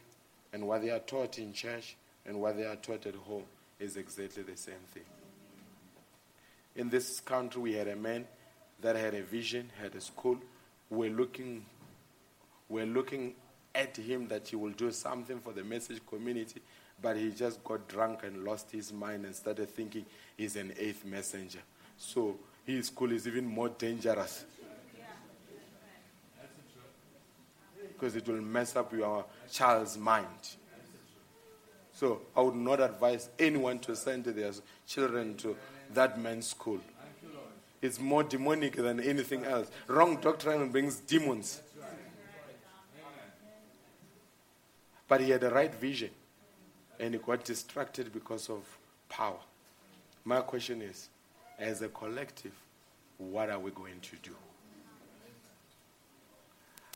and 0.52 0.66
what 0.66 0.82
they 0.82 0.90
are 0.90 1.01
taught 1.01 1.39
in 1.39 1.52
church 1.52 1.97
and 2.24 2.40
what 2.40 2.56
they 2.56 2.65
are 2.65 2.77
taught 2.77 3.05
at 3.06 3.16
home 3.16 3.44
is 3.81 3.97
exactly 3.97 4.44
the 4.44 4.56
same 4.56 4.74
thing. 4.93 5.02
In 6.78 6.88
this 6.88 7.18
country, 7.18 7.60
we 7.60 7.72
had 7.72 7.88
a 7.88 7.96
man 7.96 8.24
that 8.80 8.94
had 8.94 9.12
a 9.12 9.22
vision, 9.22 9.68
had 9.82 9.96
a 9.96 10.00
school. 10.00 10.38
We're 10.88 11.10
looking, 11.10 11.66
we're 12.68 12.86
looking 12.86 13.34
at 13.74 13.96
him 13.96 14.28
that 14.28 14.46
he 14.46 14.55
will 14.55 14.70
do 14.70 14.92
something 14.92 15.40
for 15.40 15.52
the 15.52 15.64
message 15.64 16.00
community, 16.09 16.60
but 17.02 17.16
he 17.16 17.32
just 17.32 17.64
got 17.64 17.88
drunk 17.88 18.22
and 18.22 18.44
lost 18.44 18.70
his 18.70 18.92
mind 18.92 19.24
and 19.24 19.34
started 19.34 19.68
thinking 19.68 20.06
he's 20.36 20.55
an 20.55 20.72
eighth 20.78 21.05
messenger. 21.05 21.59
So 21.96 22.38
his 22.64 22.86
school 22.86 23.10
is 23.10 23.26
even 23.26 23.44
more 23.44 23.70
dangerous. 23.70 24.44
Because 27.92 28.14
it 28.14 28.28
will 28.28 28.40
mess 28.40 28.76
up 28.76 28.92
your 28.92 29.24
child's 29.50 29.98
mind. 29.98 30.26
So 31.92 32.20
I 32.36 32.40
would 32.40 32.55
not 32.55 32.80
advise 32.80 33.30
anyone 33.36 33.80
to 33.80 33.96
send 33.96 34.26
their 34.26 34.52
children 34.86 35.36
to 35.38 35.56
that 35.94 36.20
man's 36.20 36.48
school. 36.48 36.81
It's 37.81 38.01
more 38.01 38.24
demonic 38.24 38.77
than 38.77 39.01
anything 39.01 39.44
else. 39.44 39.70
Wrong 39.86 40.16
doctrine 40.20 40.69
brings 40.70 40.97
demons. 40.97 41.62
But 45.06 45.20
he 45.20 45.31
had 45.31 45.40
the 45.40 45.51
right 45.51 45.74
vision 45.74 46.10
and 47.01 47.15
he 47.15 47.20
got 47.20 47.44
distracted 47.44 48.12
because 48.12 48.51
of 48.51 48.62
power. 49.09 49.39
My 50.24 50.40
question 50.40 50.82
is 50.82 51.09
as 51.59 51.82
a 51.82 51.89
collective, 51.89 52.52
what 53.16 53.48
are 53.48 53.59
we 53.59 53.70
going 53.70 54.01
to 54.01 54.16
do? 54.23 54.35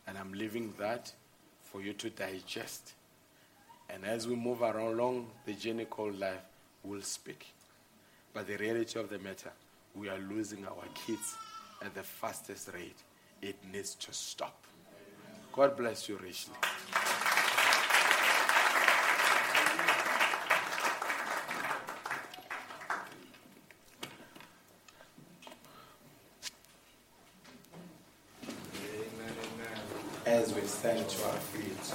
And 0.06 0.18
I'm 0.18 0.32
leaving 0.32 0.74
that 0.78 1.12
for 1.62 1.80
you 1.80 1.92
to 1.94 2.10
digest. 2.10 2.92
And 3.88 4.04
as 4.04 4.26
we 4.26 4.34
move 4.34 4.62
around 4.62 4.94
along 4.94 5.28
the 5.46 5.54
journey 5.54 5.84
called 5.84 6.18
life, 6.18 6.42
we'll 6.82 7.02
speak. 7.02 7.46
But 8.34 8.46
the 8.46 8.56
reality 8.56 8.98
of 8.98 9.10
the 9.10 9.18
matter, 9.18 9.52
we 9.94 10.08
are 10.08 10.18
losing 10.18 10.66
our 10.66 10.86
kids 10.94 11.36
at 11.84 11.94
the 11.94 12.02
fastest 12.02 12.70
rate. 12.72 12.96
It 13.42 13.56
needs 13.70 13.94
to 13.96 14.12
stop. 14.12 14.64
God 15.52 15.76
bless 15.76 16.08
you 16.08 16.16
richly. 16.16 16.54
As 30.24 30.54
we 30.54 30.62
stand 30.62 31.06
to 31.06 31.24
our 31.26 31.32
feet. 31.32 31.94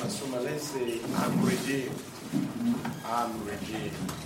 Masuma, 0.00 0.44
let's 0.44 0.59
say, 0.70 1.00
I'm 1.16 1.44
redeemed. 1.44 2.02
I'm 3.04 3.44
redeemed. 3.44 4.19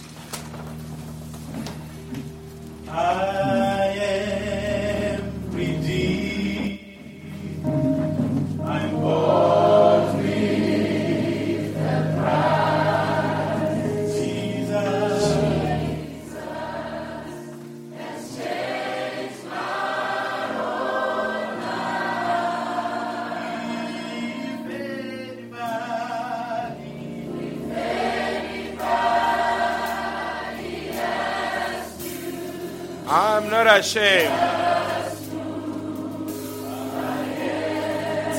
Ashamed. 33.84 34.32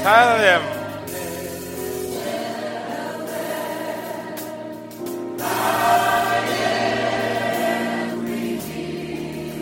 Tell 0.01 0.29
them. 0.41 0.61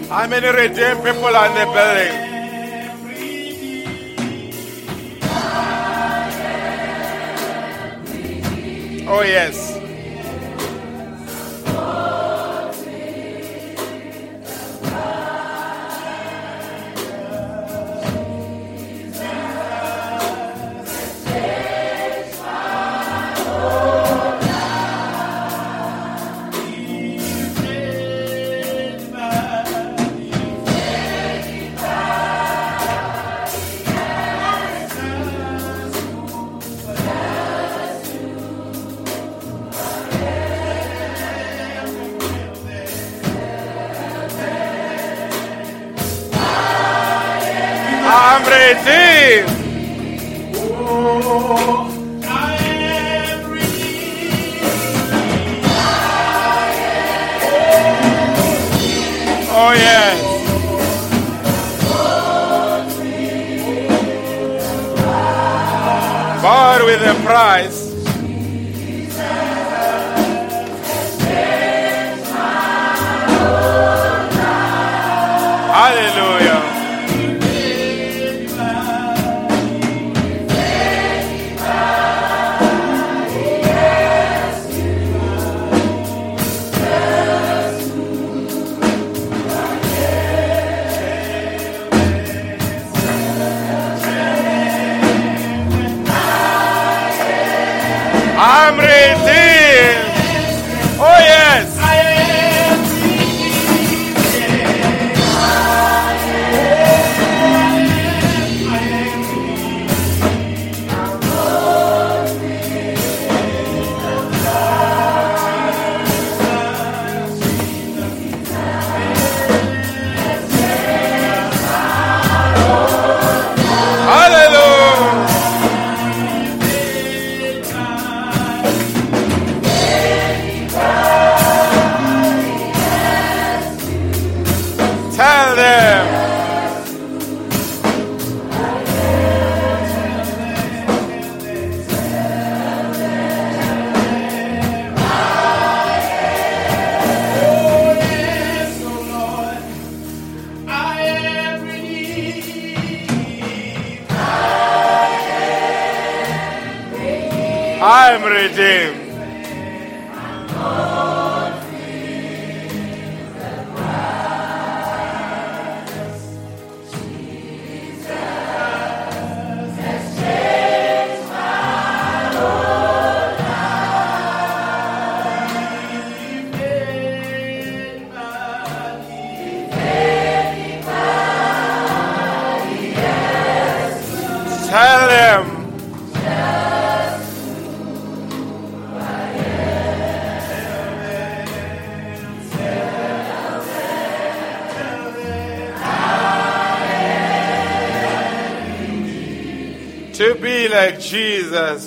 How 0.08 0.26
many 0.28 0.48
redeemed 0.48 1.04
people 1.04 1.36
are 1.36 1.48
in 1.48 1.54
the 1.60 1.66
building? 1.76 2.16
Oh, 9.06 9.22
yes. 9.22 9.73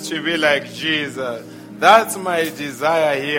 To 0.09 0.23
be 0.23 0.37
like 0.37 0.71
Jesus. 0.71 1.45
That's 1.79 2.17
my 2.17 2.43
desire 2.43 3.21
here 3.21 3.36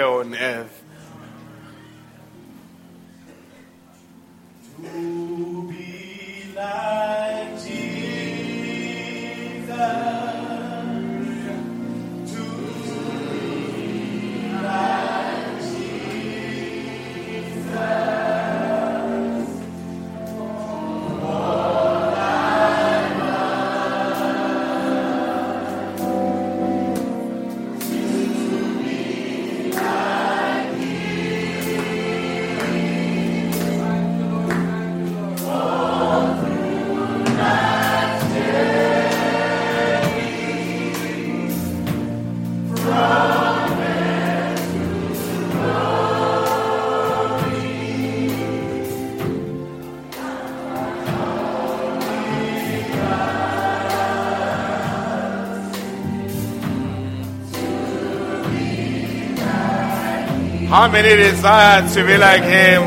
How 60.68 60.86
many 60.86 61.16
desire 61.16 61.88
to 61.94 62.06
be 62.06 62.18
like 62.18 62.42
him? 62.42 62.82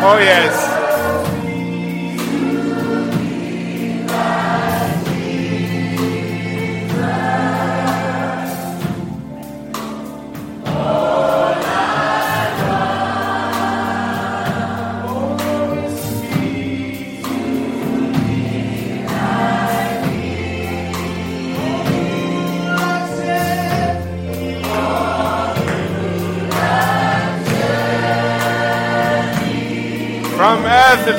Oh, 0.00 0.16
yes. 0.18 0.77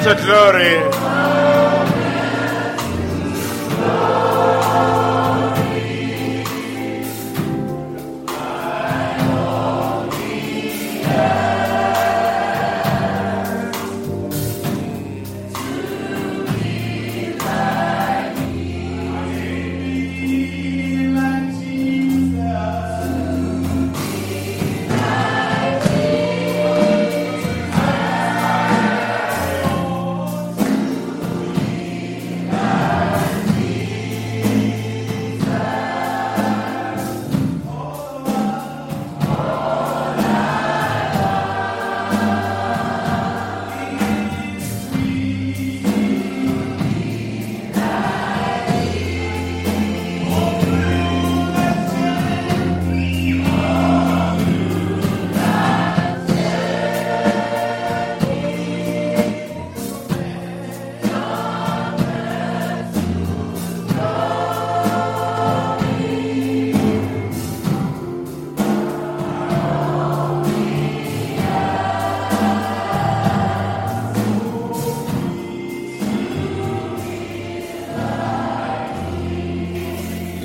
To 0.09 0.15
glory. 0.25 0.98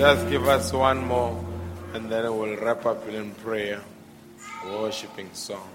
Just 0.05 0.29
give 0.29 0.47
us 0.47 0.71
one 0.71 1.07
more, 1.07 1.33
and 1.95 2.13
then 2.13 2.25
we'll 2.37 2.61
wrap 2.61 2.85
up 2.85 3.09
in 3.09 3.33
prayer, 3.41 3.81
worshiping 4.67 5.31
song. 5.33 5.74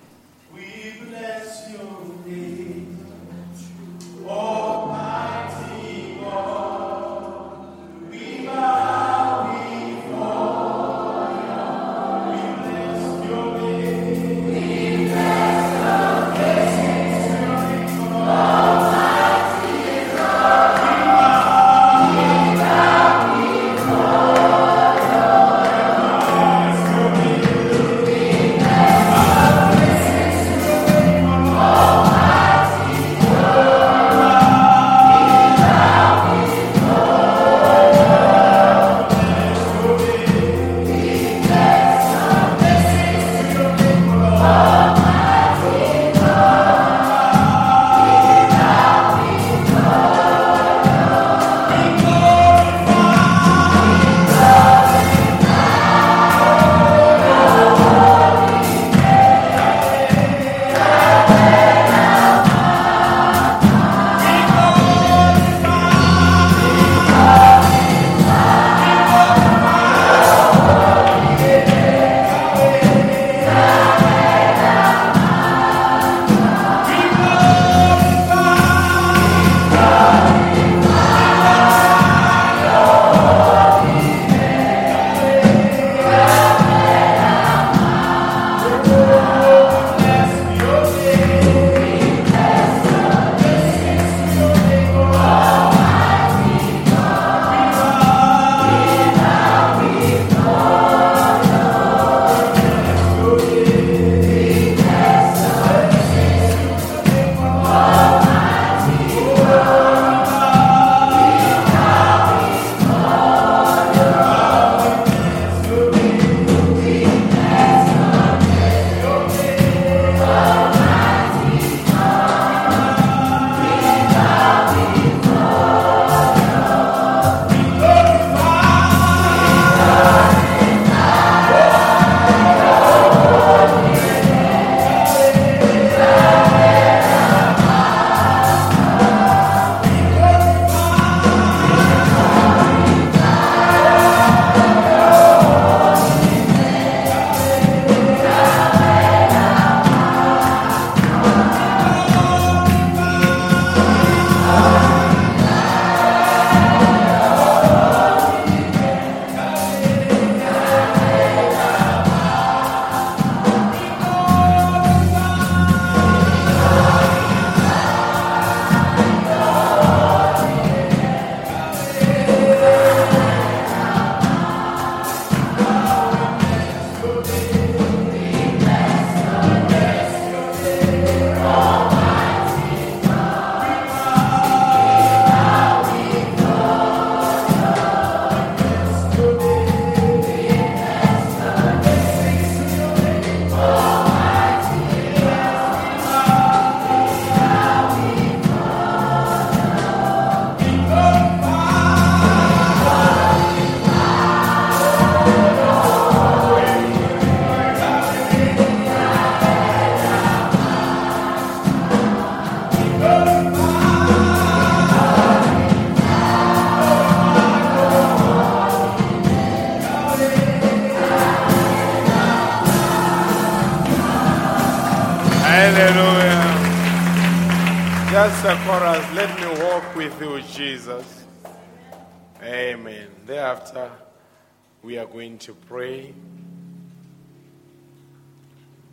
To 235.49 235.55
pray. 235.67 236.13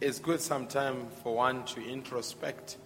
It's 0.01 0.19
good 0.19 0.41
sometimes 0.41 1.13
for 1.23 1.35
one 1.35 1.67
to 1.67 1.87
introspect. 1.87 2.79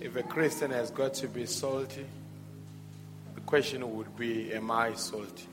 If 0.00 0.16
a 0.16 0.24
Christian 0.24 0.72
has 0.72 0.90
got 0.90 1.14
to 1.14 1.28
be 1.28 1.46
salty, 1.46 2.06
the 3.36 3.40
question 3.42 3.88
would 3.96 4.16
be, 4.16 4.52
Am 4.52 4.68
I 4.68 4.94
salty? 4.94 5.46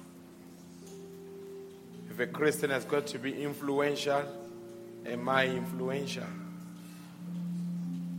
If 2.09 2.19
a 2.19 2.25
Christian 2.25 2.71
has 2.71 2.83
got 2.83 3.05
to 3.07 3.19
be 3.19 3.39
influential, 3.43 4.23
am 5.05 5.29
I 5.29 5.45
influential? 5.49 6.23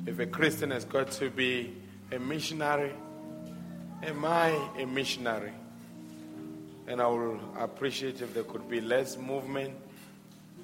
If 0.07 0.21
a 0.21 0.27
Christian 0.27 0.71
has 0.71 0.85
got 0.85 1.11
to 1.13 1.31
be 1.31 1.75
a 2.13 2.21
missionary, 2.21 2.93
am 4.05 4.25
I 4.25 4.51
a 4.79 4.87
missionary? 4.87 5.53
And 6.87 7.01
I 7.01 7.07
will 7.07 7.41
appreciate 7.59 8.21
if 8.21 8.35
there 8.35 8.43
could 8.45 8.69
be 8.69 8.81
less 8.81 9.17
movement. 9.17 9.75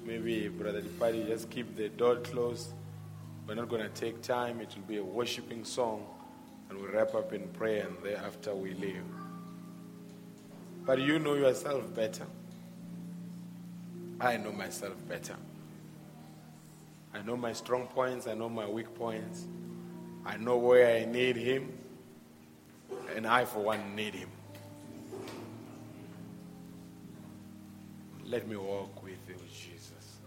Maybe, 0.05 0.47
Brother 0.47 0.81
Dipati, 0.81 1.27
just 1.27 1.49
keep 1.49 1.75
the 1.75 1.89
door 1.89 2.17
closed. 2.17 2.71
We're 3.47 3.55
not 3.55 3.69
going 3.69 3.81
to 3.81 3.89
take 3.89 4.21
time. 4.21 4.61
It 4.61 4.73
will 4.75 4.83
be 4.83 4.97
a 4.97 5.03
worshiping 5.03 5.63
song. 5.63 6.05
And 6.69 6.77
we'll 6.79 6.91
wrap 6.91 7.15
up 7.15 7.33
in 7.33 7.47
prayer, 7.49 7.87
and 7.87 7.95
thereafter 8.03 8.53
we 8.53 8.73
leave. 8.73 9.03
But 10.85 10.99
you 10.99 11.19
know 11.19 11.35
yourself 11.35 11.93
better. 11.95 12.25
I 14.19 14.37
know 14.37 14.51
myself 14.51 14.95
better. 15.07 15.35
I 17.13 17.21
know 17.21 17.37
my 17.37 17.53
strong 17.53 17.87
points, 17.87 18.27
I 18.27 18.33
know 18.33 18.49
my 18.49 18.67
weak 18.67 18.93
points. 18.95 19.45
I 20.25 20.37
know 20.37 20.57
where 20.57 20.95
I 20.97 21.05
need 21.05 21.37
Him, 21.37 21.71
and 23.15 23.25
I, 23.25 23.45
for 23.45 23.59
one, 23.59 23.95
need 23.95 24.13
Him. 24.13 24.29
Let 28.29 28.47
me 28.47 28.57
walk 28.57 29.01
with 29.01 29.27
you, 29.27 29.35
Jesus. 29.51 30.19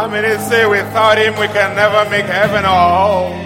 How 0.00 0.08
many 0.08 0.32
say 0.48 0.64
without 0.64 1.18
him 1.18 1.38
we 1.38 1.46
can 1.48 1.76
never 1.76 2.08
make 2.08 2.24
heaven 2.24 2.64
our 2.64 3.06
home? 3.06 3.39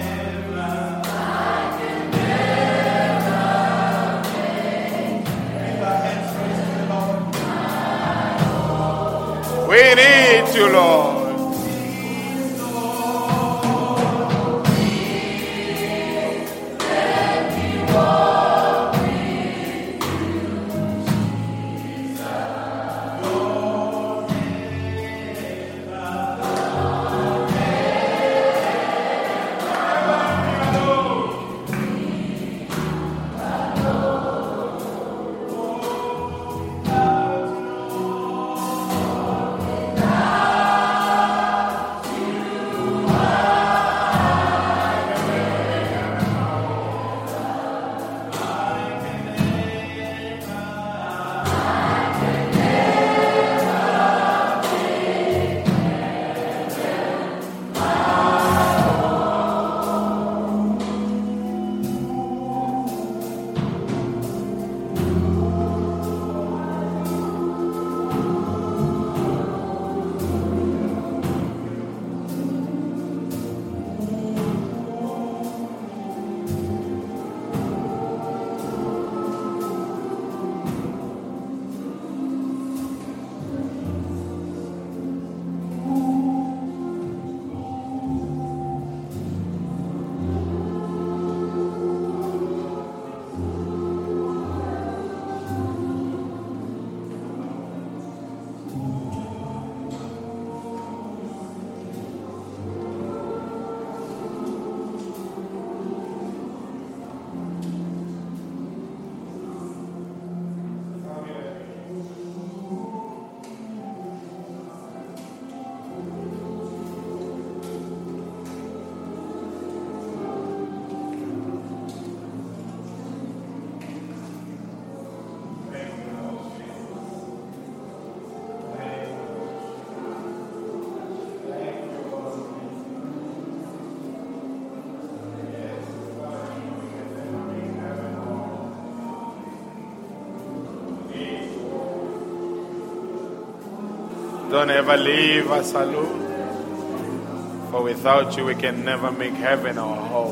Don't 144.64 144.78
ever 144.78 144.96
leave 144.96 145.50
us 145.50 145.74
alone. 145.74 147.68
For 147.70 147.82
without 147.82 148.34
you, 148.34 148.46
we 148.46 148.54
can 148.54 148.82
never 148.82 149.12
make 149.12 149.34
heaven 149.34 149.76
our 149.76 149.94
home. 149.94 150.23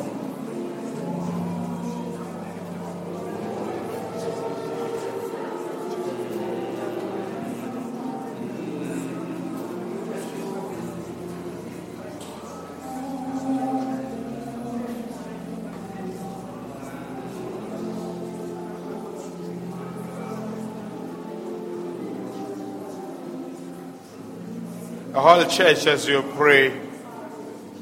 Church, 25.48 25.86
as 25.86 26.06
you 26.08 26.22
pray, 26.36 26.78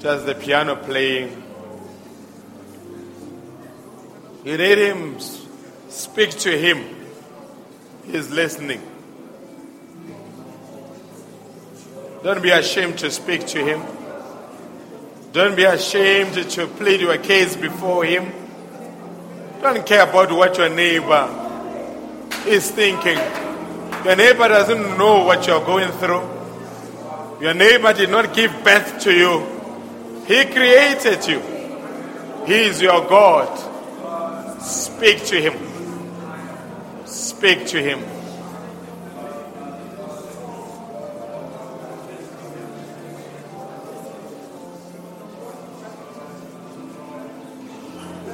just 0.00 0.26
the 0.26 0.34
piano 0.34 0.76
playing. 0.76 1.42
You 4.44 4.56
need 4.56 4.78
him. 4.78 5.18
Speak 5.88 6.30
to 6.30 6.56
him. 6.56 6.84
He's 8.06 8.30
listening. 8.30 8.80
Don't 12.22 12.42
be 12.42 12.50
ashamed 12.50 12.98
to 12.98 13.10
speak 13.10 13.46
to 13.48 13.64
him. 13.64 13.82
Don't 15.32 15.56
be 15.56 15.64
ashamed 15.64 16.34
to 16.50 16.66
plead 16.66 17.00
your 17.00 17.18
case 17.18 17.56
before 17.56 18.04
him. 18.04 18.32
Don't 19.62 19.86
care 19.86 20.08
about 20.08 20.32
what 20.32 20.56
your 20.56 20.68
neighbor 20.70 21.28
is 22.46 22.70
thinking. 22.70 23.18
Your 24.04 24.16
neighbor 24.16 24.48
doesn't 24.48 24.96
know 24.96 25.24
what 25.24 25.46
you're 25.46 25.64
going 25.64 25.92
through. 25.92 26.39
Your 27.40 27.54
neighbor 27.54 27.94
did 27.94 28.10
not 28.10 28.34
give 28.34 28.52
birth 28.62 29.00
to 29.00 29.12
you. 29.12 29.46
He 30.26 30.44
created 30.44 31.26
you. 31.26 31.40
He 32.46 32.66
is 32.66 32.82
your 32.82 33.08
God. 33.08 34.60
Speak 34.60 35.24
to 35.26 35.40
him. 35.40 37.06
Speak 37.06 37.66
to 37.68 37.82
him. 37.82 38.04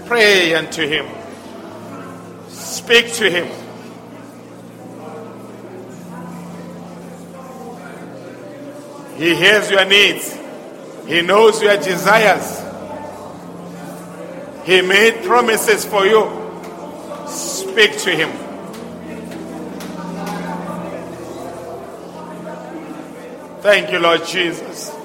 Pray 0.07 0.55
unto 0.55 0.87
him. 0.87 1.07
Speak 2.49 3.13
to 3.15 3.31
him. 3.31 3.66
He 9.17 9.35
hears 9.35 9.71
your 9.71 9.85
needs. 9.85 10.37
He 11.07 11.23
knows 11.23 11.63
your 11.63 11.77
desires. 11.77 12.63
He 14.65 14.83
made 14.83 15.25
promises 15.25 15.85
for 15.85 16.05
you. 16.07 16.29
Speak 17.29 17.99
to 17.99 18.11
him. 18.11 18.31
Thank 23.63 23.91
you, 23.91 23.99
Lord 23.99 24.25
Jesus. 24.27 24.96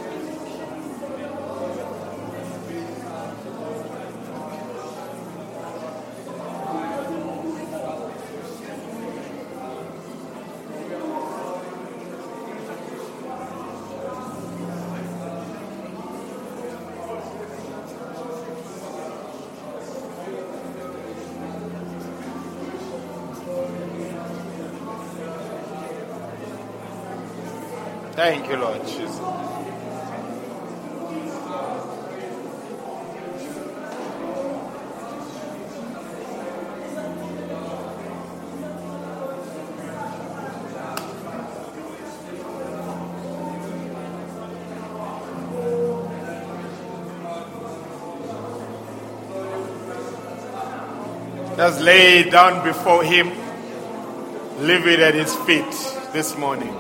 Just 51.62 51.82
lay 51.82 52.22
it 52.22 52.32
down 52.32 52.64
before 52.64 53.04
Him. 53.04 53.30
Leave 54.66 54.88
it 54.88 55.00
at 55.00 55.14
His 55.14 55.36
feet 55.46 55.70
this 56.12 56.36
morning. 56.36 56.74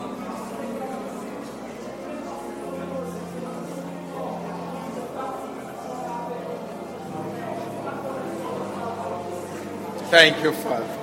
Thank 10.09 10.41
you, 10.41 10.51
Father. 10.51 10.97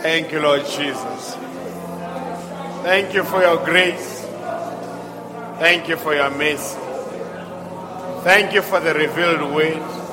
Thank 0.00 0.32
you, 0.32 0.40
Lord 0.40 0.64
Jesus. 0.64 1.34
Thank 2.84 3.12
you 3.12 3.24
for 3.24 3.42
your 3.42 3.62
grace. 3.62 4.22
Thank 5.58 5.90
you 5.90 5.98
for 5.98 6.14
your 6.14 6.30
mercy. 6.30 6.78
Thank 8.22 8.54
you 8.54 8.62
for 8.62 8.80
the 8.80 8.94
revealed 8.94 9.54
word. 9.54 10.03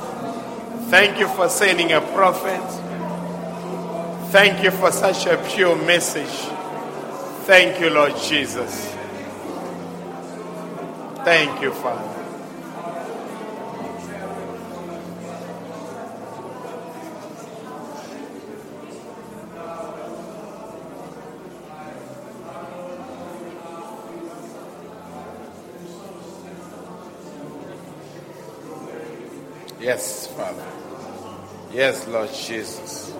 Thank 0.91 1.19
you 1.19 1.27
for 1.29 1.47
sending 1.47 1.93
a 1.93 2.01
prophet. 2.01 2.59
Thank 4.29 4.61
you 4.61 4.71
for 4.71 4.91
such 4.91 5.25
a 5.25 5.37
pure 5.55 5.73
message. 5.73 6.27
Thank 7.45 7.79
you, 7.79 7.89
Lord 7.91 8.13
Jesus. 8.17 8.93
Thank 11.23 11.61
you, 11.61 11.71
Father. 11.71 12.17
Yes. 29.79 30.20
Yes, 31.73 32.05
Lord 32.09 32.29
Jesus. 32.33 33.13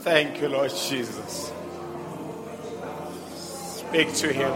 Thank 0.00 0.40
you, 0.40 0.48
Lord 0.48 0.72
Jesus. 0.72 1.52
Speak 3.36 4.12
to 4.14 4.32
him. 4.32 4.52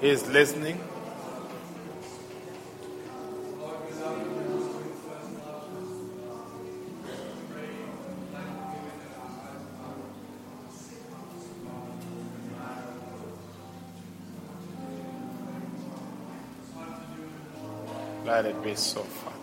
He 0.00 0.08
is 0.08 0.26
listening. 0.28 0.80
Let 18.66 18.72
it 18.72 18.74
be 18.74 18.80
so, 18.80 19.02
Father. 19.04 19.36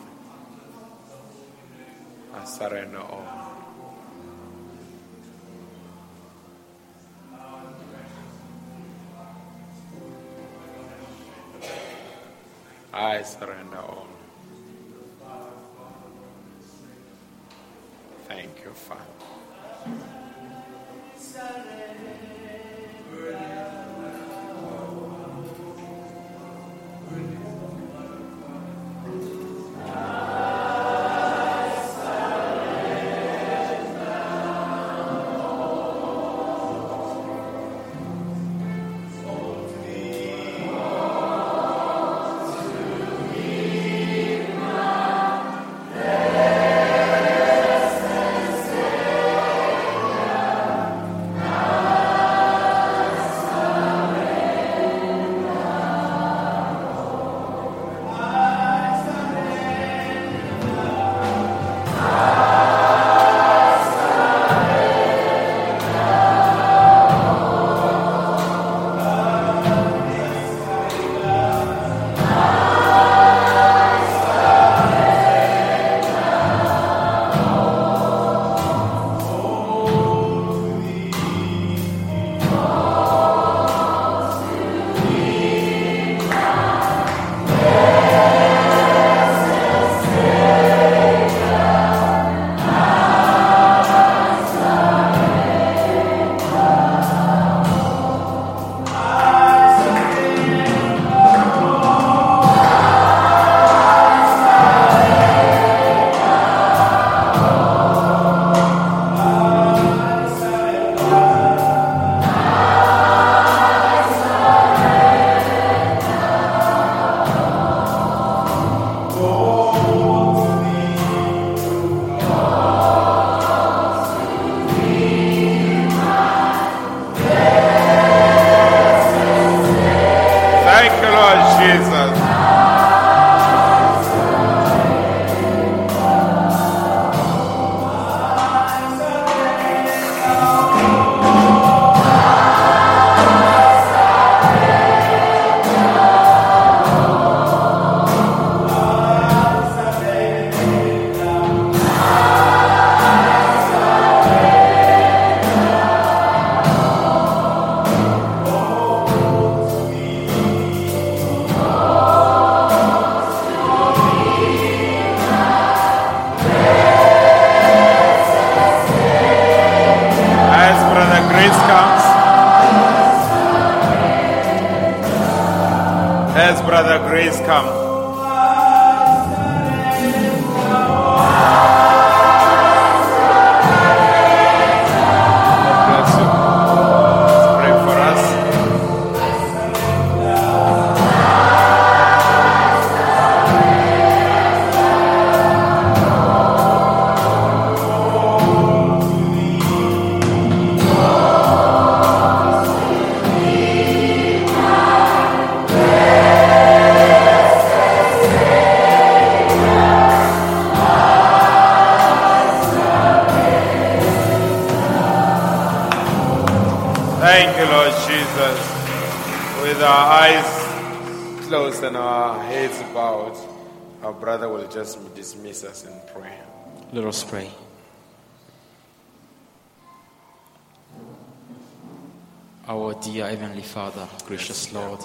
Dear 233.04 233.28
Heavenly 233.28 233.64
Father, 233.64 234.08
gracious 234.26 234.72
Lord, 234.72 235.02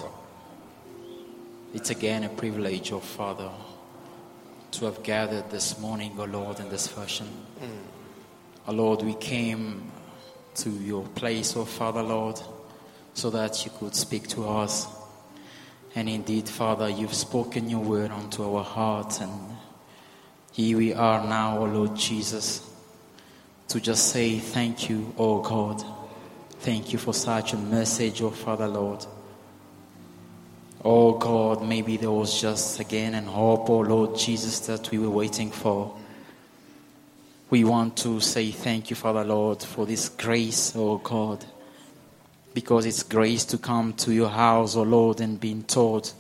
it's 1.75 1.91
again 1.91 2.23
a 2.23 2.29
privilege, 2.29 2.93
oh 2.93 3.01
Father, 3.01 3.51
to 4.70 4.85
have 4.85 5.03
gathered 5.03 5.51
this 5.51 5.81
morning, 5.81 6.12
oh 6.16 6.25
Lord, 6.25 6.61
in 6.61 6.69
this 6.69 6.87
fashion. 6.87 7.27
Oh 8.69 8.73
Lord, 8.73 9.03
we 9.03 9.15
came 9.15 9.91
to 10.57 10.70
your 10.70 11.03
place, 11.09 11.57
oh 11.57 11.65
Father, 11.65 12.05
Lord, 12.05 12.41
so 13.15 13.31
that 13.31 13.65
you 13.65 13.73
could 13.77 13.97
speak 13.97 14.29
to 14.29 14.49
us. 14.49 14.87
And 15.97 16.09
indeed, 16.09 16.49
Father, 16.49 16.89
you've 16.89 17.15
spoken 17.15 17.68
your 17.68 17.81
word 17.81 18.12
unto 18.12 18.44
our 18.44 18.62
hearts, 18.62 19.20
and 19.20 19.33
here 20.52 20.78
we 20.78 20.94
are 20.94 21.27
now, 21.27 21.59
oh 21.59 21.65
Lord 21.65 21.97
Jesus, 21.97 22.65
to 23.67 23.81
just 23.81 24.12
say 24.12 24.39
thank 24.39 24.89
you, 24.89 25.12
oh 25.18 25.43
God. 25.43 25.98
Thank 26.68 26.92
you 26.92 26.98
for 26.98 27.14
such 27.14 27.55
a 27.55 27.56
message, 27.56 28.20
oh 28.20 28.28
Father, 28.28 28.68
Lord. 28.68 29.06
Oh 30.84 31.16
God, 31.16 31.66
maybe 31.66 31.97
there 31.97 32.10
was 32.10 32.38
just 32.38 32.78
again 32.78 33.14
an 33.14 33.24
hope, 33.24 33.70
oh 33.70 33.78
Lord 33.78 34.18
Jesus, 34.18 34.60
that 34.66 34.90
we 34.90 34.98
were 34.98 35.08
waiting 35.08 35.50
for. 35.50 35.97
We 37.48 37.64
want 37.64 37.97
to 38.05 38.20
say 38.20 38.50
thank 38.50 38.90
you, 38.90 38.97
Father 38.97 39.24
Lord, 39.24 39.62
for 39.62 39.86
this 39.86 40.10
grace, 40.10 40.74
oh 40.76 40.98
God. 40.98 41.42
Because 42.52 42.84
it's 42.84 43.02
grace 43.02 43.47
to 43.47 43.56
come 43.56 43.94
to 43.94 44.12
your 44.12 44.28
house, 44.28 44.76
oh 44.76 44.82
Lord, 44.82 45.22
and 45.22 45.40
being 45.40 45.62
taught 45.62 46.12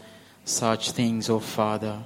such 0.46 0.92
things, 0.92 1.28
oh 1.28 1.40
Father. 1.40 1.98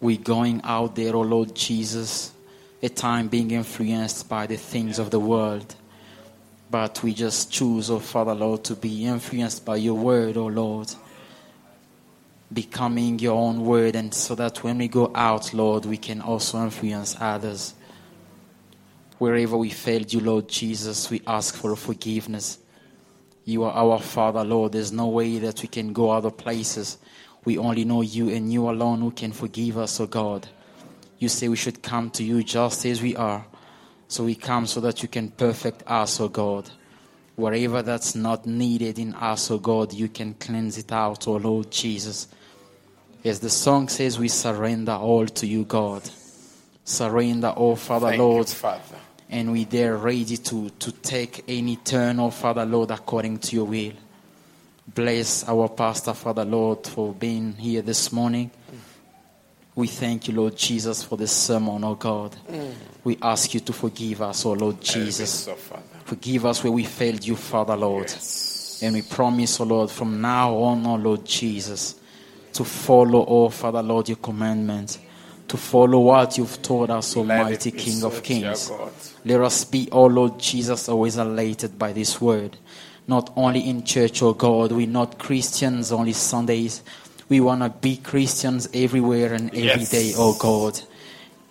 We're 0.00 0.18
going 0.18 0.60
out 0.62 0.94
there, 0.94 1.16
oh 1.16 1.22
Lord 1.22 1.56
Jesus, 1.56 2.30
at 2.80 2.94
time 2.94 3.26
being 3.26 3.50
influenced 3.50 4.28
by 4.28 4.46
the 4.46 4.56
things 4.56 5.00
of 5.00 5.10
the 5.10 5.18
world. 5.18 5.74
But 6.78 7.02
we 7.02 7.14
just 7.14 7.50
choose, 7.50 7.88
oh 7.88 7.98
Father 7.98 8.34
Lord, 8.34 8.62
to 8.64 8.76
be 8.76 9.06
influenced 9.06 9.64
by 9.64 9.76
your 9.76 9.94
word, 9.94 10.36
oh 10.36 10.48
Lord. 10.48 10.92
Becoming 12.52 13.18
your 13.18 13.34
own 13.34 13.64
word, 13.64 13.96
and 13.96 14.12
so 14.12 14.34
that 14.34 14.62
when 14.62 14.76
we 14.76 14.86
go 14.86 15.10
out, 15.14 15.54
Lord, 15.54 15.86
we 15.86 15.96
can 15.96 16.20
also 16.20 16.62
influence 16.62 17.16
others. 17.18 17.72
Wherever 19.16 19.56
we 19.56 19.70
failed 19.70 20.12
you, 20.12 20.20
Lord 20.20 20.50
Jesus, 20.50 21.08
we 21.08 21.22
ask 21.26 21.54
for 21.54 21.74
forgiveness. 21.76 22.58
You 23.46 23.64
are 23.64 23.72
our 23.72 23.98
Father, 23.98 24.44
Lord. 24.44 24.72
There's 24.72 24.92
no 24.92 25.06
way 25.06 25.38
that 25.38 25.62
we 25.62 25.68
can 25.68 25.94
go 25.94 26.10
other 26.10 26.30
places. 26.30 26.98
We 27.46 27.56
only 27.56 27.86
know 27.86 28.02
you 28.02 28.28
and 28.28 28.52
you 28.52 28.68
alone 28.68 29.00
who 29.00 29.12
can 29.12 29.32
forgive 29.32 29.78
us, 29.78 29.98
oh 29.98 30.06
God. 30.06 30.46
You 31.18 31.30
say 31.30 31.48
we 31.48 31.56
should 31.56 31.82
come 31.82 32.10
to 32.10 32.22
you 32.22 32.42
just 32.42 32.84
as 32.84 33.00
we 33.00 33.16
are. 33.16 33.46
So 34.08 34.24
we 34.24 34.34
come 34.34 34.66
so 34.66 34.80
that 34.80 35.02
you 35.02 35.08
can 35.08 35.30
perfect 35.30 35.82
us, 35.86 36.20
oh 36.20 36.28
God. 36.28 36.70
Wherever 37.34 37.82
that's 37.82 38.14
not 38.14 38.46
needed 38.46 38.98
in 38.98 39.14
us, 39.14 39.50
oh 39.50 39.58
God, 39.58 39.92
you 39.92 40.08
can 40.08 40.34
cleanse 40.34 40.78
it 40.78 40.92
out, 40.92 41.26
oh 41.28 41.36
Lord 41.36 41.70
Jesus. 41.70 42.28
As 43.24 43.40
the 43.40 43.50
song 43.50 43.88
says, 43.88 44.18
we 44.18 44.28
surrender 44.28 44.92
all 44.92 45.26
to 45.26 45.46
you, 45.46 45.64
God. 45.64 46.02
Surrender, 46.84 47.52
oh 47.56 47.74
Father, 47.74 48.08
Thank 48.08 48.20
Lord. 48.20 48.46
you, 48.48 48.54
Father. 48.54 48.96
and 49.28 49.50
we 49.50 49.64
there 49.64 49.96
ready 49.96 50.36
to, 50.36 50.70
to 50.70 50.92
take 50.92 51.42
any 51.48 51.74
turn, 51.76 52.20
oh 52.20 52.30
Father 52.30 52.64
Lord, 52.64 52.92
according 52.92 53.38
to 53.38 53.56
your 53.56 53.64
will. 53.64 53.92
Bless 54.86 55.48
our 55.48 55.68
pastor, 55.68 56.14
Father 56.14 56.44
Lord, 56.44 56.86
for 56.86 57.12
being 57.12 57.54
here 57.54 57.82
this 57.82 58.12
morning. 58.12 58.52
We 59.76 59.88
thank 59.88 60.26
you, 60.26 60.34
Lord 60.34 60.56
Jesus, 60.56 61.02
for 61.02 61.18
this 61.18 61.32
sermon, 61.32 61.84
oh 61.84 61.96
God. 61.96 62.34
We 63.04 63.18
ask 63.20 63.52
you 63.52 63.60
to 63.60 63.74
forgive 63.74 64.22
us, 64.22 64.46
oh 64.46 64.54
Lord 64.54 64.80
Jesus. 64.80 65.30
So, 65.30 65.54
Father. 65.54 65.82
Forgive 66.04 66.46
us 66.46 66.64
where 66.64 66.72
we 66.72 66.84
failed 66.84 67.22
you, 67.26 67.36
Father 67.36 67.76
Lord. 67.76 68.10
And 68.80 68.94
we 68.94 69.02
promise, 69.02 69.60
oh 69.60 69.64
Lord, 69.64 69.90
from 69.90 70.18
now 70.18 70.54
on, 70.56 70.86
oh 70.86 70.94
Lord 70.94 71.26
Jesus, 71.26 71.94
to 72.54 72.64
follow, 72.64 73.26
oh 73.26 73.50
Father 73.50 73.82
Lord, 73.82 74.08
your 74.08 74.16
commandments, 74.16 74.98
to 75.46 75.58
follow 75.58 76.00
what 76.00 76.38
you've 76.38 76.62
told 76.62 76.90
us, 76.90 77.14
Almighty 77.14 77.70
King 77.70 77.96
so, 77.96 78.06
of 78.06 78.22
Kings. 78.22 78.72
Let 79.26 79.42
us 79.42 79.64
be, 79.66 79.90
oh 79.92 80.06
Lord 80.06 80.40
Jesus, 80.40 80.88
always 80.88 81.18
elated 81.18 81.78
by 81.78 81.92
this 81.92 82.18
word. 82.18 82.56
Not 83.06 83.30
only 83.36 83.68
in 83.68 83.84
church, 83.84 84.22
oh 84.22 84.32
God, 84.32 84.72
we're 84.72 84.86
not 84.86 85.18
Christians 85.18 85.92
only 85.92 86.14
Sundays. 86.14 86.82
We 87.28 87.40
want 87.40 87.62
to 87.62 87.68
be 87.70 87.96
Christians 87.96 88.68
everywhere 88.72 89.34
and 89.34 89.48
every 89.50 89.64
Yes. 89.82 89.90
day, 89.90 90.12
oh 90.16 90.34
God. 90.38 90.80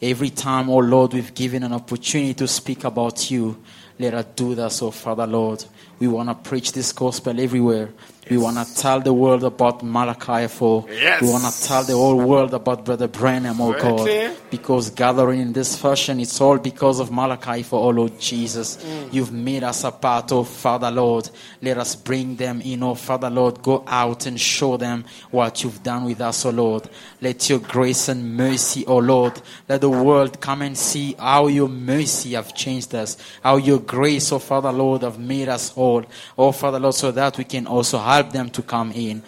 Every 0.01 0.29
time, 0.29 0.69
oh 0.69 0.77
Lord, 0.77 1.13
we've 1.13 1.33
given 1.33 1.63
an 1.63 1.73
opportunity 1.73 2.33
to 2.35 2.47
speak 2.47 2.83
about 2.83 3.29
you, 3.31 3.57
let 3.99 4.13
us 4.13 4.25
do 4.35 4.55
that, 4.55 4.81
oh 4.81 4.91
Father 4.91 5.27
Lord. 5.27 5.65
We 5.99 6.07
want 6.07 6.29
to 6.29 6.35
preach 6.35 6.71
this 6.73 6.91
gospel 6.91 7.39
everywhere. 7.39 7.89
We 8.29 8.37
want 8.37 8.57
to 8.57 8.75
tell 8.75 8.99
the 9.01 9.13
world 9.13 9.43
about 9.43 9.83
Malachi 9.83 10.47
4. 10.47 10.85
Yes. 10.89 11.21
We 11.21 11.29
want 11.29 11.43
to 11.43 11.63
tell 11.63 11.83
the 11.83 11.93
whole 11.93 12.19
world 12.19 12.55
about 12.55 12.83
Brother 12.83 13.07
Branham, 13.07 13.61
oh 13.61 13.71
Very 13.71 13.81
God. 13.83 13.99
clear. 13.99 14.35
Because 14.49 14.89
gathering 14.89 15.41
in 15.41 15.53
this 15.53 15.77
fashion, 15.77 16.19
it's 16.19 16.41
all 16.41 16.57
because 16.57 16.99
of 16.99 17.11
Malachi 17.11 17.61
for 17.61 17.79
oh 17.79 17.89
Lord 17.89 18.19
Jesus. 18.19 18.77
Mm. 18.77 19.13
You've 19.13 19.31
made 19.31 19.63
us 19.63 19.83
a 19.83 19.91
part, 19.91 20.31
oh 20.31 20.43
Father 20.43 20.89
Lord. 20.89 21.29
Let 21.61 21.77
us 21.77 21.95
bring 21.95 22.35
them 22.35 22.61
in, 22.61 22.81
oh 22.81 22.95
Father 22.95 23.29
Lord. 23.29 23.61
Go 23.61 23.83
out 23.85 24.25
and 24.25 24.39
show 24.39 24.77
them 24.77 25.05
what 25.29 25.63
you've 25.63 25.83
done 25.83 26.05
with 26.05 26.19
us, 26.21 26.45
oh 26.45 26.49
Lord. 26.49 26.89
Let 27.21 27.47
your 27.49 27.59
grace 27.59 28.07
and 28.07 28.35
mercy, 28.35 28.85
oh 28.87 28.97
Lord, 28.97 29.39
let 29.69 29.81
the 29.81 29.89
world 29.89 30.41
come 30.41 30.63
and 30.63 30.75
see 30.77 31.13
how 31.19 31.47
your 31.47 31.69
mercy 31.69 32.33
have 32.33 32.55
changed 32.55 32.95
us, 32.95 33.17
how 33.43 33.57
your 33.57 33.79
grace, 33.79 34.31
oh 34.31 34.39
Father 34.39 34.71
Lord, 34.71 35.03
have 35.03 35.19
made 35.19 35.47
us 35.47 35.69
whole, 35.69 36.05
oh 36.37 36.51
Father 36.51 36.79
Lord, 36.79 36.95
so 36.95 37.11
that 37.11 37.37
we 37.37 37.43
can 37.43 37.67
also 37.67 37.99
help 38.15 38.31
them 38.31 38.49
to 38.49 38.61
come 38.61 38.91
in. 38.93 39.21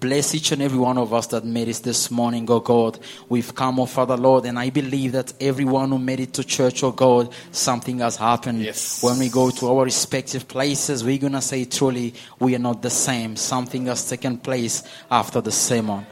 Bless 0.00 0.34
each 0.34 0.50
and 0.50 0.60
every 0.60 0.78
one 0.78 0.98
of 0.98 1.14
us 1.14 1.28
that 1.28 1.44
made 1.44 1.68
it 1.68 1.76
this 1.84 2.10
morning, 2.10 2.44
oh 2.50 2.58
God. 2.58 2.98
We've 3.28 3.54
come, 3.54 3.78
oh 3.78 3.86
Father 3.86 4.16
Lord, 4.16 4.44
and 4.44 4.58
I 4.58 4.70
believe 4.70 5.12
that 5.12 5.32
everyone 5.40 5.90
who 5.90 5.98
made 5.98 6.18
it 6.18 6.32
to 6.34 6.42
church, 6.42 6.82
oh 6.82 6.90
God, 6.90 7.32
something 7.52 8.00
has 8.00 8.16
happened. 8.16 8.62
Yes. 8.62 9.00
When 9.04 9.20
we 9.20 9.28
go 9.28 9.50
to 9.50 9.68
our 9.68 9.84
respective 9.84 10.48
places, 10.48 11.04
we're 11.04 11.18
going 11.18 11.34
to 11.34 11.40
say 11.40 11.64
truly, 11.64 12.14
we 12.40 12.56
are 12.56 12.64
not 12.70 12.82
the 12.82 12.90
same. 12.90 13.36
Something 13.36 13.86
has 13.86 14.10
taken 14.10 14.38
place 14.38 14.82
after 15.08 15.40
the 15.40 15.52
sermon. 15.52 16.04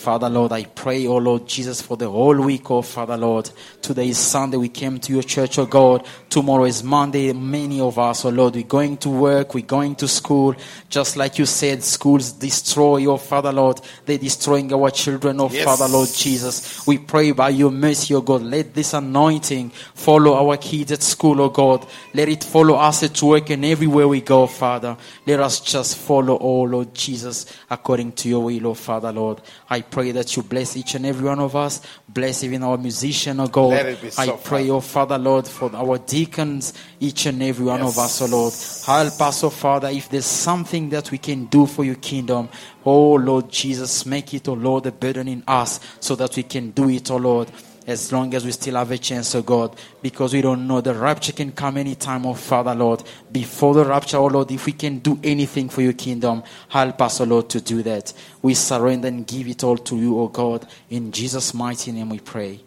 Father 0.00 0.30
Lord, 0.30 0.50
I 0.52 0.64
pray, 0.64 1.06
oh 1.06 1.18
Lord 1.18 1.46
Jesus, 1.46 1.82
for 1.82 1.94
the 1.94 2.08
whole 2.08 2.40
week, 2.40 2.70
oh 2.70 2.80
Father 2.80 3.18
Lord. 3.18 3.50
Today 3.82 4.08
is 4.08 4.16
Sunday, 4.16 4.56
we 4.56 4.70
came 4.70 4.98
to 4.98 5.12
your 5.12 5.22
church, 5.22 5.58
oh 5.58 5.66
God. 5.66 6.06
Tomorrow 6.30 6.64
is 6.64 6.82
Monday. 6.82 7.30
Many 7.34 7.82
of 7.82 7.98
us, 7.98 8.24
oh 8.24 8.30
Lord, 8.30 8.54
we're 8.54 8.62
going 8.64 8.96
to 8.96 9.10
work, 9.10 9.52
we're 9.52 9.62
going 9.66 9.94
to 9.96 10.08
school. 10.08 10.54
Just 10.88 11.18
like 11.18 11.38
you 11.38 11.44
said, 11.44 11.82
schools 11.82 12.32
destroy, 12.32 13.04
oh 13.04 13.18
Father 13.18 13.52
Lord. 13.52 13.82
They're 14.06 14.16
destroying 14.16 14.72
our 14.72 14.90
children, 14.90 15.38
oh 15.38 15.50
Yes. 15.50 15.66
Father 15.66 15.86
Lord 15.92 16.08
Jesus. 16.08 16.86
We 16.86 16.96
pray 16.96 17.32
by 17.32 17.50
your 17.50 17.70
mercy, 17.70 18.14
oh 18.14 18.22
God. 18.22 18.40
Let 18.40 18.72
this 18.72 18.94
anointing 18.94 19.68
follow 19.68 20.32
our 20.34 20.56
kids 20.56 20.92
at 20.92 21.02
school, 21.02 21.42
oh 21.42 21.50
God. 21.50 21.86
Let 22.14 22.30
it 22.30 22.42
follow 22.42 22.76
us 22.76 23.02
at 23.02 23.22
work 23.22 23.50
and 23.50 23.66
everywhere 23.66 24.08
we 24.08 24.22
go, 24.22 24.46
Father. 24.46 24.96
Let 25.26 25.40
us 25.40 25.60
just 25.60 25.98
follow, 25.98 26.38
oh 26.38 26.62
Lord 26.62 26.94
Jesus, 26.94 27.44
according 27.68 28.12
to 28.12 28.30
your 28.30 28.44
will, 28.44 28.68
oh 28.68 28.74
Father 28.74 29.12
Lord. 29.12 29.42
I 29.68 29.82
pray 29.90 30.12
that 30.12 30.36
you 30.36 30.42
bless 30.42 30.76
each 30.76 30.94
and 30.94 31.04
every 31.04 31.28
one 31.28 31.40
of 31.40 31.56
us. 31.56 31.80
Bless 32.08 32.44
even 32.44 32.62
our 32.62 32.76
musician, 32.76 33.40
oh 33.40 33.46
God. 33.46 34.00
Be 34.00 34.10
so, 34.10 34.22
I 34.22 34.26
pray, 34.36 34.68
Father. 34.68 34.72
oh 34.72 34.80
Father, 34.80 35.18
Lord, 35.18 35.46
for 35.46 35.74
our 35.74 35.98
deacons, 35.98 36.72
each 37.00 37.26
and 37.26 37.42
every 37.42 37.66
one 37.66 37.82
of 37.82 37.98
us, 37.98 38.22
oh 38.22 38.26
Lord. 38.26 38.52
Help 38.86 39.20
us, 39.20 39.44
oh 39.44 39.50
Father, 39.50 39.88
if 39.88 40.08
there's 40.08 40.26
something 40.26 40.90
that 40.90 41.10
we 41.10 41.18
can 41.18 41.46
do 41.46 41.66
for 41.66 41.84
your 41.84 41.96
kingdom. 41.96 42.48
Oh 42.84 43.12
Lord 43.14 43.50
Jesus, 43.50 44.06
make 44.06 44.32
it, 44.32 44.48
oh 44.48 44.54
Lord, 44.54 44.86
a 44.86 44.92
burden 44.92 45.28
in 45.28 45.44
us 45.46 45.80
so 46.00 46.14
that 46.16 46.36
we 46.36 46.42
can 46.42 46.70
do 46.70 46.88
it, 46.88 47.10
oh 47.10 47.16
Lord 47.16 47.50
as 47.90 48.12
long 48.12 48.32
as 48.34 48.44
we 48.44 48.52
still 48.52 48.76
have 48.76 48.90
a 48.90 48.98
chance, 48.98 49.34
oh 49.34 49.42
God, 49.42 49.76
because 50.00 50.32
we 50.32 50.40
don't 50.40 50.66
know 50.66 50.80
the 50.80 50.94
rapture 50.94 51.32
can 51.32 51.52
come 51.52 51.76
anytime, 51.76 52.24
oh 52.26 52.34
Father, 52.34 52.74
Lord. 52.74 53.02
Before 53.30 53.74
the 53.74 53.84
rapture, 53.84 54.18
oh 54.18 54.26
Lord, 54.26 54.50
if 54.50 54.66
we 54.66 54.72
can 54.72 54.98
do 55.00 55.18
anything 55.22 55.68
for 55.68 55.82
your 55.82 55.92
kingdom, 55.92 56.42
help 56.68 57.02
us, 57.02 57.20
oh 57.20 57.24
Lord, 57.24 57.48
to 57.50 57.60
do 57.60 57.82
that. 57.82 58.12
We 58.42 58.54
surrender 58.54 59.08
and 59.08 59.26
give 59.26 59.48
it 59.48 59.64
all 59.64 59.76
to 59.76 59.96
you, 59.96 60.18
oh 60.18 60.28
God. 60.28 60.66
In 60.88 61.12
Jesus' 61.12 61.52
mighty 61.52 61.92
name 61.92 62.10
we 62.10 62.20
pray. 62.20 62.60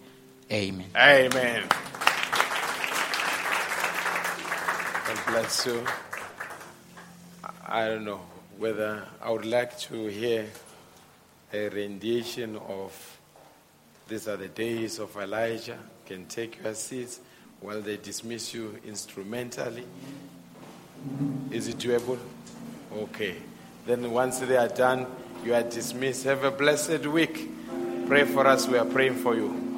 Amen. 0.51 0.87
Amen. 0.95 1.63
God 5.07 5.19
bless 5.27 5.65
you. 5.65 5.83
I 7.67 7.87
don't 7.87 8.05
know 8.05 8.21
whether 8.57 9.07
I 9.21 9.31
would 9.31 9.45
like 9.45 9.79
to 9.79 10.07
hear 10.07 10.45
a 11.51 11.69
rendition 11.69 12.57
of 12.57 13.12
These 14.13 14.27
Are 14.27 14.37
the 14.37 14.47
Days 14.47 14.99
of 14.99 15.17
Elijah. 15.17 15.71
You 15.71 15.77
can 16.05 16.25
take 16.27 16.63
your 16.63 16.75
seats 16.75 17.19
while 17.61 17.81
they 17.81 17.97
dismiss 17.97 18.53
you 18.53 18.77
instrumentally. 18.85 19.85
Is 21.49 21.67
it 21.67 21.79
doable? 21.79 22.19
Okay. 22.95 23.37
Then 23.87 24.11
once 24.11 24.37
they 24.37 24.55
are 24.55 24.67
done, 24.67 25.07
you 25.43 25.55
are 25.55 25.63
dismissed. 25.63 26.25
Have 26.25 26.43
a 26.43 26.51
blessed 26.51 27.07
week. 27.07 27.49
Pray 28.05 28.25
for 28.25 28.45
us. 28.45 28.67
We 28.67 28.77
are 28.77 28.85
praying 28.85 29.15
for 29.15 29.33
you. 29.33 29.72